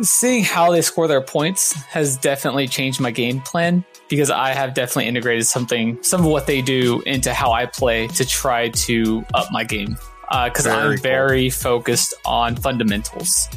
Seeing 0.00 0.44
how 0.44 0.70
they 0.70 0.82
score 0.82 1.08
their 1.08 1.20
points 1.20 1.72
has 1.84 2.16
definitely 2.16 2.68
changed 2.68 3.00
my 3.00 3.10
game 3.10 3.40
plan 3.40 3.84
because 4.08 4.30
I 4.30 4.52
have 4.52 4.74
definitely 4.74 5.06
integrated 5.06 5.46
something, 5.46 6.00
some 6.02 6.20
of 6.20 6.26
what 6.26 6.46
they 6.46 6.62
do 6.62 7.02
into 7.02 7.34
how 7.34 7.52
I 7.52 7.66
play 7.66 8.06
to 8.08 8.24
try 8.24 8.68
to 8.68 9.24
up 9.34 9.48
my 9.50 9.64
game. 9.64 9.96
Because 10.30 10.66
uh, 10.66 10.70
I'm 10.70 10.94
cool. 10.94 11.02
very 11.02 11.50
focused 11.50 12.14
on 12.24 12.54
fundamentals. 12.54 13.48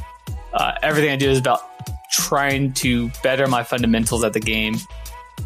Uh, 0.53 0.73
everything 0.81 1.11
I 1.11 1.15
do 1.15 1.29
is 1.29 1.37
about 1.37 1.61
trying 2.11 2.73
to 2.73 3.09
better 3.23 3.45
my 3.45 3.63
fundamentals 3.63 4.23
at 4.23 4.33
the 4.33 4.39
game. 4.39 4.75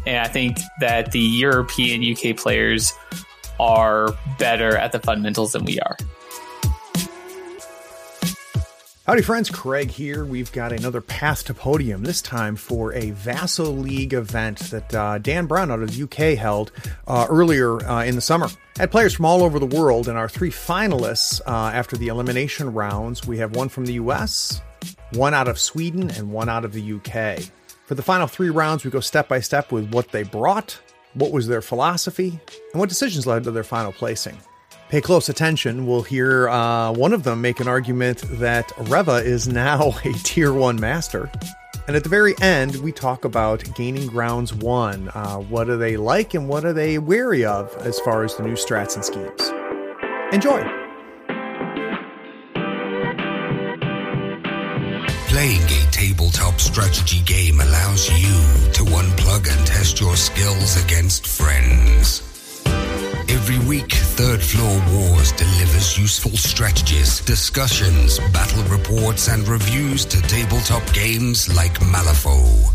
And 0.06 0.18
I 0.18 0.28
think 0.28 0.58
that 0.80 1.12
the 1.12 1.20
European 1.20 2.02
UK 2.02 2.36
players 2.36 2.94
are 3.58 4.14
better 4.38 4.76
at 4.76 4.92
the 4.92 4.98
fundamentals 4.98 5.52
than 5.52 5.64
we 5.64 5.78
are. 5.80 5.96
Howdy, 9.06 9.22
friends. 9.22 9.48
Craig 9.50 9.92
here. 9.92 10.24
We've 10.24 10.50
got 10.50 10.72
another 10.72 11.00
Path 11.00 11.44
to 11.44 11.54
Podium, 11.54 12.02
this 12.02 12.20
time 12.20 12.56
for 12.56 12.92
a 12.92 13.12
Vassal 13.12 13.66
League 13.66 14.12
event 14.12 14.58
that 14.70 14.92
uh, 14.92 15.18
Dan 15.18 15.46
Brown 15.46 15.70
out 15.70 15.80
of 15.80 15.96
the 15.96 16.02
UK 16.02 16.36
held 16.36 16.72
uh, 17.06 17.24
earlier 17.30 17.80
uh, 17.88 18.02
in 18.02 18.16
the 18.16 18.20
summer. 18.20 18.48
Had 18.76 18.90
players 18.90 19.14
from 19.14 19.24
all 19.24 19.44
over 19.44 19.60
the 19.60 19.66
world, 19.66 20.08
and 20.08 20.18
our 20.18 20.28
three 20.28 20.50
finalists 20.50 21.40
uh, 21.46 21.70
after 21.72 21.96
the 21.96 22.08
elimination 22.08 22.74
rounds 22.74 23.24
we 23.24 23.38
have 23.38 23.54
one 23.54 23.68
from 23.68 23.86
the 23.86 23.92
US, 23.92 24.60
one 25.12 25.34
out 25.34 25.46
of 25.46 25.60
Sweden, 25.60 26.10
and 26.10 26.32
one 26.32 26.48
out 26.48 26.64
of 26.64 26.72
the 26.72 26.94
UK. 26.94 27.44
For 27.86 27.94
the 27.94 28.02
final 28.02 28.26
three 28.26 28.50
rounds, 28.50 28.84
we 28.84 28.90
go 28.90 28.98
step 28.98 29.28
by 29.28 29.38
step 29.38 29.70
with 29.70 29.88
what 29.92 30.10
they 30.10 30.24
brought, 30.24 30.80
what 31.14 31.30
was 31.30 31.46
their 31.46 31.62
philosophy, 31.62 32.40
and 32.72 32.80
what 32.80 32.88
decisions 32.88 33.24
led 33.24 33.44
to 33.44 33.52
their 33.52 33.62
final 33.62 33.92
placing 33.92 34.36
pay 34.88 35.00
close 35.00 35.28
attention, 35.28 35.86
we'll 35.86 36.02
hear 36.02 36.48
uh, 36.48 36.92
one 36.92 37.12
of 37.12 37.22
them 37.24 37.40
make 37.40 37.60
an 37.60 37.68
argument 37.68 38.22
that 38.38 38.70
Reva 38.78 39.16
is 39.16 39.48
now 39.48 39.94
a 40.04 40.12
tier 40.22 40.52
one 40.52 40.78
master. 40.80 41.30
And 41.86 41.94
at 41.94 42.02
the 42.02 42.08
very 42.08 42.34
end, 42.40 42.76
we 42.76 42.90
talk 42.90 43.24
about 43.24 43.62
Gaining 43.76 44.08
Grounds 44.08 44.52
1. 44.52 45.08
Uh, 45.14 45.36
what 45.36 45.68
are 45.68 45.76
they 45.76 45.96
like 45.96 46.34
and 46.34 46.48
what 46.48 46.64
are 46.64 46.72
they 46.72 46.98
wary 46.98 47.44
of 47.44 47.74
as 47.78 48.00
far 48.00 48.24
as 48.24 48.34
the 48.34 48.42
new 48.42 48.54
strats 48.54 48.96
and 48.96 49.04
schemes? 49.04 49.52
Enjoy! 50.32 50.62
Playing 55.28 55.62
a 55.62 55.90
tabletop 55.92 56.58
strategy 56.58 57.20
game 57.22 57.60
allows 57.60 58.10
you 58.10 58.72
to 58.72 58.82
unplug 58.82 59.48
and 59.48 59.66
test 59.66 60.00
your 60.00 60.16
skills 60.16 60.82
against 60.82 61.26
friends. 61.26 62.35
Every 63.28 63.58
week, 63.66 63.92
Third 63.92 64.40
Floor 64.40 64.80
Wars 64.92 65.32
delivers 65.32 65.98
useful 65.98 66.36
strategies, 66.36 67.20
discussions, 67.20 68.18
battle 68.32 68.62
reports, 68.64 69.28
and 69.28 69.46
reviews 69.48 70.04
to 70.06 70.22
tabletop 70.22 70.82
games 70.92 71.54
like 71.54 71.80
Malifaux. 71.80 72.72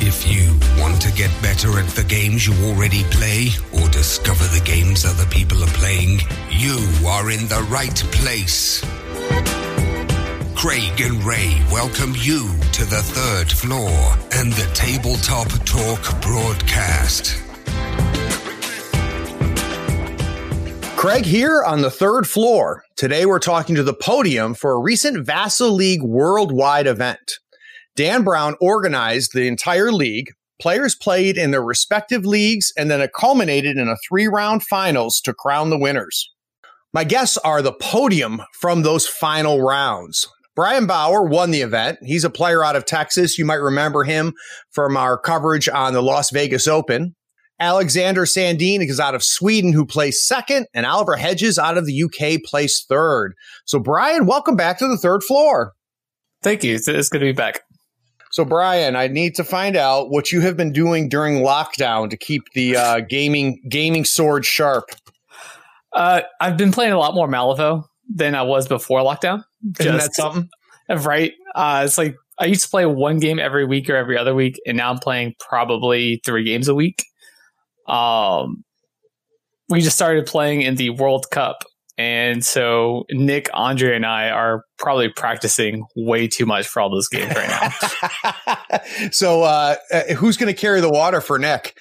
If 0.00 0.26
you 0.26 0.58
want 0.82 1.00
to 1.02 1.12
get 1.12 1.30
better 1.40 1.78
at 1.78 1.86
the 1.90 2.02
games 2.02 2.46
you 2.46 2.54
already 2.66 3.04
play 3.04 3.50
or 3.72 3.88
discover 3.88 4.44
the 4.44 4.62
games 4.64 5.04
other 5.04 5.26
people 5.26 5.62
are 5.62 5.74
playing, 5.78 6.20
you 6.50 6.78
are 7.06 7.30
in 7.30 7.46
the 7.46 7.64
right 7.70 7.94
place. 8.10 8.84
Craig 10.56 11.00
and 11.00 11.22
Ray 11.24 11.60
welcome 11.70 12.14
you 12.16 12.56
to 12.72 12.84
the 12.84 13.02
third 13.02 13.50
floor 13.50 13.90
and 14.32 14.52
the 14.52 14.68
Tabletop 14.74 15.48
Talk 15.64 16.20
broadcast. 16.22 17.51
Craig 21.02 21.24
here 21.24 21.64
on 21.64 21.82
the 21.82 21.90
third 21.90 22.28
floor. 22.28 22.84
Today 22.94 23.26
we're 23.26 23.40
talking 23.40 23.74
to 23.74 23.82
the 23.82 23.92
podium 23.92 24.54
for 24.54 24.70
a 24.70 24.78
recent 24.78 25.26
Vassal 25.26 25.72
League 25.72 26.04
worldwide 26.04 26.86
event. 26.86 27.40
Dan 27.96 28.22
Brown 28.22 28.54
organized 28.60 29.32
the 29.34 29.48
entire 29.48 29.90
league. 29.90 30.28
Players 30.60 30.94
played 30.94 31.36
in 31.36 31.50
their 31.50 31.60
respective 31.60 32.24
leagues 32.24 32.72
and 32.78 32.88
then 32.88 33.00
it 33.00 33.10
culminated 33.18 33.78
in 33.78 33.88
a 33.88 33.96
three 34.08 34.28
round 34.28 34.62
finals 34.62 35.20
to 35.22 35.34
crown 35.34 35.70
the 35.70 35.76
winners. 35.78 36.30
My 36.94 37.02
guests 37.02 37.36
are 37.38 37.62
the 37.62 37.72
podium 37.72 38.40
from 38.60 38.82
those 38.82 39.08
final 39.08 39.60
rounds. 39.60 40.28
Brian 40.54 40.86
Bauer 40.86 41.24
won 41.24 41.50
the 41.50 41.62
event. 41.62 41.98
He's 42.02 42.22
a 42.22 42.30
player 42.30 42.62
out 42.62 42.76
of 42.76 42.86
Texas. 42.86 43.38
You 43.38 43.44
might 43.44 43.56
remember 43.56 44.04
him 44.04 44.34
from 44.70 44.96
our 44.96 45.18
coverage 45.18 45.68
on 45.68 45.94
the 45.94 46.02
Las 46.02 46.30
Vegas 46.30 46.68
Open. 46.68 47.16
Alexander 47.62 48.22
Sandin 48.22 48.84
is 48.84 48.98
out 48.98 49.14
of 49.14 49.22
Sweden, 49.22 49.72
who 49.72 49.86
placed 49.86 50.26
second, 50.26 50.66
and 50.74 50.84
Oliver 50.84 51.14
Hedges 51.14 51.60
out 51.60 51.78
of 51.78 51.86
the 51.86 52.02
UK 52.02 52.42
placed 52.44 52.88
third. 52.88 53.34
So, 53.66 53.78
Brian, 53.78 54.26
welcome 54.26 54.56
back 54.56 54.78
to 54.78 54.88
the 54.88 54.96
third 54.96 55.22
floor. 55.22 55.72
Thank 56.42 56.64
you. 56.64 56.74
It's, 56.74 56.88
it's 56.88 57.08
good 57.08 57.20
to 57.20 57.24
be 57.24 57.30
back. 57.30 57.60
So, 58.32 58.44
Brian, 58.44 58.96
I 58.96 59.06
need 59.06 59.36
to 59.36 59.44
find 59.44 59.76
out 59.76 60.10
what 60.10 60.32
you 60.32 60.40
have 60.40 60.56
been 60.56 60.72
doing 60.72 61.08
during 61.08 61.36
lockdown 61.36 62.10
to 62.10 62.16
keep 62.16 62.42
the 62.54 62.76
uh, 62.76 63.00
gaming 63.08 63.62
gaming 63.68 64.04
sword 64.04 64.44
sharp. 64.44 64.86
Uh, 65.92 66.22
I've 66.40 66.56
been 66.56 66.72
playing 66.72 66.92
a 66.92 66.98
lot 66.98 67.14
more 67.14 67.28
Malifaux 67.28 67.84
than 68.12 68.34
I 68.34 68.42
was 68.42 68.66
before 68.66 69.02
lockdown. 69.02 69.44
Isn't 69.78 69.98
that 69.98 70.14
something? 70.14 70.48
Right. 70.88 71.32
Uh, 71.54 71.84
it's 71.86 71.96
like 71.96 72.16
I 72.38 72.46
used 72.46 72.64
to 72.64 72.68
play 72.68 72.84
one 72.84 73.18
game 73.18 73.38
every 73.38 73.64
week 73.64 73.88
or 73.88 73.96
every 73.96 74.18
other 74.18 74.34
week, 74.34 74.60
and 74.66 74.76
now 74.76 74.90
I'm 74.90 74.98
playing 74.98 75.36
probably 75.38 76.20
three 76.26 76.44
games 76.44 76.68
a 76.68 76.74
week. 76.74 77.04
Um, 77.86 78.64
we 79.68 79.80
just 79.80 79.96
started 79.96 80.26
playing 80.26 80.62
in 80.62 80.76
the 80.76 80.90
World 80.90 81.26
Cup. 81.30 81.64
And 81.98 82.44
so 82.44 83.04
Nick, 83.10 83.48
Andre, 83.52 83.94
and 83.94 84.06
I 84.06 84.30
are 84.30 84.64
probably 84.78 85.08
practicing 85.08 85.84
way 85.94 86.26
too 86.26 86.46
much 86.46 86.66
for 86.66 86.80
all 86.80 86.90
those 86.90 87.08
games 87.08 87.34
right 87.34 87.48
now. 88.72 88.78
so, 89.12 89.42
uh, 89.42 89.76
uh 89.92 90.14
who's 90.14 90.36
going 90.36 90.52
to 90.52 90.58
carry 90.58 90.80
the 90.80 90.90
water 90.90 91.20
for 91.20 91.38
Nick? 91.38 91.76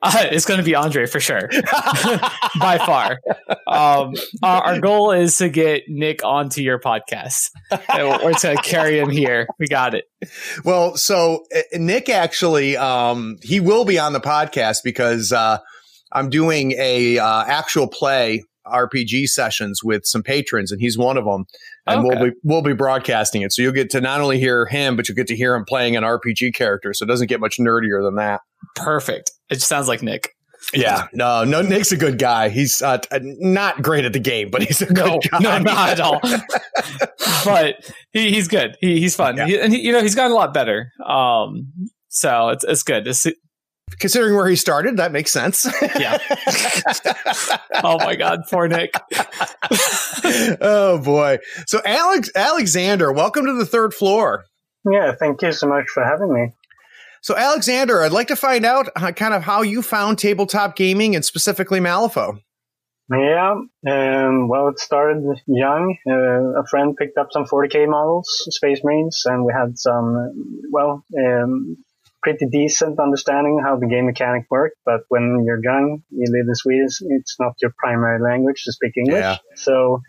Uh, 0.00 0.26
it's 0.30 0.46
going 0.46 0.58
to 0.58 0.64
be 0.64 0.76
Andre 0.76 1.06
for 1.06 1.18
sure, 1.18 1.48
by 2.60 2.78
far. 2.78 3.18
Um, 3.66 4.14
our, 4.42 4.62
our, 4.62 4.80
goal 4.80 5.10
is 5.10 5.38
to 5.38 5.48
get 5.48 5.84
Nick 5.88 6.24
onto 6.24 6.62
your 6.62 6.78
podcast, 6.78 7.50
or 7.98 8.32
to 8.32 8.54
carry 8.62 9.00
him 9.00 9.10
here. 9.10 9.48
We 9.58 9.66
got 9.66 9.94
it. 9.94 10.04
Well, 10.64 10.96
so 10.96 11.44
uh, 11.54 11.62
Nick 11.74 12.08
actually, 12.08 12.76
um, 12.76 13.38
he 13.42 13.58
will 13.58 13.84
be 13.84 13.98
on 13.98 14.12
the 14.12 14.20
podcast 14.20 14.78
because 14.84 15.32
uh, 15.32 15.58
I'm 16.12 16.30
doing 16.30 16.72
a 16.78 17.18
uh, 17.18 17.44
actual 17.46 17.88
play 17.88 18.44
RPG 18.68 19.26
sessions 19.26 19.82
with 19.82 20.02
some 20.04 20.22
patrons, 20.22 20.70
and 20.70 20.80
he's 20.80 20.96
one 20.96 21.16
of 21.16 21.24
them. 21.24 21.46
And 21.86 22.00
okay. 22.00 22.08
we'll 22.08 22.30
be 22.30 22.36
we'll 22.44 22.62
be 22.62 22.74
broadcasting 22.74 23.42
it, 23.42 23.52
so 23.52 23.62
you'll 23.62 23.72
get 23.72 23.90
to 23.90 24.00
not 24.00 24.20
only 24.20 24.38
hear 24.38 24.66
him, 24.66 24.94
but 24.94 25.08
you'll 25.08 25.16
get 25.16 25.26
to 25.28 25.36
hear 25.36 25.54
him 25.56 25.64
playing 25.64 25.96
an 25.96 26.04
RPG 26.04 26.54
character. 26.54 26.92
So 26.94 27.04
it 27.04 27.08
doesn't 27.08 27.28
get 27.28 27.40
much 27.40 27.56
nerdier 27.58 28.02
than 28.04 28.16
that. 28.16 28.42
Perfect. 28.76 29.32
It 29.50 29.54
just 29.54 29.68
sounds 29.68 29.88
like 29.88 30.02
Nick. 30.02 30.34
Yeah, 30.74 31.06
no, 31.12 31.44
no. 31.44 31.62
Nick's 31.62 31.92
a 31.92 31.96
good 31.96 32.18
guy. 32.18 32.50
He's 32.50 32.82
uh, 32.82 32.98
not 33.22 33.80
great 33.80 34.04
at 34.04 34.12
the 34.12 34.18
game, 34.18 34.50
but 34.50 34.62
he's 34.62 34.82
a 34.82 34.92
no, 34.92 35.18
guy. 35.18 35.38
no, 35.38 35.58
not 35.58 35.90
at 35.90 36.00
all. 36.00 36.20
but 37.44 37.76
he, 38.12 38.32
he's 38.32 38.48
good. 38.48 38.76
He, 38.80 39.00
he's 39.00 39.16
fun, 39.16 39.36
yeah. 39.36 39.46
he, 39.46 39.58
and 39.58 39.72
he, 39.72 39.80
you 39.80 39.92
know 39.92 40.02
he's 40.02 40.14
gotten 40.14 40.32
a 40.32 40.34
lot 40.34 40.52
better. 40.52 40.92
Um, 41.06 41.72
so 42.08 42.50
it's 42.50 42.64
it's 42.64 42.82
good. 42.82 43.06
It's, 43.06 43.26
Considering 43.98 44.36
where 44.36 44.48
he 44.48 44.56
started, 44.56 44.98
that 44.98 45.12
makes 45.12 45.32
sense. 45.32 45.66
yeah. 45.98 46.18
oh 47.82 47.96
my 47.98 48.14
God, 48.16 48.40
poor 48.50 48.68
Nick. 48.68 48.92
oh 50.60 51.00
boy. 51.02 51.38
So 51.66 51.80
Alex 51.84 52.30
Alexander, 52.34 53.10
welcome 53.12 53.46
to 53.46 53.54
the 53.54 53.66
third 53.66 53.94
floor. 53.94 54.44
Yeah, 54.90 55.12
thank 55.18 55.42
you 55.42 55.52
so 55.52 55.66
much 55.66 55.86
for 55.88 56.04
having 56.04 56.32
me. 56.32 56.52
So, 57.28 57.36
Alexander, 57.36 58.02
I'd 58.02 58.10
like 58.10 58.28
to 58.28 58.36
find 58.36 58.64
out 58.64 58.88
how, 58.96 59.10
kind 59.12 59.34
of 59.34 59.42
how 59.42 59.60
you 59.60 59.82
found 59.82 60.16
tabletop 60.16 60.76
gaming 60.76 61.14
and 61.14 61.22
specifically 61.22 61.78
Malifaux. 61.78 62.40
Yeah, 63.12 63.50
um, 63.86 64.48
well, 64.48 64.68
it 64.68 64.78
started 64.78 65.22
young. 65.46 65.98
Uh, 66.08 66.58
a 66.58 66.66
friend 66.70 66.96
picked 66.96 67.18
up 67.18 67.28
some 67.30 67.44
40k 67.44 67.86
models, 67.86 68.26
Space 68.48 68.80
Marines, 68.82 69.24
and 69.26 69.44
we 69.44 69.52
had 69.52 69.78
some, 69.78 70.62
well, 70.72 71.04
um, 71.22 71.76
pretty 72.22 72.46
decent 72.50 72.98
understanding 72.98 73.60
how 73.62 73.76
the 73.76 73.88
game 73.88 74.06
mechanic 74.06 74.46
worked. 74.50 74.78
But 74.86 75.00
when 75.10 75.44
you're 75.44 75.62
young, 75.62 76.02
you 76.08 76.32
live 76.32 76.46
in 76.48 76.54
Sweden, 76.54 76.88
it's 77.10 77.36
not 77.38 77.52
your 77.60 77.74
primary 77.76 78.22
language 78.22 78.62
to 78.64 78.72
speak 78.72 78.92
English. 78.96 79.20
Yeah. 79.20 79.36
So 79.54 80.00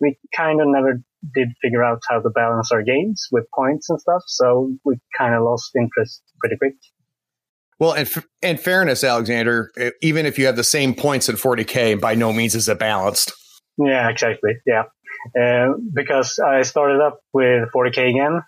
we 0.00 0.16
kind 0.32 0.60
of 0.60 0.68
never 0.68 1.02
did 1.34 1.48
figure 1.62 1.82
out 1.82 2.00
how 2.08 2.20
to 2.20 2.30
balance 2.30 2.70
our 2.72 2.82
games 2.82 3.26
with 3.32 3.44
points 3.54 3.90
and 3.90 4.00
stuff. 4.00 4.22
So 4.26 4.72
we 4.84 4.96
kind 5.16 5.34
of 5.34 5.42
lost 5.42 5.70
interest 5.76 6.22
pretty 6.40 6.56
quick. 6.56 6.74
Well, 7.78 7.92
in, 7.92 8.02
f- 8.02 8.26
in 8.42 8.56
fairness, 8.56 9.04
Alexander, 9.04 9.70
even 10.02 10.26
if 10.26 10.38
you 10.38 10.46
have 10.46 10.56
the 10.56 10.64
same 10.64 10.94
points 10.94 11.28
at 11.28 11.36
40K, 11.36 12.00
by 12.00 12.14
no 12.14 12.32
means 12.32 12.54
is 12.54 12.68
it 12.68 12.78
balanced. 12.78 13.32
Yeah, 13.78 14.08
exactly. 14.08 14.54
Yeah. 14.66 14.84
Uh, 15.38 15.74
because 15.94 16.38
I 16.38 16.62
started 16.62 17.00
up 17.00 17.20
with 17.32 17.68
40K 17.74 18.10
again 18.10 18.40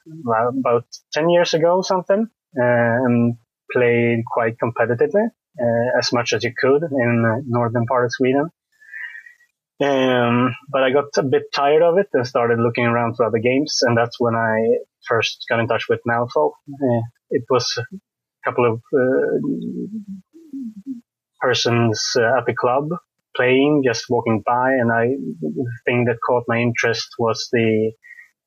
about 0.58 0.84
10 1.12 1.28
years 1.30 1.54
ago, 1.54 1.82
something, 1.82 2.26
uh, 2.58 3.04
and 3.04 3.36
played 3.72 4.24
quite 4.32 4.56
competitively, 4.62 5.26
uh, 5.60 5.98
as 5.98 6.12
much 6.12 6.32
as 6.32 6.42
you 6.42 6.52
could 6.58 6.82
in 6.82 7.22
the 7.22 7.42
northern 7.46 7.86
part 7.86 8.04
of 8.04 8.12
Sweden. 8.12 8.50
Um, 9.82 10.54
but 10.70 10.82
I 10.82 10.90
got 10.92 11.06
a 11.16 11.22
bit 11.22 11.44
tired 11.54 11.82
of 11.82 11.96
it 11.98 12.08
and 12.12 12.26
started 12.26 12.58
looking 12.58 12.84
around 12.84 13.16
for 13.16 13.24
other 13.26 13.38
games, 13.38 13.78
and 13.82 13.96
that's 13.96 14.20
when 14.20 14.34
I 14.34 14.78
first 15.08 15.46
got 15.48 15.60
in 15.60 15.68
touch 15.68 15.86
with 15.88 16.00
Malifaux. 16.06 16.52
Uh, 16.68 17.02
it 17.30 17.44
was 17.48 17.78
a 17.78 17.84
couple 18.44 18.66
of 18.70 18.82
uh, 18.94 19.38
persons 21.40 22.12
uh, 22.16 22.38
at 22.38 22.46
the 22.46 22.54
club 22.54 22.88
playing, 23.34 23.82
just 23.84 24.04
walking 24.10 24.42
by, 24.44 24.72
and 24.72 24.92
I 24.92 25.06
the 25.40 25.72
thing 25.86 26.04
that 26.06 26.18
caught 26.26 26.44
my 26.46 26.58
interest 26.58 27.08
was 27.18 27.48
the, 27.52 27.92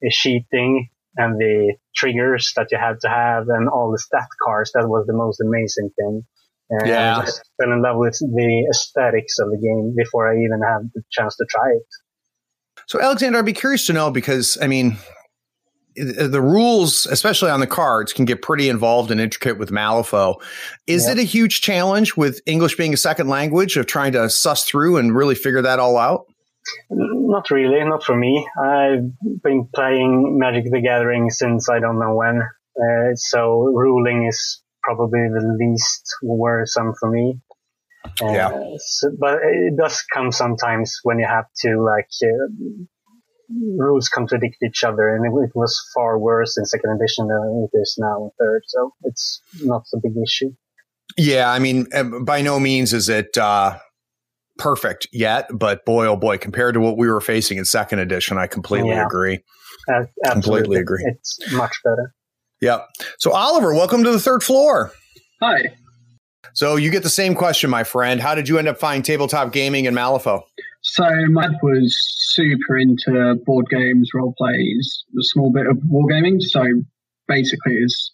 the 0.01 0.85
and 1.15 1.39
the 1.39 1.75
triggers 1.95 2.53
that 2.55 2.67
you 2.71 2.77
had 2.77 2.99
to 3.01 3.09
have 3.09 3.47
and 3.47 3.69
all 3.69 3.91
the 3.91 3.99
stat 3.99 4.27
cards. 4.43 4.71
That 4.73 4.87
was 4.87 5.05
the 5.07 5.13
most 5.13 5.41
amazing 5.41 5.91
thing. 5.97 6.23
And 6.69 6.87
Yeah. 6.87 7.17
I 7.19 7.25
just 7.25 7.41
fell 7.61 7.71
in 7.71 7.81
love 7.81 7.97
with 7.97 8.17
the 8.19 8.67
aesthetics 8.69 9.37
of 9.39 9.49
the 9.49 9.57
game 9.57 9.93
before 9.95 10.31
I 10.31 10.35
even 10.37 10.61
had 10.61 10.89
the 10.95 11.01
chance 11.11 11.35
to 11.37 11.45
try 11.49 11.69
it. 11.71 11.83
So, 12.87 12.99
Alexander, 13.01 13.39
I'd 13.39 13.45
be 13.45 13.53
curious 13.53 13.85
to 13.87 13.93
know 13.93 14.11
because, 14.11 14.57
I 14.61 14.67
mean, 14.67 14.97
the 15.95 16.41
rules, 16.41 17.05
especially 17.05 17.51
on 17.51 17.59
the 17.59 17.67
cards, 17.67 18.13
can 18.13 18.25
get 18.25 18.41
pretty 18.41 18.67
involved 18.67 19.11
and 19.11 19.21
intricate 19.21 19.59
with 19.59 19.69
Malifaux. 19.69 20.41
Is 20.87 21.05
Yeah. 21.05 21.11
it 21.13 21.19
a 21.19 21.23
huge 21.23 21.61
challenge 21.61 22.17
with 22.17 22.41
English 22.47 22.75
being 22.77 22.93
a 22.93 22.97
second 22.97 23.27
language 23.27 23.77
of 23.77 23.85
trying 23.85 24.13
to 24.13 24.27
suss 24.29 24.63
through 24.65 24.97
and 24.97 25.15
really 25.15 25.35
figure 25.35 25.61
that 25.61 25.79
all 25.79 25.97
out? 25.97 26.25
Not 26.89 27.51
really, 27.51 27.83
not 27.83 28.03
for 28.03 28.15
me. 28.15 28.47
I've 28.59 29.11
been 29.43 29.67
playing 29.75 30.39
Magic 30.39 30.63
the 30.71 30.81
Gathering 30.81 31.29
since 31.29 31.69
I 31.69 31.79
don't 31.79 31.99
know 31.99 32.15
when. 32.15 32.41
Uh, 32.75 33.13
so 33.15 33.51
ruling 33.73 34.25
is 34.27 34.62
probably 34.83 35.21
the 35.21 35.55
least 35.59 36.03
worrisome 36.21 36.93
for 36.99 37.09
me. 37.11 37.39
Uh, 38.21 38.31
Yeah. 38.33 38.49
so- 38.77 39.11
but 39.19 39.39
it 39.43 39.75
does 39.77 40.03
come 40.13 40.31
sometimes 40.31 40.99
when 41.03 41.19
you 41.19 41.25
have 41.27 41.45
to 41.61 41.81
like 41.81 42.09
uh, 42.23 42.83
rules 43.77 44.09
contradict 44.09 44.57
each 44.63 44.83
other, 44.83 45.07
and 45.15 45.25
it, 45.25 45.29
it 45.45 45.51
was 45.55 45.79
far 45.93 46.17
worse 46.19 46.57
in 46.57 46.65
second 46.65 46.91
edition 46.91 47.27
than 47.27 47.67
it 47.71 47.77
is 47.77 47.95
now 47.99 48.25
in 48.25 48.29
third. 48.39 48.61
So 48.67 48.91
it's 49.03 49.41
not 49.61 49.83
a 49.93 49.97
big 50.01 50.13
issue. 50.21 50.51
Yeah, 51.17 51.51
I 51.51 51.59
mean, 51.59 51.87
uh, 51.93 52.03
by 52.25 52.41
no 52.41 52.59
means 52.59 52.93
is 52.93 53.09
it 53.09 53.37
uh, 53.37 53.77
perfect 54.57 55.07
yet, 55.11 55.47
but 55.53 55.85
boy, 55.85 56.07
oh 56.07 56.15
boy, 56.15 56.37
compared 56.37 56.73
to 56.73 56.79
what 56.79 56.97
we 56.97 57.07
were 57.07 57.21
facing 57.21 57.57
in 57.57 57.65
second 57.65 57.99
edition, 57.99 58.37
I 58.37 58.47
completely 58.47 58.89
Yeah. 58.89 59.05
agree. 59.05 59.43
Uh, 59.87 60.05
Completely 60.31 60.77
absolutely. 60.77 60.79
agree. 60.79 61.03
It's 61.05 61.39
much 61.53 61.75
better. 61.83 62.13
Yep. 62.63 62.87
So, 63.19 63.31
Oliver, 63.31 63.73
welcome 63.73 64.05
to 64.05 64.11
the 64.11 64.19
third 64.19 64.41
floor. 64.41 64.93
Hi. 65.41 65.75
So, 66.53 66.77
you 66.77 66.89
get 66.89 67.03
the 67.03 67.09
same 67.09 67.35
question, 67.35 67.69
my 67.69 67.83
friend. 67.83 68.21
How 68.21 68.35
did 68.35 68.47
you 68.47 68.57
end 68.57 68.69
up 68.69 68.79
finding 68.79 69.03
tabletop 69.03 69.51
gaming 69.51 69.83
in 69.85 69.93
Malifaux? 69.93 70.43
So 70.83 71.05
my 71.29 71.47
dad 71.47 71.57
was 71.61 71.97
super 72.33 72.77
into 72.77 73.35
board 73.45 73.67
games, 73.69 74.11
role 74.13 74.33
plays, 74.37 75.03
a 75.17 75.23
small 75.23 75.51
bit 75.51 75.65
of 75.65 75.77
wargaming. 75.77 76.41
So 76.41 76.63
basically, 77.27 77.77
as 77.83 78.11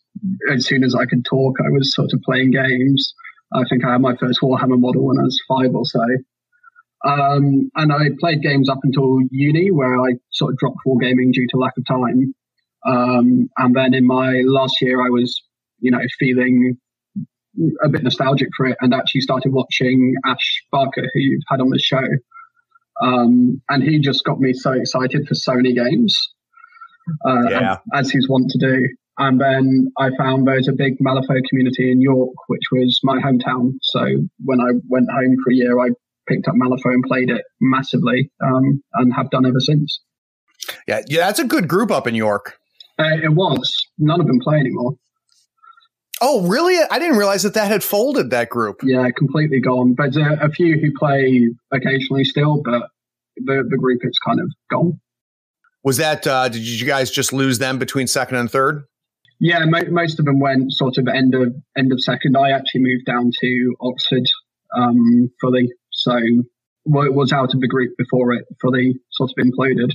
as 0.52 0.66
soon 0.66 0.84
as 0.84 0.96
I 0.96 1.06
could 1.06 1.26
talk, 1.26 1.56
I 1.66 1.70
was 1.70 1.94
sort 1.94 2.12
of 2.14 2.22
playing 2.22 2.52
games. 2.52 3.14
I 3.54 3.64
think 3.70 3.86
I 3.86 3.94
had 3.94 4.02
my 4.02 4.16
first 4.18 4.42
Warhammer 4.42 4.80
model 4.80 5.08
when 5.08 5.20
I 5.20 5.24
was 5.24 5.40
five 5.48 5.74
or 5.74 5.86
so. 5.86 6.06
Um, 7.06 7.72
and 7.76 7.92
I 7.92 8.10
played 8.20 8.42
games 8.42 8.70
up 8.70 8.80
until 8.84 9.20
uni, 9.32 9.72
where 9.72 10.00
I 10.00 10.14
sort 10.32 10.54
of 10.54 10.58
dropped 10.58 10.78
wargaming 10.86 11.34
due 11.34 11.48
to 11.50 11.58
lack 11.58 11.74
of 11.78 11.86
time. 11.88 12.36
Um, 12.86 13.50
and 13.58 13.76
then 13.76 13.94
in 13.94 14.06
my 14.06 14.42
last 14.46 14.76
year, 14.82 15.02
I 15.02 15.10
was, 15.10 15.42
you 15.80 15.92
know, 15.92 16.00
feeling 16.18 16.78
a 17.84 17.90
bit 17.90 18.04
nostalgic 18.04 18.50
for 18.56 18.68
it, 18.68 18.78
and 18.80 18.94
actually 18.94 19.22
started 19.22 19.52
watching 19.52 20.14
Ash 20.26 20.64
Barker, 20.72 21.02
who 21.02 21.20
you've 21.20 21.44
had 21.50 21.62
on 21.62 21.70
the 21.70 21.80
show. 21.80 22.04
Um, 23.02 23.62
and 23.70 23.84
he 23.84 24.00
just 24.00 24.24
got 24.24 24.40
me 24.40 24.54
so 24.54 24.72
excited 24.74 25.28
for 25.28 25.34
Sony 25.34 25.76
games, 25.76 26.18
uh, 27.26 27.50
Yeah. 27.50 27.78
as 27.94 28.10
he's 28.10 28.28
wont 28.30 28.50
to 28.52 28.60
do. 28.60 28.88
And 29.18 29.40
then 29.42 29.92
I 29.98 30.12
found 30.18 30.48
there's 30.48 30.70
a 30.70 30.74
big 30.74 30.98
Malifaux 31.00 31.42
community 31.50 31.92
in 31.92 32.02
York, 32.02 32.34
which 32.48 32.64
was 32.72 33.00
my 33.04 33.20
hometown. 33.20 33.74
So 33.82 34.02
when 34.46 34.62
I 34.62 34.72
went 34.88 35.08
home 35.12 35.36
for 35.44 35.52
a 35.52 35.56
year, 35.56 35.78
I 35.80 35.90
picked 36.28 36.48
up 36.48 36.56
Malifaux 36.56 36.94
and 36.94 37.04
played 37.04 37.30
it 37.30 37.42
massively, 37.60 38.32
um, 38.42 38.82
and 38.94 39.14
have 39.14 39.30
done 39.32 39.46
ever 39.46 39.60
since. 39.60 40.02
Yeah, 40.88 41.02
yeah, 41.08 41.26
that's 41.26 41.40
a 41.40 41.46
good 41.46 41.68
group 41.68 41.92
up 41.92 42.08
in 42.08 42.16
York. 42.16 42.58
Uh, 43.00 43.16
it 43.24 43.34
was 43.34 43.74
none 43.98 44.20
of 44.20 44.28
them 44.28 44.40
play 44.40 44.58
anymore. 44.58 44.96
Oh, 46.22 46.48
really? 46.48 46.78
I 46.92 47.00
didn't 47.00 47.18
realize 47.18 47.44
that 47.44 47.54
that 47.54 47.70
had 47.70 47.84
folded 47.84 48.32
that 48.32 48.50
group. 48.50 48.82
Yeah, 48.84 49.10
completely 49.18 49.62
gone. 49.62 49.96
There's 49.98 50.18
a, 50.18 50.38
a 50.42 50.50
few 50.50 50.78
who 50.78 50.92
play 50.98 51.50
occasionally 51.72 52.26
still, 52.26 52.62
but 52.62 52.90
the 53.38 53.64
the 53.70 53.78
group 53.78 54.02
is 54.04 54.20
kind 54.26 54.40
of 54.42 54.52
gone. 54.70 55.00
Was 55.84 55.96
that, 55.98 56.28
uh, 56.28 56.50
did 56.50 56.62
you 56.62 56.86
guys 56.86 57.10
just 57.10 57.32
lose 57.32 57.58
them 57.58 57.80
between 57.80 58.08
second 58.08 58.36
and 58.36 58.52
third? 58.52 58.84
Yeah, 59.40 59.64
mo- 59.64 59.90
most 59.90 60.20
of 60.20 60.26
them 60.26 60.42
went 60.42 60.74
sort 60.74 60.98
of 60.98 61.08
end 61.08 61.34
of 61.34 61.56
end 61.78 61.94
of 61.94 62.02
second. 62.02 62.36
I 62.36 62.52
actually 62.52 62.82
moved 62.82 63.06
down 63.06 63.32
to 63.40 63.76
Oxford 63.80 64.26
um, 64.76 65.32
fully, 65.40 65.72
so 65.92 66.20
well, 66.84 67.06
it 67.06 67.14
was 67.14 67.32
out 67.32 67.54
of 67.54 67.62
the 67.62 67.68
group 67.68 67.94
before 67.98 68.34
it 68.34 68.46
fully 68.62 68.96
sort 69.12 69.32
of 69.38 69.46
imploded. 69.46 69.92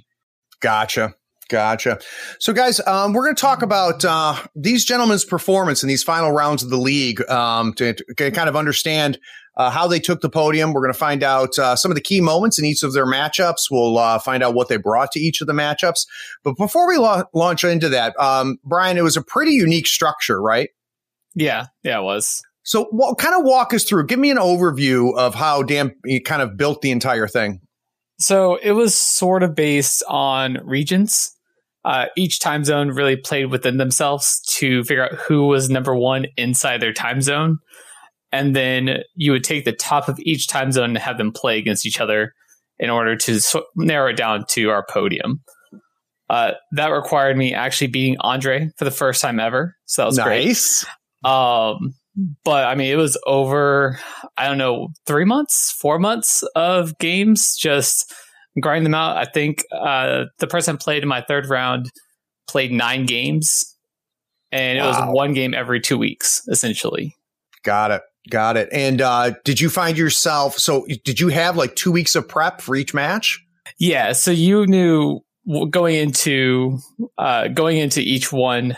Gotcha. 0.60 1.14
Gotcha. 1.48 1.98
So, 2.38 2.52
guys, 2.52 2.80
um, 2.86 3.12
we're 3.12 3.24
going 3.24 3.36
to 3.36 3.40
talk 3.40 3.62
about 3.62 4.04
uh, 4.04 4.36
these 4.56 4.84
gentlemen's 4.84 5.24
performance 5.24 5.82
in 5.82 5.88
these 5.88 6.02
final 6.02 6.32
rounds 6.32 6.62
of 6.62 6.70
the 6.70 6.78
league 6.78 7.28
um, 7.28 7.74
to, 7.74 7.94
to 7.94 8.30
kind 8.30 8.48
of 8.48 8.56
understand 8.56 9.18
uh, 9.56 9.70
how 9.70 9.86
they 9.86 10.00
took 10.00 10.20
the 10.20 10.30
podium. 10.30 10.72
We're 10.72 10.80
going 10.80 10.92
to 10.92 10.98
find 10.98 11.22
out 11.22 11.58
uh, 11.58 11.76
some 11.76 11.90
of 11.90 11.96
the 11.96 12.00
key 12.00 12.20
moments 12.20 12.58
in 12.58 12.64
each 12.64 12.82
of 12.82 12.94
their 12.94 13.06
matchups. 13.06 13.70
We'll 13.70 13.98
uh, 13.98 14.18
find 14.18 14.42
out 14.42 14.54
what 14.54 14.68
they 14.68 14.78
brought 14.78 15.12
to 15.12 15.20
each 15.20 15.40
of 15.42 15.46
the 15.46 15.52
matchups. 15.52 16.06
But 16.42 16.56
before 16.56 16.88
we 16.88 16.96
la- 16.96 17.24
launch 17.34 17.62
into 17.62 17.90
that, 17.90 18.18
um, 18.18 18.58
Brian, 18.64 18.96
it 18.96 19.02
was 19.02 19.16
a 19.16 19.22
pretty 19.22 19.52
unique 19.52 19.86
structure, 19.86 20.40
right? 20.40 20.70
Yeah, 21.34 21.66
yeah, 21.82 21.98
it 21.98 22.04
was. 22.04 22.42
So, 22.62 22.86
what 22.90 23.18
kind 23.18 23.34
of 23.38 23.44
walk 23.44 23.74
us 23.74 23.84
through? 23.84 24.06
Give 24.06 24.18
me 24.18 24.30
an 24.30 24.38
overview 24.38 25.14
of 25.14 25.34
how 25.34 25.62
Dan 25.62 25.94
kind 26.24 26.40
of 26.40 26.56
built 26.56 26.80
the 26.80 26.90
entire 26.90 27.28
thing. 27.28 27.60
So 28.18 28.56
it 28.56 28.72
was 28.72 28.96
sort 28.96 29.42
of 29.42 29.54
based 29.54 30.02
on 30.08 30.60
regions. 30.64 31.33
Uh, 31.84 32.06
each 32.16 32.40
time 32.40 32.64
zone 32.64 32.88
really 32.88 33.16
played 33.16 33.46
within 33.46 33.76
themselves 33.76 34.40
to 34.48 34.82
figure 34.84 35.04
out 35.04 35.14
who 35.14 35.46
was 35.46 35.68
number 35.68 35.94
one 35.94 36.26
inside 36.36 36.80
their 36.80 36.94
time 36.94 37.20
zone. 37.20 37.58
And 38.32 38.56
then 38.56 38.98
you 39.14 39.32
would 39.32 39.44
take 39.44 39.64
the 39.64 39.72
top 39.72 40.08
of 40.08 40.18
each 40.20 40.48
time 40.48 40.72
zone 40.72 40.90
and 40.90 40.98
have 40.98 41.18
them 41.18 41.30
play 41.30 41.58
against 41.58 41.86
each 41.86 42.00
other 42.00 42.32
in 42.78 42.90
order 42.90 43.16
to 43.16 43.40
so- 43.40 43.66
narrow 43.76 44.10
it 44.10 44.16
down 44.16 44.44
to 44.50 44.70
our 44.70 44.84
podium. 44.88 45.42
Uh, 46.30 46.52
that 46.72 46.88
required 46.88 47.36
me 47.36 47.52
actually 47.52 47.86
beating 47.88 48.16
Andre 48.20 48.70
for 48.76 48.84
the 48.84 48.90
first 48.90 49.20
time 49.20 49.38
ever. 49.38 49.76
So 49.84 50.02
that 50.02 50.06
was 50.06 50.18
great. 50.18 50.46
nice. 50.46 50.86
Um, 51.22 51.94
but 52.44 52.66
I 52.66 52.74
mean, 52.74 52.90
it 52.92 52.96
was 52.96 53.18
over, 53.26 53.98
I 54.36 54.46
don't 54.46 54.58
know, 54.58 54.88
three 55.06 55.24
months, 55.24 55.72
four 55.72 55.98
months 55.98 56.42
of 56.54 56.96
games, 56.98 57.56
just 57.56 58.12
grinding 58.60 58.84
them 58.84 58.94
out. 58.94 59.16
I 59.16 59.24
think 59.24 59.64
uh, 59.72 60.24
the 60.38 60.46
person 60.46 60.76
played 60.76 61.02
in 61.02 61.08
my 61.08 61.22
third 61.22 61.48
round 61.48 61.90
played 62.46 62.72
nine 62.72 63.06
games, 63.06 63.76
and 64.52 64.78
it 64.78 64.82
was 64.82 64.96
one 65.08 65.32
game 65.32 65.54
every 65.54 65.80
two 65.80 65.98
weeks, 65.98 66.42
essentially. 66.48 67.14
Got 67.62 67.90
it. 67.90 68.02
Got 68.30 68.56
it. 68.56 68.68
And 68.72 69.00
uh, 69.00 69.32
did 69.44 69.60
you 69.60 69.68
find 69.68 69.98
yourself? 69.98 70.58
So, 70.58 70.86
did 71.04 71.20
you 71.20 71.28
have 71.28 71.56
like 71.56 71.74
two 71.76 71.92
weeks 71.92 72.14
of 72.14 72.28
prep 72.28 72.60
for 72.60 72.74
each 72.76 72.94
match? 72.94 73.44
Yeah, 73.78 74.12
so 74.12 74.30
you 74.30 74.66
knew 74.66 75.20
going 75.70 75.96
into 75.96 76.78
uh, 77.18 77.48
going 77.48 77.78
into 77.78 78.00
each 78.00 78.32
one 78.32 78.76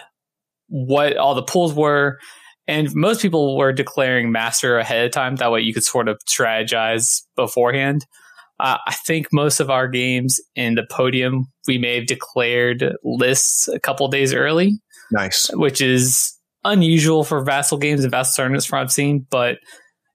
what 0.68 1.16
all 1.16 1.34
the 1.34 1.42
pools 1.42 1.74
were, 1.74 2.18
and 2.66 2.92
most 2.94 3.22
people 3.22 3.56
were 3.56 3.72
declaring 3.72 4.32
master 4.32 4.78
ahead 4.78 5.06
of 5.06 5.12
time. 5.12 5.36
That 5.36 5.52
way, 5.52 5.60
you 5.60 5.74
could 5.74 5.84
sort 5.84 6.08
of 6.08 6.18
strategize 6.28 7.22
beforehand. 7.36 8.06
Uh, 8.58 8.78
I 8.86 8.94
think 8.94 9.26
most 9.32 9.60
of 9.60 9.70
our 9.70 9.86
games 9.88 10.40
in 10.54 10.76
the 10.76 10.86
podium 10.90 11.46
we 11.66 11.78
may 11.78 11.96
have 11.96 12.06
declared 12.06 12.94
lists 13.04 13.68
a 13.68 13.78
couple 13.78 14.08
days 14.08 14.32
early, 14.32 14.80
Nice. 15.12 15.50
which 15.54 15.80
is 15.80 16.32
unusual 16.64 17.22
for 17.22 17.42
Vassal 17.44 17.78
games 17.78 18.02
and 18.02 18.10
Vassal 18.10 18.42
tournaments 18.42 18.66
from 18.66 18.78
what 18.78 18.82
I've 18.84 18.92
seen, 18.92 19.26
but 19.30 19.58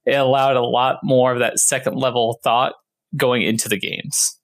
it 0.05 0.13
allowed 0.13 0.55
a 0.55 0.61
lot 0.65 0.97
more 1.03 1.31
of 1.31 1.39
that 1.39 1.59
second 1.59 1.95
level 1.95 2.39
thought 2.43 2.73
going 3.15 3.43
into 3.43 3.69
the 3.69 3.77
games. 3.79 4.37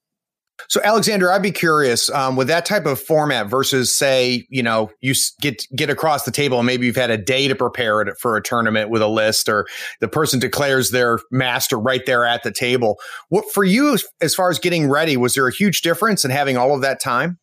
So, 0.70 0.82
Alexander, 0.84 1.32
I'd 1.32 1.42
be 1.42 1.52
curious 1.52 2.10
um, 2.10 2.36
with 2.36 2.48
that 2.48 2.66
type 2.66 2.86
of 2.86 3.00
format 3.00 3.48
versus, 3.48 3.96
say, 3.96 4.46
you 4.50 4.64
know, 4.64 4.90
you 5.02 5.14
get 5.40 5.66
get 5.76 5.90
across 5.90 6.24
the 6.24 6.32
table 6.32 6.58
and 6.58 6.66
maybe 6.66 6.86
you've 6.86 6.96
had 6.96 7.12
a 7.12 7.18
day 7.18 7.48
to 7.48 7.56
prepare 7.56 8.02
it 8.02 8.18
for 8.20 8.36
a 8.36 8.42
tournament 8.42 8.90
with 8.90 9.02
a 9.02 9.08
list, 9.08 9.48
or 9.48 9.68
the 10.02 10.08
person 10.08 10.40
declares 10.40 10.92
their 10.92 11.20
master 11.32 11.80
right 11.80 12.06
there 12.06 12.26
at 12.26 12.44
the 12.44 12.52
table. 12.52 12.98
What 13.30 13.46
for 13.54 13.64
you, 13.64 13.94
as- 13.94 14.06
as 14.20 14.36
far 14.36 14.50
as 14.50 14.60
getting 14.60 14.90
ready, 14.90 15.16
was 15.16 15.36
there 15.36 15.48
a 15.48 15.54
huge 15.54 15.82
difference 15.82 16.26
in 16.26 16.32
having 16.32 16.58
all 16.58 16.74
of 16.76 16.82
that 16.82 17.00
time? 17.00 17.38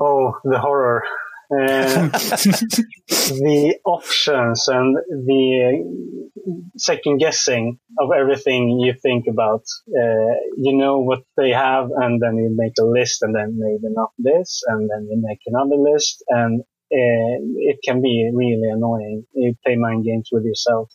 Oh, 0.00 0.34
the 0.44 0.58
horror. 0.58 1.02
Uh, 1.50 2.08
the 2.08 3.78
options 3.84 4.68
and 4.68 4.96
the 4.96 6.20
second 6.76 7.18
guessing 7.18 7.78
of 7.98 8.10
everything 8.12 8.80
you 8.80 8.94
think 9.00 9.26
about. 9.28 9.64
Uh, 9.88 10.34
you 10.56 10.76
know 10.76 11.00
what 11.00 11.22
they 11.36 11.50
have, 11.50 11.88
and 11.96 12.20
then 12.20 12.36
you 12.36 12.52
make 12.54 12.72
a 12.80 12.84
list, 12.84 13.22
and 13.22 13.34
then 13.34 13.58
maybe 13.58 13.92
not 13.94 14.10
this, 14.18 14.62
and 14.66 14.88
then 14.90 15.08
you 15.10 15.20
make 15.22 15.40
another 15.46 15.76
list, 15.76 16.22
and 16.28 16.60
uh, 16.60 17.34
it 17.70 17.78
can 17.84 18.02
be 18.02 18.30
really 18.32 18.68
annoying. 18.70 19.24
You 19.34 19.54
play 19.64 19.76
mind 19.76 20.04
games 20.04 20.28
with 20.32 20.44
yourself 20.44 20.90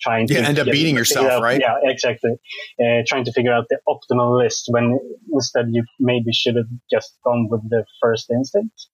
trying 0.00 0.26
to 0.28 0.36
end 0.36 0.58
up 0.58 0.66
beating 0.66 0.96
yourself, 0.96 1.26
out, 1.26 1.42
right? 1.42 1.60
Yeah, 1.60 1.76
exactly. 1.82 2.32
Uh, 2.78 3.02
trying 3.06 3.24
to 3.24 3.32
figure 3.32 3.52
out 3.52 3.64
the 3.70 3.78
optimal 3.88 4.38
list 4.38 4.66
when 4.68 4.98
instead 5.32 5.66
you 5.70 5.84
maybe 5.98 6.32
should 6.32 6.56
have 6.56 6.66
just 6.92 7.16
gone 7.24 7.48
with 7.50 7.62
the 7.70 7.84
first 8.00 8.30
instinct. 8.30 8.88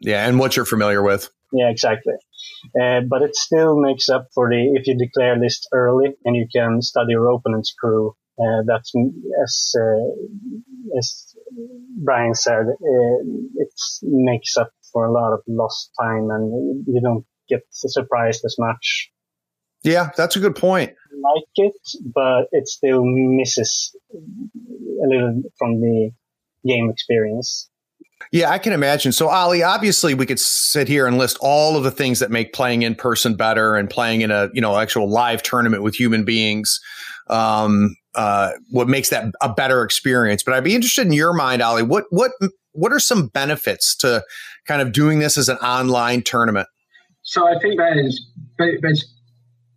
Yeah, 0.00 0.26
and 0.26 0.38
what 0.38 0.56
you're 0.56 0.64
familiar 0.64 1.02
with. 1.02 1.30
Yeah, 1.52 1.70
exactly. 1.70 2.14
Uh, 2.80 3.00
but 3.08 3.22
it 3.22 3.36
still 3.36 3.80
makes 3.80 4.08
up 4.08 4.28
for 4.34 4.48
the 4.50 4.72
if 4.74 4.86
you 4.86 4.96
declare 4.98 5.38
list 5.38 5.68
early 5.72 6.14
and 6.24 6.36
you 6.36 6.46
can 6.54 6.82
study 6.82 7.12
your 7.12 7.28
opponent's 7.30 7.72
crew. 7.78 8.14
Uh, 8.38 8.62
that's 8.66 8.92
as 9.42 9.72
uh, 9.78 10.98
as 10.98 11.34
Brian 12.04 12.34
said, 12.34 12.66
uh, 12.66 13.18
it 13.56 13.72
makes 14.02 14.56
up 14.56 14.70
for 14.92 15.06
a 15.06 15.12
lot 15.12 15.32
of 15.32 15.40
lost 15.46 15.90
time, 15.98 16.28
and 16.30 16.84
you 16.86 17.00
don't 17.00 17.24
get 17.48 17.62
surprised 17.70 18.42
as 18.44 18.56
much. 18.58 19.10
Yeah, 19.82 20.10
that's 20.16 20.36
a 20.36 20.40
good 20.40 20.56
point. 20.56 20.92
Like 21.12 21.44
it, 21.54 21.72
but 22.14 22.48
it 22.52 22.68
still 22.68 23.04
misses 23.04 23.96
a 24.12 25.06
little 25.08 25.42
from 25.58 25.80
the 25.80 26.10
game 26.66 26.90
experience. 26.90 27.70
Yeah, 28.32 28.50
I 28.50 28.58
can 28.58 28.72
imagine. 28.72 29.12
So, 29.12 29.28
Ali, 29.28 29.62
obviously, 29.62 30.14
we 30.14 30.26
could 30.26 30.40
sit 30.40 30.88
here 30.88 31.06
and 31.06 31.16
list 31.18 31.38
all 31.40 31.76
of 31.76 31.84
the 31.84 31.90
things 31.90 32.18
that 32.18 32.30
make 32.30 32.52
playing 32.52 32.82
in 32.82 32.94
person 32.94 33.34
better 33.34 33.76
and 33.76 33.88
playing 33.88 34.22
in 34.22 34.30
a 34.30 34.48
you 34.52 34.60
know 34.60 34.76
actual 34.76 35.08
live 35.08 35.42
tournament 35.42 35.82
with 35.82 35.94
human 35.94 36.24
beings. 36.24 36.80
Um, 37.28 37.96
uh, 38.14 38.52
what 38.70 38.88
makes 38.88 39.10
that 39.10 39.26
a 39.40 39.52
better 39.52 39.82
experience? 39.82 40.42
But 40.42 40.54
I'd 40.54 40.64
be 40.64 40.74
interested 40.74 41.06
in 41.06 41.12
your 41.12 41.32
mind, 41.32 41.62
Ali. 41.62 41.82
What 41.82 42.04
what 42.10 42.32
what 42.72 42.92
are 42.92 43.00
some 43.00 43.28
benefits 43.28 43.96
to 43.96 44.22
kind 44.66 44.82
of 44.82 44.92
doing 44.92 45.18
this 45.18 45.38
as 45.38 45.48
an 45.48 45.56
online 45.58 46.22
tournament? 46.22 46.68
So 47.22 47.46
I 47.46 47.58
think 47.60 47.78
there's 47.78 48.24
there's 48.58 49.12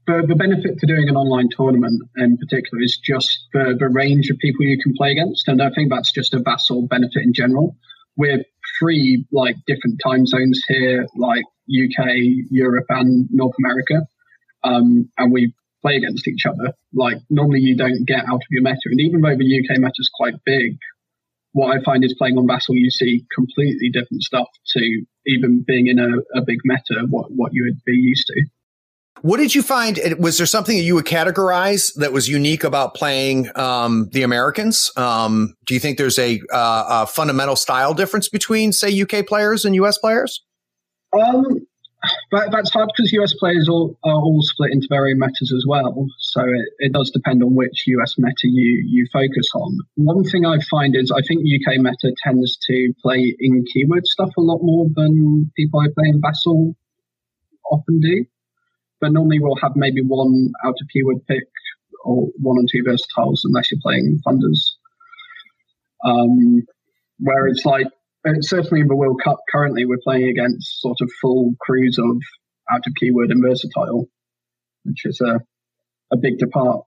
the, 0.08 0.36
benefit 0.36 0.80
to 0.80 0.88
doing 0.88 1.08
an 1.08 1.16
online 1.16 1.50
tournament 1.56 2.02
in 2.18 2.38
particular 2.38 2.82
is 2.82 2.98
just 2.98 3.48
the, 3.54 3.76
the 3.78 3.88
range 3.88 4.30
of 4.30 4.38
people 4.40 4.66
you 4.66 4.78
can 4.82 4.94
play 4.96 5.12
against, 5.12 5.48
and 5.48 5.62
I 5.62 5.70
think 5.70 5.92
that's 5.92 6.12
just 6.12 6.34
a 6.34 6.40
Vassal 6.40 6.88
benefit 6.88 7.24
in 7.24 7.34
general. 7.34 7.76
We're 8.20 8.44
three 8.78 9.26
like 9.32 9.56
different 9.66 10.02
time 10.04 10.28
zones 10.28 10.62
here, 10.68 11.08
like 11.16 11.46
UK, 11.70 12.08
Europe, 12.52 12.88
and 12.90 13.30
North 13.32 13.56
America, 13.64 14.06
um, 14.66 15.10
and 15.18 15.32
we 15.32 15.54
play 15.82 15.96
against 15.96 16.28
each 16.28 16.46
other. 16.46 16.74
Like 16.94 17.18
normally 17.30 17.62
you 17.62 17.78
don't 17.78 18.06
get 18.06 18.26
out 18.28 18.36
of 18.36 18.52
your 18.52 18.62
meta, 18.62 18.82
and 18.86 19.00
even 19.00 19.22
though 19.22 19.38
the 19.38 19.60
UK 19.60 19.80
meta 19.80 19.94
is 19.98 20.12
quite 20.14 20.36
big, 20.46 20.78
what 21.54 21.76
I 21.76 21.82
find 21.84 22.04
is 22.04 22.14
playing 22.18 22.38
on 22.38 22.46
Vassal, 22.46 22.76
you 22.76 22.92
see 22.92 23.26
completely 23.34 23.90
different 23.90 24.24
stuff 24.24 24.48
to 24.76 25.06
even 25.26 25.64
being 25.66 25.88
in 25.88 25.98
a, 25.98 26.38
a 26.38 26.44
big 26.46 26.60
meta, 26.66 27.06
what 27.10 27.32
what 27.32 27.54
you 27.54 27.64
would 27.64 27.82
be 27.86 27.96
used 27.96 28.28
to. 28.28 28.44
What 29.22 29.38
did 29.38 29.54
you 29.54 29.62
find? 29.62 30.00
Was 30.18 30.38
there 30.38 30.48
something 30.48 30.78
that 30.78 30.84
you 30.84 30.96
would 30.96 31.06
categorize 31.06 31.94
that 31.96 32.14
was 32.14 32.28
unique 32.30 32.64
about 32.64 32.96
playing 32.96 33.50
um, 33.58 34.10
the 34.12 34.24
Americans? 34.24 34.92
Um, 34.96 35.56
do 35.66 35.74
you 35.74 35.80
think 35.80 35.98
there's 35.98 36.20
a, 36.20 36.40
uh, 36.52 37.04
a, 37.04 37.08
fundamental 37.08 37.56
style 37.56 37.94
difference 37.94 38.30
between, 38.30 38.72
say, 38.72 39.02
UK 39.02 39.26
players 39.28 39.66
and 39.66 39.76
US 39.76 39.98
players? 39.98 40.44
Um, 41.12 41.44
that, 42.32 42.50
that's 42.52 42.72
hard 42.72 42.90
because 42.96 43.12
US 43.12 43.34
players 43.34 43.68
all, 43.68 43.98
are 44.06 44.14
all 44.14 44.42
split 44.42 44.72
into 44.72 44.88
very 44.90 45.16
metas 45.16 45.54
as 45.54 45.66
well. 45.68 46.08
So 46.20 46.42
it, 46.42 46.66
it 46.80 46.94
does 46.94 47.12
depend 47.12 47.44
on 47.44 47.56
which 47.56 47.84
US 47.88 48.16
meta 48.18 48.44
you, 48.44 48.84
you 48.88 49.06
focus 49.12 49.50
on. 49.54 49.80
One 49.96 50.24
thing 50.24 50.46
I 50.46 50.60
find 50.72 50.96
is 50.96 51.12
I 51.12 51.22
think 51.28 51.42
UK 51.42 51.80
meta 51.80 52.14
tends 52.24 52.58
to 52.68 52.94
play 53.02 53.36
in 53.40 53.66
keyword 53.74 54.06
stuff 54.08 54.32
a 54.38 54.42
lot 54.42 54.60
more 54.62 54.88
than 54.96 55.52
people 55.58 55.82
I 55.82 55.88
play 55.94 56.08
in 56.08 56.22
Vassal 56.22 56.76
often 57.70 58.00
do 58.00 58.26
but 59.02 59.12
normally 59.12 59.40
we'll 59.40 59.56
have 59.62 59.76
maybe 59.76 60.02
one 60.02 60.52
out 60.64 60.76
of 60.82 60.88
keyword 60.92 61.26
pick 61.28 61.48
or 62.04 62.28
one 62.38 62.58
or 62.58 62.66
two 62.72 62.84
versatiles 62.84 63.40
unless 63.44 63.72
you're 63.72 63.80
playing 63.82 64.20
funders. 64.26 64.72
Um, 66.06 66.64
where 67.20 67.48
it's 67.48 67.66
like, 67.66 67.88
certainly 68.42 68.82
in 68.82 68.88
the 68.88 68.96
World 68.96 69.22
Cup 69.24 69.40
currently, 69.52 69.86
we're 69.86 69.98
playing 70.04 70.30
against 70.30 70.82
sort 70.82 70.98
of 71.02 71.10
full 71.22 71.54
crews 71.60 71.98
of 72.00 72.22
out 72.72 72.88
of 72.88 72.94
keyword 73.00 73.32
and 73.32 73.44
versatile, 73.44 74.08
which 74.84 75.06
is 75.06 75.20
a, 75.22 75.42
a 76.12 76.18
big 76.18 76.38
depart. 76.38 76.86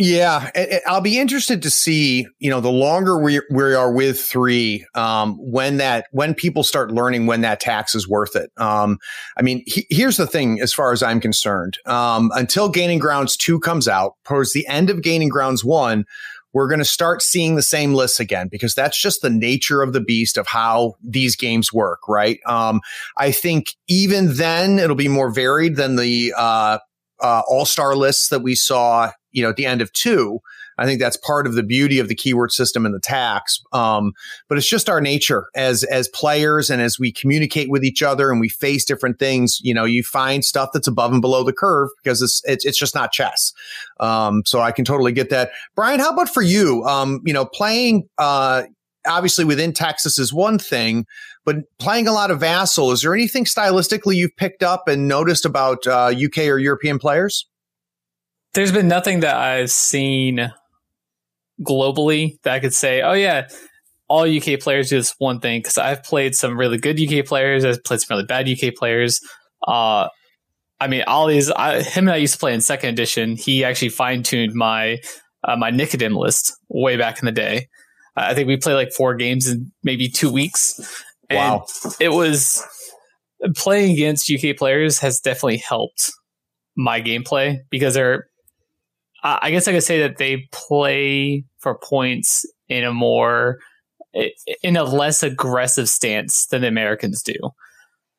Yeah, 0.00 0.50
I'll 0.86 1.00
be 1.00 1.18
interested 1.18 1.60
to 1.62 1.70
see, 1.70 2.24
you 2.38 2.48
know, 2.48 2.60
the 2.60 2.70
longer 2.70 3.18
we, 3.20 3.40
we 3.50 3.74
are 3.74 3.92
with 3.92 4.20
three, 4.20 4.86
um, 4.94 5.34
when 5.40 5.78
that, 5.78 6.06
when 6.12 6.34
people 6.34 6.62
start 6.62 6.92
learning 6.92 7.26
when 7.26 7.40
that 7.40 7.58
tax 7.58 7.96
is 7.96 8.08
worth 8.08 8.36
it. 8.36 8.52
Um, 8.58 8.98
I 9.36 9.42
mean, 9.42 9.64
he, 9.66 9.88
here's 9.90 10.16
the 10.16 10.26
thing, 10.28 10.60
as 10.60 10.72
far 10.72 10.92
as 10.92 11.02
I'm 11.02 11.20
concerned, 11.20 11.78
um, 11.84 12.30
until 12.36 12.68
Gaining 12.68 13.00
Grounds 13.00 13.36
2 13.36 13.58
comes 13.58 13.88
out, 13.88 14.12
towards 14.24 14.52
the 14.52 14.68
end 14.68 14.88
of 14.88 15.02
Gaining 15.02 15.30
Grounds 15.30 15.64
1, 15.64 16.04
we're 16.52 16.68
going 16.68 16.78
to 16.78 16.84
start 16.84 17.20
seeing 17.20 17.56
the 17.56 17.62
same 17.62 17.92
lists 17.92 18.20
again 18.20 18.46
because 18.48 18.74
that's 18.74 19.00
just 19.02 19.20
the 19.20 19.30
nature 19.30 19.82
of 19.82 19.92
the 19.92 20.00
beast 20.00 20.38
of 20.38 20.46
how 20.46 20.94
these 21.02 21.34
games 21.34 21.72
work, 21.72 22.06
right? 22.08 22.38
Um, 22.46 22.80
I 23.16 23.32
think 23.32 23.74
even 23.88 24.34
then 24.34 24.78
it'll 24.78 24.94
be 24.94 25.08
more 25.08 25.32
varied 25.32 25.74
than 25.74 25.96
the, 25.96 26.32
uh, 26.36 26.78
uh, 27.20 27.42
all 27.48 27.64
star 27.64 27.96
lists 27.96 28.28
that 28.28 28.42
we 28.42 28.54
saw 28.54 29.10
you 29.32 29.42
know, 29.42 29.50
at 29.50 29.56
the 29.56 29.66
end 29.66 29.82
of 29.82 29.92
two. 29.92 30.40
I 30.78 30.84
think 30.84 31.00
that's 31.00 31.16
part 31.16 31.46
of 31.46 31.54
the 31.54 31.64
beauty 31.64 31.98
of 31.98 32.08
the 32.08 32.14
keyword 32.14 32.52
system 32.52 32.86
and 32.86 32.94
the 32.94 33.00
tax. 33.00 33.60
Um, 33.72 34.12
but 34.48 34.58
it's 34.58 34.68
just 34.68 34.88
our 34.88 35.00
nature 35.00 35.46
as 35.56 35.82
as 35.84 36.08
players 36.08 36.70
and 36.70 36.80
as 36.80 36.98
we 36.98 37.12
communicate 37.12 37.68
with 37.68 37.84
each 37.84 38.02
other 38.02 38.30
and 38.30 38.40
we 38.40 38.48
face 38.48 38.84
different 38.84 39.18
things. 39.18 39.58
You 39.60 39.74
know, 39.74 39.84
you 39.84 40.02
find 40.02 40.44
stuff 40.44 40.70
that's 40.72 40.86
above 40.86 41.12
and 41.12 41.20
below 41.20 41.42
the 41.42 41.52
curve 41.52 41.88
because 42.02 42.22
it's 42.22 42.42
it's, 42.44 42.64
it's 42.64 42.78
just 42.78 42.94
not 42.94 43.12
chess. 43.12 43.52
Um, 43.98 44.42
so 44.46 44.60
I 44.60 44.70
can 44.70 44.84
totally 44.84 45.12
get 45.12 45.30
that. 45.30 45.50
Brian, 45.74 45.98
how 45.98 46.12
about 46.12 46.28
for 46.28 46.42
you? 46.42 46.84
Um, 46.84 47.20
you 47.24 47.32
know, 47.32 47.44
playing 47.44 48.08
uh, 48.18 48.62
obviously 49.06 49.44
within 49.44 49.72
Texas 49.72 50.18
is 50.18 50.32
one 50.32 50.58
thing, 50.58 51.06
but 51.44 51.56
playing 51.78 52.06
a 52.06 52.12
lot 52.12 52.30
of 52.30 52.40
Vassal, 52.40 52.92
is 52.92 53.02
there 53.02 53.14
anything 53.14 53.44
stylistically 53.44 54.14
you've 54.14 54.36
picked 54.36 54.62
up 54.62 54.86
and 54.86 55.08
noticed 55.08 55.44
about 55.44 55.86
uh, 55.86 56.12
UK 56.14 56.38
or 56.48 56.58
European 56.58 56.98
players? 56.98 57.46
There's 58.58 58.72
been 58.72 58.88
nothing 58.88 59.20
that 59.20 59.36
I've 59.36 59.70
seen 59.70 60.52
globally 61.62 62.42
that 62.42 62.54
I 62.54 62.58
could 62.58 62.74
say, 62.74 63.02
oh 63.02 63.12
yeah, 63.12 63.46
all 64.08 64.22
UK 64.22 64.58
players 64.58 64.90
do 64.90 64.96
this 64.96 65.14
one 65.18 65.38
thing. 65.38 65.60
Because 65.60 65.78
I've 65.78 66.02
played 66.02 66.34
some 66.34 66.58
really 66.58 66.76
good 66.76 67.00
UK 67.00 67.24
players, 67.24 67.64
I've 67.64 67.84
played 67.84 68.00
some 68.00 68.16
really 68.16 68.26
bad 68.26 68.48
UK 68.48 68.74
players. 68.74 69.20
Uh, 69.64 70.08
I 70.80 70.88
mean, 70.88 71.04
Ollie's 71.06 71.52
I, 71.52 71.82
him 71.82 72.08
and 72.08 72.14
I 72.14 72.16
used 72.16 72.32
to 72.32 72.40
play 72.40 72.52
in 72.52 72.60
second 72.60 72.88
edition. 72.90 73.36
He 73.36 73.62
actually 73.62 73.90
fine 73.90 74.24
tuned 74.24 74.54
my 74.54 74.98
uh, 75.44 75.54
my 75.54 75.70
Nicodem 75.70 76.18
list 76.18 76.52
way 76.68 76.96
back 76.96 77.20
in 77.20 77.26
the 77.26 77.32
day. 77.32 77.68
I 78.16 78.34
think 78.34 78.48
we 78.48 78.56
played 78.56 78.74
like 78.74 78.90
four 78.92 79.14
games 79.14 79.46
in 79.46 79.70
maybe 79.84 80.08
two 80.08 80.32
weeks. 80.32 81.04
And 81.30 81.38
wow! 81.38 81.66
It 82.00 82.08
was 82.08 82.66
playing 83.54 83.92
against 83.92 84.32
UK 84.32 84.56
players 84.56 84.98
has 84.98 85.20
definitely 85.20 85.58
helped 85.58 86.10
my 86.76 87.00
gameplay 87.00 87.58
because 87.70 87.94
they're 87.94 88.27
I 89.22 89.50
guess 89.50 89.66
I 89.66 89.72
could 89.72 89.82
say 89.82 90.00
that 90.00 90.18
they 90.18 90.48
play 90.52 91.44
for 91.58 91.78
points 91.78 92.46
in 92.68 92.84
a 92.84 92.92
more 92.92 93.58
in 94.62 94.76
a 94.76 94.84
less 94.84 95.22
aggressive 95.22 95.88
stance 95.88 96.46
than 96.46 96.62
the 96.62 96.68
Americans 96.68 97.22
do. 97.22 97.34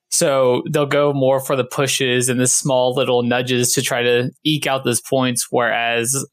So 0.10 0.64
they'll 0.70 0.86
go 0.86 1.14
more 1.14 1.40
for 1.40 1.56
the 1.56 1.64
pushes 1.64 2.30
and 2.30 2.40
the 2.40 2.48
small 2.48 2.94
little 2.94 3.24
nudges 3.24 3.74
to 3.74 3.82
try 3.82 4.02
to 4.02 4.32
eke 4.44 4.68
out 4.68 4.84
those 4.84 5.02
points, 5.02 5.48
whereas 5.52 6.26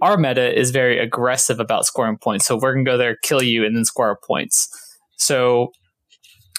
our 0.00 0.16
meta 0.16 0.58
is 0.58 0.70
very 0.70 0.98
aggressive 0.98 1.58
about 1.60 1.86
scoring 1.86 2.18
points. 2.18 2.46
So 2.46 2.56
we're 2.56 2.74
gonna 2.74 2.84
go 2.84 2.98
there, 2.98 3.16
kill 3.22 3.42
you, 3.42 3.64
and 3.64 3.74
then 3.76 3.84
score 3.84 4.08
our 4.08 4.18
points. 4.22 4.68
So 5.16 5.72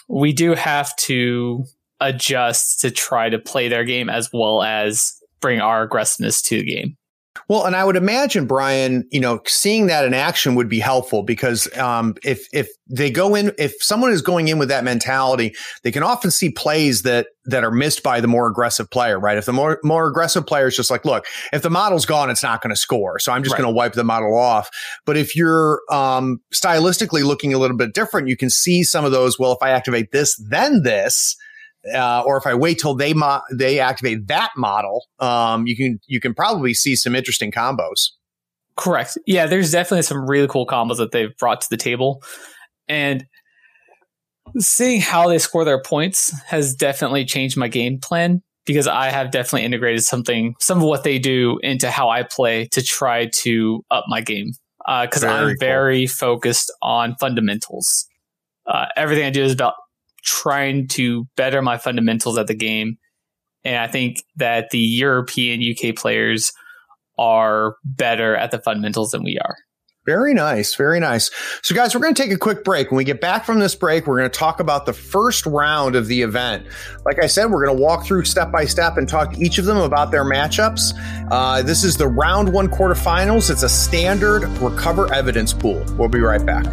we 0.08 0.34
do 0.34 0.53
have 0.53 0.96
to 0.98 1.63
adjust 2.00 2.82
to 2.82 2.91
try 2.91 3.29
to 3.29 3.39
play 3.39 3.67
their 3.67 3.84
game 3.84 4.10
as 4.10 4.29
well 4.34 4.63
as 4.63 5.13
bring 5.41 5.60
our 5.60 5.84
aggressiveness 5.84 6.41
to 6.43 6.58
the 6.60 6.65
game. 6.65 6.98
Well, 7.47 7.65
and 7.65 7.75
I 7.75 7.83
would 7.83 7.95
imagine, 7.95 8.45
Brian, 8.45 9.07
you 9.11 9.19
know, 9.19 9.41
seeing 9.45 9.87
that 9.87 10.05
in 10.05 10.13
action 10.13 10.55
would 10.55 10.69
be 10.69 10.79
helpful 10.79 11.23
because 11.23 11.71
um, 11.77 12.15
if 12.23 12.47
if 12.53 12.69
they 12.87 13.09
go 13.09 13.35
in, 13.35 13.51
if 13.57 13.73
someone 13.79 14.11
is 14.11 14.21
going 14.21 14.47
in 14.47 14.59
with 14.59 14.69
that 14.69 14.83
mentality, 14.83 15.53
they 15.83 15.91
can 15.91 16.03
often 16.03 16.31
see 16.31 16.51
plays 16.51 17.01
that 17.01 17.27
that 17.45 17.63
are 17.63 17.71
missed 17.71 18.03
by 18.03 18.21
the 18.21 18.27
more 18.27 18.47
aggressive 18.47 18.89
player, 18.89 19.19
right? 19.19 19.37
If 19.37 19.45
the 19.45 19.53
more 19.53 19.79
more 19.83 20.07
aggressive 20.07 20.45
player 20.45 20.67
is 20.67 20.75
just 20.75 20.91
like, 20.91 21.05
look, 21.05 21.25
if 21.51 21.63
the 21.63 21.69
model's 21.69 22.05
gone, 22.05 22.29
it's 22.29 22.43
not 22.43 22.61
going 22.61 22.73
to 22.73 22.79
score, 22.79 23.19
so 23.19 23.31
I'm 23.31 23.43
just 23.43 23.53
right. 23.53 23.61
going 23.61 23.73
to 23.73 23.75
wipe 23.75 23.93
the 23.93 24.03
model 24.03 24.37
off. 24.37 24.69
But 25.05 25.17
if 25.17 25.35
you're 25.35 25.81
um, 25.91 26.39
stylistically 26.53 27.23
looking 27.23 27.53
a 27.53 27.57
little 27.57 27.77
bit 27.77 27.93
different, 27.93 28.27
you 28.27 28.37
can 28.37 28.49
see 28.49 28.83
some 28.83 29.05
of 29.05 29.11
those. 29.11 29.37
Well, 29.39 29.51
if 29.51 29.59
I 29.61 29.71
activate 29.71 30.11
this, 30.11 30.35
then 30.49 30.83
this 30.83 31.35
uh, 31.93 32.23
or 32.25 32.37
if 32.37 32.45
I 32.45 32.53
wait 32.53 32.79
till 32.79 32.95
they 32.95 33.13
mo- 33.13 33.41
they 33.51 33.79
activate 33.79 34.27
that 34.27 34.51
model, 34.55 35.05
um, 35.19 35.67
you 35.67 35.75
can 35.75 35.99
you 36.07 36.19
can 36.19 36.33
probably 36.33 36.73
see 36.73 36.95
some 36.95 37.15
interesting 37.15 37.51
combos. 37.51 38.09
Correct. 38.75 39.17
Yeah, 39.27 39.45
there's 39.45 39.71
definitely 39.71 40.03
some 40.03 40.27
really 40.27 40.47
cool 40.47 40.65
combos 40.65 40.97
that 40.97 41.11
they've 41.11 41.35
brought 41.37 41.61
to 41.61 41.67
the 41.69 41.77
table, 41.77 42.23
and 42.87 43.25
seeing 44.59 45.01
how 45.01 45.27
they 45.27 45.39
score 45.39 45.65
their 45.65 45.81
points 45.81 46.31
has 46.47 46.75
definitely 46.75 47.25
changed 47.25 47.57
my 47.57 47.67
game 47.67 47.99
plan 47.99 48.41
because 48.65 48.87
I 48.87 49.09
have 49.09 49.31
definitely 49.31 49.65
integrated 49.65 50.03
something 50.03 50.55
some 50.59 50.77
of 50.79 50.83
what 50.83 51.03
they 51.03 51.19
do 51.19 51.59
into 51.63 51.89
how 51.89 52.09
I 52.09 52.23
play 52.23 52.67
to 52.71 52.81
try 52.81 53.29
to 53.41 53.83
up 53.91 54.05
my 54.07 54.21
game 54.21 54.51
Uh 54.85 55.05
because 55.05 55.23
uh, 55.23 55.27
I'm 55.27 55.47
cool. 55.49 55.55
very 55.59 56.07
focused 56.07 56.71
on 56.81 57.15
fundamentals. 57.19 58.05
Uh, 58.65 58.85
everything 58.95 59.25
I 59.25 59.29
do 59.29 59.43
is 59.43 59.51
about 59.51 59.73
trying 60.23 60.87
to 60.89 61.25
better 61.35 61.61
my 61.61 61.77
fundamentals 61.77 62.37
at 62.37 62.47
the 62.47 62.55
game. 62.55 62.97
And 63.63 63.77
I 63.77 63.87
think 63.87 64.23
that 64.37 64.69
the 64.71 64.79
European 64.79 65.61
UK 65.61 65.95
players 65.95 66.51
are 67.17 67.75
better 67.83 68.35
at 68.35 68.51
the 68.51 68.59
fundamentals 68.59 69.11
than 69.11 69.23
we 69.23 69.39
are. 69.39 69.55
Very 70.05 70.33
nice. 70.33 70.75
Very 70.75 70.99
nice. 70.99 71.31
So, 71.61 71.73
guys, 71.73 71.95
we're 71.95 72.01
going 72.01 72.13
to 72.13 72.21
take 72.21 72.33
a 72.33 72.37
quick 72.37 72.65
break. 72.65 72.91
When 72.91 72.97
we 72.97 73.05
get 73.05 73.21
back 73.21 73.45
from 73.45 73.59
this 73.59 73.73
break, 73.73 74.05
we're 74.05 74.17
going 74.17 74.29
to 74.29 74.37
talk 74.37 74.59
about 74.59 74.85
the 74.85 74.91
first 74.91 75.45
round 75.45 75.95
of 75.95 76.07
the 76.07 76.21
event. 76.21 76.67
Like 77.05 77.23
I 77.23 77.27
said, 77.27 77.45
we're 77.45 77.65
going 77.65 77.77
to 77.77 77.81
walk 77.81 78.05
through 78.05 78.25
step 78.25 78.51
by 78.51 78.65
step 78.65 78.97
and 78.97 79.07
talk 79.07 79.31
to 79.31 79.39
each 79.39 79.59
of 79.59 79.65
them 79.65 79.77
about 79.77 80.11
their 80.11 80.25
matchups. 80.25 80.93
Uh, 81.31 81.61
this 81.61 81.85
is 81.85 81.95
the 81.95 82.07
round 82.07 82.51
one 82.51 82.67
quarterfinals. 82.67 83.49
It's 83.49 83.63
a 83.63 83.69
standard 83.69 84.43
recover 84.57 85.11
evidence 85.13 85.53
pool. 85.53 85.85
We'll 85.97 86.09
be 86.09 86.19
right 86.19 86.45
back. 86.45 86.65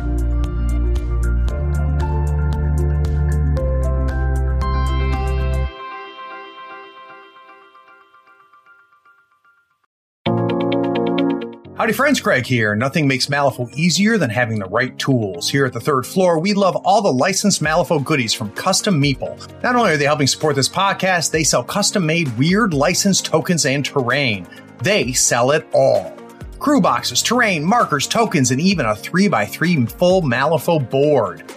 Howdy 11.80 11.94
friends, 11.94 12.20
Craig 12.20 12.44
here. 12.44 12.76
Nothing 12.76 13.08
makes 13.08 13.28
Malifaux 13.28 13.74
easier 13.74 14.18
than 14.18 14.28
having 14.28 14.58
the 14.58 14.66
right 14.66 14.98
tools. 14.98 15.48
Here 15.48 15.64
at 15.64 15.72
the 15.72 15.80
third 15.80 16.04
floor, 16.04 16.38
we 16.38 16.52
love 16.52 16.76
all 16.84 17.00
the 17.00 17.10
licensed 17.10 17.62
Malifaux 17.62 18.04
goodies 18.04 18.34
from 18.34 18.50
Custom 18.50 19.00
Meeple. 19.00 19.62
Not 19.62 19.76
only 19.76 19.92
are 19.92 19.96
they 19.96 20.04
helping 20.04 20.26
support 20.26 20.56
this 20.56 20.68
podcast, 20.68 21.30
they 21.30 21.42
sell 21.42 21.64
custom 21.64 22.04
made 22.04 22.36
weird 22.36 22.74
licensed 22.74 23.24
tokens 23.24 23.64
and 23.64 23.82
terrain. 23.82 24.46
They 24.82 25.12
sell 25.12 25.52
it 25.52 25.66
all. 25.72 26.14
Crew 26.58 26.82
boxes, 26.82 27.22
terrain, 27.22 27.64
markers, 27.64 28.06
tokens, 28.06 28.50
and 28.50 28.60
even 28.60 28.84
a 28.84 28.90
3x3 28.90 29.90
full 29.90 30.20
Malifaux 30.20 30.90
board. 30.90 31.50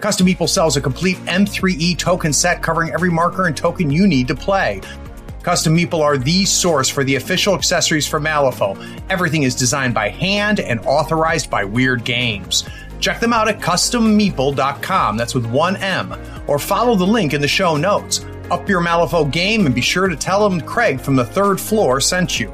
Custom 0.00 0.26
Meeple 0.26 0.48
sells 0.48 0.78
a 0.78 0.80
complete 0.80 1.18
M3E 1.26 1.98
token 1.98 2.32
set 2.32 2.62
covering 2.62 2.92
every 2.92 3.10
marker 3.10 3.46
and 3.46 3.54
token 3.54 3.90
you 3.90 4.06
need 4.06 4.26
to 4.28 4.34
play. 4.34 4.80
Custom 5.42 5.74
Meeple 5.74 6.00
are 6.00 6.18
the 6.18 6.44
source 6.44 6.88
for 6.88 7.02
the 7.02 7.16
official 7.16 7.54
accessories 7.54 8.06
for 8.06 8.20
Malifaux. 8.20 8.76
Everything 9.08 9.44
is 9.44 9.54
designed 9.54 9.94
by 9.94 10.10
hand 10.10 10.60
and 10.60 10.80
authorized 10.80 11.48
by 11.48 11.64
Weird 11.64 12.04
Games. 12.04 12.68
Check 13.00 13.20
them 13.20 13.32
out 13.32 13.48
at 13.48 13.58
custommeeple.com, 13.58 15.16
that's 15.16 15.34
with 15.34 15.46
one 15.46 15.76
M, 15.76 16.14
or 16.46 16.58
follow 16.58 16.94
the 16.94 17.06
link 17.06 17.32
in 17.32 17.40
the 17.40 17.48
show 17.48 17.76
notes. 17.76 18.24
Up 18.50 18.68
your 18.68 18.82
Malifaux 18.82 19.30
game 19.30 19.64
and 19.64 19.74
be 19.74 19.80
sure 19.80 20.08
to 20.08 20.16
tell 20.16 20.46
them 20.46 20.60
Craig 20.60 21.00
from 21.00 21.16
the 21.16 21.24
third 21.24 21.58
floor 21.58 22.00
sent 22.00 22.38
you. 22.38 22.52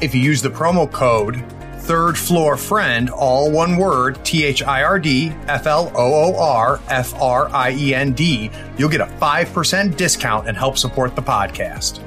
If 0.00 0.14
you 0.14 0.20
use 0.20 0.42
the 0.42 0.50
promo 0.50 0.90
code 0.90 1.44
third 1.84 2.16
floor 2.16 2.56
friend, 2.56 3.10
all 3.10 3.50
one 3.50 3.76
word, 3.76 4.24
T 4.24 4.44
H 4.44 4.62
I 4.62 4.82
R 4.82 4.98
D 4.98 5.32
F 5.46 5.66
L 5.66 5.92
O 5.94 6.34
O 6.34 6.36
R 6.36 6.80
F 6.88 7.14
R 7.20 7.48
I 7.50 7.72
E 7.72 7.94
N 7.94 8.12
D, 8.12 8.50
you'll 8.78 8.88
get 8.88 9.02
a 9.02 9.06
5% 9.06 9.96
discount 9.96 10.48
and 10.48 10.56
help 10.56 10.78
support 10.78 11.14
the 11.14 11.22
podcast. 11.22 12.02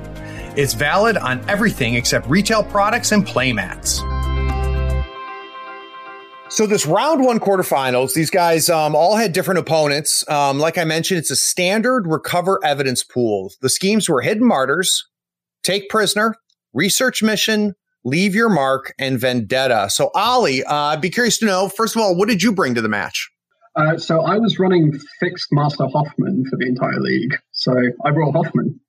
It's 0.57 0.73
valid 0.73 1.17
on 1.17 1.47
everything 1.47 1.93
except 1.93 2.27
retail 2.27 2.63
products 2.63 3.11
and 3.11 3.23
playmats. 3.23 4.01
So 6.49 6.65
this 6.65 6.87
round 6.87 7.23
one 7.23 7.39
quarterfinals, 7.39 8.15
these 8.15 8.31
guys 8.31 8.67
um, 8.67 8.95
all 8.95 9.15
had 9.17 9.33
different 9.33 9.59
opponents. 9.59 10.27
Um, 10.27 10.57
like 10.57 10.79
I 10.79 10.83
mentioned, 10.83 11.19
it's 11.19 11.29
a 11.29 11.35
standard 11.35 12.07
recover 12.07 12.59
evidence 12.63 13.03
pool. 13.03 13.51
The 13.61 13.69
schemes 13.69 14.09
were 14.09 14.21
hidden 14.21 14.47
martyrs, 14.47 15.07
take 15.61 15.89
prisoner, 15.89 16.33
research 16.73 17.21
mission, 17.21 17.75
leave 18.03 18.33
your 18.33 18.49
mark, 18.49 18.95
and 18.97 19.19
vendetta. 19.19 19.91
So 19.91 20.09
Ali, 20.15 20.63
uh, 20.63 20.73
I'd 20.73 21.01
be 21.01 21.11
curious 21.11 21.37
to 21.37 21.45
know 21.45 21.69
first 21.69 21.95
of 21.95 22.01
all, 22.01 22.15
what 22.15 22.29
did 22.29 22.41
you 22.41 22.51
bring 22.51 22.73
to 22.73 22.81
the 22.81 22.89
match? 22.89 23.29
Uh, 23.75 23.95
so 23.97 24.21
I 24.21 24.39
was 24.39 24.57
running 24.57 24.97
fixed 25.19 25.49
Master 25.51 25.85
Hoffman 25.85 26.45
for 26.49 26.57
the 26.57 26.65
entire 26.65 26.99
league. 26.99 27.35
So 27.51 27.75
I 28.03 28.09
brought 28.09 28.33
Hoffman. 28.33 28.79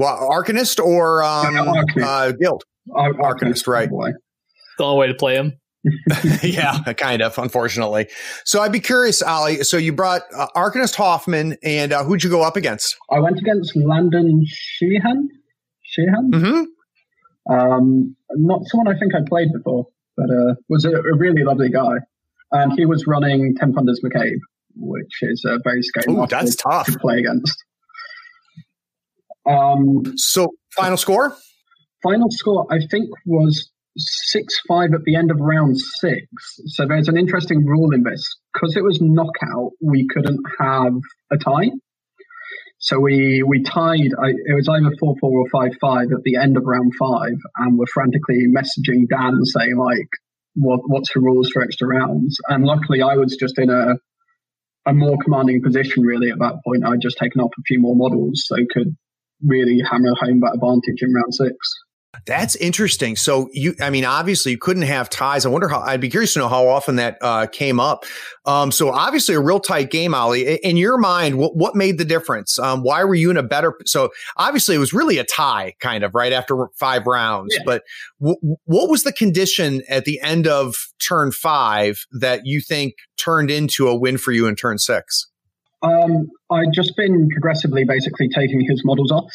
Well, 0.00 0.30
Arcanist 0.30 0.82
or 0.82 1.22
um, 1.22 1.54
yeah, 1.54 1.64
Arcanist. 1.66 2.02
Uh, 2.02 2.32
Guild? 2.32 2.64
Ar- 2.94 3.12
Arcanist, 3.12 3.66
right. 3.66 3.90
The 3.90 4.84
only 4.84 4.98
way 4.98 5.06
to 5.08 5.14
play 5.14 5.36
him. 5.36 5.52
yeah, 6.42 6.78
kind 6.94 7.20
of, 7.20 7.36
unfortunately. 7.36 8.08
So 8.46 8.62
I'd 8.62 8.72
be 8.72 8.80
curious, 8.80 9.20
Ali. 9.20 9.62
So 9.62 9.76
you 9.76 9.92
brought 9.92 10.22
uh, 10.34 10.46
Arcanist 10.56 10.94
Hoffman, 10.94 11.58
and 11.62 11.92
uh, 11.92 12.02
who'd 12.02 12.24
you 12.24 12.30
go 12.30 12.40
up 12.40 12.56
against? 12.56 12.96
I 13.10 13.20
went 13.20 13.38
against 13.38 13.76
Landon 13.76 14.42
Sheehan. 14.46 15.28
Sheehan? 15.82 16.30
Mm-hmm. 16.32 17.52
Um, 17.52 18.16
not 18.36 18.62
someone 18.68 18.88
I 18.88 18.98
think 18.98 19.14
I'd 19.14 19.26
played 19.26 19.52
before, 19.52 19.86
but 20.16 20.30
uh, 20.30 20.54
was 20.70 20.86
a, 20.86 20.92
a, 20.92 21.14
really 21.14 21.44
lovely 21.44 21.68
guy. 21.68 21.96
And 22.52 22.72
he 22.72 22.86
was 22.86 23.06
running 23.06 23.54
Ten 23.54 23.74
Thunders 23.74 24.00
McCabe, 24.02 24.38
which 24.76 25.18
is 25.22 25.44
a 25.46 25.58
very 25.62 25.82
scary 25.82 26.14
Ooh, 26.14 26.26
that's 26.26 26.56
tough 26.56 26.86
to 26.86 26.98
play 26.98 27.18
against. 27.18 27.64
Um, 29.50 30.02
so 30.16 30.48
final 30.76 30.96
score? 30.96 31.36
Final 32.02 32.28
score, 32.30 32.66
I 32.70 32.78
think, 32.90 33.08
was 33.26 33.70
six 33.96 34.60
five 34.68 34.94
at 34.94 35.02
the 35.04 35.16
end 35.16 35.30
of 35.30 35.38
round 35.40 35.78
six. 35.78 36.26
So 36.66 36.86
there's 36.86 37.08
an 37.08 37.18
interesting 37.18 37.66
rule 37.66 37.92
in 37.92 38.02
this 38.02 38.24
because 38.52 38.76
it 38.76 38.84
was 38.84 39.00
knockout. 39.00 39.72
We 39.82 40.06
couldn't 40.08 40.40
have 40.58 40.92
a 41.30 41.36
tie. 41.36 41.70
So 42.78 42.98
we 42.98 43.42
we 43.46 43.62
tied. 43.62 44.12
I, 44.18 44.28
it 44.30 44.54
was 44.54 44.68
either 44.68 44.90
four 44.98 45.14
four 45.20 45.38
or 45.38 45.48
five 45.50 45.72
five 45.80 46.06
at 46.12 46.22
the 46.24 46.36
end 46.36 46.56
of 46.56 46.62
round 46.64 46.92
five, 46.98 47.36
and 47.58 47.78
we're 47.78 47.86
frantically 47.92 48.46
messaging 48.48 49.06
Dan 49.08 49.44
saying 49.44 49.76
like, 49.76 50.08
"What 50.54 50.80
what's 50.86 51.12
the 51.12 51.20
rules 51.20 51.50
for 51.50 51.62
extra 51.62 51.88
rounds?" 51.88 52.38
And 52.48 52.64
luckily, 52.64 53.02
I 53.02 53.16
was 53.16 53.36
just 53.38 53.58
in 53.58 53.68
a 53.68 53.96
a 54.86 54.94
more 54.94 55.18
commanding 55.22 55.62
position 55.62 56.04
really 56.04 56.30
at 56.30 56.38
that 56.38 56.54
point. 56.64 56.86
I'd 56.86 57.02
just 57.02 57.18
taken 57.18 57.42
off 57.42 57.50
a 57.58 57.62
few 57.66 57.80
more 57.80 57.94
models, 57.94 58.44
so 58.46 58.56
could 58.72 58.96
really 59.46 59.82
hammer 59.88 60.14
home 60.18 60.40
that 60.40 60.52
advantage 60.54 61.02
in 61.02 61.12
round 61.12 61.34
six. 61.34 61.56
That's 62.26 62.56
interesting. 62.56 63.14
So 63.14 63.48
you, 63.52 63.74
I 63.80 63.88
mean, 63.88 64.04
obviously 64.04 64.52
you 64.52 64.58
couldn't 64.58 64.82
have 64.82 65.08
ties. 65.08 65.46
I 65.46 65.48
wonder 65.48 65.68
how. 65.68 65.80
I'd 65.80 66.00
be 66.00 66.08
curious 66.08 66.32
to 66.34 66.40
know 66.40 66.48
how 66.48 66.66
often 66.66 66.96
that 66.96 67.18
uh, 67.20 67.46
came 67.46 67.78
up. 67.78 68.04
Um, 68.44 68.72
so 68.72 68.90
obviously 68.90 69.36
a 69.36 69.40
real 69.40 69.60
tight 69.60 69.90
game, 69.90 70.12
Ali. 70.12 70.56
In 70.56 70.76
your 70.76 70.98
mind, 70.98 71.38
what, 71.38 71.56
what 71.56 71.76
made 71.76 71.98
the 71.98 72.04
difference? 72.04 72.58
Um, 72.58 72.82
why 72.82 73.04
were 73.04 73.14
you 73.14 73.30
in 73.30 73.36
a 73.36 73.44
better? 73.44 73.74
So 73.86 74.10
obviously 74.36 74.74
it 74.74 74.80
was 74.80 74.92
really 74.92 75.18
a 75.18 75.24
tie, 75.24 75.74
kind 75.80 76.02
of 76.02 76.14
right 76.14 76.32
after 76.32 76.68
five 76.74 77.06
rounds. 77.06 77.54
Yeah. 77.56 77.62
But 77.64 77.84
w- 78.20 78.56
what 78.64 78.90
was 78.90 79.04
the 79.04 79.12
condition 79.12 79.82
at 79.88 80.04
the 80.04 80.20
end 80.20 80.48
of 80.48 80.74
turn 80.98 81.30
five 81.30 82.04
that 82.10 82.40
you 82.44 82.60
think 82.60 82.94
turned 83.16 83.52
into 83.52 83.88
a 83.88 83.94
win 83.94 84.18
for 84.18 84.32
you 84.32 84.46
in 84.46 84.56
turn 84.56 84.78
six? 84.78 85.28
Um, 85.82 86.30
I'd 86.50 86.72
just 86.72 86.96
been 86.96 87.28
progressively 87.30 87.84
basically 87.84 88.28
taking 88.28 88.60
his 88.68 88.82
models 88.84 89.10
off, 89.10 89.32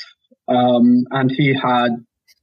um, 0.47 1.05
and 1.11 1.31
he 1.31 1.53
had 1.53 1.89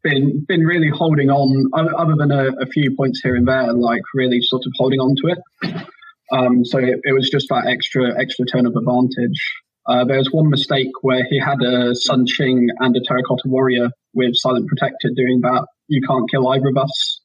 been 0.03 0.45
been 0.49 0.63
really 0.63 0.89
holding 0.89 1.31
on, 1.31 1.71
other 1.97 2.15
than 2.17 2.33
a, 2.33 2.49
a, 2.61 2.67
few 2.67 2.97
points 2.97 3.21
here 3.23 3.37
and 3.37 3.47
there, 3.47 3.73
like 3.73 4.03
really 4.15 4.41
sort 4.41 4.63
of 4.67 4.73
holding 4.77 4.99
on 4.99 5.15
to 5.17 5.33
it. 5.33 5.87
Um, 6.33 6.65
so 6.65 6.79
it, 6.79 6.99
it, 7.05 7.13
was 7.13 7.31
just 7.31 7.49
that 7.51 7.67
extra 7.67 8.19
extra 8.19 8.45
turn 8.47 8.67
of 8.67 8.75
advantage. 8.75 9.41
Uh, 9.87 10.05
there 10.05 10.19
was 10.19 10.33
one 10.33 10.51
mistake 10.51 10.91
where 11.03 11.25
he 11.29 11.39
had 11.39 11.61
a 11.63 11.95
Sun 11.95 12.27
Qing 12.27 12.67
and 12.81 12.97
a 12.97 13.01
Terracotta 13.01 13.45
Warrior 13.47 13.91
with 14.15 14.35
Silent 14.35 14.67
Protector 14.69 15.11
doing 15.15 15.41
that 15.43 15.67
you 15.89 16.01
can't 16.07 16.29
kill 16.31 16.49
either 16.49 16.69
of 16.69 16.77
us 16.77 17.21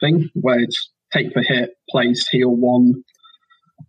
thing, 0.00 0.28
where 0.34 0.60
it's 0.60 0.90
take 1.12 1.32
the 1.32 1.42
hit, 1.42 1.70
place, 1.88 2.28
heal 2.28 2.54
one. 2.54 3.04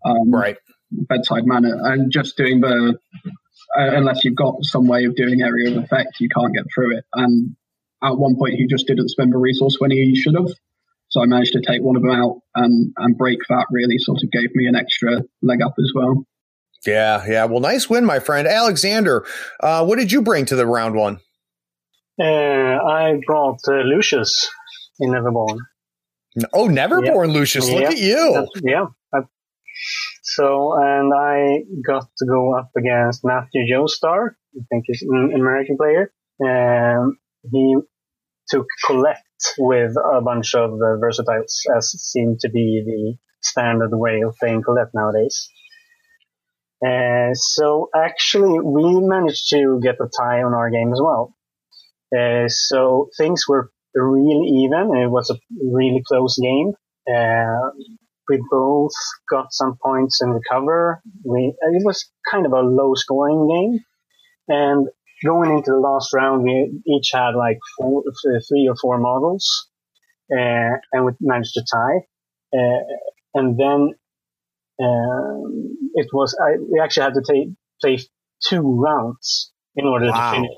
Um, 0.05 0.31
right 0.31 0.57
bedside 0.91 1.45
manner 1.45 1.77
and 1.83 2.11
just 2.11 2.37
doing 2.37 2.61
the 2.61 2.97
uh, 3.77 3.95
unless 3.95 4.23
you've 4.23 4.35
got 4.35 4.55
some 4.61 4.87
way 4.87 5.05
of 5.05 5.15
doing 5.15 5.41
area 5.41 5.75
of 5.75 5.83
effect 5.83 6.19
you 6.19 6.29
can't 6.29 6.53
get 6.53 6.63
through 6.73 6.97
it 6.97 7.03
and 7.13 7.55
at 8.05 8.17
one 8.17 8.35
point 8.35 8.55
he 8.55 8.67
just 8.67 8.87
didn't 8.87 9.09
spend 9.09 9.33
the 9.33 9.37
resource 9.37 9.77
when 9.79 9.91
he 9.91 10.15
should 10.15 10.35
have. 10.35 10.49
So 11.09 11.21
I 11.21 11.25
managed 11.25 11.53
to 11.53 11.61
take 11.61 11.81
one 11.81 11.95
of 11.95 12.01
them 12.01 12.11
out 12.11 12.41
and, 12.55 12.93
and 12.97 13.17
break 13.17 13.39
that 13.49 13.67
really 13.71 13.97
sort 13.97 14.21
of 14.23 14.31
gave 14.31 14.53
me 14.53 14.67
an 14.67 14.75
extra 14.75 15.21
leg 15.41 15.61
up 15.61 15.75
as 15.79 15.91
well. 15.95 16.25
Yeah, 16.85 17.23
yeah. 17.27 17.45
Well, 17.45 17.61
nice 17.61 17.89
win, 17.89 18.05
my 18.05 18.19
friend. 18.19 18.47
Alexander, 18.47 19.25
uh, 19.59 19.85
what 19.85 19.97
did 19.97 20.11
you 20.11 20.21
bring 20.21 20.45
to 20.45 20.55
the 20.55 20.67
round 20.67 20.95
one? 20.95 21.19
Uh, 22.19 22.25
I 22.25 23.19
brought 23.25 23.59
uh, 23.67 23.81
Lucius 23.81 24.49
in 24.99 25.11
Neverborn. 25.11 25.57
Oh, 26.53 26.67
Neverborn, 26.67 27.27
yeah. 27.27 27.33
Lucius. 27.33 27.69
Look 27.69 27.81
yeah. 27.81 27.89
at 27.89 27.97
you. 27.97 28.47
yeah. 28.61 28.85
I, 29.13 29.19
so, 30.25 30.73
and 30.81 31.13
I 31.13 31.59
got 31.85 32.07
to 32.17 32.25
go 32.25 32.57
up 32.57 32.71
against 32.75 33.23
Matthew 33.23 33.61
Joestar. 33.71 34.31
I 34.55 34.61
think 34.69 34.85
he's 34.87 35.03
an 35.07 35.33
American 35.35 35.77
player. 35.77 36.11
Um, 36.43 37.17
he 37.51 37.75
took 38.49 38.65
collect 38.85 39.21
with 39.59 39.95
a 39.95 40.21
bunch 40.21 40.55
of 40.55 40.71
uh, 40.71 40.97
versatiles, 40.99 41.61
as 41.77 41.91
seemed 41.91 42.39
to 42.39 42.49
be 42.49 42.83
the 42.83 43.17
standard 43.41 43.91
way 43.93 44.21
of 44.25 44.35
playing 44.39 44.63
collect 44.63 44.95
nowadays. 44.95 45.47
Uh, 46.85 47.33
so 47.33 47.89
actually, 47.95 48.59
we 48.59 48.99
managed 49.01 49.49
to 49.51 49.79
get 49.81 49.95
a 50.01 50.09
tie 50.19 50.41
on 50.41 50.55
our 50.55 50.71
game 50.71 50.91
as 50.91 50.99
well. 51.01 51.35
Uh, 52.15 52.47
so 52.47 53.09
things 53.15 53.47
were 53.47 53.71
really 53.93 54.65
even. 54.65 54.89
It 54.97 55.11
was 55.11 55.29
a 55.29 55.37
really 55.63 56.01
close 56.07 56.37
game. 56.41 56.73
Uh, 57.07 57.69
we 58.29 58.41
both 58.49 58.93
got 59.29 59.47
some 59.51 59.77
points 59.81 60.21
in 60.21 60.29
recover. 60.29 61.01
We, 61.23 61.53
it 61.59 61.85
was 61.85 62.09
kind 62.29 62.45
of 62.45 62.51
a 62.51 62.61
low 62.61 62.93
scoring 62.95 63.47
game. 63.47 63.79
And 64.47 64.87
going 65.23 65.51
into 65.51 65.71
the 65.71 65.77
last 65.77 66.13
round, 66.13 66.43
we 66.43 66.81
each 66.87 67.11
had 67.13 67.35
like 67.35 67.57
four, 67.77 68.03
three 68.47 68.67
or 68.69 68.75
four 68.81 68.99
models, 68.99 69.67
uh, 70.31 70.77
and 70.91 71.05
we 71.05 71.11
managed 71.19 71.53
to 71.53 71.65
tie. 71.71 71.99
Uh, 72.53 72.83
and 73.33 73.59
then 73.59 73.93
um, 74.81 75.77
it 75.93 76.07
was 76.13 76.37
I, 76.41 76.57
we 76.71 76.79
actually 76.81 77.03
had 77.03 77.13
to 77.13 77.23
take, 77.27 77.49
play 77.81 77.99
two 78.47 78.61
rounds 78.61 79.51
in 79.75 79.85
order 79.85 80.07
wow. 80.07 80.31
to 80.31 80.35
finish. 80.35 80.51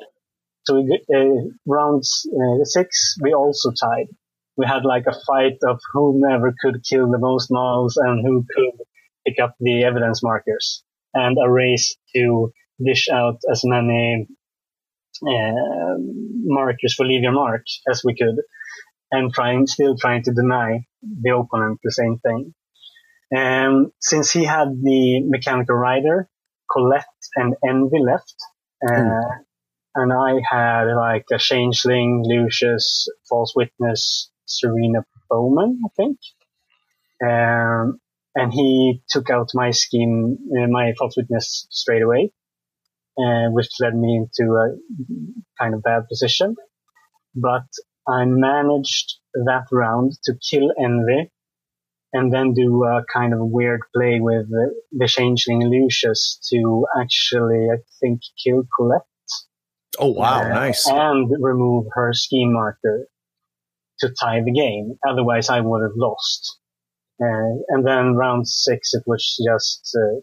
So 0.66 0.76
we 0.76 1.00
uh, 1.16 1.50
rounds 1.66 2.28
uh, 2.30 2.64
six, 2.64 3.16
we 3.22 3.34
also 3.34 3.72
tied. 3.72 4.08
We 4.58 4.66
had 4.66 4.86
like 4.86 5.06
a 5.08 5.20
fight 5.26 5.58
of 5.64 5.80
whomever 5.94 6.54
could 6.60 6.84
kill 6.84 7.10
the 7.12 7.20
most 7.20 7.50
models 7.52 7.96
and 7.98 8.26
who 8.26 8.44
could 8.56 8.86
pick 9.26 9.40
up 9.40 9.56
the 9.60 9.84
evidence 9.84 10.24
markers, 10.24 10.84
and 11.14 11.38
a 11.44 11.50
race 11.50 11.96
to 12.16 12.52
dish 12.84 13.08
out 13.10 13.38
as 13.52 13.62
many 13.64 14.28
uh, 15.24 15.96
markers 16.44 16.96
for 16.96 17.06
leave 17.06 17.22
your 17.22 17.34
mark 17.34 17.64
as 17.92 18.02
we 18.04 18.16
could, 18.16 18.38
and 19.12 19.32
trying 19.34 19.68
still 19.68 19.96
trying 19.96 20.24
to 20.24 20.34
deny 20.34 20.86
the 21.02 21.36
opponent 21.36 21.80
the 21.84 21.92
same 21.92 22.18
thing. 22.20 22.54
Um, 23.36 23.92
since 24.02 24.32
he 24.32 24.46
had 24.46 24.70
the 24.82 25.22
mechanical 25.26 25.76
rider, 25.76 26.30
Colette 26.72 27.06
and 27.36 27.56
Envy 27.68 28.00
left, 28.00 28.36
uh, 28.88 28.94
mm. 28.94 29.22
and 29.96 30.14
I 30.14 30.40
had 30.50 30.86
like 30.96 31.26
a 31.32 31.38
changeling, 31.38 32.24
Lucius, 32.26 33.08
false 33.30 33.54
witness, 33.56 34.32
Serena 34.48 35.06
Bowman, 35.30 35.80
I 35.86 35.90
think. 35.96 36.18
Um, 37.24 38.00
and 38.36 38.54
he 38.54 39.02
took 39.10 39.30
out 39.30 39.50
my 39.54 39.72
scheme, 39.72 40.38
uh, 40.58 40.68
my 40.68 40.94
false 40.98 41.18
witness 41.18 41.68
straight 41.72 42.04
away, 42.04 42.32
uh, 43.18 43.50
which 43.50 43.70
led 43.80 43.96
me 43.96 44.18
into 44.18 44.52
a 44.54 44.76
kind 45.60 45.74
of 45.74 45.82
bad 45.82 46.08
position. 46.08 46.56
But 47.36 47.68
I 48.08 48.26
managed 48.26 49.16
that 49.34 49.66
round 49.72 50.14
to 50.26 50.34
kill 50.50 50.72
Envy 50.80 51.32
and 52.14 52.32
then 52.32 52.54
do 52.54 52.84
a 52.84 53.04
kind 53.12 53.34
of 53.34 53.40
weird 53.42 53.82
play 53.96 54.20
with 54.20 54.50
the, 54.50 54.74
the 54.92 55.08
changeling 55.08 55.64
Lucius 55.70 56.40
to 56.52 56.86
actually, 57.00 57.68
I 57.72 57.78
think, 58.00 58.22
kill 58.44 58.64
Colette. 58.78 59.02
Oh 60.00 60.12
wow, 60.12 60.42
uh, 60.42 60.50
nice! 60.50 60.88
And 60.88 61.30
remove 61.40 61.88
her 61.94 62.14
scheme 62.14 62.54
marker 62.54 63.08
to 64.00 64.10
tie 64.22 64.42
the 64.44 64.52
game. 64.52 64.96
Otherwise, 65.08 65.50
I 65.50 65.62
would 65.62 65.82
have 65.82 65.96
lost. 65.96 66.60
Uh, 67.22 67.64
and 67.70 67.86
then 67.86 68.16
round 68.16 68.48
six, 68.48 68.94
it 68.94 69.04
was 69.08 69.42
just 69.48 69.98
uh, 69.98 70.20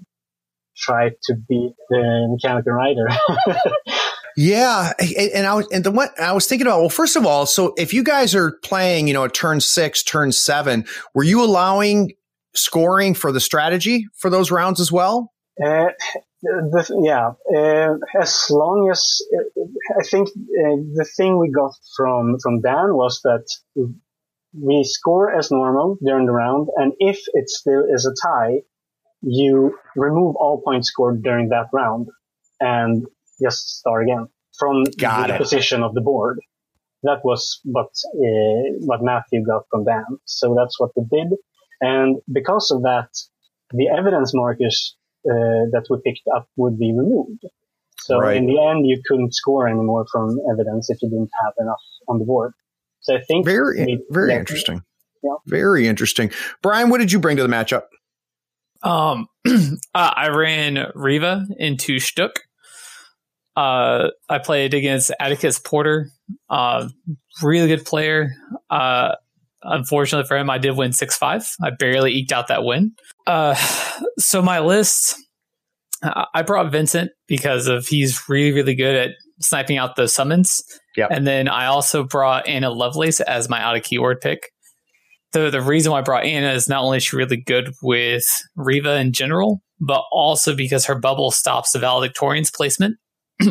try 0.76 1.10
to 1.24 1.34
beat 1.48 1.74
the 1.90 2.28
mechanical 2.30 2.72
rider. 2.72 3.08
Yeah, 4.36 4.92
and 5.34 5.46
I 5.46 5.54
was 5.54 5.68
and 5.70 5.84
the 5.84 5.92
what 5.92 6.18
I 6.20 6.32
was 6.32 6.46
thinking 6.46 6.66
about. 6.66 6.80
Well, 6.80 6.88
first 6.88 7.14
of 7.14 7.24
all, 7.24 7.46
so 7.46 7.72
if 7.76 7.94
you 7.94 8.02
guys 8.02 8.34
are 8.34 8.58
playing, 8.64 9.06
you 9.06 9.14
know, 9.14 9.24
a 9.24 9.28
turn 9.28 9.60
six, 9.60 10.02
turn 10.02 10.32
seven, 10.32 10.86
were 11.14 11.22
you 11.22 11.42
allowing 11.42 12.12
scoring 12.54 13.14
for 13.14 13.30
the 13.30 13.40
strategy 13.40 14.06
for 14.16 14.30
those 14.30 14.50
rounds 14.50 14.80
as 14.80 14.90
well? 14.90 15.32
Uh, 15.64 15.86
the, 16.44 17.02
yeah, 17.02 17.32
uh, 17.56 17.96
as 18.20 18.46
long 18.50 18.90
as 18.90 19.20
uh, 19.36 19.98
I 19.98 20.02
think 20.04 20.28
uh, 20.28 20.76
the 20.94 21.08
thing 21.16 21.38
we 21.38 21.50
got 21.50 21.72
from 21.96 22.38
from 22.42 22.60
Dan 22.60 22.94
was 22.94 23.20
that 23.22 23.46
we 24.52 24.84
score 24.84 25.32
as 25.32 25.50
normal 25.50 25.96
during 26.04 26.26
the 26.26 26.32
round, 26.32 26.68
and 26.76 26.92
if 26.98 27.18
it 27.32 27.48
still 27.48 27.84
is 27.92 28.06
a 28.06 28.14
tie, 28.26 28.60
you 29.22 29.76
remove 29.96 30.36
all 30.36 30.62
points 30.64 30.88
scored 30.88 31.22
during 31.22 31.48
that 31.48 31.66
round, 31.72 32.08
and 32.60 33.06
just 33.42 33.78
start 33.78 34.04
again 34.04 34.28
from 34.58 34.84
got 34.98 35.28
the 35.28 35.34
it. 35.34 35.38
position 35.38 35.82
of 35.82 35.94
the 35.94 36.00
board. 36.00 36.38
That 37.02 37.20
was 37.24 37.60
what 37.64 37.90
uh, 38.14 38.78
what 38.80 39.02
Matthew 39.02 39.44
got 39.44 39.64
from 39.70 39.84
Dan. 39.84 40.18
So 40.24 40.54
that's 40.58 40.78
what 40.78 40.90
we 40.96 41.04
did, 41.10 41.32
and 41.80 42.16
because 42.32 42.70
of 42.70 42.82
that, 42.82 43.08
the 43.70 43.88
evidence 43.88 44.32
markers 44.34 44.96
uh, 45.26 45.70
that 45.72 45.86
we 45.90 45.98
picked 46.04 46.28
up 46.34 46.48
would 46.56 46.78
be 46.78 46.92
removed. 46.96 47.44
So 47.98 48.18
right. 48.18 48.36
in 48.36 48.46
the 48.46 48.60
end, 48.60 48.86
you 48.86 49.00
couldn't 49.06 49.34
score 49.34 49.66
anymore 49.66 50.06
from 50.12 50.38
evidence 50.52 50.90
if 50.90 50.98
you 51.00 51.08
didn't 51.08 51.30
have 51.42 51.54
enough 51.58 51.80
on 52.08 52.18
the 52.18 52.24
board. 52.24 52.52
So 53.00 53.14
I 53.16 53.20
think 53.20 53.44
very 53.44 53.84
we, 53.84 54.04
very 54.10 54.32
yeah, 54.32 54.38
interesting. 54.38 54.82
Yeah. 55.22 55.34
Very 55.46 55.86
interesting. 55.86 56.30
Brian, 56.62 56.90
what 56.90 56.98
did 56.98 57.12
you 57.12 57.18
bring 57.18 57.38
to 57.38 57.42
the 57.42 57.48
matchup? 57.48 57.84
Um, 58.82 59.28
I 59.94 60.28
ran 60.28 60.90
Reva 60.94 61.46
into 61.58 61.96
Shtuk. 61.96 62.36
Uh, 63.56 64.08
I 64.28 64.38
played 64.38 64.74
against 64.74 65.12
Atticus 65.20 65.58
Porter, 65.58 66.10
uh, 66.50 66.88
really 67.42 67.68
good 67.68 67.86
player. 67.86 68.32
Uh, 68.68 69.14
unfortunately 69.64 70.26
for 70.26 70.36
him, 70.36 70.50
I 70.50 70.58
did 70.58 70.76
win 70.76 70.92
6 70.92 71.16
5. 71.16 71.44
I 71.62 71.70
barely 71.78 72.12
eked 72.12 72.32
out 72.32 72.48
that 72.48 72.64
win. 72.64 72.92
Uh, 73.26 73.54
so 74.18 74.42
my 74.42 74.60
list, 74.60 75.16
I 76.02 76.42
brought 76.42 76.70
Vincent 76.70 77.10
because 77.26 77.66
of 77.66 77.86
he's 77.86 78.28
really, 78.28 78.52
really 78.52 78.74
good 78.74 78.94
at 78.94 79.10
sniping 79.40 79.78
out 79.78 79.96
the 79.96 80.08
summons. 80.08 80.62
Yep. 80.96 81.08
And 81.10 81.26
then 81.26 81.48
I 81.48 81.66
also 81.66 82.04
brought 82.04 82.46
Anna 82.46 82.70
Lovelace 82.70 83.20
as 83.20 83.48
my 83.48 83.60
out 83.60 83.76
of 83.76 83.82
keyword 83.82 84.20
pick. 84.20 84.50
The, 85.32 85.50
the 85.50 85.60
reason 85.60 85.90
why 85.90 85.98
I 85.98 86.02
brought 86.02 86.24
Anna 86.24 86.52
is 86.52 86.68
not 86.68 86.84
only 86.84 86.98
is 86.98 87.04
she 87.04 87.16
really 87.16 87.36
good 87.36 87.72
with 87.82 88.24
Reva 88.54 88.96
in 88.96 89.12
general, 89.12 89.62
but 89.80 90.04
also 90.12 90.54
because 90.54 90.86
her 90.86 90.94
bubble 90.94 91.30
stops 91.30 91.72
the 91.72 91.78
valedictorian's 91.78 92.50
placement. 92.50 92.96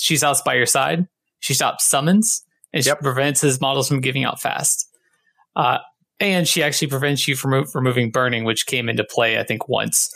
She's 0.00 0.20
stops 0.20 0.42
by 0.42 0.54
your 0.54 0.66
side. 0.66 1.06
She 1.40 1.54
stops 1.54 1.88
summons, 1.88 2.44
and 2.72 2.86
yep. 2.86 2.98
she 2.98 3.02
prevents 3.02 3.40
his 3.40 3.60
models 3.60 3.88
from 3.88 4.00
giving 4.00 4.24
out 4.24 4.40
fast. 4.40 4.86
Uh, 5.54 5.78
and 6.20 6.46
she 6.46 6.62
actually 6.62 6.88
prevents 6.88 7.26
you 7.26 7.36
from 7.36 7.64
removing 7.74 8.10
burning, 8.10 8.44
which 8.44 8.66
came 8.66 8.88
into 8.88 9.04
play, 9.04 9.38
I 9.38 9.44
think, 9.44 9.68
once. 9.68 10.10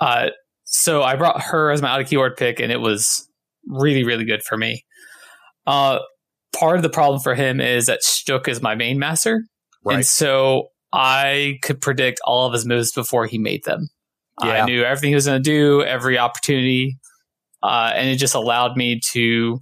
Uh, 0.00 0.30
so 0.64 1.02
I 1.02 1.16
brought 1.16 1.40
her 1.40 1.70
as 1.70 1.82
my 1.82 1.88
out 1.88 2.00
of 2.00 2.08
keyword 2.08 2.36
pick, 2.36 2.60
and 2.60 2.72
it 2.72 2.80
was 2.80 3.28
really, 3.66 4.04
really 4.04 4.24
good 4.24 4.42
for 4.42 4.56
me. 4.56 4.84
Uh, 5.66 6.00
part 6.54 6.76
of 6.76 6.82
the 6.82 6.90
problem 6.90 7.20
for 7.20 7.34
him 7.34 7.60
is 7.60 7.86
that 7.86 8.00
Shtuk 8.02 8.48
is 8.48 8.60
my 8.60 8.74
main 8.74 8.98
master, 8.98 9.44
right. 9.84 9.96
and 9.96 10.06
so 10.06 10.68
I 10.92 11.58
could 11.62 11.80
predict 11.80 12.20
all 12.24 12.46
of 12.46 12.52
his 12.52 12.66
moves 12.66 12.92
before 12.92 13.26
he 13.26 13.38
made 13.38 13.64
them. 13.64 13.88
Yeah. 14.42 14.64
I 14.64 14.66
knew 14.66 14.82
everything 14.82 15.10
he 15.10 15.14
was 15.14 15.26
going 15.26 15.40
to 15.40 15.48
do, 15.48 15.82
every 15.82 16.18
opportunity 16.18 16.98
uh, 17.64 17.92
and 17.94 18.10
it 18.10 18.16
just 18.16 18.34
allowed 18.34 18.76
me 18.76 19.00
to 19.00 19.58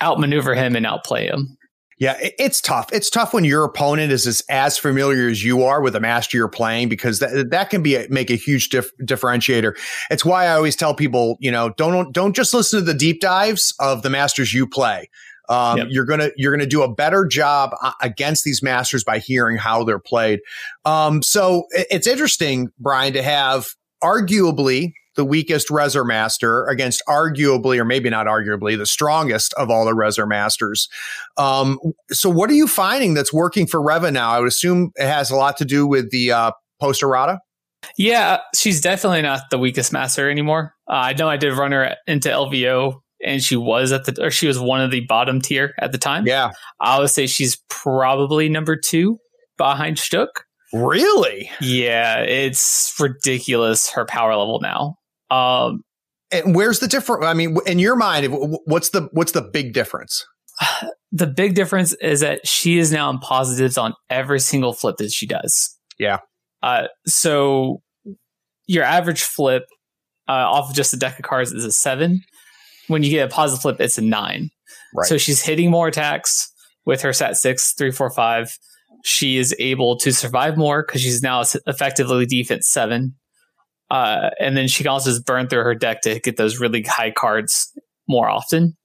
outmaneuver 0.00 0.54
him 0.54 0.74
and 0.74 0.86
outplay 0.86 1.26
him. 1.26 1.58
Yeah, 2.00 2.16
it's 2.18 2.62
tough. 2.62 2.90
It's 2.94 3.10
tough 3.10 3.34
when 3.34 3.44
your 3.44 3.62
opponent 3.62 4.10
is 4.10 4.26
as, 4.26 4.42
as 4.48 4.78
familiar 4.78 5.28
as 5.28 5.44
you 5.44 5.62
are 5.64 5.82
with 5.82 5.92
the 5.92 6.00
master 6.00 6.38
you're 6.38 6.48
playing 6.48 6.88
because 6.88 7.18
that 7.18 7.50
that 7.50 7.68
can 7.68 7.82
be 7.82 7.94
a, 7.94 8.08
make 8.08 8.30
a 8.30 8.36
huge 8.36 8.70
dif- 8.70 8.90
differentiator. 9.02 9.76
It's 10.10 10.24
why 10.24 10.46
I 10.46 10.54
always 10.54 10.76
tell 10.76 10.94
people, 10.94 11.36
you 11.40 11.52
know, 11.52 11.74
don't 11.76 12.10
don't 12.12 12.34
just 12.34 12.54
listen 12.54 12.78
to 12.80 12.84
the 12.86 12.94
deep 12.94 13.20
dives 13.20 13.74
of 13.80 14.00
the 14.00 14.08
masters 14.08 14.54
you 14.54 14.66
play. 14.66 15.10
Um, 15.50 15.76
yep. 15.76 15.88
You're 15.90 16.06
gonna 16.06 16.30
you're 16.38 16.56
gonna 16.56 16.64
do 16.64 16.82
a 16.82 16.90
better 16.90 17.26
job 17.26 17.74
uh, 17.82 17.92
against 18.00 18.44
these 18.44 18.62
masters 18.62 19.04
by 19.04 19.18
hearing 19.18 19.58
how 19.58 19.84
they're 19.84 19.98
played. 19.98 20.40
Um, 20.86 21.22
so 21.22 21.66
it's 21.72 22.06
interesting, 22.06 22.68
Brian, 22.78 23.12
to 23.12 23.22
have 23.22 23.74
arguably 24.02 24.94
the 25.20 25.24
weakest 25.26 25.68
Resser 25.68 26.06
Master 26.06 26.64
against 26.64 27.02
arguably, 27.06 27.78
or 27.78 27.84
maybe 27.84 28.08
not 28.08 28.26
arguably, 28.26 28.78
the 28.78 28.86
strongest 28.86 29.52
of 29.58 29.68
all 29.68 29.84
the 29.84 29.92
Resser 29.92 30.26
Masters. 30.26 30.88
Um, 31.36 31.78
so, 32.10 32.30
what 32.30 32.48
are 32.48 32.54
you 32.54 32.66
finding 32.66 33.12
that's 33.12 33.34
working 33.34 33.66
for 33.66 33.82
Reva 33.82 34.10
now? 34.10 34.30
I 34.30 34.38
would 34.38 34.48
assume 34.48 34.92
it 34.96 35.04
has 35.04 35.30
a 35.30 35.36
lot 35.36 35.58
to 35.58 35.66
do 35.66 35.86
with 35.86 36.10
the 36.10 36.32
uh, 36.32 36.52
post 36.80 37.02
errata. 37.02 37.40
Yeah, 37.98 38.38
she's 38.54 38.80
definitely 38.80 39.20
not 39.20 39.42
the 39.50 39.58
weakest 39.58 39.92
master 39.92 40.30
anymore. 40.30 40.72
Uh, 40.88 40.94
I 40.94 41.12
know 41.12 41.28
I 41.28 41.36
did 41.36 41.52
run 41.52 41.72
her 41.72 41.96
into 42.06 42.30
LVO 42.30 42.94
and 43.22 43.42
she 43.42 43.56
was 43.56 43.92
at 43.92 44.06
the 44.06 44.24
or 44.24 44.30
she 44.30 44.46
was 44.46 44.58
one 44.58 44.80
of 44.80 44.90
the 44.90 45.00
bottom 45.00 45.42
tier 45.42 45.74
at 45.78 45.92
the 45.92 45.98
time. 45.98 46.26
Yeah. 46.26 46.52
I 46.80 46.98
would 46.98 47.10
say 47.10 47.26
she's 47.26 47.58
probably 47.68 48.48
number 48.48 48.74
two 48.74 49.18
behind 49.58 49.98
Shtuk. 49.98 50.28
Really? 50.72 51.50
Yeah, 51.60 52.20
it's 52.20 52.94
ridiculous 52.98 53.90
her 53.90 54.04
power 54.04 54.36
level 54.36 54.60
now. 54.62 54.96
Um 55.30 55.82
and 56.32 56.54
where's 56.54 56.78
the 56.78 56.86
difference? 56.86 57.24
I 57.24 57.34
mean, 57.34 57.56
in 57.66 57.78
your 57.78 57.96
mind, 57.96 58.28
what's 58.64 58.90
the 58.90 59.08
what's 59.12 59.32
the 59.32 59.42
big 59.42 59.72
difference? 59.72 60.24
The 61.12 61.26
big 61.26 61.56
difference 61.56 61.92
is 61.94 62.20
that 62.20 62.46
she 62.46 62.78
is 62.78 62.92
now 62.92 63.10
in 63.10 63.18
positives 63.18 63.76
on 63.76 63.94
every 64.10 64.38
single 64.38 64.72
flip 64.72 64.98
that 64.98 65.10
she 65.10 65.26
does. 65.26 65.76
Yeah. 65.98 66.18
Uh, 66.62 66.84
so 67.04 67.82
your 68.68 68.84
average 68.84 69.22
flip 69.22 69.64
uh, 70.28 70.32
off 70.32 70.70
of 70.70 70.76
just 70.76 70.94
a 70.94 70.96
deck 70.96 71.18
of 71.18 71.24
cards 71.24 71.50
is 71.50 71.64
a 71.64 71.72
seven. 71.72 72.22
When 72.86 73.02
you 73.02 73.10
get 73.10 73.28
a 73.28 73.34
positive 73.34 73.60
flip, 73.60 73.80
it's 73.80 73.98
a 73.98 74.02
nine. 74.02 74.50
Right. 74.94 75.08
So 75.08 75.18
she's 75.18 75.42
hitting 75.42 75.68
more 75.68 75.88
attacks 75.88 76.48
with 76.86 77.02
her 77.02 77.12
sat 77.12 77.36
six, 77.36 77.72
three, 77.72 77.90
four, 77.90 78.10
five. 78.10 78.56
She 79.04 79.36
is 79.36 79.52
able 79.58 79.96
to 79.98 80.12
survive 80.12 80.56
more 80.56 80.84
because 80.84 81.00
she's 81.00 81.22
now 81.22 81.42
effectively 81.66 82.26
defense 82.26 82.70
seven. 82.70 83.16
Uh, 83.90 84.30
and 84.38 84.56
then 84.56 84.68
she 84.68 84.84
can 84.84 84.90
also 84.90 85.10
just 85.10 85.26
burn 85.26 85.48
through 85.48 85.64
her 85.64 85.74
deck 85.74 86.00
to 86.02 86.20
get 86.20 86.36
those 86.36 86.60
really 86.60 86.82
high 86.82 87.10
cards 87.10 87.72
more 88.08 88.28
often. 88.28 88.76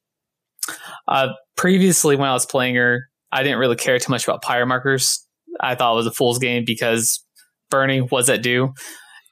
Uh, 1.07 1.29
previously, 1.55 2.15
when 2.15 2.27
I 2.27 2.33
was 2.33 2.45
playing 2.45 2.75
her, 2.75 3.03
I 3.31 3.43
didn't 3.43 3.59
really 3.59 3.75
care 3.75 3.99
too 3.99 4.11
much 4.11 4.27
about 4.27 4.41
pyre 4.41 4.65
markers. 4.65 5.25
I 5.61 5.75
thought 5.75 5.93
it 5.93 5.97
was 5.97 6.07
a 6.07 6.11
fool's 6.11 6.39
game 6.39 6.65
because 6.65 7.23
burning 7.69 8.07
was 8.11 8.29
at 8.29 8.41
do. 8.41 8.73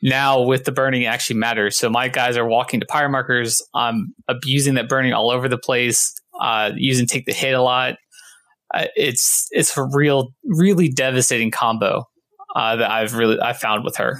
Now 0.01 0.41
with 0.41 0.65
the 0.65 0.71
burning 0.71 1.03
it 1.03 1.05
actually 1.05 1.37
matters. 1.37 1.77
So 1.77 1.89
my 1.89 2.09
guys 2.09 2.35
are 2.35 2.45
walking 2.45 2.81
to 2.81 2.85
pyre 2.85 3.09
markers. 3.09 3.61
I'm 3.73 4.13
abusing 4.27 4.73
that 4.73 4.89
burning 4.89 5.13
all 5.13 5.31
over 5.31 5.47
the 5.47 5.57
place. 5.57 6.13
Uh, 6.39 6.71
using 6.75 7.07
take 7.07 7.25
the 7.25 7.33
hit 7.33 7.53
a 7.53 7.61
lot. 7.61 7.95
Uh, 8.73 8.87
it's 8.95 9.47
it's 9.51 9.77
a 9.77 9.87
real 9.93 10.33
really 10.43 10.89
devastating 10.89 11.51
combo 11.51 12.03
uh, 12.55 12.75
that 12.75 12.91
I've 12.91 13.13
really 13.13 13.39
I 13.39 13.53
found 13.53 13.85
with 13.85 13.95
her. 13.97 14.19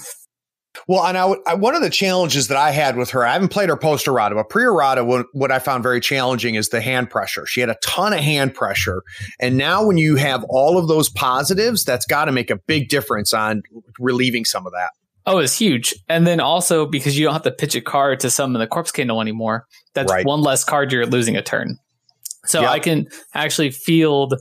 Well, 0.88 1.06
and 1.06 1.18
I, 1.18 1.36
I, 1.46 1.54
one 1.54 1.76
of 1.76 1.82
the 1.82 1.90
challenges 1.90 2.48
that 2.48 2.58
I 2.58 2.72
had 2.72 2.98
with 2.98 3.12
her, 3.12 3.26
I 3.26 3.34
haven't 3.34 3.50
played 3.50 3.70
her 3.70 3.78
post 3.78 4.08
errata, 4.08 4.36
but 4.36 4.50
pre 4.50 4.64
errata, 4.64 5.04
what, 5.04 5.28
what 5.34 5.52
I 5.52 5.60
found 5.60 5.84
very 5.84 6.00
challenging 6.00 6.56
is 6.56 6.70
the 6.70 6.82
hand 6.82 7.10
pressure. 7.10 7.46
She 7.46 7.60
had 7.60 7.70
a 7.70 7.78
ton 7.84 8.14
of 8.14 8.20
hand 8.20 8.54
pressure. 8.56 9.04
And 9.40 9.58
now 9.58 9.86
when 9.86 9.98
you 9.98 10.16
have 10.16 10.44
all 10.50 10.78
of 10.78 10.88
those 10.88 11.10
positives, 11.10 11.84
that's 11.84 12.06
got 12.06 12.26
to 12.26 12.32
make 12.32 12.50
a 12.50 12.58
big 12.58 12.90
difference 12.90 13.34
on 13.34 13.62
relieving 14.00 14.46
some 14.46 14.66
of 14.66 14.74
that. 14.74 14.92
Oh, 15.26 15.38
it's 15.38 15.58
huge. 15.58 15.96
And 16.10 16.28
then 16.28 16.40
also 16.40 16.86
because 16.86 17.18
you 17.18 17.26
don't 17.26 17.34
have 17.34 17.44
to 17.44 17.52
pitch 17.52 17.76
a 17.76 17.82
card 17.82 18.20
to 18.22 18.30
summon 18.30 18.60
the 18.60 18.68
corpse 18.68 18.92
candle 18.92 19.22
anymore, 19.22 19.68
that's 19.94 20.12
right. 20.12 20.26
one 20.26 20.42
less 20.42 20.64
card 20.64 20.92
you're 20.92 21.06
losing 21.06 21.38
a 21.38 21.42
turn. 21.42 21.78
So 22.46 22.62
yep. 22.62 22.72
I 22.72 22.80
can 22.80 23.08
actually 23.34 23.72
field 23.72 24.34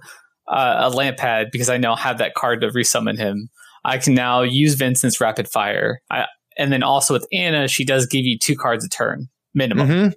uh, 0.49 0.91
a 0.91 0.95
Lampad 0.95 1.53
because 1.53 1.69
I 1.69 1.77
now 1.77 1.95
have 1.95 2.19
that 2.19 2.35
card 2.35 2.63
to 2.63 2.69
resummon 2.69 3.17
him. 3.17 3.49
I 3.85 3.99
can 3.99 4.15
now 4.15 4.43
use 4.43 4.75
Vincent's 4.75 5.21
rapid 5.21 5.49
fire. 5.49 6.01
I, 6.11 6.27
and 6.57 6.73
then 6.73 6.83
also 6.83 7.15
with 7.15 7.27
Anna, 7.33 7.69
she 7.69 7.85
does 7.85 8.07
give 8.07 8.25
you 8.25 8.39
two 8.39 8.57
cards 8.57 8.85
a 8.85 8.89
turn 8.89 9.29
minimum. 9.55 9.89
Mm-hmm. 9.89 10.09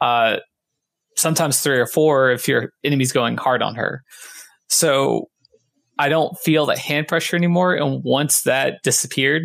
Uh, 0.00 0.36
sometimes 1.16 1.60
three 1.60 1.78
or 1.78 1.86
four 1.86 2.30
if 2.30 2.46
your 2.46 2.70
enemy's 2.84 3.12
going 3.12 3.36
hard 3.36 3.62
on 3.62 3.74
her. 3.74 4.02
So 4.68 5.26
I 5.98 6.08
don't 6.08 6.38
feel 6.38 6.66
that 6.66 6.78
hand 6.78 7.08
pressure 7.08 7.36
anymore. 7.36 7.74
And 7.74 8.02
once 8.04 8.42
that 8.42 8.78
disappeared, 8.84 9.42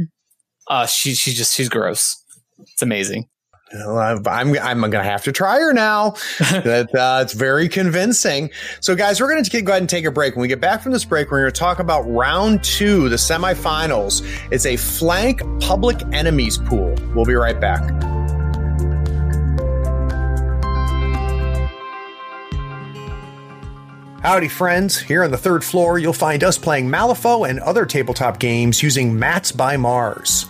uh, 0.68 0.86
she 0.86 1.14
she's 1.14 1.36
just 1.36 1.56
she's 1.56 1.70
gross. 1.70 2.16
It's 2.60 2.82
amazing. 2.82 3.26
I'm 3.74 4.58
I'm 4.58 4.80
going 4.82 4.92
to 4.92 5.04
have 5.04 5.24
to 5.24 5.32
try 5.32 5.60
her 5.60 5.74
now. 5.74 6.12
that 6.40 6.94
uh, 6.94 7.22
it's 7.24 7.34
very 7.34 7.68
convincing. 7.68 8.52
So, 8.80 8.96
guys, 8.96 9.20
we're 9.20 9.30
going 9.30 9.44
to 9.44 9.62
go 9.62 9.72
ahead 9.72 9.82
and 9.82 9.90
take 9.90 10.06
a 10.06 10.12
break. 10.12 10.36
When 10.36 10.42
we 10.42 10.48
get 10.48 10.62
back 10.62 10.82
from 10.84 10.92
this 10.92 11.06
break, 11.06 11.32
we're 11.32 11.42
going 11.42 11.52
to 11.52 11.60
talk 11.60 11.80
about 11.80 12.02
round 12.02 12.64
two, 12.64 13.10
the 13.10 13.16
semifinals. 13.16 14.22
It's 14.52 14.66
a 14.66 14.78
flank 14.78 15.42
public 15.60 16.02
enemies 16.12 16.58
pool. 16.58 16.96
We'll 17.16 17.26
be 17.26 17.34
right 17.34 17.60
back. 17.60 17.82
Howdy, 24.22 24.48
friends. 24.48 24.98
Here 25.00 25.22
on 25.24 25.32
the 25.32 25.38
third 25.38 25.66
floor, 25.66 26.00
you'll 26.00 26.14
find 26.14 26.46
us 26.46 26.58
playing 26.58 26.88
Malifaux 26.88 27.50
and 27.50 27.60
other 27.60 27.86
tabletop 27.86 28.40
games 28.40 28.82
using 28.82 29.20
Mats 29.20 29.52
by 29.52 29.76
Mars. 29.76 30.46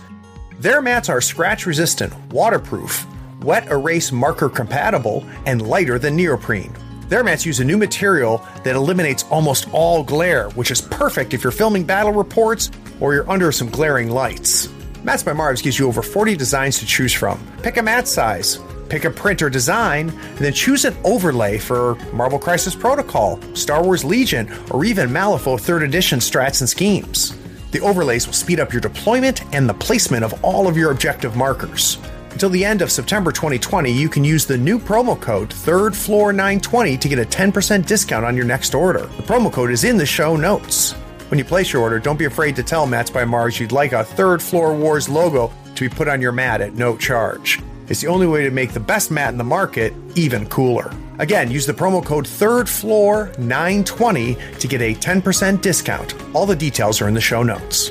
Their 0.60 0.80
mats 0.80 1.08
are 1.08 1.20
scratch 1.20 1.66
resistant, 1.66 2.14
waterproof, 2.32 3.06
wet 3.42 3.66
erase 3.68 4.12
marker 4.12 4.48
compatible, 4.48 5.26
and 5.46 5.66
lighter 5.66 5.98
than 5.98 6.16
neoprene. 6.16 6.72
Their 7.08 7.24
mats 7.24 7.44
use 7.44 7.60
a 7.60 7.64
new 7.64 7.76
material 7.76 8.46
that 8.62 8.76
eliminates 8.76 9.24
almost 9.24 9.68
all 9.72 10.02
glare, 10.02 10.48
which 10.50 10.70
is 10.70 10.80
perfect 10.80 11.34
if 11.34 11.42
you're 11.42 11.50
filming 11.50 11.84
battle 11.84 12.12
reports 12.12 12.70
or 13.00 13.14
you're 13.14 13.28
under 13.28 13.52
some 13.52 13.68
glaring 13.68 14.10
lights. 14.10 14.68
Mats 15.02 15.22
by 15.22 15.32
Mars 15.32 15.60
gives 15.60 15.78
you 15.78 15.86
over 15.86 16.02
40 16.02 16.36
designs 16.36 16.78
to 16.78 16.86
choose 16.86 17.12
from. 17.12 17.44
Pick 17.62 17.76
a 17.76 17.82
mat 17.82 18.08
size, 18.08 18.58
pick 18.88 19.04
a 19.04 19.10
print 19.10 19.42
or 19.42 19.50
design, 19.50 20.08
and 20.08 20.38
then 20.38 20.52
choose 20.52 20.84
an 20.84 20.96
overlay 21.04 21.58
for 21.58 21.96
Marvel 22.12 22.38
Crisis 22.38 22.74
Protocol, 22.74 23.38
Star 23.54 23.82
Wars 23.82 24.04
Legion, 24.04 24.50
or 24.70 24.84
even 24.84 25.10
Malifaux 25.10 25.60
3rd 25.60 25.84
Edition 25.84 26.20
strats 26.20 26.60
and 26.60 26.68
schemes. 26.68 27.36
The 27.74 27.80
overlays 27.80 28.28
will 28.28 28.34
speed 28.34 28.60
up 28.60 28.72
your 28.72 28.80
deployment 28.80 29.52
and 29.52 29.68
the 29.68 29.74
placement 29.74 30.22
of 30.22 30.44
all 30.44 30.68
of 30.68 30.76
your 30.76 30.92
objective 30.92 31.34
markers. 31.34 31.98
Until 32.30 32.48
the 32.48 32.64
end 32.64 32.82
of 32.82 32.92
September 32.92 33.32
2020, 33.32 33.90
you 33.90 34.08
can 34.08 34.22
use 34.22 34.46
the 34.46 34.56
new 34.56 34.78
promo 34.78 35.20
code 35.20 35.52
Third 35.52 35.96
Floor 35.96 36.32
920 36.32 36.96
to 36.96 37.08
get 37.08 37.18
a 37.18 37.24
10% 37.24 37.84
discount 37.84 38.24
on 38.24 38.36
your 38.36 38.44
next 38.44 38.76
order. 38.76 39.06
The 39.16 39.24
promo 39.24 39.52
code 39.52 39.72
is 39.72 39.82
in 39.82 39.96
the 39.96 40.06
show 40.06 40.36
notes. 40.36 40.92
When 41.32 41.38
you 41.38 41.44
place 41.44 41.72
your 41.72 41.82
order, 41.82 41.98
don't 41.98 42.16
be 42.16 42.26
afraid 42.26 42.54
to 42.54 42.62
tell 42.62 42.86
Mats 42.86 43.10
by 43.10 43.24
Mars 43.24 43.58
you'd 43.58 43.72
like 43.72 43.90
a 43.90 44.04
Third 44.04 44.40
Floor 44.40 44.72
Wars 44.72 45.08
logo 45.08 45.52
to 45.74 45.88
be 45.88 45.92
put 45.92 46.06
on 46.06 46.20
your 46.20 46.30
mat 46.30 46.60
at 46.60 46.74
no 46.74 46.96
charge. 46.96 47.60
It's 47.88 48.02
the 48.02 48.06
only 48.06 48.28
way 48.28 48.44
to 48.44 48.52
make 48.52 48.72
the 48.72 48.78
best 48.78 49.10
mat 49.10 49.32
in 49.32 49.38
the 49.38 49.42
market 49.42 49.92
even 50.14 50.46
cooler. 50.46 50.92
Again, 51.18 51.50
use 51.50 51.64
the 51.64 51.72
promo 51.72 52.04
code 52.04 52.26
Third 52.26 52.68
Floor 52.68 53.30
920 53.38 54.36
to 54.58 54.68
get 54.68 54.80
a 54.80 54.94
10% 54.94 55.60
discount. 55.60 56.14
All 56.34 56.44
the 56.44 56.56
details 56.56 57.00
are 57.00 57.08
in 57.08 57.14
the 57.14 57.20
show 57.20 57.42
notes. 57.42 57.90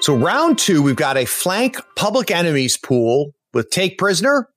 So, 0.00 0.16
round 0.16 0.58
two, 0.58 0.82
we've 0.82 0.96
got 0.96 1.16
a 1.16 1.26
flank 1.26 1.76
public 1.94 2.30
enemies 2.30 2.78
pool 2.78 3.34
with 3.52 3.68
Take 3.70 3.98
Prisoner, 3.98 4.48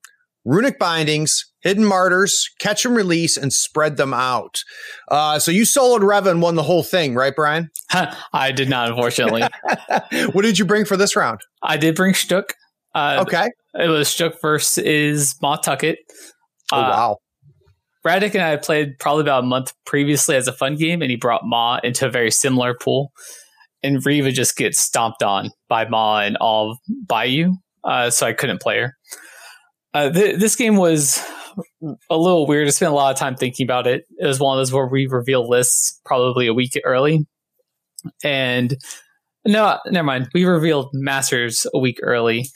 Runic 0.45 0.79
Bindings, 0.79 1.51
Hidden 1.61 1.83
Martyrs, 1.83 2.49
Catch 2.59 2.85
and 2.85 2.95
Release, 2.95 3.35
and 3.35 3.51
Spread 3.51 3.97
Them 3.97 4.13
Out. 4.13 4.63
Uh, 5.09 5.39
so, 5.39 5.51
you 5.51 5.63
soloed 5.63 5.99
Revan 5.99 6.39
won 6.39 6.55
the 6.55 6.63
whole 6.63 6.83
thing, 6.83 7.13
right, 7.15 7.35
Brian? 7.35 7.71
I 8.33 8.53
did 8.53 8.69
not, 8.69 8.89
unfortunately. 8.89 9.43
what 10.31 10.43
did 10.43 10.59
you 10.59 10.65
bring 10.65 10.85
for 10.85 10.95
this 10.95 11.15
round? 11.15 11.41
I 11.61 11.75
did 11.75 11.95
bring 11.95 12.13
Shtuk. 12.13 12.51
Uh, 12.95 13.23
okay. 13.27 13.49
It 13.75 13.87
was 13.87 14.07
Shtuk 14.07 14.39
versus 14.41 15.35
Ma 15.41 15.55
Tucket. 15.55 15.99
Oh, 16.71 16.77
uh, 16.77 16.89
wow. 16.89 17.17
Radic 18.05 18.33
and 18.33 18.43
I 18.43 18.57
played 18.57 18.99
probably 18.99 19.21
about 19.21 19.43
a 19.43 19.47
month 19.47 19.73
previously 19.85 20.35
as 20.35 20.47
a 20.47 20.53
fun 20.53 20.75
game, 20.75 21.01
and 21.01 21.09
he 21.09 21.17
brought 21.17 21.41
Ma 21.45 21.79
into 21.83 22.05
a 22.05 22.09
very 22.09 22.31
similar 22.31 22.75
pool 22.75 23.11
and 23.83 24.03
Reva 24.05 24.31
just 24.31 24.55
gets 24.55 24.79
stomped 24.79 25.21
on 25.21 25.51
by 25.67 25.87
Ma 25.87 26.21
and 26.21 26.37
all 26.37 26.79
by 27.05 27.25
you. 27.25 27.57
Uh, 27.83 28.09
so 28.09 28.25
I 28.25 28.33
couldn't 28.33 28.61
play 28.61 28.79
her. 28.79 28.97
Uh, 29.93 30.09
th- 30.09 30.39
this 30.39 30.55
game 30.55 30.77
was 30.77 31.21
a 32.09 32.17
little 32.17 32.47
weird. 32.47 32.67
I 32.67 32.71
spent 32.71 32.91
a 32.91 32.95
lot 32.95 33.11
of 33.11 33.19
time 33.19 33.35
thinking 33.35 33.65
about 33.65 33.85
it. 33.85 34.05
It 34.17 34.25
was 34.25 34.39
one 34.39 34.57
of 34.57 34.61
those 34.61 34.71
where 34.71 34.87
we 34.87 35.05
reveal 35.07 35.47
lists 35.47 35.99
probably 36.05 36.47
a 36.47 36.53
week 36.53 36.79
early. 36.85 37.27
And 38.23 38.75
no, 39.45 39.77
never 39.87 40.05
mind. 40.05 40.29
We 40.33 40.45
revealed 40.45 40.89
Masters 40.93 41.67
a 41.73 41.79
week 41.79 41.99
early. 42.01 42.49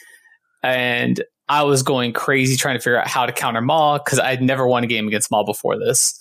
And 0.64 1.24
I 1.50 1.64
was 1.64 1.84
going 1.84 2.14
crazy 2.14 2.58
trying 2.58 2.76
to 2.76 2.80
figure 2.80 3.00
out 3.00 3.08
how 3.08 3.26
to 3.26 3.32
counter 3.32 3.62
Ma 3.62 3.98
because 3.98 4.20
I'd 4.20 4.42
never 4.42 4.68
won 4.68 4.84
a 4.84 4.88
game 4.88 5.08
against 5.08 5.32
Ma 5.32 5.44
before 5.44 5.78
this. 5.78 6.18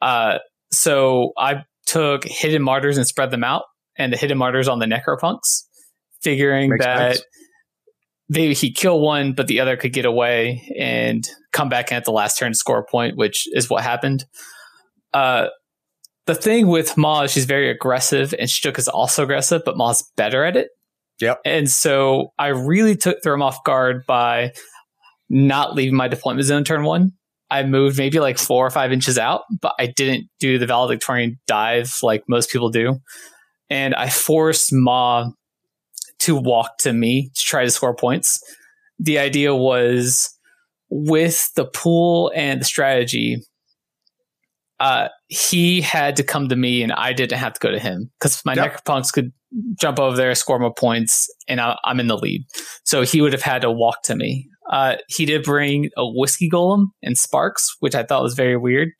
Uh, 0.00 0.38
so 0.70 1.32
I 1.36 1.64
took 1.86 2.24
Hidden 2.24 2.62
Martyrs 2.62 2.96
and 2.96 3.06
spread 3.06 3.30
them 3.30 3.42
out 3.42 3.64
and 4.00 4.12
the 4.12 4.16
hidden 4.16 4.38
martyrs 4.38 4.66
on 4.66 4.78
the 4.78 4.86
necropunks, 4.86 5.64
figuring 6.22 6.70
Makes 6.70 6.84
that 6.84 7.16
sense. 7.16 7.26
they 8.28 8.52
he 8.54 8.72
kill 8.72 9.00
one, 9.00 9.34
but 9.34 9.46
the 9.46 9.60
other 9.60 9.76
could 9.76 9.92
get 9.92 10.06
away 10.06 10.72
and 10.78 11.28
come 11.52 11.68
back 11.68 11.90
in 11.90 11.98
at 11.98 12.04
the 12.04 12.12
last 12.12 12.38
turn 12.38 12.54
score 12.54 12.78
a 12.78 12.84
point, 12.84 13.16
which 13.16 13.46
is 13.52 13.68
what 13.68 13.84
happened. 13.84 14.24
Uh, 15.12 15.48
the 16.26 16.34
thing 16.34 16.68
with 16.68 16.96
Ma 16.96 17.22
is 17.22 17.32
she's 17.32 17.44
very 17.44 17.70
aggressive, 17.70 18.34
and 18.38 18.48
Shtuk 18.48 18.78
is 18.78 18.88
also 18.88 19.24
aggressive, 19.24 19.62
but 19.64 19.76
Ma's 19.76 20.02
better 20.16 20.44
at 20.44 20.56
it. 20.56 20.68
Yep. 21.20 21.40
And 21.44 21.70
so 21.70 22.32
I 22.38 22.48
really 22.48 22.96
took 22.96 23.22
threw 23.22 23.34
him 23.34 23.42
off 23.42 23.62
guard 23.64 24.04
by 24.06 24.52
not 25.28 25.74
leaving 25.74 25.96
my 25.96 26.08
deployment 26.08 26.46
zone 26.46 26.64
turn 26.64 26.84
one. 26.84 27.12
I 27.50 27.64
moved 27.64 27.98
maybe 27.98 28.20
like 28.20 28.38
four 28.38 28.66
or 28.66 28.70
five 28.70 28.92
inches 28.92 29.18
out, 29.18 29.42
but 29.60 29.74
I 29.78 29.86
didn't 29.86 30.28
do 30.38 30.58
the 30.58 30.66
valedictorian 30.66 31.38
dive 31.46 31.92
like 32.02 32.22
most 32.28 32.50
people 32.50 32.70
do. 32.70 33.00
And 33.68 33.94
I 33.94 34.08
forced 34.08 34.72
Ma 34.72 35.30
to 36.20 36.36
walk 36.36 36.78
to 36.78 36.92
me 36.92 37.30
to 37.34 37.42
try 37.42 37.64
to 37.64 37.70
score 37.70 37.94
points. 37.94 38.40
The 38.98 39.18
idea 39.18 39.54
was 39.54 40.30
with 40.90 41.50
the 41.56 41.64
pool 41.64 42.30
and 42.34 42.60
the 42.60 42.64
strategy, 42.64 43.42
uh, 44.78 45.08
he 45.28 45.80
had 45.80 46.16
to 46.16 46.22
come 46.22 46.48
to 46.48 46.56
me 46.56 46.82
and 46.82 46.92
I 46.92 47.12
didn't 47.12 47.38
have 47.38 47.54
to 47.54 47.60
go 47.60 47.70
to 47.70 47.78
him 47.78 48.10
because 48.18 48.42
my 48.44 48.54
yep. 48.54 48.72
necropunks 48.72 49.12
could 49.12 49.32
jump 49.78 49.98
over 49.98 50.16
there, 50.16 50.34
score 50.34 50.58
more 50.58 50.74
points, 50.74 51.28
and 51.48 51.60
I, 51.60 51.76
am 51.84 52.00
in 52.00 52.06
the 52.06 52.16
lead. 52.16 52.44
So 52.84 53.02
he 53.02 53.20
would 53.20 53.32
have 53.32 53.42
had 53.42 53.62
to 53.62 53.70
walk 53.70 54.02
to 54.04 54.14
me. 54.14 54.48
Uh, 54.70 54.96
he 55.08 55.26
did 55.26 55.42
bring 55.42 55.90
a 55.96 56.06
whiskey 56.06 56.48
golem 56.48 56.86
and 57.02 57.18
sparks, 57.18 57.74
which 57.80 57.94
I 57.94 58.04
thought 58.04 58.22
was 58.22 58.34
very 58.34 58.56
weird, 58.56 58.90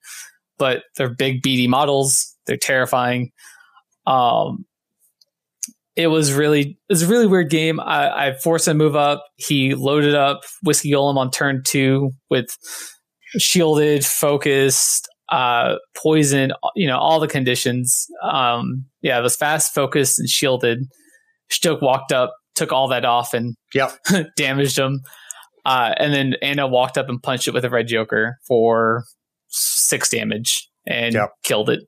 but 0.59 0.83
they're 0.97 1.15
big 1.15 1.43
beady 1.43 1.69
models. 1.69 2.37
They're 2.47 2.57
terrifying. 2.57 3.31
Um, 4.07 4.65
it 5.97 6.07
was 6.07 6.33
really 6.33 6.79
it 6.89 6.93
was 6.93 7.03
a 7.03 7.07
really 7.07 7.27
weird 7.27 7.51
game. 7.51 7.79
I, 7.79 8.29
I 8.29 8.33
forced 8.33 8.67
him 8.67 8.79
to 8.79 8.85
move 8.85 8.97
up. 8.97 9.25
He 9.37 9.75
loaded 9.75 10.15
up 10.15 10.41
whiskey 10.63 10.93
golem 10.93 11.17
on 11.17 11.31
turn 11.31 11.63
two 11.65 12.13
with 12.31 12.49
shielded, 13.39 14.05
focused, 14.05 15.09
uh, 15.31 15.77
poison, 15.97 16.53
you 16.75 16.87
know, 16.87 16.99
all 16.99 17.21
the 17.21 17.29
conditions. 17.29 18.07
Um, 18.23 18.87
yeah, 19.01 19.19
it 19.19 19.23
was 19.23 19.37
fast, 19.37 19.75
focused, 19.75 20.19
and 20.19 20.29
shielded. 20.29 20.85
Shtuk 21.51 21.83
walked 21.83 22.13
up, 22.13 22.35
took 22.55 22.73
all 22.73 22.89
that 22.89 23.05
off, 23.05 23.33
and 23.35 23.57
yep. 23.75 23.93
damaged 24.37 24.79
him. 24.79 25.01
Uh, 25.65 25.95
and 25.99 26.13
then 26.13 26.35
Anna 26.43 26.67
walked 26.67 26.99
up 26.99 27.09
and 27.09 27.23
punched 27.23 27.49
it 27.49 27.55
with 27.55 27.65
a 27.65 27.71
red 27.71 27.87
joker 27.87 28.39
for 28.47 29.05
six 29.49 30.09
damage 30.09 30.69
and 30.87 31.15
yep. 31.15 31.31
killed 31.43 31.71
it. 31.71 31.81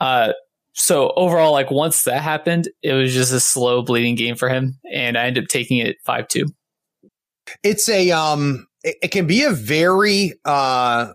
Uh, 0.00 0.32
so 0.74 1.12
overall, 1.16 1.52
like 1.52 1.70
once 1.70 2.04
that 2.04 2.22
happened, 2.22 2.68
it 2.82 2.92
was 2.92 3.12
just 3.12 3.32
a 3.32 3.40
slow 3.40 3.82
bleeding 3.82 4.14
game 4.14 4.36
for 4.36 4.48
him, 4.48 4.78
and 4.92 5.16
I 5.18 5.26
ended 5.26 5.44
up 5.44 5.48
taking 5.48 5.78
it 5.78 5.96
five 6.04 6.28
two. 6.28 6.46
It's 7.62 7.88
a 7.88 8.10
um, 8.10 8.66
it, 8.82 8.96
it 9.02 9.08
can 9.08 9.26
be 9.26 9.44
a 9.44 9.50
very 9.50 10.32
uh 10.44 11.12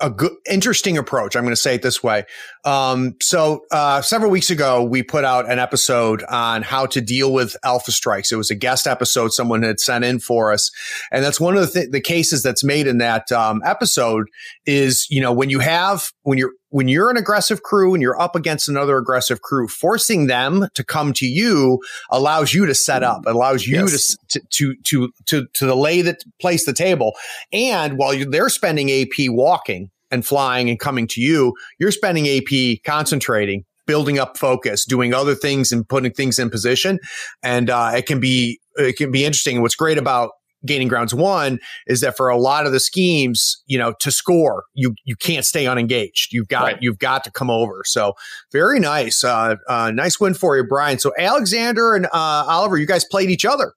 a 0.00 0.10
good, 0.10 0.32
interesting 0.50 0.98
approach. 0.98 1.36
I'm 1.36 1.42
going 1.42 1.54
to 1.54 1.60
say 1.60 1.76
it 1.76 1.82
this 1.82 2.02
way. 2.02 2.24
Um, 2.64 3.14
so, 3.20 3.64
uh, 3.70 4.02
several 4.02 4.30
weeks 4.30 4.50
ago, 4.50 4.82
we 4.82 5.02
put 5.02 5.24
out 5.24 5.50
an 5.50 5.58
episode 5.58 6.22
on 6.24 6.62
how 6.62 6.86
to 6.86 7.00
deal 7.00 7.32
with 7.32 7.56
alpha 7.64 7.92
strikes. 7.92 8.30
It 8.30 8.36
was 8.36 8.50
a 8.50 8.54
guest 8.54 8.86
episode 8.86 9.32
someone 9.32 9.62
had 9.62 9.80
sent 9.80 10.04
in 10.04 10.20
for 10.20 10.52
us. 10.52 10.70
And 11.10 11.24
that's 11.24 11.40
one 11.40 11.56
of 11.56 11.72
the, 11.72 11.80
th- 11.80 11.90
the 11.92 12.00
cases 12.00 12.42
that's 12.42 12.62
made 12.62 12.86
in 12.86 12.98
that, 12.98 13.32
um, 13.32 13.62
episode 13.64 14.26
is, 14.66 15.06
you 15.08 15.20
know, 15.20 15.32
when 15.32 15.50
you 15.50 15.60
have, 15.60 16.10
when 16.22 16.38
you're, 16.38 16.52
when 16.74 16.88
you're 16.88 17.08
an 17.08 17.16
aggressive 17.16 17.62
crew 17.62 17.94
and 17.94 18.02
you're 18.02 18.20
up 18.20 18.34
against 18.34 18.68
another 18.68 18.96
aggressive 18.96 19.42
crew, 19.42 19.68
forcing 19.68 20.26
them 20.26 20.66
to 20.74 20.82
come 20.82 21.12
to 21.12 21.24
you 21.24 21.80
allows 22.10 22.52
you 22.52 22.66
to 22.66 22.74
set 22.74 23.04
up, 23.04 23.22
allows 23.26 23.64
you 23.64 23.76
yes. 23.76 24.16
to, 24.30 24.40
to, 24.50 24.74
to, 24.82 25.12
to, 25.24 25.46
to, 25.54 25.66
the 25.66 25.76
lay 25.76 26.02
that 26.02 26.24
place 26.40 26.66
the 26.66 26.72
table. 26.72 27.12
And 27.52 27.96
while 27.96 28.12
they're 28.28 28.48
spending 28.48 28.90
AP 28.90 29.28
walking 29.28 29.92
and 30.10 30.26
flying 30.26 30.68
and 30.68 30.76
coming 30.76 31.06
to 31.08 31.20
you, 31.20 31.54
you're 31.78 31.92
spending 31.92 32.26
AP 32.26 32.82
concentrating, 32.84 33.64
building 33.86 34.18
up 34.18 34.36
focus, 34.36 34.84
doing 34.84 35.14
other 35.14 35.36
things 35.36 35.70
and 35.70 35.88
putting 35.88 36.10
things 36.10 36.40
in 36.40 36.50
position. 36.50 36.98
And, 37.44 37.70
uh, 37.70 37.92
it 37.94 38.06
can 38.06 38.18
be, 38.18 38.58
it 38.74 38.96
can 38.96 39.12
be 39.12 39.24
interesting. 39.24 39.62
what's 39.62 39.76
great 39.76 39.96
about 39.96 40.32
gaining 40.66 40.88
grounds 40.88 41.14
one 41.14 41.58
is 41.86 42.00
that 42.00 42.16
for 42.16 42.28
a 42.28 42.36
lot 42.36 42.66
of 42.66 42.72
the 42.72 42.80
schemes, 42.80 43.62
you 43.66 43.78
know, 43.78 43.94
to 44.00 44.10
score, 44.10 44.64
you 44.74 44.94
you 45.04 45.16
can't 45.16 45.44
stay 45.44 45.66
unengaged. 45.66 46.32
You've 46.32 46.48
got 46.48 46.62
right. 46.62 46.78
you've 46.80 46.98
got 46.98 47.24
to 47.24 47.30
come 47.30 47.50
over. 47.50 47.82
So 47.84 48.14
very 48.52 48.80
nice, 48.80 49.24
uh, 49.24 49.56
uh, 49.68 49.90
nice 49.90 50.18
win 50.20 50.34
for 50.34 50.56
you, 50.56 50.64
Brian. 50.64 50.98
So 50.98 51.12
Alexander 51.18 51.94
and 51.94 52.06
uh, 52.06 52.10
Oliver, 52.12 52.76
you 52.76 52.86
guys 52.86 53.04
played 53.04 53.30
each 53.30 53.44
other. 53.44 53.74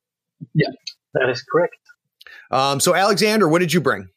Yeah, 0.53 0.69
that 1.13 1.29
is 1.29 1.43
correct. 1.43 1.75
Um, 2.51 2.79
so 2.79 2.95
Alexander, 2.95 3.47
what 3.47 3.59
did 3.59 3.73
you 3.73 3.81
bring? 3.81 4.09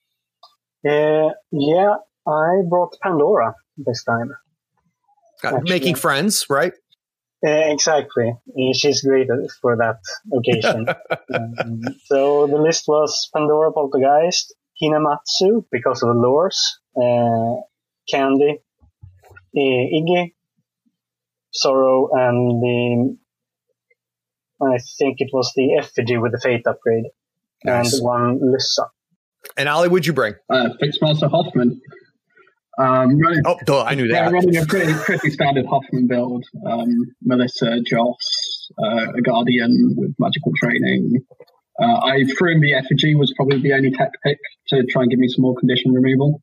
Uh, 0.89 1.31
yeah, 1.51 1.97
I 2.27 2.63
brought 2.69 2.97
Pandora 3.03 3.55
this 3.77 4.05
time. 4.05 4.35
making 5.63 5.95
friends, 5.95 6.47
right? 6.49 6.73
Uh, 7.45 7.73
exactly. 7.73 8.35
She's 8.75 9.03
great 9.03 9.29
for 9.63 9.77
that 9.77 10.01
occasion. 10.37 10.87
um, 11.35 11.81
so 12.05 12.47
the 12.47 12.59
list 12.59 12.85
was 12.87 13.31
Pandora 13.35 13.73
Poltergeist, 13.73 14.55
Hinamatsu 14.83 15.65
because 15.73 16.03
of 16.03 16.11
the 16.11 16.21
lures, 16.21 16.81
uh, 16.97 17.63
Candy, 18.11 18.59
uh, 19.57 19.59
Iggy, 19.59 20.35
Sorrow, 21.53 22.11
and 22.13 22.63
the 22.63 23.17
I 24.63 24.79
think 24.99 25.21
it 25.21 25.31
was 25.33 25.53
the 25.57 25.79
effigy 25.79 26.19
with 26.19 26.33
the 26.33 26.41
fate 26.41 26.67
upgrade, 26.67 27.05
nice. 27.65 27.95
and 27.95 28.05
one 28.05 28.41
Lyssa. 28.53 28.89
And 29.57 29.69
Ali, 29.69 29.89
would 29.89 30.07
you 30.07 30.13
bring? 30.13 30.35
Uh, 30.51 30.69
Fixmaster 30.83 31.31
Hoffman. 31.31 31.81
Um, 32.81 33.19
running, 33.19 33.43
oh, 33.45 33.59
duh, 33.67 33.83
I 33.83 33.95
knew 33.95 34.09
that. 34.09 34.15
Yeah, 34.15 34.31
running 34.31 34.57
a 34.57 34.65
pretty, 34.65 34.95
pretty 34.95 35.31
standard 35.31 35.67
Hoffman 35.67 36.07
build. 36.07 36.47
Um, 36.65 37.13
Melissa, 37.23 37.81
Joss, 37.83 38.71
uh, 38.79 39.13
a 39.19 39.21
Guardian 39.21 39.95
with 39.97 40.15
magical 40.19 40.53
training. 40.57 41.19
Uh, 41.79 41.99
I 42.03 42.25
threw 42.25 42.53
in 42.53 42.61
the 42.61 42.73
effigy 42.73 43.15
was 43.15 43.35
probably 43.37 43.61
the 43.61 43.75
only 43.75 43.91
tech 43.91 44.13
pick 44.25 44.39
to 44.69 44.85
try 44.87 45.03
and 45.03 45.11
give 45.11 45.19
me 45.19 45.29
some 45.29 45.43
more 45.43 45.55
condition 45.57 45.93
removal. 45.93 46.43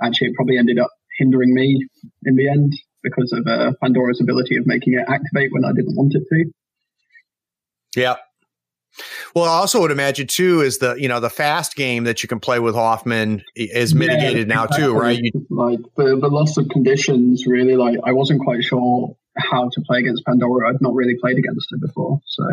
Actually, 0.00 0.28
it 0.28 0.34
probably 0.34 0.58
ended 0.58 0.78
up 0.78 0.90
hindering 1.18 1.52
me 1.52 1.84
in 2.24 2.36
the 2.36 2.48
end 2.48 2.72
because 3.02 3.32
of 3.32 3.44
uh, 3.46 3.72
Pandora's 3.82 4.20
ability 4.20 4.56
of 4.56 4.66
making 4.66 4.94
it 4.94 5.04
activate 5.08 5.52
when 5.52 5.64
I 5.64 5.72
didn't 5.72 5.96
want 5.96 6.14
it 6.14 6.22
to. 6.28 6.44
Yeah, 7.96 8.14
well, 9.34 9.44
I 9.44 9.58
also 9.58 9.80
would 9.80 9.90
imagine 9.90 10.26
too 10.26 10.60
is 10.60 10.78
the 10.78 10.94
you 10.94 11.08
know 11.08 11.20
the 11.20 11.30
fast 11.30 11.76
game 11.76 12.04
that 12.04 12.22
you 12.22 12.28
can 12.28 12.40
play 12.40 12.58
with 12.58 12.74
Hoffman 12.74 13.42
is 13.56 13.94
mitigated 13.94 14.48
yeah, 14.48 14.54
now 14.54 14.64
exactly. 14.64 14.86
too, 14.86 14.94
right? 14.94 15.20
Like 15.50 15.80
the 15.96 16.16
the 16.20 16.28
loss 16.28 16.56
of 16.56 16.68
conditions, 16.68 17.46
really. 17.46 17.76
Like 17.76 17.98
I 18.04 18.12
wasn't 18.12 18.40
quite 18.40 18.62
sure 18.62 19.16
how 19.36 19.68
to 19.68 19.80
play 19.82 19.98
against 20.00 20.24
Pandora. 20.24 20.68
I've 20.68 20.80
not 20.80 20.94
really 20.94 21.16
played 21.20 21.38
against 21.38 21.66
her 21.70 21.78
before, 21.78 22.20
so. 22.26 22.44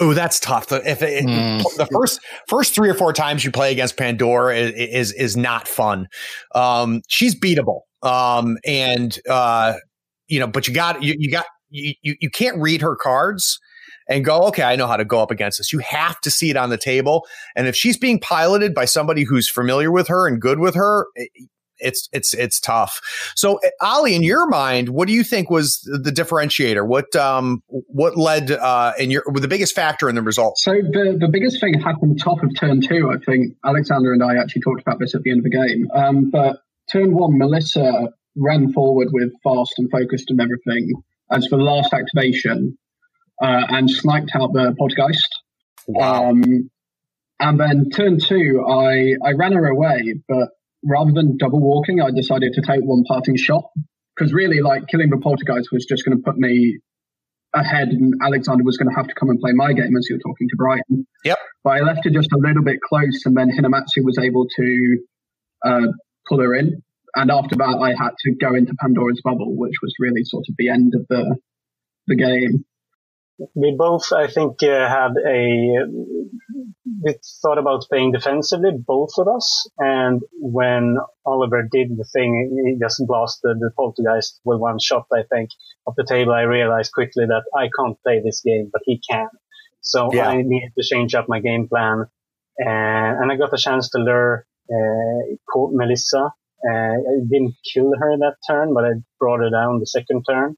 Oh, 0.00 0.12
that's 0.12 0.40
tough. 0.40 0.72
If 0.72 1.02
it, 1.02 1.24
mm. 1.24 1.62
the 1.76 1.86
first 1.86 2.20
first 2.48 2.74
three 2.74 2.88
or 2.88 2.94
four 2.94 3.12
times 3.12 3.44
you 3.44 3.52
play 3.52 3.70
against 3.70 3.96
Pandora 3.96 4.56
is 4.56 4.72
is, 4.72 5.12
is 5.12 5.36
not 5.36 5.68
fun. 5.68 6.08
Um, 6.54 7.02
she's 7.08 7.38
beatable, 7.38 7.82
um, 8.02 8.58
and 8.64 9.16
uh, 9.28 9.74
you 10.26 10.40
know, 10.40 10.48
but 10.48 10.66
you 10.66 10.74
got 10.74 11.02
you, 11.02 11.14
you 11.16 11.30
got 11.30 11.46
you, 11.70 11.94
you 12.02 12.30
can't 12.30 12.56
read 12.58 12.80
her 12.82 12.96
cards 12.96 13.60
and 14.08 14.24
go, 14.24 14.42
okay, 14.48 14.62
I 14.62 14.76
know 14.76 14.86
how 14.86 14.96
to 14.96 15.04
go 15.04 15.20
up 15.20 15.30
against 15.30 15.58
this. 15.58 15.72
You 15.72 15.78
have 15.80 16.20
to 16.22 16.30
see 16.30 16.50
it 16.50 16.56
on 16.56 16.70
the 16.70 16.78
table. 16.78 17.26
And 17.56 17.66
if 17.66 17.76
she's 17.76 17.96
being 17.96 18.20
piloted 18.20 18.74
by 18.74 18.84
somebody 18.84 19.24
who's 19.24 19.48
familiar 19.48 19.90
with 19.90 20.08
her 20.08 20.26
and 20.26 20.40
good 20.40 20.58
with 20.58 20.74
her, 20.74 21.06
it's 21.78 22.08
it's 22.12 22.34
it's 22.34 22.60
tough. 22.60 23.00
So, 23.34 23.60
Ali, 23.80 24.14
in 24.14 24.22
your 24.22 24.46
mind, 24.46 24.90
what 24.90 25.08
do 25.08 25.14
you 25.14 25.24
think 25.24 25.50
was 25.50 25.80
the 25.80 26.10
differentiator? 26.10 26.86
What 26.86 27.14
um 27.16 27.62
what 27.68 28.16
led 28.16 28.50
uh 28.50 28.92
in 28.98 29.10
your 29.10 29.24
the 29.32 29.48
biggest 29.48 29.74
factor 29.74 30.08
in 30.08 30.14
the 30.14 30.22
result? 30.22 30.58
So 30.58 30.72
the 30.72 31.16
the 31.18 31.28
biggest 31.28 31.60
thing 31.60 31.80
happened 31.80 32.20
top 32.20 32.42
of 32.42 32.54
turn 32.56 32.80
two. 32.80 33.10
I 33.10 33.22
think 33.24 33.54
Alexander 33.64 34.12
and 34.12 34.22
I 34.22 34.36
actually 34.40 34.62
talked 34.62 34.80
about 34.80 34.98
this 34.98 35.14
at 35.14 35.22
the 35.22 35.30
end 35.30 35.40
of 35.40 35.44
the 35.44 35.50
game. 35.50 35.88
Um, 35.94 36.30
but 36.30 36.58
turn 36.90 37.14
one, 37.14 37.38
Melissa 37.38 38.08
ran 38.36 38.72
forward 38.72 39.08
with 39.12 39.32
fast 39.42 39.74
and 39.78 39.90
focused 39.90 40.30
and 40.30 40.40
everything. 40.40 40.92
As 41.30 41.46
for 41.46 41.56
the 41.56 41.64
last 41.64 41.92
activation, 41.92 42.76
uh, 43.42 43.66
and 43.68 43.90
sniped 43.90 44.32
out 44.34 44.52
the 44.52 44.74
Poltergeist. 44.78 45.28
Wow. 45.86 46.30
Um, 46.30 46.70
and 47.40 47.60
then 47.60 47.90
turn 47.90 48.18
two, 48.18 48.64
I, 48.66 49.14
I 49.24 49.32
ran 49.32 49.52
her 49.52 49.66
away, 49.66 50.14
but 50.28 50.48
rather 50.84 51.12
than 51.12 51.36
double 51.36 51.60
walking, 51.60 52.00
I 52.00 52.10
decided 52.10 52.52
to 52.54 52.62
take 52.62 52.80
one 52.82 53.04
parting 53.04 53.36
shot. 53.36 53.64
Because 54.16 54.32
really, 54.32 54.60
like, 54.60 54.86
killing 54.86 55.10
the 55.10 55.18
Poltergeist 55.18 55.70
was 55.72 55.86
just 55.86 56.04
going 56.04 56.16
to 56.16 56.22
put 56.22 56.36
me 56.36 56.78
ahead, 57.52 57.88
and 57.88 58.14
Alexander 58.22 58.62
was 58.62 58.76
going 58.76 58.88
to 58.88 58.94
have 58.94 59.08
to 59.08 59.14
come 59.14 59.28
and 59.28 59.40
play 59.40 59.50
my 59.52 59.72
game 59.72 59.96
as 59.96 60.06
you 60.08 60.14
were 60.16 60.20
talking 60.30 60.48
to 60.48 60.56
Brian. 60.56 61.06
Yep. 61.24 61.38
But 61.64 61.70
I 61.70 61.80
left 61.80 62.06
it 62.06 62.12
just 62.12 62.32
a 62.32 62.38
little 62.38 62.62
bit 62.62 62.78
close, 62.80 63.26
and 63.26 63.36
then 63.36 63.50
Hinamatsu 63.50 64.04
was 64.04 64.18
able 64.18 64.46
to 64.56 64.98
uh, 65.66 65.86
pull 66.28 66.40
her 66.40 66.54
in. 66.54 66.82
And 67.16 67.30
after 67.30 67.56
that, 67.56 67.78
I 67.80 67.90
had 67.90 68.12
to 68.24 68.34
go 68.40 68.54
into 68.54 68.74
Pandora's 68.80 69.20
bubble, 69.24 69.56
which 69.56 69.74
was 69.82 69.94
really 69.98 70.22
sort 70.24 70.44
of 70.48 70.54
the 70.58 70.68
end 70.68 70.94
of 70.94 71.06
the 71.08 71.36
the 72.06 72.16
game 72.16 72.64
we 73.54 73.74
both, 73.76 74.12
I 74.12 74.26
think, 74.28 74.62
uh, 74.62 74.88
had 74.88 75.12
a 75.26 75.86
we 77.02 77.14
thought 77.42 77.58
about 77.58 77.84
playing 77.88 78.12
defensively, 78.12 78.70
both 78.74 79.10
of 79.18 79.28
us. 79.28 79.68
And 79.78 80.22
when 80.34 80.96
Oliver 81.26 81.62
did 81.70 81.96
the 81.96 82.04
thing, 82.12 82.64
he 82.66 82.78
just 82.82 83.02
blasted 83.06 83.58
the 83.58 83.70
poltergeist 83.76 84.40
with 84.44 84.60
one 84.60 84.78
shot, 84.78 85.06
I 85.12 85.22
think, 85.30 85.50
off 85.86 85.94
the 85.96 86.06
table. 86.08 86.32
I 86.32 86.42
realized 86.42 86.92
quickly 86.92 87.24
that 87.26 87.44
I 87.56 87.68
can't 87.76 88.00
play 88.02 88.20
this 88.24 88.40
game, 88.40 88.70
but 88.72 88.82
he 88.84 89.00
can. 89.10 89.28
So 89.80 90.12
yeah. 90.12 90.28
I 90.28 90.42
needed 90.42 90.72
to 90.78 90.84
change 90.84 91.14
up 91.14 91.28
my 91.28 91.40
game 91.40 91.68
plan. 91.68 92.06
And, 92.58 93.22
and 93.22 93.32
I 93.32 93.36
got 93.36 93.52
a 93.52 93.58
chance 93.58 93.90
to 93.90 93.98
lure 93.98 94.46
uh, 94.70 95.66
Melissa. 95.72 96.32
Uh, 96.66 96.72
I 96.72 97.20
didn't 97.28 97.56
kill 97.74 97.92
her 97.98 98.16
that 98.18 98.36
turn, 98.46 98.72
but 98.72 98.84
I 98.84 98.92
brought 99.18 99.40
her 99.40 99.50
down 99.50 99.80
the 99.80 99.86
second 99.86 100.24
turn, 100.28 100.56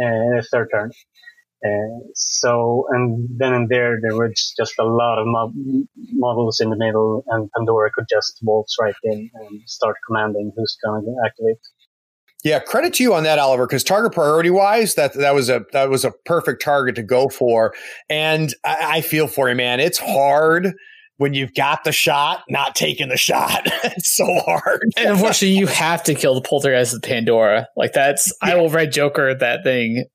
uh, 0.00 0.42
third 0.52 0.68
turn. 0.72 0.92
Uh, 1.64 2.00
so, 2.14 2.86
and 2.90 3.28
then 3.36 3.52
and 3.52 3.68
there, 3.68 3.98
there 4.02 4.16
was 4.16 4.52
just 4.58 4.74
a 4.80 4.84
lot 4.84 5.18
of 5.18 5.26
mob- 5.26 5.54
models 6.12 6.58
in 6.60 6.70
the 6.70 6.76
middle, 6.76 7.24
and 7.28 7.48
Pandora 7.56 7.90
could 7.94 8.06
just 8.10 8.40
waltz 8.42 8.76
right 8.80 8.94
in 9.04 9.30
and 9.32 9.60
start 9.66 9.96
commanding 10.06 10.52
who's 10.56 10.76
going 10.84 11.04
to 11.04 11.14
activate. 11.24 11.58
Yeah, 12.44 12.58
credit 12.58 12.94
to 12.94 13.04
you 13.04 13.14
on 13.14 13.22
that, 13.22 13.38
Oliver, 13.38 13.68
because 13.68 13.84
target 13.84 14.12
priority 14.12 14.50
wise, 14.50 14.96
that 14.96 15.14
that 15.14 15.34
was 15.34 15.48
a 15.48 15.64
that 15.72 15.88
was 15.88 16.04
a 16.04 16.10
perfect 16.26 16.60
target 16.62 16.96
to 16.96 17.02
go 17.04 17.28
for. 17.28 17.72
And 18.10 18.52
I, 18.64 18.96
I 18.96 19.00
feel 19.00 19.28
for 19.28 19.48
you, 19.48 19.54
man. 19.54 19.78
It's 19.78 19.98
hard 19.98 20.72
when 21.18 21.34
you've 21.34 21.54
got 21.54 21.84
the 21.84 21.92
shot, 21.92 22.42
not 22.48 22.74
taking 22.74 23.08
the 23.08 23.16
shot. 23.16 23.62
it's 23.84 24.16
so 24.16 24.26
hard. 24.40 24.82
and 24.96 25.10
unfortunately, 25.10 25.56
you 25.56 25.68
have 25.68 26.02
to 26.02 26.14
kill 26.16 26.34
the 26.34 26.40
poltergeist 26.40 26.94
with 26.94 27.04
Pandora. 27.04 27.68
Like 27.76 27.92
that's 27.92 28.32
yeah. 28.42 28.54
I 28.54 28.56
will 28.56 28.68
red 28.68 28.90
Joker 28.90 29.32
that 29.32 29.62
thing 29.62 30.06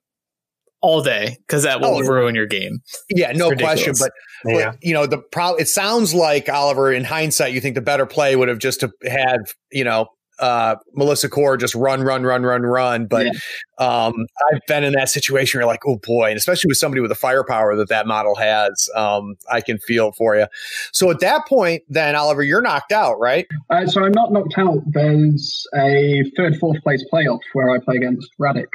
all 0.82 1.02
day 1.02 1.38
because 1.48 1.64
that 1.64 1.82
will 1.82 1.98
oh, 1.98 2.02
ruin 2.02 2.36
your 2.36 2.46
game. 2.46 2.80
Yeah, 3.10 3.32
no 3.32 3.52
question. 3.52 3.94
But, 4.00 4.12
yeah. 4.46 4.72
but, 4.72 4.84
you 4.84 4.94
know, 4.94 5.06
the 5.06 5.18
problem. 5.18 5.62
It 5.62 5.68
sounds 5.68 6.14
like 6.14 6.50
Oliver, 6.50 6.92
in 6.92 7.04
hindsight, 7.04 7.54
you 7.54 7.62
think 7.62 7.76
the 7.76 7.82
better 7.82 8.06
play 8.06 8.36
would 8.36 8.48
have 8.48 8.60
just 8.60 8.84
had 9.06 9.40
you 9.72 9.84
know 9.84 10.08
uh, 10.40 10.76
Melissa 10.94 11.30
K.O.R.E. 11.30 11.58
just 11.58 11.76
run, 11.76 12.04
run, 12.04 12.24
run, 12.24 12.44
run, 12.44 12.62
run. 12.62 13.08
But 13.08 13.28
yeah. 13.28 13.34
um, 13.80 14.14
I've 14.52 14.62
been 14.68 14.84
in 14.84 14.94
that 14.94 15.10
situation 15.10 15.58
where 15.58 15.64
you're 15.64 15.72
like, 15.72 15.86
oh 15.86 15.98
boy, 15.98 16.30
and 16.30 16.38
especially 16.38 16.70
with 16.70 16.78
somebody 16.78 17.02
with 17.02 17.10
the 17.10 17.16
firepower 17.16 17.76
that 17.76 17.90
that 17.90 18.08
model 18.08 18.36
has, 18.36 18.90
um, 18.96 19.36
I 19.52 19.62
can 19.62 19.80
feel 19.80 20.12
for 20.12 20.36
you. 20.36 20.48
So 20.92 21.10
at 21.10 21.20
that 21.20 21.48
point, 21.48 21.84
then 21.90 22.16
Oliver, 22.16 22.44
you're 22.44 22.62
knocked 22.62 22.92
out, 22.92 23.20
right? 23.20 23.48
Uh, 23.70 23.88
so 23.88 24.04
I'm 24.04 24.12
not 24.12 24.32
knocked 24.32 24.58
out. 24.58 24.80
There's 24.88 25.66
a 25.76 26.24
third, 26.36 26.58
fourth 26.58 26.82
place 26.84 27.04
playoff 27.12 27.40
where 27.54 27.72
I 27.72 27.80
play 27.80 27.96
against 27.96 28.30
Radic. 28.40 28.68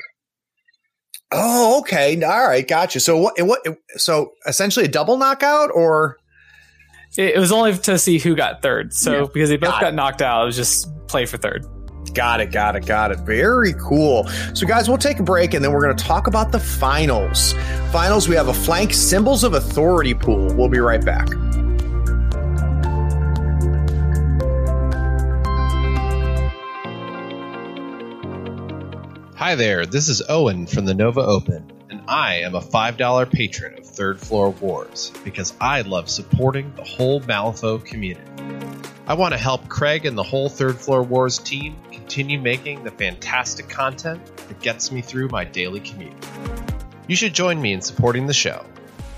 Oh, 1.33 1.81
okay. 1.81 2.21
All 2.23 2.47
right, 2.47 2.67
gotcha. 2.67 3.01
So 3.01 3.17
what? 3.17 3.41
What? 3.41 3.67
So 3.97 4.33
essentially 4.47 4.87
a 4.87 4.89
double 4.89 5.17
knockout, 5.17 5.71
or 5.75 6.19
it, 7.17 7.39
was 7.39 7.53
only 7.53 7.77
to 7.77 7.99
see 7.99 8.19
who 8.19 8.35
got 8.35 8.63
third. 8.63 8.95
So 8.95 9.13
yeah. 9.13 9.27
because 9.33 9.49
they 9.49 9.57
both 9.57 9.71
got, 9.71 9.81
got 9.81 9.95
knocked 9.95 10.23
out, 10.23 10.43
it 10.43 10.47
was 10.47 10.57
just 10.57 10.89
play 11.09 11.27
for 11.27 11.37
third. 11.37 11.67
Got 12.15 12.41
it, 12.41 12.53
got 12.53 12.77
it, 12.77 12.85
got 12.85 13.11
it. 13.11 13.21
Very 13.21 13.75
cool. 13.75 14.29
So, 14.55 14.67
guys, 14.67 14.89
we'll 14.89 14.99
take 14.99 15.19
a 15.19 15.23
break 15.23 15.55
and 15.55 15.65
then 15.65 15.73
we're 15.73 15.83
going 15.83 15.97
to 15.97 16.05
talk 16.05 16.27
about 16.27 16.53
the 16.53 16.61
finals. 16.61 17.55
Finals, 17.91 18.29
we 18.29 18.35
have 18.35 18.49
a 18.49 18.55
flank 18.55 18.93
symbols 18.93 19.45
of 19.45 19.55
authority 19.55 20.13
pool. 20.13 20.55
We'll 20.55 20.69
be 20.69 20.81
right 20.81 21.03
back. 21.03 21.29
Hi 29.43 29.57
there, 29.57 29.87
this 29.87 30.09
is 30.09 30.23
Owen 30.29 30.69
from 30.69 30.85
the 30.85 30.95
Nova 30.95 31.21
Open, 31.21 31.73
and 31.91 32.01
I 32.07 32.43
am 32.43 32.55
a 32.55 32.61
$5 32.61 33.33
patron 33.33 33.77
of 33.77 33.85
Third 33.85 34.21
Floor 34.21 34.51
Wars 34.51 35.11
because 35.25 35.53
I 35.61 35.81
love 35.81 36.09
supporting 36.09 36.73
the 36.77 36.85
whole 36.85 37.21
Malifaux 37.23 37.85
community. 37.85 38.31
I 39.09 39.15
want 39.15 39.33
to 39.33 39.39
help 39.39 39.69
Craig 39.69 40.07
and 40.07 40.17
the 40.17 40.23
whole 40.23 40.49
Third 40.49 40.79
Floor 40.79 41.03
Wars 41.03 41.39
team 41.39 41.75
continue 41.91 42.41
making 42.41 42.85
the 42.85 42.93
fantastic 42.93 43.69
content 43.69 44.25
that 44.37 44.61
gets 44.61 44.93
me 44.93 45.03
through 45.03 45.27
my 45.27 45.45
daily 45.45 45.81
commute. 45.81 46.15
You 47.09 47.17
should 47.17 47.35
join 47.35 47.61
me 47.61 47.73
in 47.73 47.81
supporting 47.81 48.29
the 48.29 48.33
show. 48.33 48.65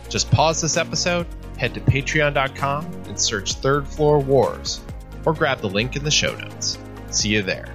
Just 0.09 0.31
pause 0.31 0.59
this 0.59 0.79
episode, 0.79 1.27
head 1.59 1.75
to 1.75 1.83
patreon.com, 1.83 2.87
and 3.09 3.20
search 3.20 3.57
Third 3.57 3.87
Floor 3.87 4.20
Wars, 4.20 4.81
or 5.27 5.35
grab 5.35 5.61
the 5.61 5.68
link 5.68 5.97
in 5.97 6.03
the 6.03 6.11
show 6.11 6.35
notes. 6.35 6.79
See 7.11 7.29
you 7.29 7.43
there. 7.43 7.75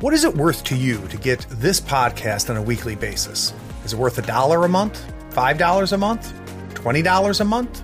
What 0.00 0.12
is 0.12 0.24
it 0.24 0.36
worth 0.36 0.62
to 0.64 0.76
you 0.76 1.08
to 1.08 1.16
get 1.16 1.46
this 1.48 1.80
podcast 1.80 2.50
on 2.50 2.58
a 2.58 2.62
weekly 2.62 2.94
basis? 2.94 3.54
Is 3.82 3.94
it 3.94 3.98
worth 3.98 4.18
a 4.18 4.22
dollar 4.22 4.62
a 4.66 4.68
month? 4.68 5.02
$5 5.30 5.92
a 5.92 5.96
month? 5.96 6.34
$20 6.74 7.40
a 7.40 7.44
month? 7.44 7.82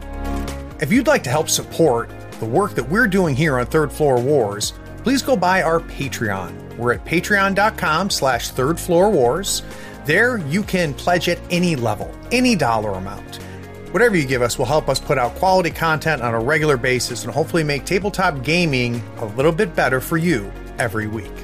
If 0.82 0.92
you'd 0.92 1.06
like 1.06 1.22
to 1.24 1.30
help 1.30 1.48
support 1.48 2.10
the 2.38 2.44
work 2.44 2.74
that 2.74 2.86
we're 2.86 3.06
doing 3.06 3.34
here 3.34 3.58
on 3.58 3.64
Third 3.64 3.90
Floor 3.90 4.20
Wars, 4.20 4.74
please 4.98 5.22
go 5.22 5.36
by 5.36 5.62
our 5.62 5.80
Patreon. 5.80 6.76
We're 6.76 6.92
at 6.92 7.04
patreon.com 7.06 8.10
slash 8.10 8.50
third 8.50 8.78
floor 8.78 9.08
wars. 9.10 9.62
There 10.04 10.36
you 10.36 10.64
can 10.64 10.92
pledge 10.92 11.30
at 11.30 11.38
any 11.50 11.76
level, 11.76 12.14
any 12.30 12.56
dollar 12.56 12.90
amount. 12.90 13.36
Whatever 13.90 14.18
you 14.18 14.26
give 14.26 14.42
us 14.42 14.58
will 14.58 14.66
help 14.66 14.90
us 14.90 15.00
put 15.00 15.16
out 15.16 15.34
quality 15.36 15.70
content 15.70 16.20
on 16.20 16.34
a 16.34 16.40
regular 16.40 16.76
basis 16.76 17.24
and 17.24 17.32
hopefully 17.32 17.64
make 17.64 17.86
tabletop 17.86 18.42
gaming 18.44 19.02
a 19.16 19.24
little 19.24 19.52
bit 19.52 19.74
better 19.74 19.98
for 19.98 20.18
you 20.18 20.52
every 20.78 21.06
week. 21.06 21.41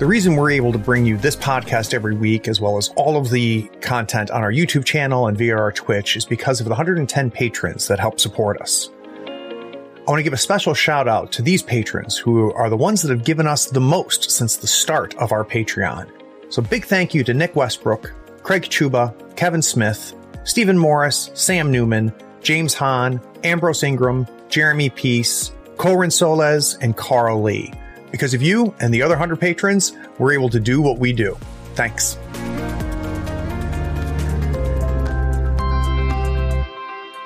The 0.00 0.06
reason 0.06 0.34
we're 0.34 0.52
able 0.52 0.72
to 0.72 0.78
bring 0.78 1.04
you 1.04 1.18
this 1.18 1.36
podcast 1.36 1.92
every 1.92 2.14
week, 2.14 2.48
as 2.48 2.58
well 2.58 2.78
as 2.78 2.88
all 2.96 3.18
of 3.18 3.28
the 3.28 3.64
content 3.82 4.30
on 4.30 4.42
our 4.42 4.50
YouTube 4.50 4.86
channel 4.86 5.26
and 5.26 5.36
via 5.36 5.54
our 5.54 5.70
Twitch, 5.72 6.16
is 6.16 6.24
because 6.24 6.58
of 6.58 6.64
the 6.64 6.70
110 6.70 7.30
patrons 7.30 7.86
that 7.88 8.00
help 8.00 8.18
support 8.18 8.62
us. 8.62 8.88
I 9.18 10.04
want 10.08 10.18
to 10.18 10.22
give 10.22 10.32
a 10.32 10.38
special 10.38 10.72
shout 10.72 11.06
out 11.06 11.32
to 11.32 11.42
these 11.42 11.62
patrons 11.62 12.16
who 12.16 12.50
are 12.54 12.70
the 12.70 12.78
ones 12.78 13.02
that 13.02 13.10
have 13.10 13.26
given 13.26 13.46
us 13.46 13.66
the 13.66 13.82
most 13.82 14.30
since 14.30 14.56
the 14.56 14.66
start 14.66 15.14
of 15.16 15.32
our 15.32 15.44
Patreon. 15.44 16.10
So, 16.48 16.62
big 16.62 16.86
thank 16.86 17.12
you 17.12 17.22
to 17.24 17.34
Nick 17.34 17.54
Westbrook, 17.54 18.10
Craig 18.42 18.62
Chuba, 18.62 19.12
Kevin 19.36 19.60
Smith, 19.60 20.14
Stephen 20.44 20.78
Morris, 20.78 21.30
Sam 21.34 21.70
Newman, 21.70 22.10
James 22.40 22.72
Hahn, 22.72 23.20
Ambrose 23.44 23.82
Ingram, 23.82 24.26
Jeremy 24.48 24.88
Peace, 24.88 25.52
Corin 25.76 26.10
Soles, 26.10 26.78
and 26.80 26.96
Carl 26.96 27.42
Lee. 27.42 27.70
Because 28.10 28.34
of 28.34 28.42
you 28.42 28.74
and 28.80 28.92
the 28.92 29.02
other 29.02 29.14
100 29.14 29.36
patrons, 29.36 29.92
we're 30.18 30.32
able 30.32 30.48
to 30.50 30.60
do 30.60 30.80
what 30.80 30.98
we 30.98 31.12
do. 31.12 31.36
Thanks. 31.74 32.18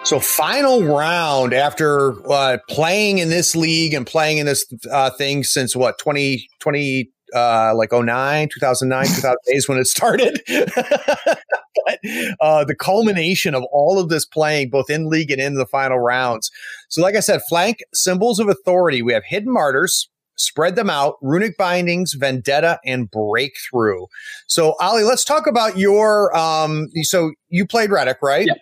So, 0.05 0.21
final 0.21 0.85
round 0.85 1.55
after 1.55 2.13
uh, 2.31 2.59
playing 2.69 3.19
in 3.19 3.31
this 3.31 3.57
league 3.57 3.95
and 3.95 4.07
playing 4.07 4.37
in 4.37 4.45
this 4.45 4.67
uh, 4.93 5.09
thing 5.09 5.45
since 5.45 5.75
what, 5.75 5.99
20, 5.99 6.47
20 6.61 7.11
uh, 7.35 7.73
like 7.75 7.91
09, 7.91 8.49
2009, 8.53 9.07
2008 9.07 9.57
is 9.57 9.67
when 9.67 9.79
it 9.79 9.87
started. 9.87 10.43
but, 10.49 11.99
uh, 12.41 12.65
the 12.65 12.77
culmination 12.79 13.55
of 13.55 13.65
all 13.73 13.99
of 13.99 14.11
this 14.11 14.27
playing, 14.27 14.69
both 14.69 14.91
in 14.91 15.09
league 15.09 15.31
and 15.31 15.41
in 15.41 15.55
the 15.55 15.67
final 15.67 15.99
rounds. 15.99 16.51
So, 16.91 17.01
like 17.01 17.17
I 17.17 17.21
said, 17.21 17.41
flank 17.49 17.79
symbols 17.95 18.39
of 18.39 18.49
authority. 18.49 19.01
We 19.01 19.15
have 19.15 19.25
hidden 19.25 19.53
martyrs, 19.53 20.11
spread 20.37 20.77
them 20.77 20.91
out, 20.91 21.17
runic 21.23 21.57
bindings, 21.57 22.15
vendetta, 22.15 22.79
and 22.85 23.11
breakthrough. 23.11 24.07
So, 24.47 24.75
Ali, 24.81 25.05
let's 25.05 25.25
talk 25.25 25.47
about 25.47 25.79
your. 25.79 26.37
Um, 26.37 26.89
so 27.03 27.33
you 27.49 27.67
played 27.67 27.91
Redick, 27.91 28.17
right? 28.23 28.47
Yep. 28.47 28.59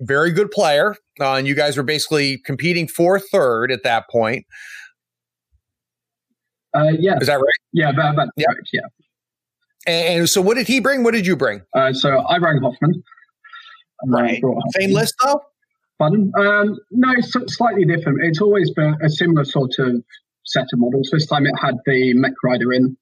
Very 0.00 0.30
good 0.30 0.50
player, 0.50 0.94
uh, 1.20 1.34
and 1.34 1.46
you 1.46 1.54
guys 1.54 1.76
were 1.76 1.82
basically 1.82 2.38
competing 2.38 2.86
for 2.86 3.18
third 3.18 3.72
at 3.72 3.82
that 3.82 4.08
point. 4.10 4.46
Uh, 6.74 6.92
yeah, 6.98 7.16
is 7.20 7.26
that 7.26 7.36
right? 7.36 7.44
Yeah, 7.72 7.90
about, 7.90 8.14
about 8.14 8.28
yeah. 8.36 8.46
Right, 8.46 8.56
yeah. 8.72 8.80
And, 9.86 10.18
and, 10.20 10.28
so, 10.28 10.40
what 10.40 10.54
did 10.54 10.68
he 10.68 10.80
bring? 10.80 11.02
What 11.02 11.14
did 11.14 11.26
you 11.26 11.34
bring? 11.34 11.62
Uh, 11.74 11.92
so 11.92 12.24
I 12.28 12.38
bring 12.38 12.60
Hoffman. 12.60 13.02
Right. 14.06 14.40
Same 14.78 14.92
list 14.92 15.14
though. 15.24 15.40
Pardon? 15.98 16.30
Um, 16.38 16.78
no, 16.92 17.12
it's 17.16 17.34
slightly 17.56 17.84
different. 17.84 18.22
It's 18.22 18.40
always 18.40 18.70
been 18.70 18.96
a 19.02 19.10
similar 19.10 19.44
sort 19.44 19.72
of 19.78 20.02
set 20.48 20.66
of 20.72 20.78
models. 20.78 21.10
This 21.12 21.26
time 21.26 21.46
it 21.46 21.54
had 21.60 21.76
the 21.86 22.14
mech 22.14 22.32
rider 22.42 22.72
in 22.72 22.96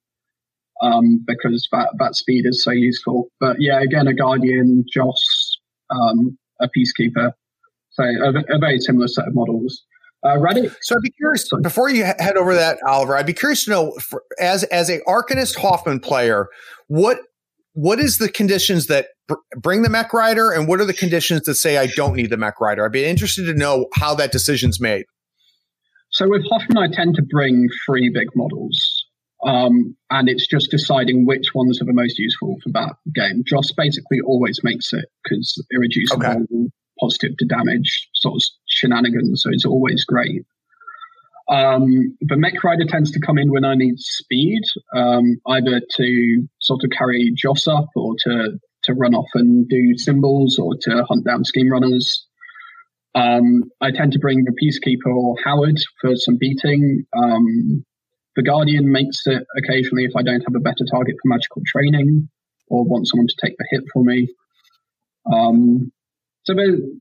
um, 0.82 1.24
because 1.26 1.68
that, 1.72 1.94
that 1.98 2.14
speed 2.16 2.44
is 2.46 2.62
so 2.62 2.70
useful. 2.70 3.28
But 3.40 3.56
yeah, 3.60 3.80
again, 3.80 4.06
a 4.06 4.14
guardian, 4.14 4.84
Joss, 4.92 5.58
um, 5.90 6.36
a 6.60 6.68
peacekeeper. 6.68 7.32
So 7.90 8.04
a, 8.04 8.28
a, 8.54 8.58
very 8.58 8.78
similar 8.78 9.08
set 9.08 9.26
of 9.26 9.34
models. 9.34 9.82
Uh. 10.22 10.36
So 10.82 10.96
I'd 10.96 11.02
be 11.02 11.10
curious 11.10 11.48
before 11.62 11.88
you 11.88 12.04
head 12.04 12.36
over 12.36 12.54
that, 12.54 12.78
Oliver. 12.86 13.16
I'd 13.16 13.26
be 13.26 13.32
curious 13.32 13.64
to 13.64 13.70
know, 13.70 13.92
for, 13.92 14.22
as 14.38 14.64
as 14.64 14.90
a 14.90 15.00
Arcanist 15.06 15.56
Hoffman 15.56 16.00
player, 16.00 16.48
what 16.88 17.20
what 17.74 18.00
is 18.00 18.18
the 18.18 18.28
conditions 18.28 18.86
that 18.86 19.08
br- 19.28 19.34
bring 19.56 19.82
the 19.82 19.88
mech 19.88 20.12
rider, 20.12 20.50
and 20.50 20.66
what 20.66 20.80
are 20.80 20.84
the 20.84 20.94
conditions 20.94 21.42
that 21.42 21.54
say 21.54 21.78
I 21.78 21.86
don't 21.86 22.14
need 22.16 22.30
the 22.30 22.36
mech 22.36 22.60
rider? 22.60 22.84
I'd 22.84 22.92
be 22.92 23.04
interested 23.04 23.44
to 23.44 23.54
know 23.54 23.86
how 23.94 24.14
that 24.16 24.32
decision's 24.32 24.80
made. 24.80 25.04
So 26.16 26.30
with 26.30 26.46
Hoffman, 26.48 26.78
I 26.78 26.88
tend 26.90 27.14
to 27.16 27.22
bring 27.22 27.68
three 27.84 28.08
big 28.08 28.28
models. 28.34 29.04
Um, 29.44 29.94
and 30.08 30.30
it's 30.30 30.46
just 30.46 30.70
deciding 30.70 31.26
which 31.26 31.54
ones 31.54 31.80
are 31.82 31.84
the 31.84 31.92
most 31.92 32.18
useful 32.18 32.56
for 32.64 32.70
that 32.72 32.94
game. 33.14 33.42
Joss 33.46 33.70
basically 33.72 34.20
always 34.24 34.58
makes 34.64 34.94
it 34.94 35.04
because 35.22 35.62
irreducible, 35.70 36.24
okay. 36.24 36.70
positive 36.98 37.36
to 37.36 37.44
damage 37.44 38.08
sort 38.14 38.36
of 38.36 38.42
shenanigans, 38.66 39.42
so 39.42 39.50
it's 39.52 39.66
always 39.66 40.04
great. 40.04 40.46
Um, 41.50 42.16
the 42.22 42.38
mech 42.38 42.64
rider 42.64 42.86
tends 42.88 43.10
to 43.10 43.20
come 43.20 43.36
in 43.36 43.52
when 43.52 43.66
I 43.66 43.74
need 43.74 43.98
speed, 43.98 44.62
um, 44.94 45.36
either 45.48 45.82
to 45.96 46.48
sort 46.62 46.80
of 46.82 46.90
carry 46.96 47.30
Joss 47.36 47.68
up 47.68 47.88
or 47.94 48.14
to 48.24 48.58
to 48.84 48.94
run 48.94 49.14
off 49.14 49.28
and 49.34 49.68
do 49.68 49.98
symbols 49.98 50.58
or 50.58 50.76
to 50.80 51.04
hunt 51.04 51.26
down 51.26 51.44
scheme 51.44 51.70
runners. 51.70 52.25
Um, 53.16 53.64
I 53.80 53.90
tend 53.90 54.12
to 54.12 54.18
bring 54.18 54.44
the 54.44 54.52
Peacekeeper 54.52 55.12
or 55.12 55.36
Howard 55.42 55.78
for 56.00 56.14
some 56.14 56.36
beating. 56.38 57.04
Um, 57.16 57.84
the 58.36 58.42
Guardian 58.42 58.92
makes 58.92 59.22
it 59.26 59.42
occasionally 59.56 60.04
if 60.04 60.12
I 60.14 60.22
don't 60.22 60.42
have 60.42 60.54
a 60.54 60.60
better 60.60 60.84
target 60.90 61.16
for 61.22 61.28
magical 61.28 61.62
training 61.66 62.28
or 62.68 62.84
want 62.84 63.08
someone 63.08 63.26
to 63.26 63.36
take 63.42 63.56
the 63.56 63.66
hit 63.70 63.84
for 63.92 64.04
me. 64.04 64.28
Um, 65.32 65.90
so, 66.44 66.54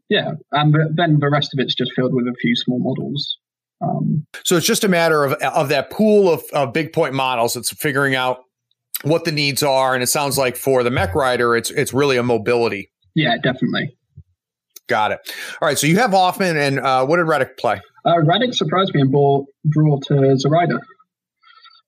yeah, 0.10 0.32
and 0.54 0.74
then 0.96 1.20
the 1.20 1.30
rest 1.30 1.54
of 1.54 1.60
it's 1.60 1.76
just 1.76 1.92
filled 1.96 2.16
with 2.16 2.26
a 2.26 2.36
few 2.40 2.56
small 2.56 2.80
models. 2.80 3.38
Um, 3.82 4.26
so 4.46 4.56
it's 4.56 4.66
just 4.66 4.86
a 4.86 4.88
matter 4.88 5.26
of 5.26 5.34
of 5.34 5.70
that 5.70 5.92
pool 5.92 6.32
of, 6.32 6.44
of 6.54 6.72
big 6.72 6.94
point 6.94 7.14
models. 7.14 7.58
It's 7.58 7.72
figuring 7.74 8.16
out 8.16 8.40
what 9.04 9.26
the 9.26 9.32
needs 9.32 9.62
are, 9.62 9.94
and 9.94 10.02
it 10.02 10.08
sounds 10.08 10.38
like 10.38 10.56
for 10.56 10.82
the 10.82 10.90
mech 10.90 11.14
rider, 11.14 11.56
it's 11.58 11.70
it's 11.72 11.94
really 11.94 12.16
a 12.16 12.24
mobility. 12.24 12.90
Yeah, 13.16 13.36
definitely. 13.44 13.96
Got 14.88 15.12
it. 15.12 15.20
All 15.62 15.68
right, 15.68 15.78
so 15.78 15.88
you 15.88 15.98
have 15.98 16.12
Hoffman, 16.12 16.58
and 16.58 16.80
uh, 16.80 17.06
what 17.06 17.18
did 17.18 17.24
Reddick 17.24 17.58
play? 17.58 17.82
Uh, 18.06 18.22
Reddick 18.24 18.54
surprised 18.54 18.94
me 18.94 19.02
and 19.02 19.12
brought 19.12 19.46
brought 19.66 20.04
to 20.08 20.38
Zoraida. 20.38 20.80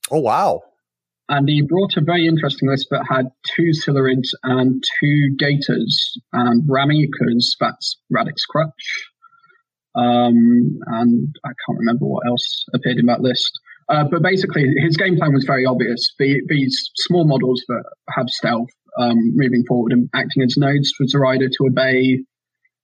Oh 0.10 0.20
wow! 0.20 0.62
And 1.30 1.48
he 1.48 1.62
brought 1.62 1.98
a 1.98 2.02
very 2.02 2.28
interesting 2.28 2.70
list 2.70 2.88
that 2.90 3.06
had 3.08 3.30
two 3.56 3.72
Silurids 3.72 4.30
and 4.44 4.84
two 5.00 5.36
Gators 5.38 6.18
and 6.34 6.64
Rami 6.68 7.08
because 7.12 7.56
that's 7.60 7.98
Reddick's 8.10 8.46
crutch. 8.46 9.10
Um, 9.96 10.80
and 10.88 11.36
I 11.44 11.50
can't 11.50 11.80
remember 11.80 12.06
what 12.06 12.26
else 12.26 12.66
appeared 12.74 12.98
in 12.98 13.08
that 13.08 13.22
list. 13.22 13.52
Uh, 13.90 14.04
but 14.10 14.22
basically, 14.22 14.66
his 14.84 14.98
game 14.98 15.18
plan 15.18 15.34
was 15.34 15.46
very 15.46 15.66
obvious. 15.66 16.14
The, 16.20 16.42
these 16.48 16.92
small 16.96 17.28
models 17.28 17.64
that 17.68 17.84
have 18.16 18.30
stealth 18.30 18.70
um, 19.00 19.18
moving 19.36 19.64
forward 19.68 19.94
and 19.94 20.10
acting 20.14 20.44
as 20.44 20.56
nodes 20.58 20.92
for 20.98 21.06
Zoraida 21.08 21.48
to 21.50 21.68
obey 21.68 22.24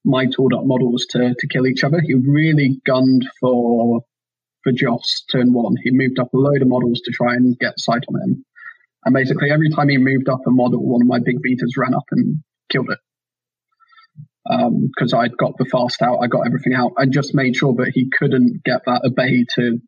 my 0.06 0.26
tooled 0.26 0.54
up 0.54 0.66
models 0.66 1.06
to, 1.12 1.36
to 1.38 1.47
kill 1.47 1.68
each 1.68 1.84
other. 1.84 2.01
He 2.01 2.14
really 2.14 2.82
gunned 2.86 3.26
for 3.39 4.01
for 4.64 4.72
Joss 4.72 5.24
turn 5.32 5.54
one. 5.54 5.76
He 5.84 5.91
moved 5.91 6.20
up 6.20 6.34
a 6.34 6.38
load 6.38 6.62
of 6.62 6.68
models 6.68 7.01
to 7.01 7.12
try 7.12 7.34
and 7.34 7.58
get 7.60 7.80
sight 7.80 8.04
on 8.08 8.22
him. 8.22 8.45
And 9.06 9.14
basically, 9.14 9.51
every 9.51 9.70
time 9.70 9.89
he 9.89 9.97
moved 9.97 10.30
up 10.30 10.39
a 10.47 10.51
model, 10.51 10.80
one 10.80 11.01
of 11.01 11.08
my 11.08 11.20
big 11.20 11.41
beaters 11.41 11.76
ran 11.78 11.93
up 11.93 12.06
and 12.12 12.41
killed 12.72 12.89
it 12.89 12.99
Um 14.49 14.89
because 14.93 15.14
um, 15.14 15.20
I'd 15.20 15.38
got 15.38 15.58
the 15.58 15.66
fast 15.66 16.01
out, 16.01 16.20
I 16.20 16.28
got 16.28 16.45
everything 16.45 16.74
out, 16.74 16.93
and 16.97 17.12
just 17.12 17.36
made 17.36 17.56
sure 17.56 17.74
that 17.76 17.91
he 17.93 18.10
couldn't 18.18 18.64
get 18.64 18.82
that 18.86 19.01
obey 19.06 19.45
to 19.56 19.80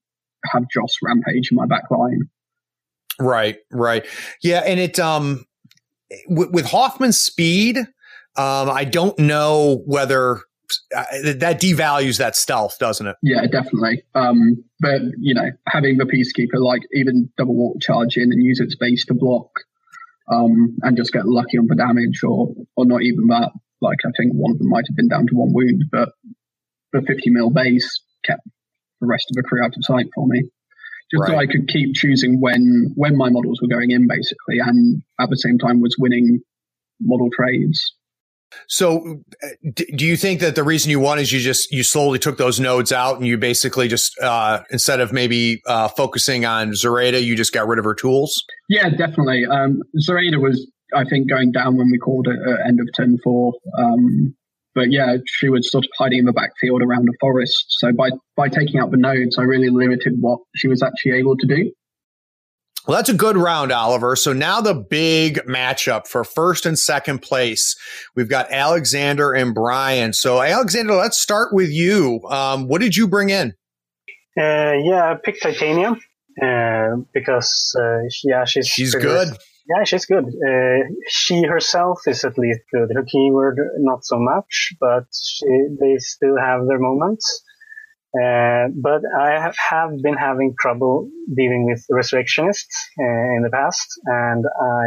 have 0.51 0.63
Joss 0.73 0.95
rampage 1.01 1.51
in 1.51 1.55
my 1.55 1.65
back 1.65 1.89
line. 1.89 2.29
Right, 3.19 3.57
right, 3.71 4.05
yeah, 4.43 4.59
and 4.65 4.79
it 4.79 4.99
um 4.99 5.45
with 6.27 6.65
Hoffman's 6.65 7.19
speed, 7.19 7.87
um, 8.37 8.69
I 8.69 8.83
don't 8.83 9.17
know 9.17 9.83
whether 9.85 10.41
uh, 10.95 11.03
that 11.35 11.61
devalues 11.61 12.17
that 12.17 12.35
stealth, 12.35 12.77
doesn't 12.79 13.07
it? 13.07 13.15
Yeah, 13.21 13.45
definitely. 13.47 14.03
Um, 14.13 14.63
but 14.79 15.01
you 15.19 15.33
know, 15.33 15.49
having 15.67 15.97
the 15.97 16.05
peacekeeper 16.05 16.59
like 16.59 16.81
even 16.93 17.29
double 17.37 17.55
walk 17.55 17.81
charge 17.81 18.17
in 18.17 18.31
and 18.31 18.43
use 18.43 18.59
its 18.59 18.75
base 18.75 19.05
to 19.05 19.13
block, 19.13 19.49
um, 20.31 20.77
and 20.81 20.97
just 20.97 21.13
get 21.13 21.25
lucky 21.25 21.57
on 21.57 21.67
the 21.67 21.75
damage, 21.75 22.23
or 22.23 22.53
or 22.75 22.85
not 22.85 23.01
even 23.03 23.27
that. 23.27 23.51
Like 23.81 23.99
I 24.05 24.09
think 24.17 24.33
one 24.33 24.51
of 24.51 24.57
them 24.57 24.69
might 24.69 24.85
have 24.87 24.95
been 24.95 25.09
down 25.09 25.27
to 25.27 25.35
one 25.35 25.53
wound, 25.53 25.85
but 25.91 26.09
the 26.93 27.01
50 27.01 27.29
mil 27.29 27.49
base 27.49 28.01
kept 28.25 28.41
the 29.01 29.07
rest 29.07 29.27
of 29.29 29.35
the 29.35 29.43
crew 29.43 29.63
out 29.63 29.75
of 29.75 29.83
sight 29.83 30.07
for 30.15 30.25
me. 30.27 30.49
Just 31.11 31.21
right. 31.21 31.31
so 31.31 31.37
I 31.37 31.45
could 31.45 31.67
keep 31.67 31.93
choosing 31.93 32.41
when 32.41 32.91
when 32.95 33.15
my 33.15 33.29
models 33.29 33.59
were 33.61 33.67
going 33.67 33.91
in, 33.91 34.07
basically, 34.07 34.59
and 34.59 35.03
at 35.19 35.29
the 35.29 35.37
same 35.37 35.57
time 35.57 35.81
was 35.81 35.95
winning 35.99 36.41
model 36.99 37.29
trades. 37.35 37.95
So, 38.67 39.21
do 39.73 40.05
you 40.05 40.17
think 40.17 40.39
that 40.41 40.55
the 40.55 40.63
reason 40.63 40.91
you 40.91 40.99
won 40.99 41.19
is 41.19 41.31
you 41.31 41.39
just 41.39 41.71
you 41.71 41.83
slowly 41.83 42.19
took 42.19 42.37
those 42.37 42.59
nodes 42.59 42.91
out 42.91 43.17
and 43.17 43.27
you 43.27 43.37
basically 43.37 43.87
just 43.87 44.17
uh, 44.19 44.61
instead 44.71 44.99
of 44.99 45.11
maybe 45.13 45.61
uh, 45.65 45.87
focusing 45.89 46.45
on 46.45 46.73
Zoraida, 46.75 47.21
you 47.21 47.35
just 47.35 47.53
got 47.53 47.67
rid 47.67 47.79
of 47.79 47.85
her 47.85 47.95
tools? 47.95 48.43
Yeah, 48.69 48.89
definitely. 48.89 49.45
Um, 49.45 49.81
Zoraida 49.99 50.39
was 50.39 50.67
I 50.93 51.03
think, 51.03 51.29
going 51.29 51.51
down 51.51 51.77
when 51.77 51.89
we 51.91 51.97
called 51.97 52.27
it 52.27 52.37
at 52.39 52.67
end 52.67 52.79
of 52.79 52.87
turn 52.95 53.17
four. 53.23 53.53
Um, 53.77 54.35
but 54.73 54.91
yeah, 54.91 55.17
she 55.25 55.49
was 55.49 55.71
sort 55.71 55.85
of 55.85 55.89
hiding 55.97 56.19
in 56.19 56.25
the 56.25 56.33
backfield 56.33 56.81
around 56.81 57.07
a 57.07 57.13
forest. 57.19 57.65
So 57.69 57.91
by 57.93 58.09
by 58.35 58.49
taking 58.49 58.79
out 58.79 58.91
the 58.91 58.97
nodes, 58.97 59.37
I 59.37 59.43
really 59.43 59.69
limited 59.69 60.13
what 60.19 60.39
she 60.55 60.67
was 60.67 60.83
actually 60.83 61.13
able 61.13 61.37
to 61.37 61.47
do. 61.47 61.71
Well, 62.87 62.97
that's 62.97 63.09
a 63.09 63.13
good 63.13 63.35
round, 63.35 63.71
Oliver. 63.71 64.15
So 64.15 64.31
now 64.31 64.61
the 64.61 64.75
big 64.75 65.37
matchup 65.47 66.07
for 66.07 66.23
first 66.23 66.67
and 66.67 66.77
second 66.77 67.23
place. 67.23 67.75
We've 68.15 68.29
got 68.29 68.51
Alexander 68.51 69.33
and 69.33 69.55
Brian. 69.55 70.13
So 70.13 70.39
Alexander, 70.41 70.93
let's 70.93 71.17
start 71.17 71.51
with 71.51 71.69
you. 71.69 72.21
Um, 72.29 72.67
what 72.67 72.81
did 72.81 72.95
you 72.95 73.07
bring 73.07 73.31
in? 73.31 73.53
Uh, 74.37 74.73
yeah, 74.83 75.11
I 75.11 75.15
picked 75.23 75.41
Titania 75.41 75.95
uh, 76.43 76.97
because 77.13 77.75
uh, 77.79 78.01
yeah, 78.23 78.45
she's 78.45 78.67
she's 78.67 78.93
good. 78.93 79.29
Yeah, 79.67 79.83
she's 79.83 80.05
good. 80.05 80.25
Uh, 80.25 80.83
she 81.07 81.43
herself 81.43 82.01
is 82.05 82.23
at 82.23 82.37
least 82.37 82.59
good. 82.71 82.89
Her 82.93 83.03
keyword, 83.03 83.57
not 83.79 84.05
so 84.05 84.17
much, 84.19 84.73
but 84.79 85.05
she, 85.11 85.47
they 85.79 85.97
still 85.97 86.37
have 86.37 86.67
their 86.67 86.77
moments. 86.77 87.43
Uh, 88.15 88.69
but 88.73 89.01
I 89.19 89.31
have, 89.41 89.55
have, 89.57 89.89
been 90.01 90.13
having 90.13 90.55
trouble 90.57 91.09
dealing 91.35 91.65
with 91.65 91.83
resurrectionists 91.89 92.89
uh, 92.97 93.03
in 93.03 93.41
the 93.43 93.49
past, 93.51 93.87
and 94.05 94.45
I, 94.45 94.83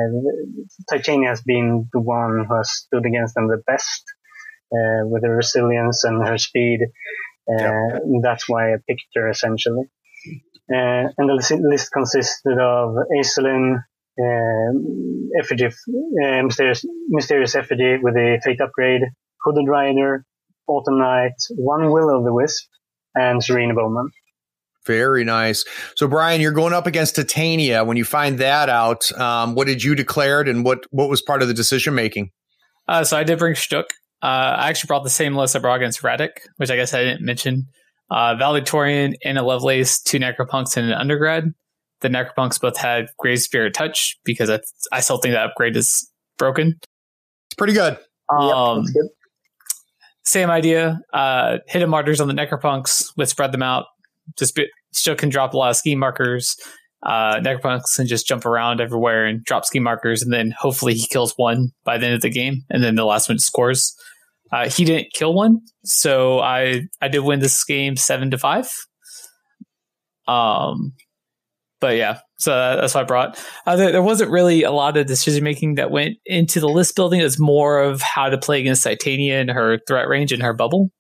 Titania 0.89 1.29
has 1.29 1.43
been 1.43 1.89
the 1.93 2.01
one 2.01 2.47
who 2.49 2.57
has 2.57 2.71
stood 2.71 3.05
against 3.05 3.35
them 3.35 3.49
the 3.49 3.63
best 3.67 4.03
uh, 4.73 5.05
with 5.05 5.25
her 5.25 5.37
resilience 5.37 6.05
and 6.05 6.27
her 6.27 6.39
speed. 6.39 6.81
Uh, 7.51 7.99
that's 8.23 8.49
why 8.49 8.73
I 8.73 8.77
picked 8.89 9.09
her 9.15 9.29
essentially. 9.29 9.85
Uh, 10.71 11.09
and 11.17 11.29
the 11.29 11.61
list 11.63 11.93
consisted 11.93 12.59
of 12.59 12.95
Aislinn, 13.15 13.83
um, 14.21 15.31
effigy, 15.39 15.67
uh, 15.67 16.43
mysterious, 16.43 16.85
mysterious 17.09 17.55
effigy 17.55 17.99
with 18.03 18.17
a 18.17 18.41
fate 18.45 18.61
upgrade, 18.61 19.03
hooded 19.43 19.69
rider, 19.69 20.25
autumn 20.67 20.99
knight, 20.99 21.37
one 21.57 21.91
will 21.91 22.11
o' 22.11 22.25
the 22.25 22.33
wisp, 22.33 22.69
and 23.15 23.43
Serena 23.43 23.75
Bowman. 23.75 24.11
Very 24.87 25.25
nice. 25.25 25.65
So, 25.97 26.09
Brian, 26.09 26.41
you're 26.41 26.53
going 26.53 26.73
up 26.73 26.87
against 26.87 27.17
Titania. 27.17 27.85
When 27.85 27.97
you 27.97 28.05
find 28.05 28.39
that 28.39 28.69
out, 28.69 29.11
um, 29.19 29.55
what 29.55 29.67
did 29.67 29.85
you 29.85 29.95
declared, 29.95 30.49
and 30.49 30.65
what 30.65 30.85
what 30.91 31.09
was 31.09 31.21
part 31.21 31.43
of 31.43 31.49
the 31.49 31.55
decision 31.55 31.95
making? 31.95 32.31
Uh, 32.87 33.05
so 33.05 33.19
I 33.19 33.25
did 33.25 33.39
bring 33.39 33.55
Shtuk. 33.55 33.85
Uh, 34.23 34.57
I 34.57 34.69
actually 34.69 34.89
brought 34.89 35.05
the 35.05 35.11
same 35.11 35.37
list 35.37 35.55
I 35.55 35.59
brought 35.59 35.77
against 35.77 36.03
Reddick, 36.03 36.43
which 36.57 36.71
I 36.71 36.77
guess 36.77 36.95
I 36.95 37.05
didn't 37.05 37.25
mention. 37.25 37.67
Uh, 38.11 38.35
Valedictorian 38.37 39.15
and 39.23 39.37
a 39.37 39.43
Lovelace, 39.43 40.01
two 40.01 40.19
Necropunks, 40.19 40.79
and 40.79 40.87
an 40.87 40.95
undergrad 40.95 41.53
the 42.01 42.09
Necropunks 42.09 42.61
both 42.61 42.77
had 42.77 43.07
Grave 43.19 43.41
Spirit 43.41 43.75
Touch 43.75 44.19
because 44.25 44.51
I, 44.51 44.61
I 44.93 45.01
still 45.01 45.19
think 45.19 45.35
that 45.35 45.47
upgrade 45.51 45.77
is 45.77 46.11
broken. 46.37 46.79
It's 47.49 47.55
pretty 47.57 47.73
good. 47.73 47.99
Um, 48.31 48.85
yep, 48.85 48.95
good. 48.95 49.09
Same 50.29 50.51
idea. 50.51 51.01
Uh, 51.15 51.57
hidden 51.69 51.89
martyrs 51.89 52.21
on 52.21 52.29
the 52.29 52.35
Necropunks 52.35 53.13
let's 53.17 53.31
spread 53.31 53.51
them 53.51 53.63
out. 53.63 53.87
Just 54.39 54.55
be, 54.55 54.69
still 54.93 55.15
can 55.15 55.31
drop 55.31 55.55
a 55.55 55.57
lot 55.57 55.71
of 55.71 55.77
scheme 55.77 55.99
markers. 55.99 56.55
Uh, 57.03 57.37
Necropunks 57.37 57.97
can 57.97 58.07
just 58.07 58.27
jump 58.27 58.45
around 58.45 58.79
everywhere 58.79 59.25
and 59.25 59.43
drop 59.45 59.65
scheme 59.65 59.85
markers, 59.85 60.21
and 60.21 60.31
then 60.31 60.53
hopefully 60.59 60.93
he 60.93 61.07
kills 61.07 61.33
one 61.37 61.71
by 61.83 61.97
the 61.97 62.05
end 62.05 62.15
of 62.15 62.21
the 62.21 62.29
game, 62.29 62.63
and 62.69 62.85
then 62.85 62.95
the 62.95 63.07
last 63.07 63.31
one 63.31 63.39
scores. 63.39 63.97
Uh, 64.53 64.69
he 64.69 64.85
didn't 64.85 65.15
kill 65.15 65.33
one, 65.33 65.61
so 65.87 66.41
I 66.41 66.83
I 67.01 67.09
did 67.09 67.21
win 67.21 67.41
this 67.41 67.65
game 67.65 67.97
seven 67.97 68.31
to 68.31 68.37
five. 68.37 68.69
Um, 70.27 70.93
but 71.81 71.97
yeah, 71.97 72.19
so 72.39 72.51
that's 72.81 72.95
what 72.95 73.03
I 73.03 73.05
brought. 73.05 73.45
Uh, 73.67 73.77
there, 73.77 73.93
there, 73.93 74.03
wasn't 74.03 74.31
really 74.31 74.63
a 74.63 74.73
lot 74.73 74.97
of 74.97 75.07
decision 75.07 75.45
making 75.45 75.77
that 75.77 75.91
went 75.91 76.17
into 76.27 76.61
the 76.61 76.69
list 76.69 76.97
building. 76.97 77.21
It's 77.21 77.39
more 77.39 77.81
of 77.81 78.01
how 78.01 78.29
to 78.29 78.39
play 78.39 78.61
against 78.61 78.83
Titania 78.83 79.41
and 79.41 79.51
her 79.51 79.79
threat 79.87 80.09
range 80.09 80.33
and 80.33 80.43
her 80.43 80.53
bubble. 80.53 80.91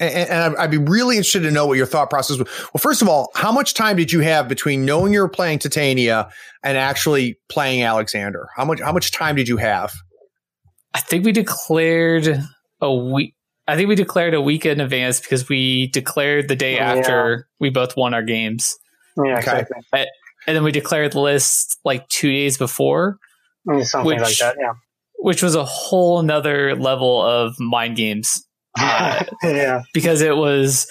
And, 0.00 0.30
and, 0.30 0.56
I'd 0.56 0.70
be 0.70 0.78
really 0.78 1.16
interested 1.16 1.40
to 1.40 1.50
know 1.50 1.66
what 1.66 1.76
your 1.76 1.86
thought 1.86 2.10
process 2.10 2.38
was. 2.38 2.48
Well, 2.72 2.80
first 2.80 3.02
of 3.02 3.08
all, 3.08 3.30
how 3.34 3.50
much 3.50 3.74
time 3.74 3.96
did 3.96 4.12
you 4.12 4.20
have 4.20 4.46
between 4.48 4.84
knowing 4.84 5.12
you 5.12 5.20
were 5.20 5.28
playing 5.28 5.58
Titania 5.58 6.28
and 6.62 6.78
actually 6.78 7.38
playing 7.48 7.82
Alexander? 7.82 8.48
How 8.56 8.64
much 8.64 8.80
how 8.80 8.92
much 8.92 9.10
time 9.10 9.34
did 9.34 9.48
you 9.48 9.56
have? 9.56 9.92
I 10.94 11.00
think 11.00 11.24
we 11.24 11.32
declared 11.32 12.42
a 12.80 12.94
week. 12.94 13.34
I 13.66 13.76
think 13.76 13.88
we 13.88 13.96
declared 13.96 14.34
a 14.34 14.40
week 14.40 14.64
in 14.64 14.80
advance 14.80 15.20
because 15.20 15.48
we 15.48 15.88
declared 15.88 16.48
the 16.48 16.56
day 16.56 16.78
after 16.78 17.48
we 17.60 17.68
both 17.68 17.96
won 17.96 18.14
our 18.14 18.22
games. 18.22 18.74
Yeah, 19.24 19.38
okay. 19.38 19.60
exactly. 19.60 20.06
and 20.46 20.56
then 20.56 20.62
we 20.62 20.72
declared 20.72 21.12
the 21.12 21.20
list 21.20 21.78
like 21.84 22.08
two 22.08 22.30
days 22.30 22.56
before. 22.56 23.18
Something 23.82 24.04
which, 24.04 24.20
like 24.20 24.38
that, 24.38 24.56
yeah. 24.58 24.72
Which 25.16 25.42
was 25.42 25.54
a 25.54 25.64
whole 25.64 26.22
nother 26.22 26.74
level 26.76 27.22
of 27.22 27.58
mind 27.58 27.96
games. 27.96 28.44
Uh, 28.80 29.24
yeah. 29.42 29.82
Because 29.92 30.20
it 30.20 30.36
was 30.36 30.86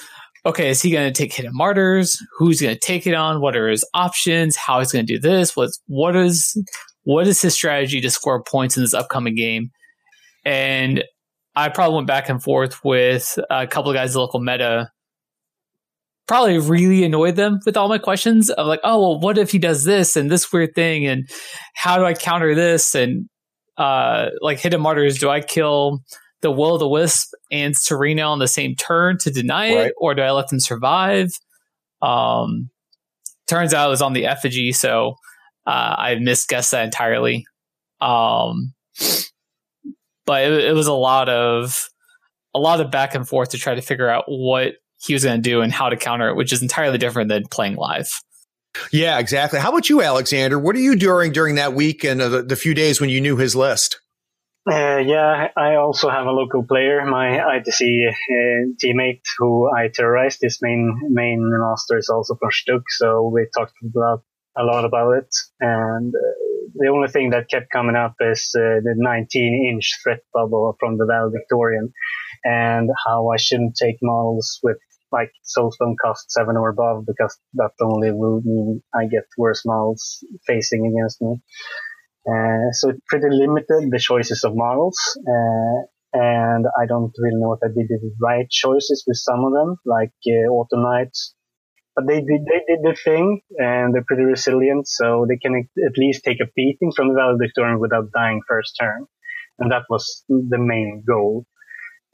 okay, 0.45 0.69
is 0.69 0.81
he 0.81 0.91
going 0.91 1.11
to 1.11 1.17
take 1.17 1.33
Hidden 1.33 1.53
Martyrs? 1.53 2.21
Who's 2.37 2.59
going 2.59 2.73
to 2.73 2.79
take 2.79 3.07
it 3.07 3.13
on? 3.13 3.39
What 3.39 3.55
are 3.55 3.69
his 3.69 3.85
options? 3.93 4.57
How 4.57 4.79
he's 4.79 4.91
going 4.91 5.05
to 5.05 5.13
do 5.13 5.19
this? 5.19 5.55
What's 5.55 5.79
what 5.87 6.13
is 6.15 6.61
what 7.03 7.27
is 7.27 7.41
his 7.41 7.53
strategy 7.53 8.01
to 8.01 8.09
score 8.09 8.43
points 8.43 8.75
in 8.75 8.83
this 8.83 8.93
upcoming 8.93 9.35
game? 9.35 9.71
And 10.43 11.03
I 11.55 11.69
probably 11.69 11.95
went 11.95 12.07
back 12.07 12.27
and 12.27 12.43
forth 12.43 12.83
with 12.83 13.39
a 13.49 13.67
couple 13.67 13.89
of 13.89 13.95
guys 13.95 14.09
in 14.09 14.13
the 14.13 14.19
local 14.19 14.41
meta 14.41 14.91
probably 16.27 16.59
really 16.59 17.03
annoyed 17.03 17.35
them 17.35 17.59
with 17.65 17.77
all 17.77 17.87
my 17.87 17.97
questions 17.97 18.49
of 18.49 18.67
like, 18.67 18.81
oh, 18.83 18.99
well, 18.99 19.19
what 19.19 19.37
if 19.37 19.51
he 19.51 19.59
does 19.59 19.85
this 19.85 20.15
and 20.15 20.29
this 20.29 20.51
weird 20.51 20.75
thing? 20.75 21.05
And 21.05 21.29
how 21.73 21.97
do 21.97 22.05
I 22.05 22.13
counter 22.13 22.53
this? 22.53 22.95
And 22.95 23.29
uh, 23.77 24.29
like 24.41 24.59
Hidden 24.59 24.81
Martyrs, 24.81 25.17
do 25.17 25.29
I 25.29 25.41
kill 25.41 26.03
the 26.41 26.51
Will 26.51 26.73
o' 26.73 26.77
the 26.77 26.87
Wisp 26.87 27.33
and 27.51 27.75
Serena 27.75 28.23
on 28.23 28.39
the 28.39 28.47
same 28.47 28.75
turn 28.75 29.17
to 29.19 29.31
deny 29.31 29.73
right. 29.73 29.87
it? 29.87 29.93
Or 29.97 30.13
do 30.13 30.21
I 30.21 30.31
let 30.31 30.49
them 30.49 30.59
survive? 30.59 31.29
Um, 32.01 32.69
turns 33.47 33.73
out 33.73 33.87
it 33.87 33.91
was 33.91 34.01
on 34.01 34.13
the 34.13 34.25
effigy. 34.25 34.71
So 34.73 35.15
uh, 35.65 35.95
I 35.97 36.15
misguessed 36.15 36.71
that 36.71 36.83
entirely. 36.83 37.45
Um, 38.01 38.73
but 40.25 40.43
it, 40.43 40.65
it 40.65 40.73
was 40.73 40.87
a 40.87 40.93
lot 40.93 41.29
of 41.29 41.89
a 42.53 42.59
lot 42.59 42.81
of 42.81 42.91
back 42.91 43.15
and 43.15 43.27
forth 43.27 43.49
to 43.49 43.57
try 43.57 43.75
to 43.75 43.81
figure 43.81 44.09
out 44.09 44.25
what 44.27 44.73
he 44.99 45.13
was 45.13 45.23
going 45.23 45.41
to 45.41 45.49
do 45.49 45.61
and 45.61 45.71
how 45.71 45.89
to 45.89 45.97
counter 45.97 46.29
it, 46.29 46.35
which 46.35 46.51
is 46.51 46.61
entirely 46.61 46.97
different 46.97 47.29
than 47.29 47.47
playing 47.47 47.75
live. 47.75 48.09
Yeah, 48.91 49.19
exactly. 49.19 49.59
How 49.59 49.69
about 49.69 49.89
you, 49.89 50.01
Alexander? 50.01 50.59
What 50.59 50.75
are 50.75 50.79
you 50.79 50.95
doing 50.95 51.31
during 51.31 51.55
that 51.55 51.73
week 51.73 52.03
and 52.03 52.21
uh, 52.21 52.29
the, 52.29 52.43
the 52.43 52.55
few 52.55 52.73
days 52.73 53.01
when 53.01 53.09
you 53.09 53.21
knew 53.21 53.37
his 53.37 53.55
list? 53.55 53.99
Uh, 54.69 54.97
yeah, 54.97 55.47
I 55.55 55.75
also 55.75 56.09
have 56.09 56.25
a 56.25 56.31
local 56.31 56.61
player, 56.61 57.05
my 57.05 57.37
ITC 57.37 58.09
uh, 58.09 58.67
teammate, 58.83 59.21
who 59.37 59.71
I 59.73 59.87
terrorized. 59.87 60.39
His 60.41 60.59
main 60.61 60.93
main 61.09 61.39
master 61.57 61.97
is 61.97 62.09
also 62.09 62.35
from 62.35 62.49
Shtuk, 62.49 62.81
so 62.89 63.31
we 63.33 63.47
talked 63.55 63.75
about 63.81 64.23
a 64.57 64.63
lot 64.63 64.83
about 64.83 65.11
it. 65.13 65.33
And 65.61 66.13
uh, 66.13 66.73
the 66.75 66.89
only 66.89 67.07
thing 67.07 67.29
that 67.29 67.49
kept 67.49 67.71
coming 67.71 67.95
up 67.95 68.15
is 68.19 68.51
uh, 68.57 68.83
the 68.83 68.93
19 68.97 69.71
inch 69.73 69.89
threat 70.03 70.19
bubble 70.33 70.75
from 70.81 70.97
the 70.97 71.05
valedictorian, 71.05 71.93
and 72.43 72.89
how 73.05 73.29
I 73.29 73.37
shouldn't 73.37 73.77
take 73.81 73.99
models 74.01 74.59
with 74.63 74.79
like 75.11 75.31
soulstone 75.45 75.95
cost 76.03 76.31
seven 76.31 76.57
or 76.57 76.69
above 76.69 77.05
because 77.05 77.37
that 77.53 77.71
only 77.81 78.11
will 78.11 78.41
mean 78.43 78.81
I 78.93 79.05
get 79.05 79.23
worse 79.37 79.65
models 79.65 80.23
facing 80.45 80.85
against 80.85 81.21
me. 81.21 81.41
Uh, 82.27 82.71
so 82.73 82.89
it's 82.89 82.99
pretty 83.07 83.27
limited 83.29 83.89
the 83.89 83.99
choices 83.99 84.43
of 84.43 84.51
models, 84.53 84.97
uh, 85.17 85.79
and 86.13 86.65
I 86.77 86.85
don't 86.85 87.13
really 87.17 87.39
know 87.39 87.53
if 87.53 87.59
I 87.63 87.67
did 87.67 87.87
the 87.87 88.11
right 88.21 88.49
choices 88.49 89.05
with 89.07 89.17
some 89.17 89.45
of 89.45 89.53
them, 89.53 89.77
like 89.85 90.11
uh, 90.27 90.51
Autumn 90.51 90.83
Knights. 90.83 91.33
But 91.95 92.05
they 92.07 92.19
did 92.19 92.41
they 92.45 92.61
did 92.67 92.83
the 92.83 92.97
thing, 93.01 93.41
and 93.57 93.95
they're 93.95 94.03
pretty 94.05 94.23
resilient, 94.23 94.87
so 94.89 95.25
they 95.27 95.37
can 95.37 95.69
at 95.87 95.97
least 95.97 96.23
take 96.25 96.41
a 96.41 96.51
beating 96.53 96.91
from 96.93 97.09
the 97.09 97.15
valedictorian 97.15 97.79
without 97.79 98.11
dying 98.13 98.41
first 98.47 98.75
turn, 98.79 99.05
and 99.59 99.71
that 99.71 99.83
was 99.89 100.23
the 100.27 100.59
main 100.59 101.03
goal. 101.07 101.45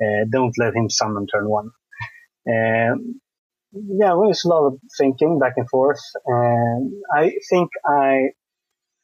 Uh, 0.02 0.26
don't 0.32 0.54
let 0.60 0.76
him 0.76 0.90
summon 0.90 1.26
turn 1.28 1.50
one. 1.50 1.72
Um, 2.48 3.22
yeah, 3.74 4.14
well, 4.14 4.30
it's 4.30 4.46
a 4.46 4.50
lot 4.50 4.68
of 4.68 4.80
thinking 4.98 5.40
back 5.40 5.54
and 5.58 5.70
forth. 5.70 6.02
And 6.26 6.94
I 7.16 7.32
think 7.50 7.70
I 7.86 8.30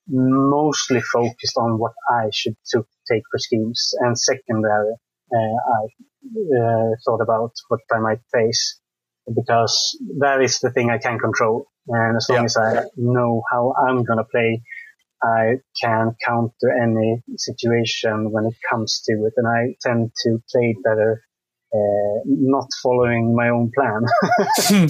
mostly 0.08 1.02
focused 1.02 1.58
on 1.58 1.80
what 1.80 1.94
I 2.10 2.30
should 2.32 2.56
to 2.72 2.86
take 3.12 3.24
for 3.32 3.40
schemes. 3.40 3.94
And 4.00 4.18
secondary, 4.18 4.94
uh, 5.34 5.38
I 5.38 5.88
uh, 6.60 6.90
thought 7.06 7.22
about 7.22 7.52
what 7.68 7.82
I 7.92 8.00
might 8.00 8.20
face 8.32 8.80
because 9.34 9.98
that 10.20 10.42
is 10.42 10.60
the 10.60 10.72
thing 10.72 10.90
I 10.90 10.98
can 10.98 11.20
control. 11.20 11.68
And 11.88 12.18
as 12.18 12.28
long 12.30 12.40
yeah. 12.40 12.46
as 12.46 12.58
I 12.58 12.84
know 12.96 13.42
how 13.52 13.74
I'm 13.88 14.04
going 14.04 14.18
to 14.18 14.26
play, 14.32 14.62
I 15.22 15.56
can 15.82 16.16
counter 16.26 16.72
any 16.82 17.22
situation 17.38 18.32
when 18.32 18.46
it 18.46 18.56
comes 18.70 19.02
to 19.06 19.14
it. 19.26 19.34
And 19.38 19.48
I 19.48 19.76
tend 19.82 20.12
to 20.24 20.42
play 20.52 20.76
better 20.84 21.24
uh, 21.74 22.20
not 22.26 22.66
following 22.82 23.36
my 23.36 23.48
own 23.50 23.72
plan. 23.76 24.90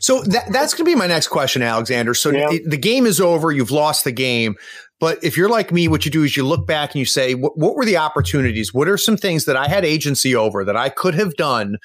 so 0.00 0.20
that, 0.22 0.46
that's 0.50 0.74
going 0.74 0.84
to 0.84 0.84
be 0.84 0.96
my 0.96 1.06
next 1.06 1.28
question, 1.28 1.62
Alexander. 1.62 2.12
So 2.12 2.30
yeah. 2.30 2.48
the, 2.50 2.62
the, 2.70 2.76
game 2.76 3.06
is 3.06 3.20
over. 3.20 3.52
You've 3.52 3.70
lost 3.70 4.02
the 4.02 4.10
game. 4.10 4.56
But 4.98 5.22
if 5.22 5.36
you're 5.36 5.48
like 5.48 5.70
me, 5.70 5.86
what 5.86 6.04
you 6.04 6.10
do 6.10 6.24
is 6.24 6.36
you 6.36 6.44
look 6.44 6.66
back 6.66 6.92
and 6.92 6.98
you 6.98 7.04
say, 7.04 7.34
what, 7.34 7.56
what 7.56 7.76
were 7.76 7.84
the 7.84 7.98
opportunities? 7.98 8.74
What 8.74 8.88
are 8.88 8.96
some 8.96 9.16
things 9.16 9.44
that 9.44 9.54
I 9.54 9.68
had 9.68 9.84
agency 9.84 10.34
over 10.34 10.64
that 10.64 10.76
I 10.76 10.88
could 10.88 11.14
have 11.14 11.36
done 11.36 11.76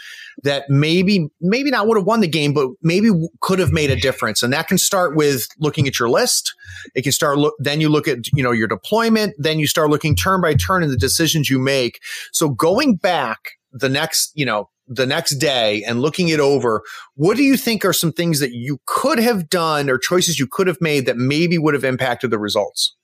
that 0.44 0.70
maybe, 0.70 1.28
maybe 1.40 1.70
not 1.70 1.88
would 1.88 1.98
have 1.98 2.06
won 2.08 2.22
the 2.22 2.28
game, 2.28 2.54
but 2.54 2.70
maybe 2.82 3.10
could 3.42 3.60
have 3.60 3.72
made 3.72 3.92
a 3.92 3.98
difference? 3.98 4.42
And 4.42 4.52
that 4.54 4.68
can 4.68 4.78
start 4.80 5.16
with 5.16 5.48
looking 5.60 5.88
at 5.88 6.00
your 6.00 6.10
list. 6.10 6.56
It 6.96 7.04
can 7.04 7.12
start, 7.12 7.38
look, 7.38 7.54
then 7.60 7.82
you 7.82 7.90
look 7.90 8.08
at, 8.08 8.32
you 8.34 8.42
know, 8.42 8.52
your 8.52 8.68
deployment. 8.68 9.36
Then 9.38 9.60
you 9.60 9.68
start 9.68 9.90
looking 9.90 10.16
turn 10.16 10.42
by 10.42 10.56
turn 10.56 10.82
in 10.82 10.90
the 10.90 10.98
decisions 10.98 11.50
you 11.50 11.60
make. 11.60 12.00
So 12.32 12.50
going 12.50 12.96
back 12.96 13.58
the 13.72 13.90
next, 13.90 14.32
you 14.36 14.46
know, 14.46 14.70
the 14.88 15.06
next 15.06 15.36
day 15.36 15.84
and 15.84 16.02
looking 16.02 16.30
it 16.30 16.40
over, 16.40 16.84
what 17.16 17.38
do 17.38 17.44
you 17.44 17.56
think 17.56 17.86
are 17.86 17.94
some 17.94 18.12
things 18.12 18.40
that 18.40 18.52
you 18.52 18.80
could 18.86 19.20
have 19.20 19.50
done 19.50 19.90
or 19.90 19.98
choices 19.98 20.40
you 20.40 20.48
could 20.50 20.68
have 20.68 20.82
made 20.82 21.06
that 21.06 21.18
maybe 21.18 21.58
would 21.58 21.74
have 21.74 21.86
impacted 21.86 22.30
the 22.32 22.40
results? 22.40 22.96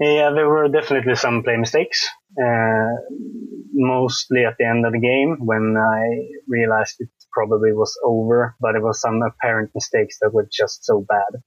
Yeah, 0.00 0.30
there 0.34 0.48
were 0.48 0.68
definitely 0.68 1.14
some 1.14 1.42
play 1.42 1.56
mistakes, 1.56 2.06
uh, 2.40 2.88
mostly 3.72 4.44
at 4.44 4.54
the 4.58 4.66
end 4.66 4.84
of 4.84 4.92
the 4.92 4.98
game 4.98 5.36
when 5.38 5.76
I 5.76 6.36
realized 6.48 6.96
it 6.98 7.08
probably 7.32 7.72
was 7.72 7.96
over, 8.04 8.56
but 8.60 8.74
it 8.74 8.82
was 8.82 9.00
some 9.00 9.20
apparent 9.22 9.70
mistakes 9.74 10.18
that 10.20 10.32
were 10.32 10.48
just 10.52 10.84
so 10.84 11.04
bad. 11.08 11.40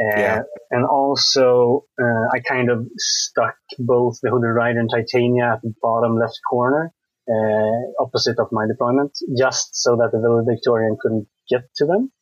Uh, 0.00 0.18
yeah. 0.18 0.42
And 0.70 0.86
also, 0.86 1.84
uh, 2.00 2.28
I 2.32 2.40
kind 2.40 2.70
of 2.70 2.86
stuck 2.96 3.56
both 3.78 4.18
the 4.22 4.30
Hooded 4.30 4.54
Rider 4.54 4.80
and 4.80 4.90
Titania 4.90 5.52
at 5.54 5.62
the 5.62 5.74
bottom 5.82 6.18
left 6.18 6.40
corner 6.48 6.92
uh, 7.30 8.02
opposite 8.02 8.38
of 8.38 8.48
my 8.50 8.66
deployment, 8.66 9.12
just 9.38 9.70
so 9.72 9.96
that 9.96 10.10
the 10.12 10.18
valedictorian 10.18 10.96
couldn't 11.00 11.26
get 11.48 11.62
to 11.76 11.86
them. 11.86 12.12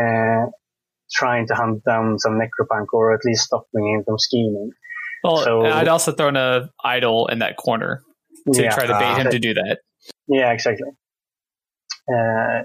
Uh, 0.00 0.46
trying 1.12 1.46
to 1.48 1.54
hunt 1.54 1.82
down 1.84 2.18
some 2.18 2.38
necropunk 2.38 2.86
or 2.92 3.12
at 3.12 3.20
least 3.24 3.44
stopping 3.44 3.94
him 3.94 4.04
from 4.04 4.18
scheming. 4.18 4.70
Well, 5.24 5.38
so, 5.38 5.66
I'd 5.66 5.88
also 5.88 6.12
thrown 6.12 6.36
a 6.36 6.70
idol 6.84 7.26
in 7.26 7.40
that 7.40 7.56
corner 7.56 8.02
to 8.52 8.62
yeah, 8.62 8.74
try 8.74 8.86
to 8.86 8.94
bait 8.94 9.04
uh, 9.04 9.16
him 9.16 9.30
to 9.30 9.38
do 9.38 9.54
that. 9.54 9.78
Yeah, 10.28 10.52
exactly. 10.52 10.88
Uh, 12.08 12.62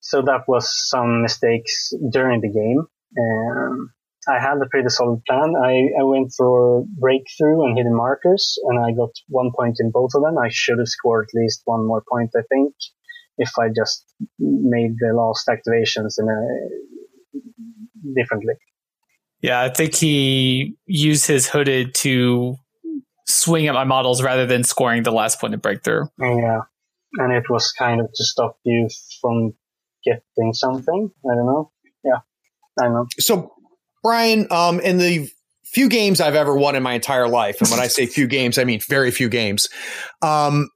so 0.00 0.22
that 0.22 0.42
was 0.48 0.72
some 0.88 1.22
mistakes 1.22 1.92
during 2.10 2.40
the 2.40 2.48
game. 2.48 2.86
Um, 3.18 3.92
I 4.28 4.38
had 4.38 4.58
a 4.62 4.68
pretty 4.70 4.90
solid 4.90 5.22
plan. 5.26 5.54
I, 5.56 5.88
I 6.00 6.04
went 6.04 6.32
for 6.36 6.84
breakthrough 6.98 7.64
and 7.64 7.78
hidden 7.78 7.96
martyrs, 7.96 8.58
and 8.64 8.78
I 8.78 8.92
got 8.92 9.10
one 9.28 9.50
point 9.56 9.76
in 9.80 9.90
both 9.90 10.10
of 10.14 10.22
them. 10.22 10.36
I 10.36 10.48
should 10.50 10.78
have 10.78 10.88
scored 10.88 11.28
at 11.28 11.40
least 11.40 11.62
one 11.64 11.86
more 11.86 12.04
point, 12.10 12.30
I 12.36 12.42
think, 12.50 12.74
if 13.38 13.50
I 13.58 13.68
just 13.68 14.04
made 14.38 14.96
the 14.98 15.14
last 15.14 15.48
activations 15.48 16.18
in 16.18 16.28
a 16.28 16.38
differently. 18.14 18.54
Yeah, 19.40 19.62
I 19.62 19.70
think 19.70 19.94
he 19.94 20.76
used 20.86 21.26
his 21.26 21.48
hooded 21.48 21.94
to 21.96 22.56
swing 23.26 23.66
at 23.66 23.74
my 23.74 23.84
models 23.84 24.22
rather 24.22 24.46
than 24.46 24.64
scoring 24.64 25.04
the 25.04 25.12
last 25.12 25.40
point 25.40 25.54
of 25.54 25.62
breakthrough. 25.62 26.04
Yeah, 26.18 26.60
and 27.14 27.32
it 27.32 27.48
was 27.48 27.72
kind 27.72 28.00
of 28.00 28.08
to 28.12 28.24
stop 28.24 28.58
you 28.64 28.88
from 29.22 29.54
getting 30.04 30.52
something. 30.52 31.10
I 31.24 31.34
don't 31.34 31.46
know. 31.46 31.70
Yeah, 32.04 32.20
I 32.78 32.88
know. 32.88 33.06
So 33.18 33.54
Brian, 34.02 34.46
um, 34.50 34.80
in 34.80 34.98
the 34.98 35.28
few 35.64 35.88
games 35.88 36.20
I've 36.20 36.34
ever 36.34 36.56
won 36.56 36.74
in 36.74 36.82
my 36.82 36.94
entire 36.94 37.28
life, 37.28 37.60
and 37.60 37.70
when 37.70 37.80
I 37.80 37.86
say 37.88 38.06
few 38.06 38.26
games, 38.38 38.58
I 38.58 38.64
mean 38.64 38.80
very 38.88 39.10
few 39.10 39.28
games. 39.28 39.68
Um, 40.22 40.68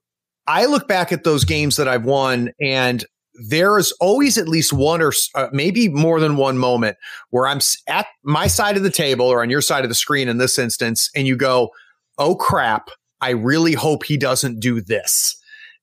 I 0.47 0.65
look 0.65 0.87
back 0.87 1.11
at 1.11 1.23
those 1.23 1.45
games 1.45 1.77
that 1.77 1.87
I've 1.87 2.05
won, 2.05 2.51
and 2.61 3.05
there 3.49 3.77
is 3.77 3.91
always 3.99 4.37
at 4.37 4.47
least 4.47 4.73
one 4.73 5.01
or 5.01 5.11
uh, 5.35 5.47
maybe 5.51 5.89
more 5.89 6.19
than 6.19 6.35
one 6.35 6.57
moment 6.57 6.97
where 7.31 7.47
I'm 7.47 7.59
at 7.87 8.05
my 8.23 8.47
side 8.47 8.77
of 8.77 8.83
the 8.83 8.91
table 8.91 9.25
or 9.25 9.41
on 9.41 9.49
your 9.49 9.61
side 9.61 9.83
of 9.83 9.89
the 9.89 9.95
screen 9.95 10.27
in 10.27 10.37
this 10.37 10.59
instance, 10.59 11.09
and 11.15 11.27
you 11.27 11.35
go, 11.35 11.69
"Oh 12.17 12.35
crap! 12.35 12.89
I 13.21 13.31
really 13.31 13.73
hope 13.73 14.03
he 14.03 14.17
doesn't 14.17 14.59
do 14.59 14.81
this." 14.81 15.35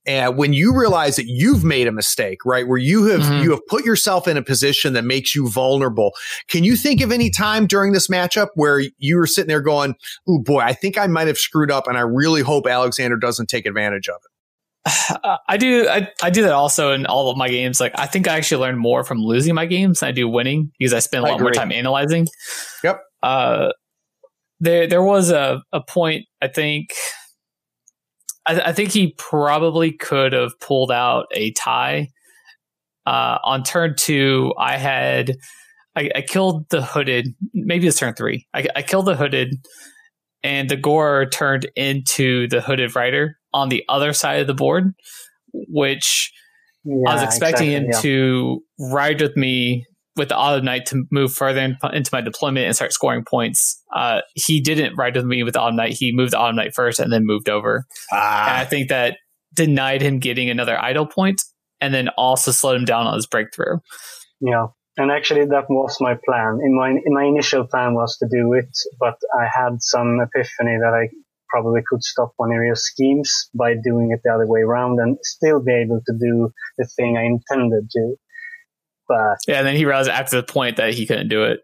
And 0.07 0.37
when 0.37 0.53
you 0.53 0.77
realize 0.79 1.17
that 1.17 1.27
you've 1.27 1.63
made 1.63 1.87
a 1.87 1.93
mistake, 1.93 2.45
right, 2.47 2.67
where 2.67 2.79
you 2.79 3.05
have 3.07 3.21
mm-hmm. 3.21 3.43
you 3.43 3.51
have 3.51 3.67
put 3.67 3.85
yourself 3.85 4.27
in 4.27 4.37
a 4.37 4.43
position 4.43 4.95
that 4.95 5.05
makes 5.05 5.35
you 5.35 5.49
vulnerable, 5.49 6.13
can 6.49 6.65
you 6.65 6.75
think 6.77 7.03
of 7.03 7.13
any 7.13 7.29
time 7.31 7.67
during 7.67 7.93
this 7.93 8.09
matchup 8.09 8.49
where 8.55 8.83
you 8.99 9.17
were 9.17 9.27
sitting 9.27 9.49
there 9.49 9.61
going, 9.61 9.95
"Oh 10.27 10.39
boy, 10.39 10.61
I 10.61 10.73
think 10.73 10.97
I 10.97 11.07
might 11.07 11.27
have 11.27 11.37
screwed 11.37 11.71
up, 11.71 11.87
and 11.87 11.99
I 11.99 12.03
really 12.03 12.41
hope 12.41 12.67
Alexander 12.67 13.17
doesn't 13.17 13.49
take 13.49 13.67
advantage 13.67 14.09
of 14.09 14.17
it." 14.17 14.31
I 15.49 15.57
do. 15.59 15.89
I, 15.89 16.09
I 16.23 16.31
do 16.31 16.43
that 16.43 16.53
also 16.53 16.93
in 16.93 17.05
all 17.07 17.31
of 17.31 17.37
my 17.37 17.49
games. 17.49 17.81
Like 17.81 17.93
I 17.97 18.07
think 18.07 18.27
I 18.27 18.37
actually 18.37 18.63
learn 18.63 18.79
more 18.79 19.05
from 19.05 19.19
losing 19.19 19.55
my 19.55 19.67
games 19.67 20.01
than 20.01 20.09
I 20.09 20.13
do 20.13 20.29
winning 20.29 20.73
because 20.79 20.95
I 20.95 21.01
spend 21.01 21.25
a 21.25 21.29
lot 21.29 21.41
more 21.41 21.51
time 21.51 21.73
analyzing. 21.73 22.27
Yep. 22.83 23.03
Uh, 23.23 23.69
there 24.61 24.87
there 24.87 25.03
was 25.03 25.31
a 25.31 25.63
a 25.73 25.83
point 25.83 26.27
I 26.41 26.49
think. 26.49 26.91
I, 28.51 28.71
I 28.71 28.73
think 28.73 28.91
he 28.91 29.15
probably 29.17 29.93
could 29.93 30.33
have 30.33 30.59
pulled 30.61 30.91
out 30.91 31.27
a 31.33 31.53
tie. 31.53 32.09
Uh, 33.07 33.39
on 33.45 33.63
turn 33.63 33.95
two, 33.97 34.53
I 34.59 34.77
had 34.77 35.37
I, 35.97 36.11
I 36.15 36.23
killed 36.23 36.69
the 36.71 36.83
hooded. 36.83 37.35
Maybe 37.55 37.87
it's 37.87 37.99
turn 37.99 38.15
three. 38.15 38.47
I, 38.55 38.67
I 38.77 38.83
killed 38.83 39.07
the 39.07 39.17
hooded, 39.17 39.55
and 40.43 40.69
the 40.69 40.77
gore 40.77 41.27
turned 41.27 41.69
into 41.77 42.49
the 42.49 42.61
hooded 42.61 42.95
rider 42.95 43.37
on 43.53 43.69
the 43.69 43.85
other 43.89 44.13
side 44.13 44.41
of 44.41 44.47
the 44.47 44.55
board, 44.55 44.93
which 45.53 46.33
I 46.87 47.15
was 47.15 47.23
expecting 47.23 47.73
exactly, 47.73 47.75
him 47.75 47.85
yeah. 47.93 48.01
to 48.01 48.63
ride 48.79 49.21
with 49.21 49.37
me 49.37 49.87
with 50.21 50.29
the 50.29 50.37
autumn 50.37 50.67
knight 50.67 50.85
to 50.87 51.05
move 51.11 51.33
further 51.33 51.61
in, 51.61 51.79
into 51.95 52.11
my 52.13 52.21
deployment 52.21 52.67
and 52.67 52.77
start 52.77 52.93
scoring 52.93 53.25
points. 53.25 53.83
Uh, 53.97 54.21
he 54.35 54.61
didn't 54.61 54.95
ride 54.97 55.17
with 55.17 55.25
me 55.25 55.43
with 55.43 55.55
the 55.55 55.61
autumn 55.61 55.77
knight. 55.77 55.95
He 55.95 56.13
moved 56.15 56.33
the 56.35 56.39
auto 56.39 56.53
knight 56.53 56.75
first 56.75 57.01
and 57.01 57.11
then 57.11 57.25
moved 57.25 57.49
over. 57.49 57.87
And 58.13 58.21
I 58.21 58.63
Ah, 58.63 58.67
think 58.69 58.91
that 58.91 59.17
denied 59.55 60.03
him 60.03 60.19
getting 60.19 60.51
another 60.51 60.79
idle 60.79 61.07
point 61.07 61.43
and 61.81 61.95
then 61.95 62.11
also 62.11 62.51
slowed 62.51 62.77
him 62.77 62.85
down 62.85 63.07
on 63.07 63.15
his 63.15 63.27
breakthrough. 63.27 63.79
Yeah, 64.43 64.67
and 64.99 65.11
actually 65.11 65.47
that 65.47 65.65
was 65.71 65.97
my 66.01 66.15
plan. 66.25 66.61
In 66.63 66.77
my 66.77 66.91
in 66.91 67.15
my 67.15 67.25
initial 67.25 67.67
plan 67.67 67.95
was 67.95 68.19
to 68.19 68.29
do 68.31 68.53
it, 68.53 68.69
but 68.99 69.17
I 69.41 69.47
had 69.51 69.81
some 69.81 70.19
epiphany 70.21 70.77
that 70.79 70.93
I 70.95 71.09
probably 71.49 71.81
could 71.89 72.03
stop 72.03 72.33
one 72.37 72.51
of 72.51 72.63
your 72.63 72.77
schemes 72.77 73.49
by 73.55 73.75
doing 73.83 74.13
it 74.13 74.21
the 74.23 74.33
other 74.33 74.47
way 74.47 74.61
around 74.61 75.01
and 75.01 75.17
still 75.23 75.61
be 75.61 75.73
able 75.73 76.01
to 76.07 76.13
do 76.13 76.51
the 76.79 76.87
thing 76.97 77.17
I 77.17 77.25
intended 77.25 77.89
to. 77.91 78.15
But 79.11 79.39
Yeah, 79.49 79.59
and 79.59 79.67
then 79.67 79.77
he 79.77 79.85
realized 79.85 80.09
after 80.09 80.37
the 80.37 80.43
point 80.45 80.77
that 80.77 80.95
he 80.95 81.05
couldn't 81.05 81.29
do 81.29 81.43
it. 81.43 81.61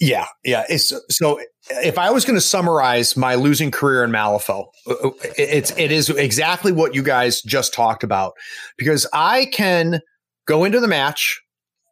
yeah, 0.00 0.26
yeah. 0.44 0.64
It's, 0.68 0.92
so 1.10 1.38
if 1.68 1.98
I 1.98 2.10
was 2.10 2.24
going 2.24 2.36
to 2.36 2.40
summarize 2.40 3.16
my 3.16 3.34
losing 3.34 3.70
career 3.70 4.02
in 4.02 4.10
Malifaux, 4.10 4.68
uh, 4.88 5.10
it's 5.36 5.72
it 5.76 5.92
is 5.92 6.08
exactly 6.10 6.72
what 6.72 6.94
you 6.94 7.02
guys 7.02 7.42
just 7.42 7.74
talked 7.74 8.02
about 8.02 8.32
because 8.78 9.06
I 9.12 9.46
can 9.52 10.00
go 10.46 10.64
into 10.64 10.80
the 10.80 10.88
match 10.88 11.40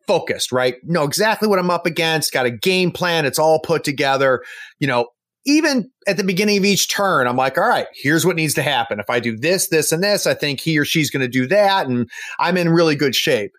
focused, 0.06 0.52
right? 0.52 0.76
Know 0.84 1.04
exactly 1.04 1.48
what 1.48 1.58
I'm 1.58 1.70
up 1.70 1.86
against, 1.86 2.32
got 2.32 2.46
a 2.46 2.50
game 2.50 2.90
plan, 2.90 3.26
it's 3.26 3.38
all 3.38 3.60
put 3.60 3.84
together, 3.84 4.42
you 4.78 4.86
know. 4.86 5.08
Even 5.46 5.90
at 6.08 6.16
the 6.16 6.24
beginning 6.24 6.56
of 6.56 6.64
each 6.64 6.90
turn, 6.90 7.26
I'm 7.26 7.36
like, 7.36 7.58
all 7.58 7.68
right, 7.68 7.86
here's 7.92 8.24
what 8.24 8.34
needs 8.34 8.54
to 8.54 8.62
happen. 8.62 8.98
If 8.98 9.10
I 9.10 9.20
do 9.20 9.36
this, 9.36 9.68
this, 9.68 9.92
and 9.92 10.02
this, 10.02 10.26
I 10.26 10.32
think 10.32 10.58
he 10.58 10.78
or 10.78 10.86
she's 10.86 11.10
going 11.10 11.20
to 11.20 11.28
do 11.28 11.46
that. 11.48 11.86
And 11.86 12.08
I'm 12.38 12.56
in 12.56 12.70
really 12.70 12.96
good 12.96 13.14
shape. 13.14 13.52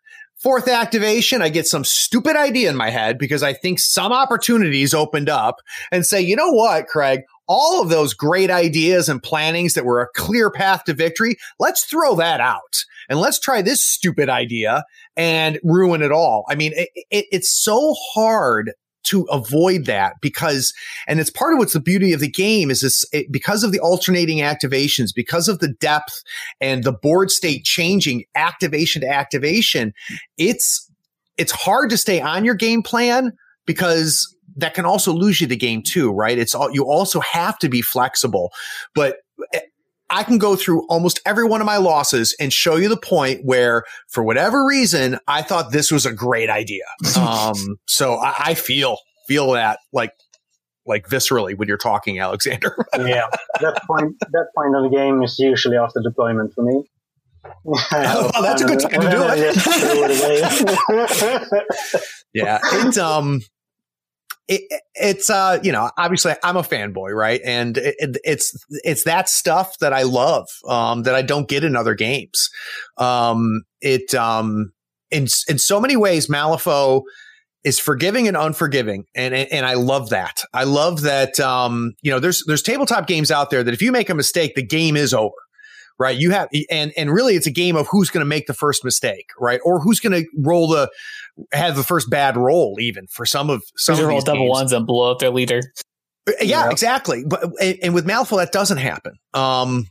Fourth 0.46 0.68
activation, 0.68 1.42
I 1.42 1.50
get 1.50 1.66
some 1.66 1.84
stupid 1.84 2.36
idea 2.36 2.70
in 2.70 2.76
my 2.76 2.92
head 2.92 3.18
because 3.18 3.42
I 3.42 3.52
think 3.52 3.80
some 3.80 4.12
opportunities 4.12 4.94
opened 4.94 5.28
up 5.28 5.56
and 5.92 6.06
say, 6.06 6.22
you 6.22 6.36
know 6.36 6.52
what, 6.52 6.86
Craig, 6.86 7.22
all 7.48 7.82
of 7.82 7.90
those 7.90 8.14
great 8.14 8.52
ideas 8.52 9.10
and 9.10 9.24
plannings 9.24 9.74
that 9.74 9.86
were 9.86 10.02
a 10.02 10.08
clear 10.16 10.52
path 10.52 10.84
to 10.84 10.94
victory, 10.94 11.38
let's 11.58 11.84
throw 11.84 12.14
that 12.18 12.42
out 12.42 12.84
and 13.10 13.20
let's 13.20 13.40
try 13.40 13.64
this 13.64 13.84
stupid 13.84 14.30
idea 14.30 14.84
and 15.18 15.60
ruin 15.64 16.04
it 16.04 16.12
all. 16.12 16.46
I 16.48 16.54
mean, 16.54 16.74
it, 16.76 16.90
it, 17.10 17.26
it's 17.32 17.50
so 17.50 17.96
hard 18.14 18.74
to 19.06 19.24
avoid 19.24 19.86
that 19.86 20.16
because, 20.22 20.74
and 21.08 21.20
it's 21.20 21.30
part 21.30 21.54
of 21.54 21.60
what's 21.60 21.74
the 21.74 21.80
beauty 21.80 22.14
of 22.14 22.20
the 22.20 22.30
game 22.30 22.70
is 22.70 22.82
this 22.82 23.06
it, 23.12 23.32
because 23.32 23.64
of 23.64 23.72
the 23.72 23.80
alternating 23.80 24.40
activations, 24.40 25.14
because 25.16 25.48
of 25.48 25.60
the 25.60 25.70
depth 25.74 26.24
and 26.62 26.84
the 26.84 26.94
board 26.94 27.32
state 27.32 27.64
changing 27.64 28.24
activation 28.36 29.02
to 29.02 29.08
activation, 29.08 29.94
it's, 30.38 30.90
it's 31.38 31.52
hard 31.52 31.90
to 31.90 31.98
stay 31.98 32.22
on 32.22 32.46
your 32.46 32.56
game 32.56 32.82
plan 32.82 33.32
because 33.66 34.36
that 34.56 34.74
can 34.74 34.86
also 34.86 35.12
lose 35.12 35.42
you 35.42 35.48
the 35.48 35.56
game 35.56 35.82
too, 35.82 36.12
right? 36.12 36.38
It's 36.38 36.56
all, 36.56 36.72
you 36.72 36.84
also 36.86 37.20
have 37.20 37.58
to 37.60 37.70
be 37.70 37.82
flexible, 37.82 38.52
but 38.94 39.18
eh, 39.54 39.60
I 40.10 40.24
can 40.24 40.38
go 40.38 40.56
through 40.56 40.86
almost 40.88 41.20
every 41.26 41.46
one 41.46 41.62
of 41.62 41.66
my 41.66 41.78
losses 41.78 42.36
and 42.40 42.54
show 42.54 42.76
you 42.76 42.90
the 42.90 42.98
point 42.98 43.42
where, 43.44 43.84
for 44.08 44.24
whatever 44.24 44.66
reason, 44.66 45.18
I 45.28 45.42
thought 45.42 45.72
this 45.72 45.92
was 45.92 46.06
a 46.06 46.14
great 46.14 46.50
idea. 46.50 46.84
um, 47.20 47.78
so 47.88 48.16
I, 48.16 48.34
I 48.38 48.54
feel 48.54 48.98
feel 49.28 49.52
that 49.54 49.80
like 49.92 50.12
like 50.86 51.08
viscerally 51.08 51.58
when 51.58 51.68
you're 51.68 51.78
talking, 51.78 52.20
Alexander. 52.20 52.76
yeah, 52.98 53.28
that 53.62 53.82
point 53.88 54.16
that 54.20 54.48
point 54.56 54.76
of 54.76 54.84
the 54.84 54.90
game 54.96 55.24
is 55.24 55.40
usually 55.40 55.78
after 55.78 56.00
deployment 56.02 56.54
for 56.54 56.64
me. 56.64 56.84
Oh, 57.66 58.32
that's 58.42 58.62
a 58.62 58.66
good 58.66 58.80
time 58.80 59.02
to 59.02 59.10
do 59.10 59.24
it. 59.28 59.56
yeah, 62.34 62.60
it's 62.64 62.98
um. 62.98 63.42
It, 64.48 64.82
it's 64.94 65.30
uh 65.30 65.60
you 65.64 65.72
know 65.72 65.90
obviously 65.98 66.34
I'm 66.44 66.56
a 66.58 66.62
fanboy 66.62 67.16
right? 67.16 67.42
And 67.44 67.78
it, 67.78 67.96
it, 67.98 68.18
it's 68.24 68.56
it's 68.84 69.04
that 69.04 69.28
stuff 69.28 69.78
that 69.80 69.92
I 69.92 70.04
love 70.04 70.48
um 70.68 71.04
that 71.04 71.16
I 71.16 71.24
don't 71.24 71.48
get 71.48 71.64
in 71.64 71.76
other 71.76 71.96
games. 71.96 72.50
Um 72.98 73.64
it 73.82 74.14
um 74.14 74.72
in 75.10 75.28
in 75.50 75.58
so 75.58 75.80
many 75.82 75.98
ways 75.98 76.28
Malifaux 76.28 77.02
is 77.64 77.80
forgiving 77.80 78.28
and 78.28 78.38
unforgiving 78.38 79.06
and 79.16 79.34
and 79.34 79.66
I 79.66 79.74
love 79.74 80.10
that. 80.12 80.44
I 80.54 80.66
love 80.66 81.02
that 81.02 81.40
um 81.40 81.94
you 82.04 82.12
know 82.12 82.20
there's 82.20 82.44
there's 82.46 82.62
tabletop 82.62 83.08
games 83.08 83.32
out 83.32 83.50
there 83.50 83.64
that 83.64 83.74
if 83.74 83.82
you 83.82 83.92
make 83.92 84.10
a 84.12 84.16
mistake 84.16 84.54
the 84.56 84.66
game 84.66 84.96
is 84.96 85.14
over 85.14 85.34
right 85.98 86.18
you 86.18 86.32
have 86.32 86.50
and 86.70 86.92
and 86.98 87.12
really 87.12 87.36
it's 87.36 87.48
a 87.48 87.52
game 87.52 87.76
of 87.76 87.88
who's 87.88 88.10
going 88.10 88.22
to 88.22 88.26
make 88.26 88.48
the 88.48 88.54
first 88.54 88.84
mistake 88.84 89.30
right 89.40 89.60
or 89.64 89.80
who's 89.80 90.00
going 90.00 90.12
to 90.14 90.30
roll 90.38 90.68
the 90.68 90.90
have 91.52 91.76
the 91.76 91.84
first 91.84 92.10
bad 92.10 92.36
roll 92.38 92.78
even 92.80 93.08
for 93.08 93.26
some 93.26 93.50
of 93.50 93.64
some 93.76 94.00
of 94.00 94.10
these 94.10 94.24
double 94.24 94.42
games. 94.42 94.50
ones 94.52 94.72
and 94.72 94.86
blow 94.88 95.12
up 95.12 95.20
their 95.20 95.30
leader. 95.32 95.62
Yeah, 96.42 96.66
Yeah. 96.66 96.70
exactly. 96.72 97.24
But 97.26 97.44
and, 97.62 97.78
and 97.84 97.94
with 97.94 98.06
Malifaux, 98.08 98.38
that 98.38 98.52
doesn't 98.52 98.78
happen. 98.78 99.14
Um, 99.34 99.88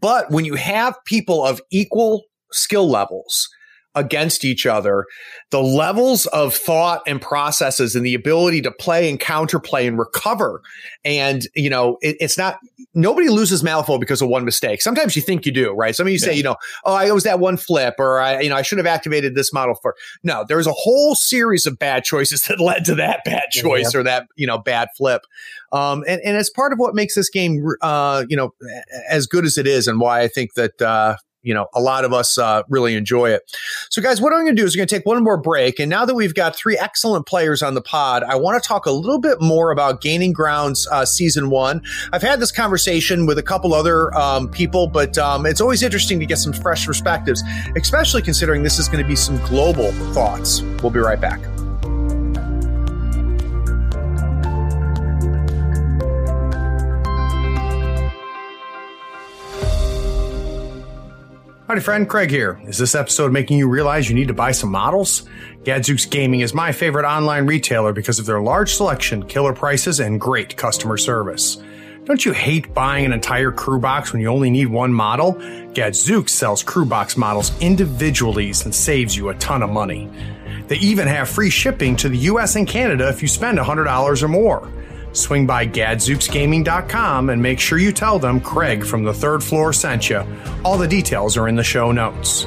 but 0.00 0.30
when 0.30 0.44
you 0.44 0.54
have 0.54 0.96
people 1.04 1.44
of 1.44 1.60
equal 1.70 2.24
skill 2.50 2.88
levels 2.88 3.48
against 3.94 4.44
each 4.44 4.66
other, 4.66 5.06
the 5.50 5.62
levels 5.62 6.26
of 6.26 6.54
thought 6.54 7.02
and 7.06 7.20
processes 7.20 7.94
and 7.94 8.04
the 8.04 8.14
ability 8.14 8.60
to 8.62 8.70
play 8.70 9.08
and 9.08 9.20
counterplay 9.20 9.86
and 9.86 9.98
recover, 9.98 10.62
and 11.04 11.46
you 11.54 11.70
know, 11.70 11.98
it, 12.02 12.16
it's 12.20 12.38
not 12.38 12.58
nobody 12.94 13.28
loses 13.28 13.62
Malifaux 13.62 13.98
because 13.98 14.22
of 14.22 14.28
one 14.28 14.44
mistake. 14.44 14.80
Sometimes 14.82 15.16
you 15.16 15.22
think 15.22 15.46
you 15.46 15.52
do, 15.52 15.72
right? 15.72 15.94
Some 15.94 16.06
of 16.06 16.12
you 16.12 16.18
say, 16.18 16.32
Yeah. 16.32 16.36
you 16.36 16.42
know, 16.42 16.56
oh, 16.84 16.94
I 16.94 17.10
was 17.10 17.24
that 17.24 17.40
one 17.40 17.56
flip, 17.56 17.94
or 17.98 18.20
I, 18.20 18.40
you 18.40 18.48
know, 18.48 18.56
I 18.56 18.62
should 18.62 18.78
have 18.78 18.86
activated 18.86 19.34
this 19.34 19.52
model 19.52 19.74
for. 19.74 19.94
No, 20.22 20.44
there's 20.46 20.66
a 20.66 20.72
whole 20.72 21.14
series 21.14 21.66
of 21.66 21.78
bad 21.78 22.04
choices 22.04 22.42
that 22.48 22.60
led 22.60 22.84
to 22.86 22.94
that 22.96 23.20
bad 23.24 23.44
choice 23.50 23.94
or 23.94 24.02
that 24.02 24.26
you 24.36 24.46
know 24.46 24.58
bad 24.58 24.88
flip. 24.96 25.22
Um, 25.72 26.04
and, 26.06 26.20
and 26.24 26.36
it's 26.36 26.50
part 26.50 26.72
of 26.72 26.78
what 26.78 26.94
makes 26.94 27.14
this 27.14 27.28
game, 27.28 27.66
uh, 27.80 28.24
you 28.28 28.36
know, 28.36 28.54
as 29.08 29.26
good 29.26 29.44
as 29.44 29.58
it 29.58 29.66
is, 29.66 29.88
and 29.88 30.00
why 30.00 30.20
I 30.20 30.28
think 30.28 30.54
that 30.54 30.80
uh, 30.80 31.16
you 31.44 31.54
know 31.54 31.68
a 31.74 31.80
lot 31.80 32.04
of 32.04 32.12
us 32.12 32.36
uh, 32.38 32.62
really 32.68 32.94
enjoy 32.94 33.30
it. 33.30 33.42
So, 33.90 34.02
guys, 34.02 34.20
what 34.20 34.32
I'm 34.32 34.40
going 34.40 34.56
to 34.56 34.60
do 34.60 34.66
is 34.66 34.74
we're 34.74 34.80
going 34.80 34.88
to 34.88 34.96
take 34.96 35.06
one 35.06 35.22
more 35.22 35.36
break, 35.36 35.78
and 35.78 35.88
now 35.88 36.04
that 36.04 36.14
we've 36.14 36.34
got 36.34 36.56
three 36.56 36.76
excellent 36.76 37.26
players 37.26 37.62
on 37.62 37.74
the 37.74 37.82
pod, 37.82 38.24
I 38.24 38.34
want 38.36 38.60
to 38.60 38.66
talk 38.66 38.86
a 38.86 38.90
little 38.90 39.20
bit 39.20 39.40
more 39.40 39.70
about 39.70 40.00
Gaining 40.00 40.32
Grounds 40.32 40.88
uh, 40.90 41.04
season 41.04 41.50
one. 41.50 41.82
I've 42.12 42.22
had 42.22 42.40
this 42.40 42.50
conversation 42.50 43.26
with 43.26 43.38
a 43.38 43.42
couple 43.42 43.74
other 43.74 44.12
um, 44.16 44.48
people, 44.48 44.86
but 44.86 45.16
um, 45.18 45.46
it's 45.46 45.60
always 45.60 45.82
interesting 45.82 46.18
to 46.20 46.26
get 46.26 46.38
some 46.38 46.52
fresh 46.52 46.86
perspectives, 46.86 47.42
especially 47.76 48.22
considering 48.22 48.62
this 48.62 48.78
is 48.78 48.88
going 48.88 49.02
to 49.02 49.08
be 49.08 49.16
some 49.16 49.38
global 49.46 49.92
thoughts. 50.12 50.62
We'll 50.82 50.90
be 50.90 51.00
right 51.00 51.20
back. 51.20 51.53
Howdy, 61.74 61.82
friend. 61.82 62.08
Craig 62.08 62.30
here. 62.30 62.60
Is 62.68 62.78
this 62.78 62.94
episode 62.94 63.32
making 63.32 63.58
you 63.58 63.68
realize 63.68 64.08
you 64.08 64.14
need 64.14 64.28
to 64.28 64.32
buy 64.32 64.52
some 64.52 64.70
models? 64.70 65.24
Gadzooks 65.64 66.06
Gaming 66.06 66.38
is 66.38 66.54
my 66.54 66.70
favorite 66.70 67.04
online 67.04 67.46
retailer 67.46 67.92
because 67.92 68.20
of 68.20 68.26
their 68.26 68.40
large 68.40 68.72
selection, 68.72 69.26
killer 69.26 69.52
prices, 69.52 69.98
and 69.98 70.20
great 70.20 70.56
customer 70.56 70.96
service. 70.96 71.60
Don't 72.04 72.24
you 72.24 72.30
hate 72.30 72.72
buying 72.74 73.06
an 73.06 73.12
entire 73.12 73.50
crew 73.50 73.80
box 73.80 74.12
when 74.12 74.22
you 74.22 74.28
only 74.28 74.50
need 74.50 74.66
one 74.66 74.92
model? 74.92 75.32
Gadzooks 75.72 76.32
sells 76.32 76.62
crew 76.62 76.84
box 76.84 77.16
models 77.16 77.50
individually 77.60 78.52
and 78.64 78.72
saves 78.72 79.16
you 79.16 79.30
a 79.30 79.34
ton 79.34 79.60
of 79.60 79.70
money. 79.70 80.08
They 80.68 80.76
even 80.76 81.08
have 81.08 81.28
free 81.28 81.50
shipping 81.50 81.96
to 81.96 82.08
the 82.08 82.18
US 82.18 82.54
and 82.54 82.68
Canada 82.68 83.08
if 83.08 83.20
you 83.20 83.26
spend 83.26 83.58
$100 83.58 84.22
or 84.22 84.28
more. 84.28 84.70
Swing 85.14 85.46
by 85.46 85.66
gadzooksgaming.com 85.66 87.30
and 87.30 87.42
make 87.42 87.58
sure 87.58 87.78
you 87.78 87.92
tell 87.92 88.18
them 88.18 88.40
Craig 88.40 88.84
from 88.84 89.04
the 89.04 89.14
third 89.14 89.42
floor 89.42 89.72
sent 89.72 90.10
you. 90.10 90.22
All 90.64 90.76
the 90.76 90.88
details 90.88 91.36
are 91.36 91.48
in 91.48 91.56
the 91.56 91.64
show 91.64 91.92
notes. 91.92 92.46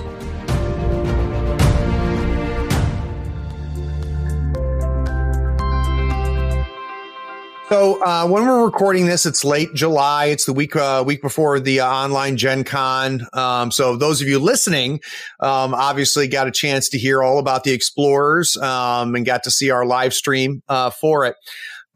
So 7.70 8.02
uh, 8.02 8.26
when 8.26 8.46
we're 8.46 8.64
recording 8.64 9.08
this, 9.08 9.26
it's 9.26 9.44
late 9.44 9.74
July. 9.74 10.28
It's 10.28 10.46
the 10.46 10.54
week 10.54 10.74
uh, 10.78 11.04
week 11.06 11.22
before 11.22 11.60
the 11.60 11.82
uh, 11.82 11.88
online 11.90 12.38
Gen 12.38 12.64
Con. 12.64 13.28
Um, 13.34 13.72
so 13.72 13.98
those 13.98 14.22
of 14.22 14.30
you 14.30 14.40
listening, 14.40 15.02
um, 15.42 15.74
obviously 15.74 16.30
got 16.30 16.48
a 16.48 16.52
chance 16.52 16.88
to 16.90 16.98
hear 16.98 17.22
all 17.22 17.40
about 17.40 17.66
the 17.66 17.74
Explorers 17.74 18.56
um, 18.56 19.16
and 19.16 19.26
got 19.26 19.44
to 19.44 19.52
see 19.52 19.70
our 19.70 19.86
live 19.86 20.14
stream 20.14 20.64
uh, 20.70 20.92
for 20.92 21.26
it. 21.26 21.36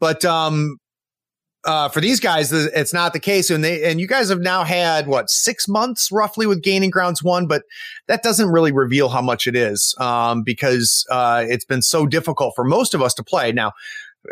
But 0.02 0.24
um, 0.24 0.78
uh, 1.64 1.88
for 1.88 2.00
these 2.00 2.18
guys, 2.18 2.52
it's 2.52 2.92
not 2.92 3.12
the 3.12 3.20
case. 3.20 3.50
And 3.50 3.62
they 3.62 3.88
and 3.88 4.00
you 4.00 4.08
guys 4.08 4.30
have 4.30 4.40
now 4.40 4.64
had 4.64 5.06
what 5.06 5.30
six 5.30 5.68
months 5.68 6.10
roughly 6.10 6.44
with 6.44 6.60
Gaining 6.60 6.90
Grounds 6.90 7.22
One, 7.22 7.46
but 7.46 7.62
that 8.08 8.24
doesn't 8.24 8.48
really 8.48 8.72
reveal 8.72 9.08
how 9.08 9.22
much 9.22 9.46
it 9.46 9.54
is 9.54 9.94
um, 10.00 10.42
because 10.42 11.06
uh, 11.08 11.44
it's 11.48 11.64
been 11.64 11.82
so 11.82 12.04
difficult 12.04 12.54
for 12.56 12.64
most 12.64 12.94
of 12.94 13.00
us 13.00 13.14
to 13.14 13.22
play 13.22 13.52
now 13.52 13.70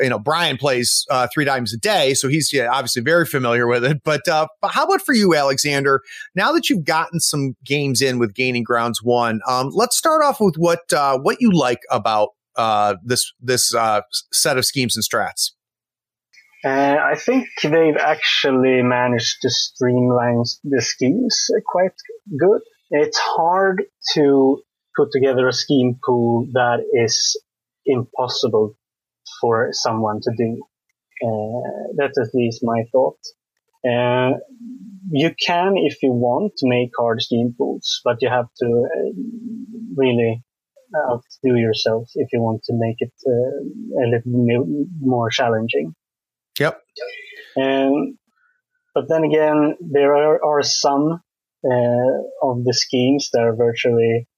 you 0.01 0.09
know, 0.09 0.21
Brian 0.21 0.57
plays 0.57 1.05
uh, 1.11 1.27
three 1.35 1.45
times 1.45 1.73
a 1.75 1.77
day, 1.77 2.14
so 2.14 2.29
he's 2.29 2.53
yeah, 2.53 2.68
obviously 2.71 3.03
very 3.03 3.27
familiar 3.27 3.66
with 3.66 3.85
it. 3.85 4.03
But 4.05 4.27
uh, 4.29 4.47
but 4.61 4.71
how 4.71 4.85
about 4.85 5.03
for 5.03 5.14
you, 5.14 5.35
Alexander? 5.35 6.01
Now 6.37 6.53
that 6.53 6.71
you've 6.71 6.85
gotten 6.85 7.18
some 7.18 7.57
games 7.64 8.01
in 8.01 8.21
with 8.21 8.35
Gaining 8.35 8.62
Grounds 8.62 9.03
One, 9.03 9.41
um, 9.49 9.71
let's 9.73 9.97
start 9.97 10.23
off 10.23 10.41
with 10.41 10.55
what 10.57 10.93
uh, 10.93 11.18
what 11.18 11.41
you 11.41 11.51
like 11.53 11.81
about 11.91 12.31
uh, 12.55 12.95
this 13.05 13.33
this 13.41 13.75
set 14.33 14.59
of 14.59 14.64
schemes 14.64 14.97
and 14.97 15.05
strats. 15.05 15.51
Uh, 16.62 16.96
I 17.12 17.14
think 17.16 17.48
they've 17.62 17.96
actually 17.96 18.82
managed 18.82 19.38
to 19.42 19.50
streamline 19.50 20.44
the 20.62 20.82
schemes 20.82 21.48
quite 21.66 21.94
good. 22.38 22.61
It's 22.90 23.18
hard 23.18 23.84
to 24.14 24.62
put 24.96 25.08
together 25.12 25.48
a 25.48 25.52
scheme 25.52 25.98
pool 26.04 26.48
that 26.52 26.80
is 26.92 27.40
impossible 27.86 28.76
for 29.40 29.70
someone 29.72 30.20
to 30.22 30.30
do. 30.36 30.62
Uh, 31.24 31.92
that's 31.96 32.18
at 32.18 32.34
least 32.34 32.61
my 32.62 32.84
thought. 32.92 33.18
Uh, 33.88 34.38
you 35.11 35.30
can, 35.46 35.74
if 35.76 36.02
you 36.02 36.12
want, 36.12 36.52
make 36.62 36.90
hard 36.98 37.22
scheme 37.22 37.54
pools, 37.56 38.00
but 38.04 38.16
you 38.20 38.28
have 38.28 38.48
to 38.58 38.66
uh, 38.66 39.11
really 39.96 40.42
outdo 41.08 41.56
yourself 41.56 42.11
if 42.16 42.28
you 42.32 42.40
want 42.40 42.62
to 42.64 42.74
make 42.76 42.96
it 42.98 43.12
uh, 43.26 44.02
a 44.02 44.06
little 44.11 44.86
more 45.00 45.30
challenging. 45.30 45.94
Yep. 46.61 46.80
Um, 47.61 48.18
but 48.94 49.08
then 49.08 49.24
again, 49.24 49.76
there 49.80 50.14
are, 50.14 50.44
are 50.44 50.62
some 50.62 51.22
uh, 51.64 52.18
of 52.42 52.64
the 52.64 52.74
schemes 52.74 53.30
that 53.32 53.42
are 53.42 53.56
virtually 53.56 54.28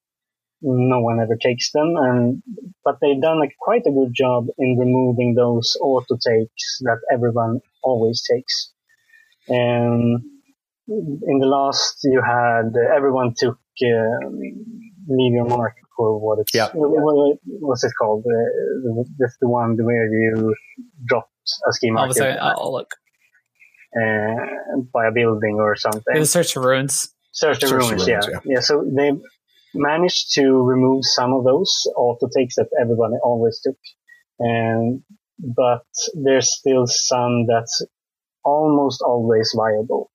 no 0.62 1.00
one 1.00 1.20
ever 1.20 1.36
takes 1.36 1.72
them. 1.72 1.94
And 1.96 2.42
but 2.84 2.98
they've 3.00 3.20
done 3.20 3.38
a, 3.42 3.48
quite 3.60 3.82
a 3.86 3.90
good 3.90 4.12
job 4.14 4.46
in 4.58 4.78
removing 4.78 5.34
those 5.34 5.76
auto 5.80 6.16
takes 6.16 6.78
that 6.80 7.00
everyone 7.12 7.60
always 7.82 8.22
takes. 8.30 8.72
And 9.48 10.22
in 10.88 11.38
the 11.38 11.46
last, 11.46 11.98
you 12.04 12.22
had 12.22 12.72
uh, 12.76 12.96
everyone 12.96 13.34
took 13.36 13.58
uh, 13.82 14.28
leave 15.08 15.32
your 15.32 15.46
mark 15.46 15.74
for 15.96 16.18
what 16.18 16.38
it's 16.38 16.54
yeah. 16.54 16.68
what, 16.74 17.38
what's 17.44 17.84
it 17.84 17.92
called? 17.98 18.24
Uh, 18.26 19.02
that's 19.18 19.36
the 19.40 19.48
one 19.48 19.76
where 19.76 20.06
you 20.06 20.54
dropped 21.04 21.32
a 21.68 21.72
scheme 21.72 21.95
marker. 21.95 22.36
Oh, 22.40 22.55
I'll 22.59 22.72
look. 22.72 22.90
Uh, 23.95 24.80
by 24.93 25.07
a 25.07 25.12
building 25.12 25.57
or 25.59 25.76
something. 25.76 26.14
The 26.14 26.26
search 26.26 26.55
for 26.55 26.61
ruins. 26.61 27.14
Search 27.32 27.61
the 27.61 27.68
ruins, 27.68 27.90
ruins, 27.90 28.09
yeah. 28.09 28.20
yeah. 28.30 28.38
yeah. 28.45 28.61
So 28.61 28.84
they 28.97 29.12
managed 29.74 30.32
to 30.34 30.45
remove 30.62 31.03
some 31.03 31.32
of 31.32 31.45
those 31.45 31.72
auto 31.97 32.28
takes 32.36 32.57
that 32.57 32.68
everybody 32.80 33.14
always 33.22 33.61
took. 33.62 33.76
And, 34.38 35.03
but 35.38 35.84
there's 36.14 36.53
still 36.53 36.84
some 36.86 37.47
that's 37.47 37.84
almost 38.45 39.03
always 39.03 39.53
viable. 39.57 40.11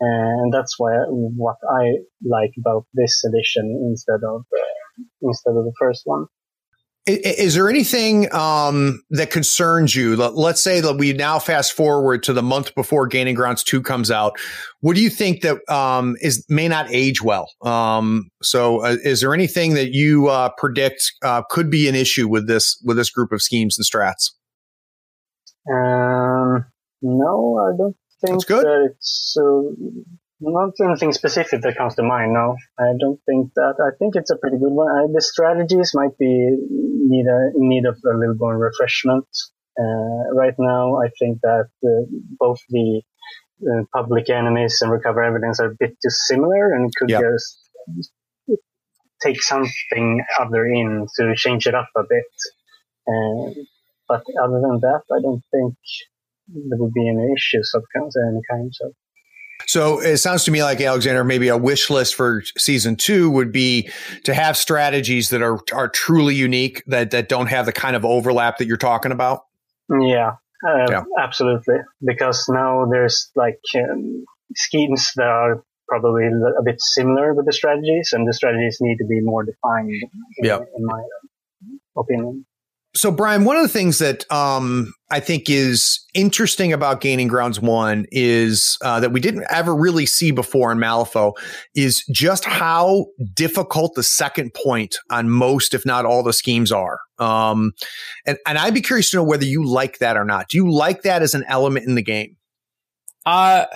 And 0.00 0.52
that's 0.52 0.74
why 0.78 0.92
what 1.08 1.56
I 1.70 2.04
like 2.22 2.52
about 2.58 2.86
this 2.92 3.22
edition 3.24 3.82
instead 3.88 4.20
of 4.28 4.44
uh, 4.52 5.02
instead 5.22 5.56
of 5.56 5.64
the 5.64 5.72
first 5.78 6.02
one. 6.04 6.26
Is 7.06 7.54
there 7.54 7.68
anything 7.68 8.32
um, 8.34 9.00
that 9.10 9.30
concerns 9.30 9.94
you? 9.94 10.16
Let's 10.16 10.60
say 10.60 10.80
that 10.80 10.94
we 10.94 11.12
now 11.12 11.38
fast 11.38 11.72
forward 11.72 12.24
to 12.24 12.32
the 12.32 12.42
month 12.42 12.74
before 12.74 13.06
Gaining 13.06 13.36
Grounds 13.36 13.62
Two 13.62 13.80
comes 13.80 14.10
out. 14.10 14.36
What 14.80 14.96
do 14.96 15.02
you 15.02 15.10
think 15.10 15.42
that 15.42 15.58
um, 15.72 16.16
is 16.20 16.44
may 16.48 16.66
not 16.66 16.88
age 16.90 17.22
well? 17.22 17.48
Um, 17.62 18.28
so, 18.42 18.84
uh, 18.84 18.96
is 19.04 19.20
there 19.20 19.32
anything 19.32 19.74
that 19.74 19.92
you 19.92 20.26
uh, 20.26 20.50
predict 20.58 21.12
uh, 21.22 21.42
could 21.48 21.70
be 21.70 21.88
an 21.88 21.94
issue 21.94 22.26
with 22.26 22.48
this 22.48 22.76
with 22.84 22.96
this 22.96 23.10
group 23.10 23.30
of 23.30 23.40
schemes 23.40 23.78
and 23.78 23.86
strats? 23.86 24.32
Um, 25.70 26.64
no, 27.02 27.58
I 27.58 27.76
don't 27.76 27.96
think 28.20 28.34
That's 28.34 28.44
good. 28.44 28.64
that 28.64 28.88
it's 28.90 29.36
not 30.40 30.72
anything 30.82 31.12
specific 31.12 31.62
that 31.62 31.76
comes 31.76 31.94
to 31.94 32.02
mind. 32.02 32.32
No, 32.34 32.56
I 32.78 32.92
don't 33.00 33.20
think 33.26 33.52
that. 33.54 33.74
I 33.80 33.96
think 33.98 34.16
it's 34.16 34.30
a 34.30 34.36
pretty 34.36 34.58
good 34.58 34.72
one. 34.72 34.88
I, 34.88 35.06
the 35.12 35.22
strategies 35.22 35.92
might 35.94 36.16
be 36.18 36.26
need 36.26 37.26
a, 37.26 37.50
in 37.56 37.68
need 37.68 37.86
of 37.86 37.96
a 38.04 38.16
little 38.16 38.36
more 38.38 38.58
refreshment. 38.58 39.26
Uh, 39.78 40.34
right 40.34 40.54
now, 40.58 40.96
I 40.96 41.08
think 41.18 41.40
that 41.42 41.68
uh, 41.84 42.06
both 42.38 42.58
the 42.68 43.02
uh, 43.62 43.82
public 43.94 44.30
enemies 44.30 44.78
and 44.80 44.90
recover 44.90 45.22
evidence 45.22 45.60
are 45.60 45.72
a 45.72 45.76
bit 45.78 45.90
too 46.02 46.10
similar, 46.10 46.72
and 46.74 46.90
could 46.96 47.10
yep. 47.10 47.22
just 47.22 47.58
take 49.22 49.42
something 49.42 50.22
other 50.38 50.66
in 50.66 51.06
to 51.16 51.34
change 51.36 51.66
it 51.66 51.74
up 51.74 51.88
a 51.96 52.02
bit. 52.02 52.24
Uh, 53.08 53.52
but 54.08 54.22
other 54.42 54.60
than 54.60 54.80
that, 54.80 55.02
I 55.12 55.20
don't 55.20 55.42
think 55.50 55.74
there 56.48 56.78
would 56.78 56.92
be 56.92 57.08
any 57.08 57.32
issues 57.32 57.72
of 57.74 57.84
any 57.94 58.40
kind. 58.50 58.70
So. 58.72 58.92
So 59.66 60.00
it 60.00 60.18
sounds 60.18 60.44
to 60.44 60.50
me 60.50 60.62
like 60.62 60.80
Alexander, 60.80 61.24
maybe 61.24 61.48
a 61.48 61.56
wish 61.56 61.90
list 61.90 62.14
for 62.14 62.42
season 62.56 62.96
two 62.96 63.30
would 63.30 63.52
be 63.52 63.90
to 64.24 64.34
have 64.34 64.56
strategies 64.56 65.30
that 65.30 65.42
are 65.42 65.58
are 65.72 65.88
truly 65.88 66.34
unique 66.34 66.82
that 66.86 67.10
that 67.10 67.28
don't 67.28 67.48
have 67.48 67.66
the 67.66 67.72
kind 67.72 67.96
of 67.96 68.04
overlap 68.04 68.58
that 68.58 68.66
you're 68.66 68.76
talking 68.76 69.12
about. 69.12 69.44
Yeah, 69.88 70.32
uh, 70.66 70.86
yeah. 70.88 71.04
absolutely. 71.18 71.76
Because 72.04 72.46
now 72.48 72.86
there's 72.90 73.30
like 73.34 73.60
um, 73.76 74.24
schemes 74.54 75.10
that 75.16 75.26
are 75.26 75.62
probably 75.88 76.26
a 76.26 76.62
bit 76.62 76.80
similar 76.80 77.32
with 77.34 77.46
the 77.46 77.52
strategies, 77.52 78.10
and 78.12 78.28
the 78.28 78.34
strategies 78.34 78.78
need 78.80 78.98
to 78.98 79.06
be 79.06 79.20
more 79.20 79.44
defined. 79.44 79.90
In, 79.90 80.44
yeah. 80.44 80.58
in 80.76 80.84
my 80.84 81.02
opinion. 81.96 82.44
So, 82.96 83.10
Brian, 83.10 83.44
one 83.44 83.56
of 83.56 83.62
the 83.62 83.68
things 83.68 83.98
that 83.98 84.24
um, 84.32 84.94
I 85.10 85.20
think 85.20 85.50
is 85.50 86.00
interesting 86.14 86.72
about 86.72 87.02
Gaining 87.02 87.28
Grounds 87.28 87.60
One 87.60 88.06
is 88.10 88.78
uh, 88.82 89.00
that 89.00 89.12
we 89.12 89.20
didn't 89.20 89.44
ever 89.50 89.76
really 89.76 90.06
see 90.06 90.30
before 90.30 90.72
in 90.72 90.78
Malifaux 90.78 91.34
is 91.74 92.02
just 92.10 92.46
how 92.46 93.06
difficult 93.34 93.94
the 93.94 94.02
second 94.02 94.54
point 94.54 94.96
on 95.10 95.28
most, 95.28 95.74
if 95.74 95.84
not 95.84 96.06
all, 96.06 96.22
the 96.22 96.32
schemes 96.32 96.72
are. 96.72 96.98
Um, 97.18 97.72
and, 98.24 98.38
and 98.46 98.56
I'd 98.56 98.72
be 98.72 98.80
curious 98.80 99.10
to 99.10 99.18
know 99.18 99.24
whether 99.24 99.44
you 99.44 99.66
like 99.66 99.98
that 99.98 100.16
or 100.16 100.24
not. 100.24 100.48
Do 100.48 100.56
you 100.56 100.70
like 100.70 101.02
that 101.02 101.20
as 101.20 101.34
an 101.34 101.44
element 101.48 101.86
in 101.86 101.96
the 101.96 102.02
game? 102.02 102.36
Uh, 103.26 103.66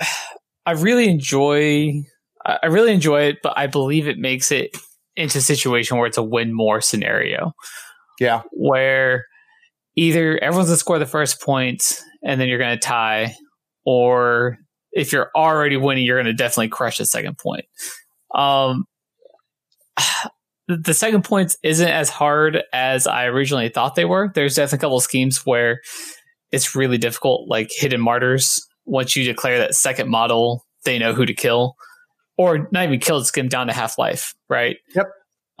I 0.65 0.71
really 0.71 1.07
enjoy. 1.07 2.03
I 2.43 2.67
really 2.67 2.91
enjoy 2.91 3.25
it, 3.25 3.37
but 3.43 3.53
I 3.55 3.67
believe 3.67 4.07
it 4.07 4.17
makes 4.17 4.51
it 4.51 4.75
into 5.15 5.37
a 5.37 5.41
situation 5.41 5.97
where 5.97 6.07
it's 6.07 6.17
a 6.17 6.23
win 6.23 6.55
more 6.55 6.81
scenario. 6.81 7.53
Yeah. 8.21 8.43
Where 8.51 9.25
either 9.95 10.37
everyone's 10.37 10.67
going 10.67 10.75
to 10.75 10.79
score 10.79 10.99
the 10.99 11.07
first 11.07 11.41
point 11.41 11.99
and 12.23 12.39
then 12.39 12.47
you're 12.47 12.59
going 12.59 12.77
to 12.77 12.87
tie, 12.87 13.35
or 13.83 14.59
if 14.91 15.11
you're 15.11 15.31
already 15.35 15.75
winning, 15.75 16.05
you're 16.05 16.17
going 16.17 16.27
to 16.27 16.33
definitely 16.33 16.69
crush 16.69 16.99
the 16.99 17.05
second 17.05 17.39
point. 17.39 17.65
Um, 18.35 18.85
the 20.67 20.93
second 20.93 21.23
points 21.23 21.57
isn't 21.63 21.87
as 21.87 22.09
hard 22.09 22.61
as 22.71 23.07
I 23.07 23.25
originally 23.25 23.69
thought 23.69 23.95
they 23.95 24.05
were. 24.05 24.31
There's 24.35 24.55
definitely 24.55 24.77
a 24.77 24.81
couple 24.81 24.97
of 24.97 25.03
schemes 25.03 25.43
where 25.43 25.81
it's 26.51 26.75
really 26.75 26.99
difficult, 26.99 27.49
like 27.49 27.71
hidden 27.71 28.01
martyrs. 28.01 28.61
Once 28.85 29.15
you 29.15 29.23
declare 29.23 29.57
that 29.57 29.73
second 29.73 30.09
model, 30.09 30.63
they 30.85 30.99
know 30.99 31.13
who 31.13 31.25
to 31.25 31.33
kill, 31.33 31.73
or 32.37 32.69
not 32.71 32.83
even 32.83 32.99
kill, 32.99 33.17
it's 33.17 33.31
get 33.31 33.49
down 33.49 33.65
to 33.65 33.73
half 33.73 33.97
life, 33.97 34.35
right? 34.47 34.77
Yep. 34.95 35.07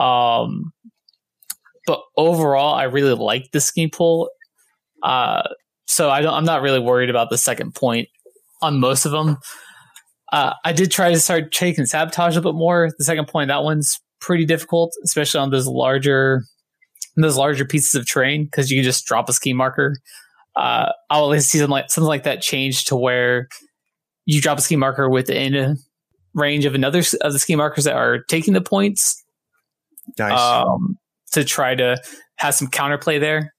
Um, 0.05 0.71
but 1.85 2.01
overall, 2.17 2.75
I 2.75 2.83
really 2.83 3.13
like 3.13 3.51
the 3.51 3.61
scheme 3.61 3.89
pool. 3.89 4.29
Uh, 5.03 5.43
so 5.85 6.09
I 6.09 6.21
don't, 6.21 6.33
I'm 6.33 6.45
not 6.45 6.61
really 6.61 6.79
worried 6.79 7.09
about 7.09 7.29
the 7.29 7.37
second 7.37 7.75
point 7.75 8.07
on 8.61 8.79
most 8.79 9.05
of 9.05 9.11
them. 9.11 9.37
Uh, 10.31 10.53
I 10.63 10.71
did 10.71 10.91
try 10.91 11.11
to 11.11 11.19
start 11.19 11.51
taking 11.51 11.85
sabotage 11.85 12.37
a 12.37 12.41
bit 12.41 12.55
more. 12.55 12.91
The 12.97 13.03
second 13.03 13.27
point, 13.27 13.49
that 13.49 13.63
one's 13.63 13.99
pretty 14.21 14.45
difficult, 14.45 14.93
especially 15.03 15.39
on 15.39 15.49
those 15.49 15.67
larger, 15.67 16.43
those 17.17 17.35
larger 17.35 17.65
pieces 17.65 17.95
of 17.95 18.07
terrain 18.07 18.45
because 18.45 18.71
you 18.71 18.77
can 18.77 18.83
just 18.83 19.05
drop 19.05 19.27
a 19.27 19.33
scheme 19.33 19.57
marker. 19.57 19.97
Uh, 20.55 20.91
I'll 21.09 21.25
at 21.25 21.29
least 21.29 21.49
see 21.49 21.57
something 21.57 21.71
like 21.71 21.89
something 21.89 22.07
like 22.07 22.23
that 22.23 22.41
change 22.41 22.85
to 22.85 22.95
where 22.95 23.47
you 24.25 24.41
drop 24.41 24.57
a 24.57 24.61
scheme 24.61 24.79
marker 24.79 25.09
within 25.09 25.77
range 26.33 26.65
of 26.65 26.75
another 26.75 27.03
of 27.21 27.33
the 27.33 27.39
scheme 27.39 27.57
markers 27.57 27.85
that 27.85 27.95
are 27.95 28.23
taking 28.23 28.53
the 28.53 28.61
points. 28.61 29.21
Nice. 30.17 30.39
Um, 30.39 30.97
to 31.31 31.43
try 31.43 31.75
to 31.75 31.97
have 32.37 32.55
some 32.55 32.67
counterplay 32.67 33.19
there. 33.19 33.53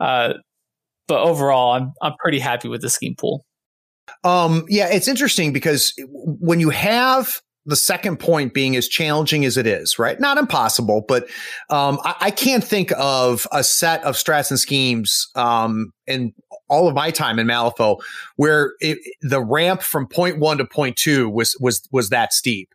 Uh, 0.00 0.34
but 1.06 1.20
overall, 1.20 1.72
I'm 1.72 1.92
I'm 2.02 2.14
pretty 2.18 2.38
happy 2.38 2.68
with 2.68 2.80
the 2.80 2.90
scheme 2.90 3.14
pool. 3.16 3.44
Um, 4.22 4.64
yeah, 4.68 4.88
it's 4.90 5.08
interesting 5.08 5.52
because 5.52 5.92
when 6.08 6.60
you 6.60 6.70
have 6.70 7.40
the 7.66 7.76
second 7.76 8.18
point 8.18 8.52
being 8.52 8.76
as 8.76 8.88
challenging 8.88 9.44
as 9.44 9.56
it 9.56 9.66
is, 9.66 9.98
right? 9.98 10.20
Not 10.20 10.36
impossible, 10.36 11.02
but 11.06 11.24
um, 11.70 11.98
I, 12.04 12.14
I, 12.20 12.30
can't 12.30 12.62
think 12.62 12.92
of 12.98 13.46
a 13.52 13.64
set 13.64 14.04
of 14.04 14.16
strats 14.16 14.50
and 14.50 14.60
schemes 14.60 15.28
um, 15.34 15.90
in 16.06 16.34
all 16.68 16.88
of 16.88 16.94
my 16.94 17.10
time 17.10 17.38
in 17.38 17.46
Malifaux 17.46 18.02
where 18.36 18.72
it, 18.80 18.98
the 19.22 19.42
ramp 19.42 19.82
from 19.82 20.06
point 20.06 20.38
one 20.38 20.58
to 20.58 20.66
point 20.66 20.96
two 20.96 21.30
was 21.30 21.56
was 21.58 21.86
was 21.90 22.10
that 22.10 22.32
steep. 22.32 22.74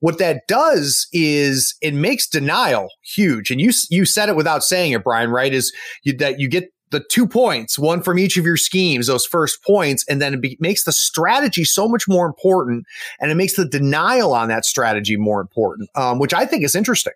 What 0.00 0.18
that 0.18 0.42
does 0.46 1.08
is 1.12 1.74
it 1.80 1.94
makes 1.94 2.28
denial 2.28 2.88
huge, 3.02 3.50
and 3.50 3.60
you 3.60 3.72
you 3.90 4.04
said 4.04 4.28
it 4.28 4.36
without 4.36 4.62
saying 4.62 4.92
it, 4.92 5.04
Brian. 5.04 5.30
Right? 5.30 5.52
Is 5.52 5.72
you, 6.02 6.16
that 6.18 6.38
you 6.38 6.48
get 6.48 6.70
the 6.90 7.04
two 7.10 7.26
points, 7.26 7.78
one 7.78 8.02
from 8.02 8.18
each 8.18 8.36
of 8.36 8.44
your 8.44 8.56
schemes, 8.56 9.06
those 9.06 9.26
first 9.26 9.62
points, 9.64 10.04
and 10.08 10.20
then 10.22 10.34
it 10.34 10.40
be, 10.40 10.56
makes 10.60 10.84
the 10.84 10.92
strategy 10.92 11.64
so 11.64 11.88
much 11.88 12.06
more 12.06 12.26
important, 12.26 12.84
and 13.20 13.30
it 13.30 13.34
makes 13.34 13.56
the 13.56 13.66
denial 13.66 14.32
on 14.34 14.48
that 14.48 14.64
strategy 14.64 15.16
more 15.16 15.40
important, 15.40 15.88
um, 15.94 16.18
which 16.18 16.32
I 16.32 16.46
think 16.46 16.62
is 16.62 16.76
interesting. 16.76 17.14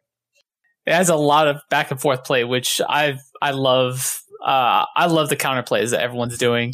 It 0.87 0.95
has 0.95 1.09
a 1.09 1.17
lot 1.17 1.47
of 1.47 1.61
back 1.69 1.91
and 1.91 2.01
forth 2.01 2.25
play, 2.25 2.45
which 2.45 2.81
I 2.89 3.19
I 3.43 3.53
love. 3.53 4.23
Uh, 4.43 4.87
I 4.97 5.05
love 5.05 5.29
the 5.29 5.37
counter 5.37 5.63
plays 5.63 5.91
that 5.91 6.01
everyone's 6.01 6.39
doing, 6.39 6.73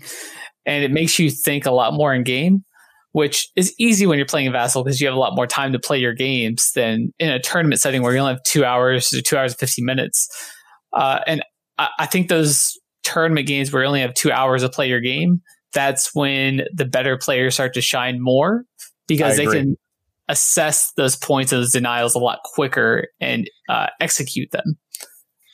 and 0.65 0.85
it 0.85 0.93
makes 0.93 1.19
you 1.19 1.31
think 1.31 1.67
a 1.67 1.73
lot 1.73 1.95
more 1.95 2.15
in 2.15 2.23
game, 2.23 2.65
which 3.17 3.49
is 3.57 3.75
easy 3.79 4.05
when 4.05 4.19
you're 4.19 4.27
playing 4.27 4.47
a 4.47 4.51
Vassal 4.51 4.85
because 4.85 5.01
you 5.01 5.07
have 5.07 5.17
a 5.17 5.19
lot 5.19 5.35
more 5.35 5.47
time 5.47 5.73
to 5.73 5.79
play 5.79 5.97
your 5.97 6.13
games 6.13 6.71
than 6.75 7.15
in 7.19 7.31
a 7.31 7.41
tournament 7.41 7.81
setting 7.81 8.03
where 8.03 8.13
you 8.13 8.19
only 8.19 8.35
have 8.35 8.43
two 8.43 8.63
hours 8.63 9.09
to 9.09 9.23
two 9.23 9.39
hours 9.39 9.53
and 9.53 9.59
fifty 9.59 9.83
minutes. 9.83 10.29
Uh, 10.93 11.21
and 11.27 11.43
I, 11.79 11.89
I 12.01 12.05
think 12.05 12.29
those 12.29 12.79
tournament 13.05 13.47
games 13.47 13.73
where 13.73 13.83
you 13.83 13.87
only 13.87 14.03
have 14.03 14.13
two 14.13 14.31
hours 14.31 14.61
to 14.61 14.69
play 14.69 14.87
your 14.87 15.01
game, 15.01 15.41
that's 15.73 16.15
when 16.15 16.65
the 16.75 16.85
better 16.85 17.17
players 17.17 17.55
start 17.55 17.73
to 17.73 17.81
shine 17.81 18.19
more 18.21 18.65
because 19.07 19.39
they 19.39 19.47
can 19.47 19.79
assess 20.29 20.93
those 20.99 21.17
points 21.17 21.53
of 21.53 21.61
those 21.61 21.73
denials 21.73 22.15
a 22.15 22.19
lot 22.19 22.41
quicker 22.45 23.07
and 23.19 23.49
uh, 23.71 23.87
execute 23.99 24.51
them. 24.51 24.77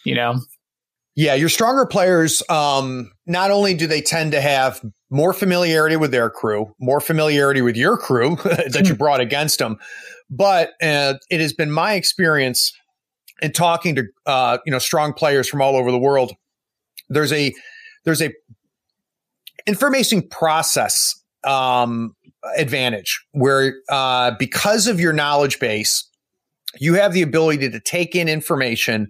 You 0.05 0.17
know? 0.17 0.41
Yeah, 1.15 1.35
your 1.35 1.51
stronger 1.51 1.85
players, 1.85 2.43
um, 2.49 3.13
not 3.27 3.51
only 3.51 3.75
do 3.75 3.87
they 3.87 4.01
tend 4.01 4.33
to 4.33 4.41
have 4.41 4.81
more 5.11 5.35
familiarity 5.35 5.97
with 5.97 6.11
their 6.11 6.31
crew, 6.31 6.75
more 6.81 7.01
familiarity 7.01 7.61
with 7.61 7.77
your 7.77 7.99
crew 7.99 8.37
that 8.45 8.87
you 8.89 8.95
brought 8.95 9.21
against 9.21 9.59
them, 9.59 9.77
but 10.31 10.71
uh, 10.83 11.15
it 11.31 11.41
has 11.41 11.53
been 11.53 11.71
my 11.71 11.95
experience 11.95 12.73
in 13.43 13.53
talking 13.53 13.95
to 13.97 14.05
uh, 14.25 14.59
you 14.65 14.73
know 14.73 14.79
strong 14.79 15.13
players 15.13 15.49
from 15.49 15.61
all 15.61 15.77
over 15.77 15.91
the 15.91 15.99
world. 15.99 16.33
There's 17.11 17.33
a 17.33 17.53
there's 18.05 18.23
a 18.23 18.33
information 19.67 20.23
process 20.23 21.15
um, 21.45 22.17
advantage 22.57 23.23
where 23.33 23.75
uh, 23.91 24.33
because 24.39 24.87
of 24.87 24.99
your 24.99 25.13
knowledge 25.13 25.59
base, 25.61 26.09
you 26.79 26.95
have 26.95 27.13
the 27.13 27.23
ability 27.23 27.69
to 27.69 27.81
take 27.81 28.15
in 28.15 28.29
information, 28.29 29.09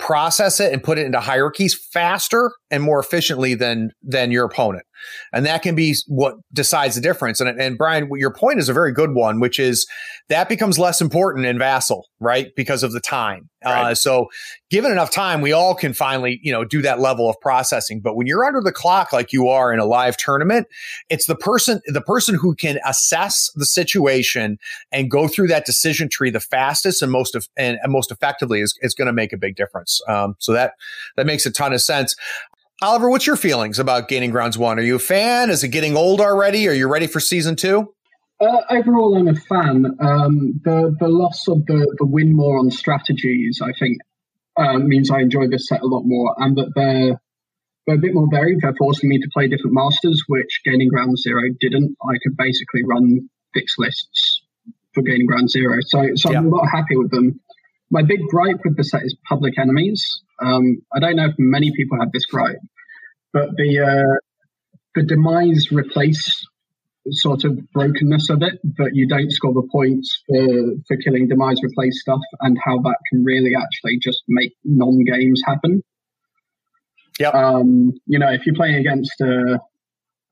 process 0.00 0.58
it, 0.58 0.72
and 0.72 0.82
put 0.82 0.98
it 0.98 1.06
into 1.06 1.20
hierarchies 1.20 1.74
faster 1.74 2.50
and 2.70 2.82
more 2.82 2.98
efficiently 2.98 3.54
than 3.54 3.92
than 4.02 4.32
your 4.32 4.44
opponent 4.44 4.84
and 5.32 5.46
that 5.46 5.62
can 5.62 5.74
be 5.74 5.94
what 6.06 6.36
decides 6.52 6.94
the 6.94 7.00
difference. 7.00 7.40
And, 7.40 7.60
and 7.60 7.78
Brian, 7.78 8.10
your 8.16 8.32
point 8.32 8.58
is 8.58 8.68
a 8.68 8.72
very 8.72 8.92
good 8.92 9.12
one, 9.12 9.40
which 9.40 9.58
is 9.58 9.86
that 10.28 10.48
becomes 10.48 10.78
less 10.78 11.00
important 11.00 11.46
in 11.46 11.58
Vassal, 11.58 12.08
right? 12.20 12.54
Because 12.54 12.82
of 12.82 12.92
the 12.92 13.00
time. 13.00 13.48
Right. 13.62 13.90
Uh, 13.90 13.94
so 13.94 14.28
given 14.70 14.90
enough 14.90 15.10
time, 15.10 15.42
we 15.42 15.52
all 15.52 15.74
can 15.74 15.92
finally, 15.92 16.40
you 16.42 16.50
know, 16.50 16.64
do 16.64 16.80
that 16.80 16.98
level 16.98 17.28
of 17.28 17.38
processing. 17.40 18.00
But 18.00 18.16
when 18.16 18.26
you're 18.26 18.44
under 18.44 18.62
the 18.62 18.72
clock, 18.72 19.12
like 19.12 19.34
you 19.34 19.48
are 19.48 19.70
in 19.70 19.78
a 19.78 19.84
live 19.84 20.16
tournament, 20.16 20.66
it's 21.10 21.26
the 21.26 21.34
person, 21.34 21.82
the 21.86 22.00
person 22.00 22.36
who 22.36 22.54
can 22.54 22.78
assess 22.86 23.50
the 23.54 23.66
situation 23.66 24.58
and 24.92 25.10
go 25.10 25.28
through 25.28 25.48
that 25.48 25.66
decision 25.66 26.08
tree 26.08 26.30
the 26.30 26.40
fastest 26.40 27.02
and 27.02 27.12
most 27.12 27.34
of, 27.34 27.48
and, 27.56 27.78
and 27.82 27.92
most 27.92 28.10
effectively 28.10 28.62
is, 28.62 28.78
is 28.80 28.94
going 28.94 29.06
to 29.06 29.12
make 29.12 29.32
a 29.32 29.36
big 29.36 29.56
difference. 29.56 30.00
Um, 30.08 30.36
so 30.38 30.52
that, 30.52 30.72
that 31.16 31.26
makes 31.26 31.44
a 31.44 31.50
ton 31.50 31.74
of 31.74 31.82
sense. 31.82 32.16
Oliver, 32.82 33.10
what's 33.10 33.26
your 33.26 33.36
feelings 33.36 33.78
about 33.78 34.08
Gaining 34.08 34.30
Grounds 34.30 34.56
One? 34.56 34.78
Are 34.78 34.82
you 34.82 34.96
a 34.96 34.98
fan? 34.98 35.50
Is 35.50 35.62
it 35.62 35.68
getting 35.68 35.98
old 35.98 36.18
already? 36.18 36.66
Are 36.66 36.72
you 36.72 36.88
ready 36.88 37.06
for 37.06 37.20
season 37.20 37.54
two? 37.54 37.92
Uh, 38.40 38.56
overall, 38.70 39.18
I'm 39.18 39.28
a 39.28 39.34
fan. 39.34 39.84
Um, 40.00 40.58
the 40.64 40.96
the 40.98 41.08
loss 41.08 41.46
of 41.46 41.66
the 41.66 41.94
the 41.98 42.06
win 42.06 42.34
more 42.34 42.58
on 42.58 42.70
strategies, 42.70 43.60
I 43.62 43.72
think, 43.78 43.98
uh, 44.56 44.78
means 44.78 45.10
I 45.10 45.20
enjoy 45.20 45.48
this 45.48 45.68
set 45.68 45.82
a 45.82 45.86
lot 45.86 46.04
more, 46.06 46.34
and 46.38 46.56
that 46.56 46.72
they're 46.74 47.20
they're 47.86 47.96
a 47.96 47.98
bit 47.98 48.14
more 48.14 48.28
varied. 48.30 48.60
They're 48.62 48.74
forcing 48.78 49.10
me 49.10 49.18
to 49.18 49.28
play 49.34 49.46
different 49.46 49.74
masters, 49.74 50.24
which 50.28 50.62
Gaining 50.64 50.88
Ground 50.88 51.18
Zero 51.18 51.42
didn't. 51.60 51.94
I 52.02 52.16
could 52.22 52.34
basically 52.38 52.82
run 52.88 53.28
fixed 53.52 53.78
lists 53.78 54.40
for 54.94 55.02
Gaining 55.02 55.26
Ground 55.26 55.50
Zero, 55.50 55.76
so 55.82 56.06
so 56.14 56.34
I'm 56.34 56.46
a 56.46 56.48
lot 56.48 56.66
happy 56.66 56.96
with 56.96 57.10
them. 57.10 57.40
My 57.90 58.02
big 58.02 58.20
gripe 58.30 58.60
with 58.64 58.78
the 58.78 58.84
set 58.84 59.02
is 59.02 59.14
public 59.28 59.58
enemies. 59.58 60.22
Um, 60.42 60.82
I 60.94 61.00
don't 61.00 61.16
know 61.16 61.26
if 61.26 61.34
many 61.38 61.72
people 61.76 61.98
have 61.98 62.12
this 62.12 62.24
gripe, 62.26 62.60
but 63.32 63.50
the 63.56 63.80
uh, 63.80 64.16
the 64.94 65.02
demise 65.02 65.70
replace 65.70 66.46
sort 67.10 67.44
of 67.44 67.58
brokenness 67.72 68.28
of 68.30 68.42
it, 68.42 68.60
but 68.76 68.94
you 68.94 69.08
don't 69.08 69.32
score 69.32 69.54
the 69.54 69.66
points 69.72 70.22
for, 70.26 70.46
for 70.86 70.96
killing 70.98 71.28
demise 71.28 71.58
replace 71.62 72.00
stuff 72.00 72.20
and 72.40 72.58
how 72.62 72.78
that 72.78 72.96
can 73.10 73.24
really 73.24 73.52
actually 73.56 73.98
just 73.98 74.22
make 74.28 74.52
non 74.64 75.02
games 75.04 75.42
happen. 75.46 75.82
Yeah. 77.18 77.30
Um, 77.30 77.92
you 78.06 78.18
know, 78.18 78.30
if 78.30 78.46
you're 78.46 78.54
playing 78.54 78.76
against 78.76 79.20
a, 79.20 79.60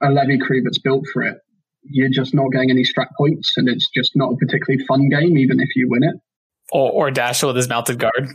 a 0.02 0.10
levy 0.10 0.38
crew 0.38 0.62
that's 0.62 0.78
built 0.78 1.04
for 1.12 1.22
it, 1.22 1.38
you're 1.82 2.10
just 2.10 2.34
not 2.34 2.52
getting 2.52 2.70
any 2.70 2.84
strat 2.84 3.08
points 3.16 3.54
and 3.56 3.68
it's 3.68 3.88
just 3.94 4.12
not 4.14 4.32
a 4.32 4.36
particularly 4.36 4.84
fun 4.84 5.08
game, 5.08 5.38
even 5.38 5.60
if 5.60 5.68
you 5.74 5.88
win 5.88 6.02
it 6.02 6.16
or, 6.70 6.90
or 6.90 7.10
Dash 7.10 7.42
with 7.42 7.56
his 7.56 7.68
mounted 7.68 7.98
guard. 7.98 8.28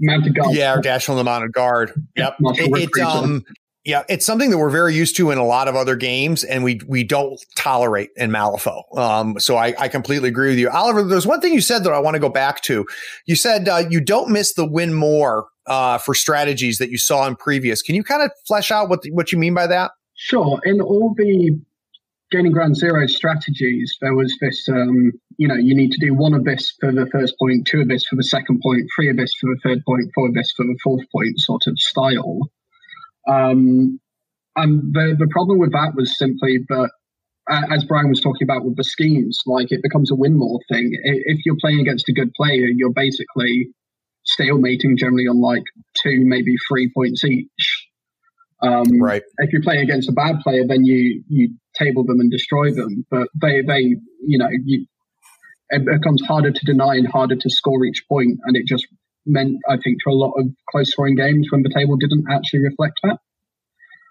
Mounted 0.00 0.34
guard. 0.34 0.54
Yeah, 0.54 0.74
or 0.74 0.80
Dash 0.80 1.08
on 1.08 1.16
the 1.16 1.24
mounted 1.24 1.52
guard. 1.52 1.92
Yep. 2.16 2.36
It, 2.40 2.90
it, 2.96 3.02
um, 3.02 3.44
yeah, 3.84 4.02
it's 4.08 4.24
something 4.24 4.50
that 4.50 4.58
we're 4.58 4.70
very 4.70 4.94
used 4.94 5.16
to 5.16 5.30
in 5.30 5.38
a 5.38 5.44
lot 5.44 5.68
of 5.68 5.76
other 5.76 5.94
games, 5.94 6.42
and 6.42 6.64
we 6.64 6.80
we 6.88 7.04
don't 7.04 7.38
tolerate 7.54 8.10
in 8.16 8.30
Malifaux. 8.30 8.82
Um, 8.96 9.38
so 9.38 9.56
I, 9.56 9.74
I 9.78 9.88
completely 9.88 10.30
agree 10.30 10.48
with 10.48 10.58
you, 10.58 10.70
Oliver. 10.70 11.02
There's 11.02 11.26
one 11.26 11.40
thing 11.40 11.52
you 11.52 11.60
said 11.60 11.84
that 11.84 11.92
I 11.92 11.98
want 11.98 12.14
to 12.14 12.20
go 12.20 12.30
back 12.30 12.62
to. 12.62 12.86
You 13.26 13.36
said 13.36 13.68
uh, 13.68 13.82
you 13.90 14.00
don't 14.00 14.30
miss 14.30 14.54
the 14.54 14.64
win 14.64 14.94
more 14.94 15.48
uh, 15.66 15.98
for 15.98 16.14
strategies 16.14 16.78
that 16.78 16.90
you 16.90 16.98
saw 16.98 17.26
in 17.26 17.36
previous. 17.36 17.82
Can 17.82 17.94
you 17.94 18.02
kind 18.02 18.22
of 18.22 18.30
flesh 18.46 18.70
out 18.70 18.88
what 18.88 19.02
the, 19.02 19.10
what 19.10 19.32
you 19.32 19.38
mean 19.38 19.54
by 19.54 19.66
that? 19.66 19.92
Sure. 20.14 20.60
In 20.64 20.80
all 20.80 21.14
the 21.16 21.58
gaining 22.30 22.52
ground 22.52 22.76
zero 22.76 23.06
strategies, 23.06 23.96
there 24.00 24.14
was 24.14 24.34
this, 24.40 24.68
um, 24.68 25.12
you 25.38 25.48
know, 25.48 25.54
you 25.54 25.74
need 25.74 25.92
to 25.92 26.06
do 26.06 26.14
one 26.14 26.34
abyss 26.34 26.72
for 26.80 26.92
the 26.92 27.06
first 27.12 27.34
point, 27.38 27.66
two 27.66 27.80
abyss 27.80 28.04
for 28.08 28.16
the 28.16 28.24
second 28.24 28.60
point, 28.62 28.88
three 28.94 29.10
abyss 29.10 29.32
for 29.40 29.48
the 29.50 29.60
third 29.62 29.82
point, 29.86 30.10
four 30.14 30.28
abyss 30.28 30.52
for 30.56 30.64
the 30.64 30.78
fourth 30.82 31.04
point 31.12 31.38
sort 31.38 31.62
of 31.66 31.78
style. 31.78 32.40
Um, 33.28 34.00
and 34.56 34.92
the, 34.92 35.16
the 35.18 35.28
problem 35.30 35.58
with 35.58 35.72
that 35.72 35.92
was 35.94 36.16
simply 36.16 36.60
that, 36.68 36.90
as 37.48 37.84
Brian 37.84 38.08
was 38.08 38.20
talking 38.20 38.44
about 38.44 38.64
with 38.64 38.76
the 38.76 38.84
schemes, 38.84 39.40
like 39.46 39.70
it 39.70 39.82
becomes 39.82 40.10
a 40.10 40.14
win 40.14 40.38
more 40.38 40.60
thing. 40.70 40.90
If 41.02 41.44
you're 41.44 41.58
playing 41.60 41.80
against 41.80 42.08
a 42.08 42.12
good 42.12 42.32
player, 42.34 42.66
you're 42.74 42.92
basically 42.92 43.68
stalemating 44.26 44.96
generally 44.96 45.26
on 45.26 45.40
like 45.40 45.62
two, 46.02 46.22
maybe 46.24 46.54
three 46.68 46.90
points 46.94 47.24
each. 47.24 47.88
Um, 48.62 49.00
right. 49.00 49.22
If 49.38 49.52
you're 49.52 49.62
playing 49.62 49.82
against 49.82 50.08
a 50.08 50.12
bad 50.12 50.36
player, 50.40 50.64
then 50.66 50.84
you 50.84 51.22
you 51.28 51.54
table 51.76 52.04
them 52.04 52.20
and 52.20 52.30
destroy 52.30 52.72
them. 52.72 53.04
But 53.10 53.28
they 53.40 53.60
they 53.60 53.96
you 54.20 54.38
know 54.38 54.48
you 54.64 54.86
it 55.74 55.84
becomes 55.84 56.22
harder 56.26 56.50
to 56.50 56.64
deny 56.64 56.94
and 56.94 57.06
harder 57.06 57.36
to 57.36 57.50
score 57.50 57.84
each 57.84 58.04
point, 58.08 58.38
and 58.44 58.56
it 58.56 58.66
just 58.66 58.86
meant 59.26 59.56
I 59.68 59.76
think 59.82 59.98
for 60.02 60.10
a 60.10 60.14
lot 60.14 60.34
of 60.38 60.46
close 60.70 60.90
scoring 60.90 61.16
games 61.16 61.48
when 61.50 61.62
the 61.62 61.72
table 61.74 61.96
didn't 61.96 62.24
actually 62.30 62.60
reflect 62.60 63.00
that. 63.02 63.18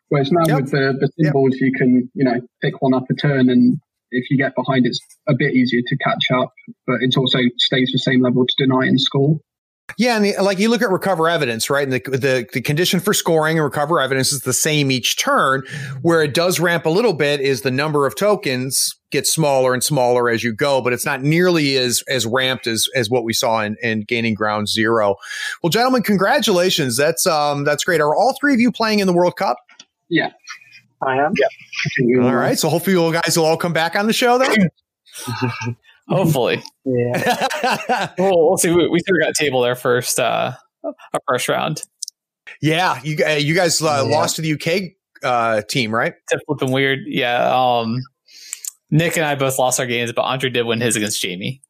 Whereas 0.09 0.31
now 0.31 0.43
yep. 0.45 0.61
with 0.61 0.71
the, 0.71 0.93
the 0.99 1.09
symbols, 1.23 1.53
yep. 1.53 1.61
you 1.61 1.71
can 1.77 2.11
you 2.13 2.25
know 2.25 2.41
pick 2.61 2.81
one 2.81 2.93
up 2.93 3.05
a 3.09 3.15
turn, 3.15 3.49
and 3.49 3.77
if 4.11 4.29
you 4.29 4.37
get 4.37 4.55
behind, 4.55 4.85
it's 4.85 4.99
a 5.27 5.33
bit 5.37 5.53
easier 5.53 5.81
to 5.87 5.97
catch 5.97 6.31
up. 6.33 6.51
But 6.85 6.97
it 7.01 7.15
also 7.17 7.39
stays 7.57 7.91
the 7.91 7.99
same 7.99 8.21
level 8.21 8.45
to 8.45 8.55
deny 8.57 8.85
and 8.85 8.99
score. 8.99 9.37
Yeah, 9.97 10.15
and 10.15 10.25
the, 10.25 10.33
like 10.41 10.59
you 10.59 10.69
look 10.69 10.81
at 10.81 10.89
recover 10.89 11.29
evidence, 11.29 11.69
right? 11.69 11.83
And 11.83 11.93
the, 11.93 11.99
the 12.09 12.47
the 12.53 12.61
condition 12.61 12.99
for 12.99 13.13
scoring 13.13 13.57
and 13.57 13.63
recover 13.63 13.99
evidence 13.99 14.31
is 14.31 14.41
the 14.41 14.53
same 14.53 14.91
each 14.91 15.17
turn. 15.17 15.63
Where 16.01 16.23
it 16.23 16.33
does 16.33 16.59
ramp 16.59 16.85
a 16.85 16.89
little 16.89 17.13
bit 17.13 17.41
is 17.41 17.61
the 17.61 17.71
number 17.71 18.07
of 18.07 18.15
tokens 18.15 18.95
gets 19.11 19.31
smaller 19.31 19.73
and 19.73 19.83
smaller 19.83 20.29
as 20.29 20.43
you 20.43 20.53
go, 20.53 20.81
but 20.81 20.93
it's 20.93 21.05
not 21.05 21.21
nearly 21.21 21.77
as 21.77 22.01
as 22.07 22.25
ramped 22.25 22.65
as 22.65 22.87
as 22.95 23.09
what 23.09 23.23
we 23.23 23.33
saw 23.33 23.61
in, 23.61 23.75
in 23.83 24.01
gaining 24.01 24.33
ground 24.33 24.69
zero. 24.69 25.15
Well, 25.61 25.69
gentlemen, 25.69 26.01
congratulations. 26.01 26.97
That's 26.97 27.27
um 27.27 27.65
that's 27.65 27.83
great. 27.83 27.99
Are 28.01 28.15
all 28.15 28.35
three 28.39 28.53
of 28.53 28.61
you 28.61 28.71
playing 28.71 28.99
in 28.99 29.07
the 29.07 29.13
World 29.13 29.35
Cup? 29.35 29.57
Yeah, 30.09 30.31
I 31.01 31.17
am. 31.17 31.33
Yeah. 31.37 32.23
All 32.23 32.35
right. 32.35 32.57
So 32.57 32.69
hopefully 32.69 32.95
you 32.95 33.13
guys 33.13 33.37
will 33.37 33.45
all 33.45 33.57
come 33.57 33.73
back 33.73 33.95
on 33.95 34.07
the 34.07 34.13
show 34.13 34.37
then. 34.37 34.69
Hopefully. 36.09 36.61
Yeah. 36.85 38.09
well, 38.17 38.49
we'll 38.49 38.57
see. 38.57 38.71
We, 38.71 38.87
we 38.87 38.99
still 38.99 39.17
got 39.19 39.33
table 39.35 39.61
there 39.61 39.75
first, 39.75 40.19
uh, 40.19 40.53
our 40.83 41.19
first 41.27 41.47
round. 41.47 41.83
Yeah, 42.61 42.99
you 43.03 43.17
uh, 43.25 43.31
you 43.31 43.55
guys 43.55 43.81
uh, 43.81 43.85
yeah. 43.85 44.01
lost 44.01 44.35
to 44.35 44.41
the 44.41 44.53
UK 44.53 44.91
uh, 45.23 45.61
team, 45.63 45.93
right? 45.93 46.13
It's 46.31 46.43
flipping 46.45 46.71
weird. 46.71 46.99
Yeah. 47.05 47.51
Um, 47.53 48.01
Nick 48.91 49.17
and 49.17 49.25
I 49.25 49.35
both 49.35 49.57
lost 49.57 49.79
our 49.79 49.85
games, 49.87 50.11
but 50.11 50.21
Andre 50.21 50.49
did 50.49 50.65
win 50.65 50.81
his 50.81 50.95
against 50.95 51.21
Jamie. 51.21 51.61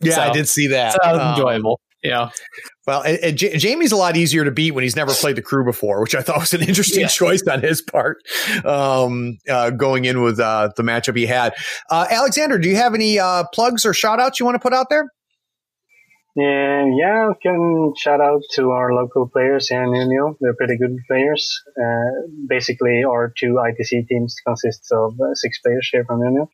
Yeah, 0.00 0.14
So- 0.14 0.22
I 0.22 0.32
did 0.32 0.48
see 0.48 0.68
that. 0.68 0.92
So 0.92 0.98
that 1.02 1.12
was 1.12 1.20
Um, 1.20 1.34
enjoyable. 1.34 1.80
Yeah. 2.02 2.30
Well, 2.88 3.02
and, 3.02 3.18
and 3.18 3.36
J- 3.36 3.54
Jamie's 3.58 3.92
a 3.92 3.96
lot 3.96 4.16
easier 4.16 4.44
to 4.44 4.50
beat 4.50 4.70
when 4.70 4.82
he's 4.82 4.96
never 4.96 5.12
played 5.12 5.36
the 5.36 5.42
crew 5.42 5.62
before, 5.62 6.00
which 6.00 6.14
I 6.14 6.22
thought 6.22 6.38
was 6.40 6.54
an 6.54 6.62
interesting 6.62 7.02
Yeah. 7.02 7.08
choice 7.08 7.42
on 7.46 7.60
his 7.60 7.82
part. 7.82 8.16
Um, 8.64 9.36
uh, 9.46 9.68
going 9.68 10.06
in 10.06 10.22
with 10.22 10.40
uh, 10.40 10.70
the 10.74 10.82
matchup 10.82 11.14
he 11.14 11.26
had, 11.26 11.52
uh, 11.90 12.06
Alexander, 12.10 12.56
do 12.58 12.66
you 12.66 12.76
have 12.76 12.94
any 12.94 13.18
uh, 13.18 13.44
plugs 13.52 13.84
or 13.84 13.92
shout 13.92 14.20
outs 14.20 14.40
you 14.40 14.46
want 14.46 14.54
to 14.54 14.58
put 14.58 14.72
out 14.72 14.86
there? 14.88 15.04
Yeah, 16.34 16.86
yeah, 16.96 17.28
I 17.28 17.32
can 17.42 17.92
shout 17.98 18.22
out 18.22 18.40
to 18.54 18.70
our 18.70 18.94
local 18.94 19.28
players 19.28 19.68
here 19.68 19.82
in 19.82 19.90
Unio. 19.90 20.36
They're 20.40 20.54
pretty 20.54 20.78
good 20.78 20.96
players. 21.08 21.46
Uh, 21.78 22.26
basically, 22.48 23.02
our 23.04 23.34
two 23.36 23.58
ITC 23.60 24.06
teams 24.08 24.34
consists 24.46 24.90
of 24.92 25.12
uh, 25.20 25.34
six 25.34 25.58
players 25.60 25.90
here 25.92 26.04
from 26.06 26.20
Unio. 26.20 26.46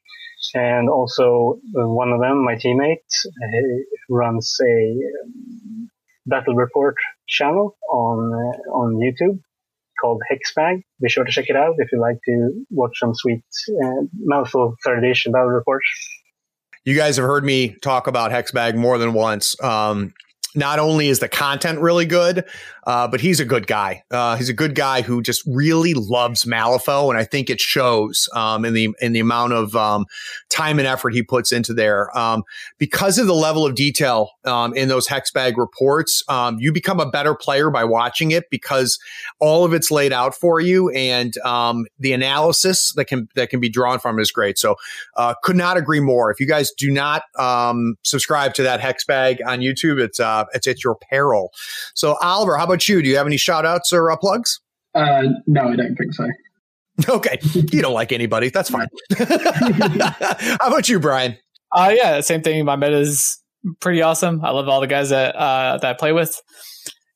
And 0.54 0.88
also, 0.90 1.60
uh, 1.78 1.86
one 1.86 2.10
of 2.12 2.20
them, 2.20 2.44
my 2.44 2.56
teammate, 2.56 3.06
uh, 3.26 3.78
runs 4.10 4.56
a 4.60 4.90
um, 5.24 5.90
battle 6.26 6.54
report 6.54 6.96
channel 7.28 7.76
on 7.90 8.32
uh, 8.32 8.70
on 8.70 8.94
YouTube 8.96 9.38
called 10.00 10.22
Hexbag. 10.30 10.82
Be 11.00 11.08
sure 11.08 11.24
to 11.24 11.30
check 11.30 11.46
it 11.48 11.56
out 11.56 11.74
if 11.78 11.90
you 11.92 12.00
like 12.00 12.18
to 12.26 12.64
watch 12.70 12.98
some 12.98 13.14
sweet 13.14 13.42
uh, 13.82 14.02
Malifaux 14.28 14.74
third 14.84 15.04
edition 15.04 15.32
battle 15.32 15.48
reports. 15.48 15.86
You 16.84 16.94
guys 16.94 17.16
have 17.16 17.24
heard 17.24 17.44
me 17.44 17.76
talk 17.80 18.06
about 18.06 18.30
Hexbag 18.30 18.74
more 18.74 18.98
than 18.98 19.14
once. 19.14 19.60
Um, 19.62 20.12
not 20.54 20.78
only 20.78 21.08
is 21.08 21.18
the 21.18 21.28
content 21.28 21.80
really 21.80 22.06
good, 22.06 22.44
uh, 22.86 23.08
but 23.08 23.20
he's 23.20 23.40
a 23.40 23.44
good 23.44 23.66
guy. 23.66 24.02
Uh, 24.10 24.36
he's 24.36 24.48
a 24.48 24.54
good 24.54 24.74
guy 24.74 25.02
who 25.02 25.22
just 25.22 25.42
really 25.46 25.94
loves 25.94 26.44
Malifaux, 26.44 27.08
and 27.10 27.18
I 27.18 27.24
think 27.24 27.50
it 27.50 27.60
shows 27.60 28.28
um, 28.34 28.64
in 28.64 28.74
the 28.74 28.90
in 29.00 29.12
the 29.12 29.20
amount 29.20 29.52
of 29.52 29.74
um, 29.74 30.06
time 30.50 30.78
and 30.78 30.86
effort 30.86 31.14
he 31.14 31.22
puts 31.22 31.52
into 31.52 31.72
there. 31.72 32.16
Um, 32.16 32.44
because 32.78 33.18
of 33.18 33.26
the 33.26 33.34
level 33.34 33.64
of 33.66 33.74
detail 33.74 34.30
um, 34.44 34.74
in 34.74 34.88
those 34.88 35.08
Hexbag 35.08 35.56
reports, 35.56 36.22
um, 36.28 36.58
you 36.60 36.72
become 36.72 37.00
a 37.00 37.08
better 37.08 37.34
player 37.34 37.70
by 37.70 37.84
watching 37.84 38.30
it 38.30 38.50
because 38.50 38.98
all 39.40 39.64
of 39.64 39.72
it's 39.72 39.90
laid 39.90 40.12
out 40.12 40.34
for 40.34 40.60
you, 40.60 40.90
and 40.90 41.36
um, 41.38 41.86
the 41.98 42.12
analysis 42.12 42.92
that 42.96 43.06
can 43.06 43.28
that 43.34 43.50
can 43.50 43.60
be 43.60 43.68
drawn 43.68 43.98
from 43.98 44.18
is 44.18 44.30
great. 44.30 44.58
So 44.58 44.76
uh, 45.16 45.34
could 45.42 45.56
not 45.56 45.76
agree 45.76 46.00
more. 46.00 46.30
If 46.30 46.38
you 46.38 46.46
guys 46.46 46.70
do 46.72 46.90
not 46.90 47.22
um, 47.38 47.96
subscribe 48.02 48.54
to 48.54 48.62
that 48.64 48.80
hex 48.80 49.04
bag 49.04 49.38
on 49.46 49.60
YouTube, 49.60 50.00
it's 50.00 50.20
uh, 50.44 50.54
it's 50.54 50.66
at 50.66 50.84
your 50.84 50.96
peril. 51.10 51.50
So 51.94 52.16
Oliver, 52.20 52.56
how 52.56 52.64
about 52.64 52.88
you? 52.88 53.02
Do 53.02 53.08
you 53.08 53.16
have 53.16 53.26
any 53.26 53.36
shout 53.36 53.66
outs 53.66 53.92
or 53.92 54.10
uh, 54.10 54.16
plugs? 54.16 54.60
Uh, 54.94 55.24
no, 55.46 55.68
I 55.68 55.76
don't 55.76 55.96
think 55.96 56.14
so. 56.14 56.28
Okay, 57.08 57.40
you 57.42 57.82
don't 57.82 57.92
like 57.92 58.12
anybody. 58.12 58.50
That's 58.50 58.70
fine. 58.70 58.86
how 59.18 60.68
about 60.68 60.88
you, 60.88 61.00
Brian? 61.00 61.36
Uh, 61.72 61.92
yeah, 61.92 62.20
same 62.20 62.40
thing. 62.40 62.64
My 62.64 62.76
meta 62.76 62.98
is 62.98 63.36
pretty 63.80 64.00
awesome. 64.00 64.44
I 64.44 64.50
love 64.50 64.68
all 64.68 64.80
the 64.80 64.86
guys 64.86 65.10
that 65.10 65.34
uh, 65.34 65.78
that 65.78 65.90
I 65.90 65.94
play 65.94 66.12
with, 66.12 66.40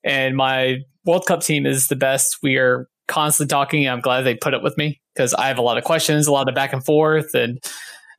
and 0.02 0.36
my 0.36 0.78
World 1.04 1.26
Cup 1.26 1.42
team 1.42 1.64
is 1.64 1.86
the 1.86 1.94
best. 1.94 2.38
We 2.42 2.56
are 2.56 2.88
constantly 3.06 3.52
talking. 3.52 3.88
I'm 3.88 4.00
glad 4.00 4.22
they 4.22 4.34
put 4.34 4.52
up 4.52 4.64
with 4.64 4.76
me 4.76 5.00
because 5.14 5.32
I 5.32 5.46
have 5.46 5.58
a 5.58 5.62
lot 5.62 5.78
of 5.78 5.84
questions, 5.84 6.26
a 6.26 6.32
lot 6.32 6.48
of 6.48 6.56
back 6.56 6.72
and 6.72 6.84
forth, 6.84 7.32
and 7.34 7.60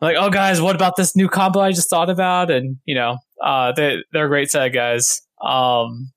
I'm 0.01 0.13
like, 0.13 0.17
oh 0.17 0.29
guys, 0.29 0.61
what 0.61 0.75
about 0.75 0.95
this 0.95 1.13
new 1.13 1.27
combo 1.27 1.59
I 1.59 1.71
just 1.71 1.89
thought 1.89 2.09
about? 2.09 2.49
And 2.49 2.77
you 2.85 2.95
know, 2.95 3.17
uh, 3.41 3.71
they 3.73 3.97
they're 4.11 4.25
a 4.25 4.29
great 4.29 4.51
set 4.51 4.67
of 4.67 4.73
guys. 4.73 5.21
Um, 5.41 6.11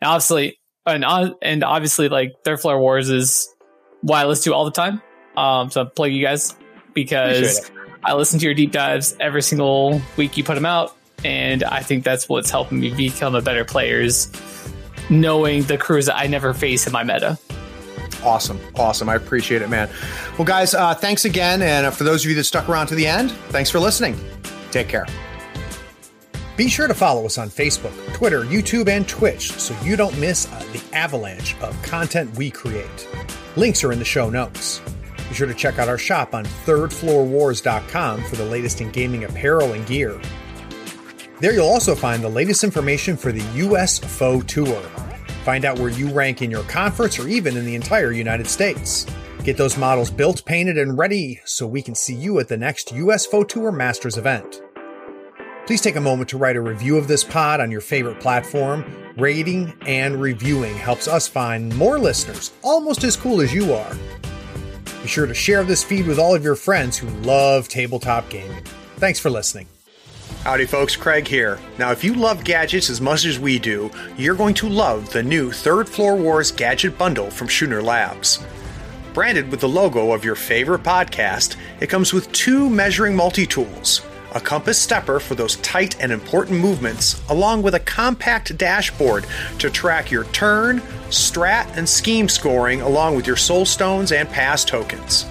and 0.00 0.08
obviously, 0.08 0.58
and 0.86 1.04
uh, 1.04 1.34
and 1.42 1.64
obviously, 1.64 2.08
like 2.08 2.34
Third 2.44 2.60
Floor 2.60 2.80
Wars 2.80 3.08
is 3.08 3.48
what 4.02 4.18
I 4.18 4.26
listen 4.26 4.50
to 4.50 4.54
all 4.54 4.64
the 4.64 4.70
time. 4.70 5.02
Um, 5.36 5.70
so 5.70 5.82
I 5.82 5.84
plug 5.84 6.10
you 6.10 6.22
guys 6.22 6.54
because. 6.94 7.70
I 8.02 8.14
listen 8.14 8.38
to 8.38 8.46
your 8.46 8.54
deep 8.54 8.72
dives 8.72 9.14
every 9.20 9.42
single 9.42 10.00
week 10.16 10.38
you 10.38 10.42
put 10.42 10.54
them 10.54 10.64
out, 10.64 10.96
and 11.22 11.62
I 11.62 11.80
think 11.80 12.02
that's 12.02 12.30
what's 12.30 12.50
helping 12.50 12.80
me 12.80 12.94
become 12.94 13.34
a 13.34 13.42
better 13.42 13.62
player 13.62 14.00
is 14.00 14.32
knowing 15.10 15.64
the 15.64 15.76
crews 15.76 16.06
that 16.06 16.16
I 16.16 16.26
never 16.26 16.54
face 16.54 16.86
in 16.86 16.92
my 16.92 17.04
meta. 17.04 17.38
Awesome. 18.24 18.60
Awesome. 18.76 19.08
I 19.08 19.16
appreciate 19.16 19.62
it, 19.62 19.68
man. 19.68 19.88
Well, 20.38 20.44
guys, 20.44 20.74
uh, 20.74 20.94
thanks 20.94 21.24
again. 21.24 21.62
And 21.62 21.86
uh, 21.86 21.90
for 21.90 22.04
those 22.04 22.24
of 22.24 22.30
you 22.30 22.36
that 22.36 22.44
stuck 22.44 22.68
around 22.68 22.88
to 22.88 22.94
the 22.94 23.06
end, 23.06 23.30
thanks 23.48 23.70
for 23.70 23.80
listening. 23.80 24.18
Take 24.70 24.88
care. 24.88 25.06
Be 26.60 26.68
sure 26.68 26.88
to 26.88 26.92
follow 26.92 27.24
us 27.24 27.38
on 27.38 27.48
Facebook, 27.48 27.94
Twitter, 28.12 28.42
YouTube, 28.42 28.88
and 28.88 29.08
Twitch 29.08 29.50
so 29.52 29.74
you 29.82 29.96
don't 29.96 30.18
miss 30.18 30.46
uh, 30.52 30.62
the 30.74 30.82
avalanche 30.94 31.58
of 31.62 31.80
content 31.82 32.36
we 32.36 32.50
create. 32.50 33.08
Links 33.56 33.82
are 33.82 33.92
in 33.92 33.98
the 33.98 34.04
show 34.04 34.28
notes. 34.28 34.82
Be 35.30 35.34
sure 35.34 35.46
to 35.46 35.54
check 35.54 35.78
out 35.78 35.88
our 35.88 35.96
shop 35.96 36.34
on 36.34 36.44
thirdfloorwars.com 36.44 38.24
for 38.24 38.36
the 38.36 38.44
latest 38.44 38.82
in 38.82 38.90
gaming 38.90 39.24
apparel 39.24 39.72
and 39.72 39.86
gear. 39.86 40.20
There 41.40 41.54
you'll 41.54 41.64
also 41.64 41.94
find 41.94 42.22
the 42.22 42.28
latest 42.28 42.62
information 42.62 43.16
for 43.16 43.32
the 43.32 43.42
US 43.64 43.98
Faux 43.98 44.44
Tour. 44.44 44.82
Find 45.46 45.64
out 45.64 45.78
where 45.78 45.88
you 45.88 46.10
rank 46.10 46.42
in 46.42 46.50
your 46.50 46.64
conference 46.64 47.18
or 47.18 47.26
even 47.26 47.56
in 47.56 47.64
the 47.64 47.74
entire 47.74 48.12
United 48.12 48.46
States. 48.46 49.06
Get 49.44 49.56
those 49.56 49.78
models 49.78 50.10
built, 50.10 50.44
painted, 50.44 50.76
and 50.76 50.98
ready 50.98 51.40
so 51.46 51.66
we 51.66 51.80
can 51.80 51.94
see 51.94 52.14
you 52.14 52.38
at 52.38 52.48
the 52.48 52.58
next 52.58 52.92
US 52.92 53.24
Faux 53.24 53.50
Tour 53.50 53.72
Masters 53.72 54.18
event. 54.18 54.60
Please 55.70 55.80
take 55.80 55.94
a 55.94 56.00
moment 56.00 56.28
to 56.30 56.36
write 56.36 56.56
a 56.56 56.60
review 56.60 56.96
of 56.96 57.06
this 57.06 57.22
pod 57.22 57.60
on 57.60 57.70
your 57.70 57.80
favorite 57.80 58.18
platform. 58.18 58.84
Rating 59.16 59.72
and 59.86 60.20
reviewing 60.20 60.74
helps 60.74 61.06
us 61.06 61.28
find 61.28 61.72
more 61.76 61.96
listeners 61.96 62.50
almost 62.62 63.04
as 63.04 63.14
cool 63.14 63.40
as 63.40 63.54
you 63.54 63.72
are. 63.72 63.96
Be 65.00 65.06
sure 65.06 65.26
to 65.26 65.32
share 65.32 65.62
this 65.62 65.84
feed 65.84 66.08
with 66.08 66.18
all 66.18 66.34
of 66.34 66.42
your 66.42 66.56
friends 66.56 66.98
who 66.98 67.06
love 67.20 67.68
tabletop 67.68 68.28
gaming. 68.28 68.64
Thanks 68.96 69.20
for 69.20 69.30
listening. 69.30 69.68
Howdy, 70.42 70.66
folks. 70.66 70.96
Craig 70.96 71.28
here. 71.28 71.60
Now, 71.78 71.92
if 71.92 72.02
you 72.02 72.14
love 72.14 72.42
gadgets 72.42 72.90
as 72.90 73.00
much 73.00 73.24
as 73.24 73.38
we 73.38 73.60
do, 73.60 73.92
you're 74.18 74.34
going 74.34 74.54
to 74.54 74.68
love 74.68 75.12
the 75.12 75.22
new 75.22 75.52
Third 75.52 75.88
Floor 75.88 76.16
Wars 76.16 76.50
Gadget 76.50 76.98
Bundle 76.98 77.30
from 77.30 77.46
Schooner 77.48 77.80
Labs. 77.80 78.42
Branded 79.14 79.48
with 79.52 79.60
the 79.60 79.68
logo 79.68 80.10
of 80.14 80.24
your 80.24 80.34
favorite 80.34 80.82
podcast, 80.82 81.54
it 81.78 81.86
comes 81.86 82.12
with 82.12 82.32
two 82.32 82.68
measuring 82.68 83.14
multi 83.14 83.46
tools 83.46 84.02
a 84.34 84.40
compass 84.40 84.78
stepper 84.78 85.20
for 85.20 85.34
those 85.34 85.56
tight 85.56 86.00
and 86.00 86.12
important 86.12 86.60
movements, 86.60 87.20
along 87.28 87.62
with 87.62 87.74
a 87.74 87.80
compact 87.80 88.56
dashboard 88.56 89.26
to 89.58 89.70
track 89.70 90.10
your 90.10 90.24
turn, 90.24 90.80
strat, 91.08 91.76
and 91.76 91.88
scheme 91.88 92.28
scoring, 92.28 92.80
along 92.80 93.16
with 93.16 93.26
your 93.26 93.36
soul 93.36 93.64
stones 93.64 94.12
and 94.12 94.28
pass 94.28 94.64
tokens. 94.64 95.26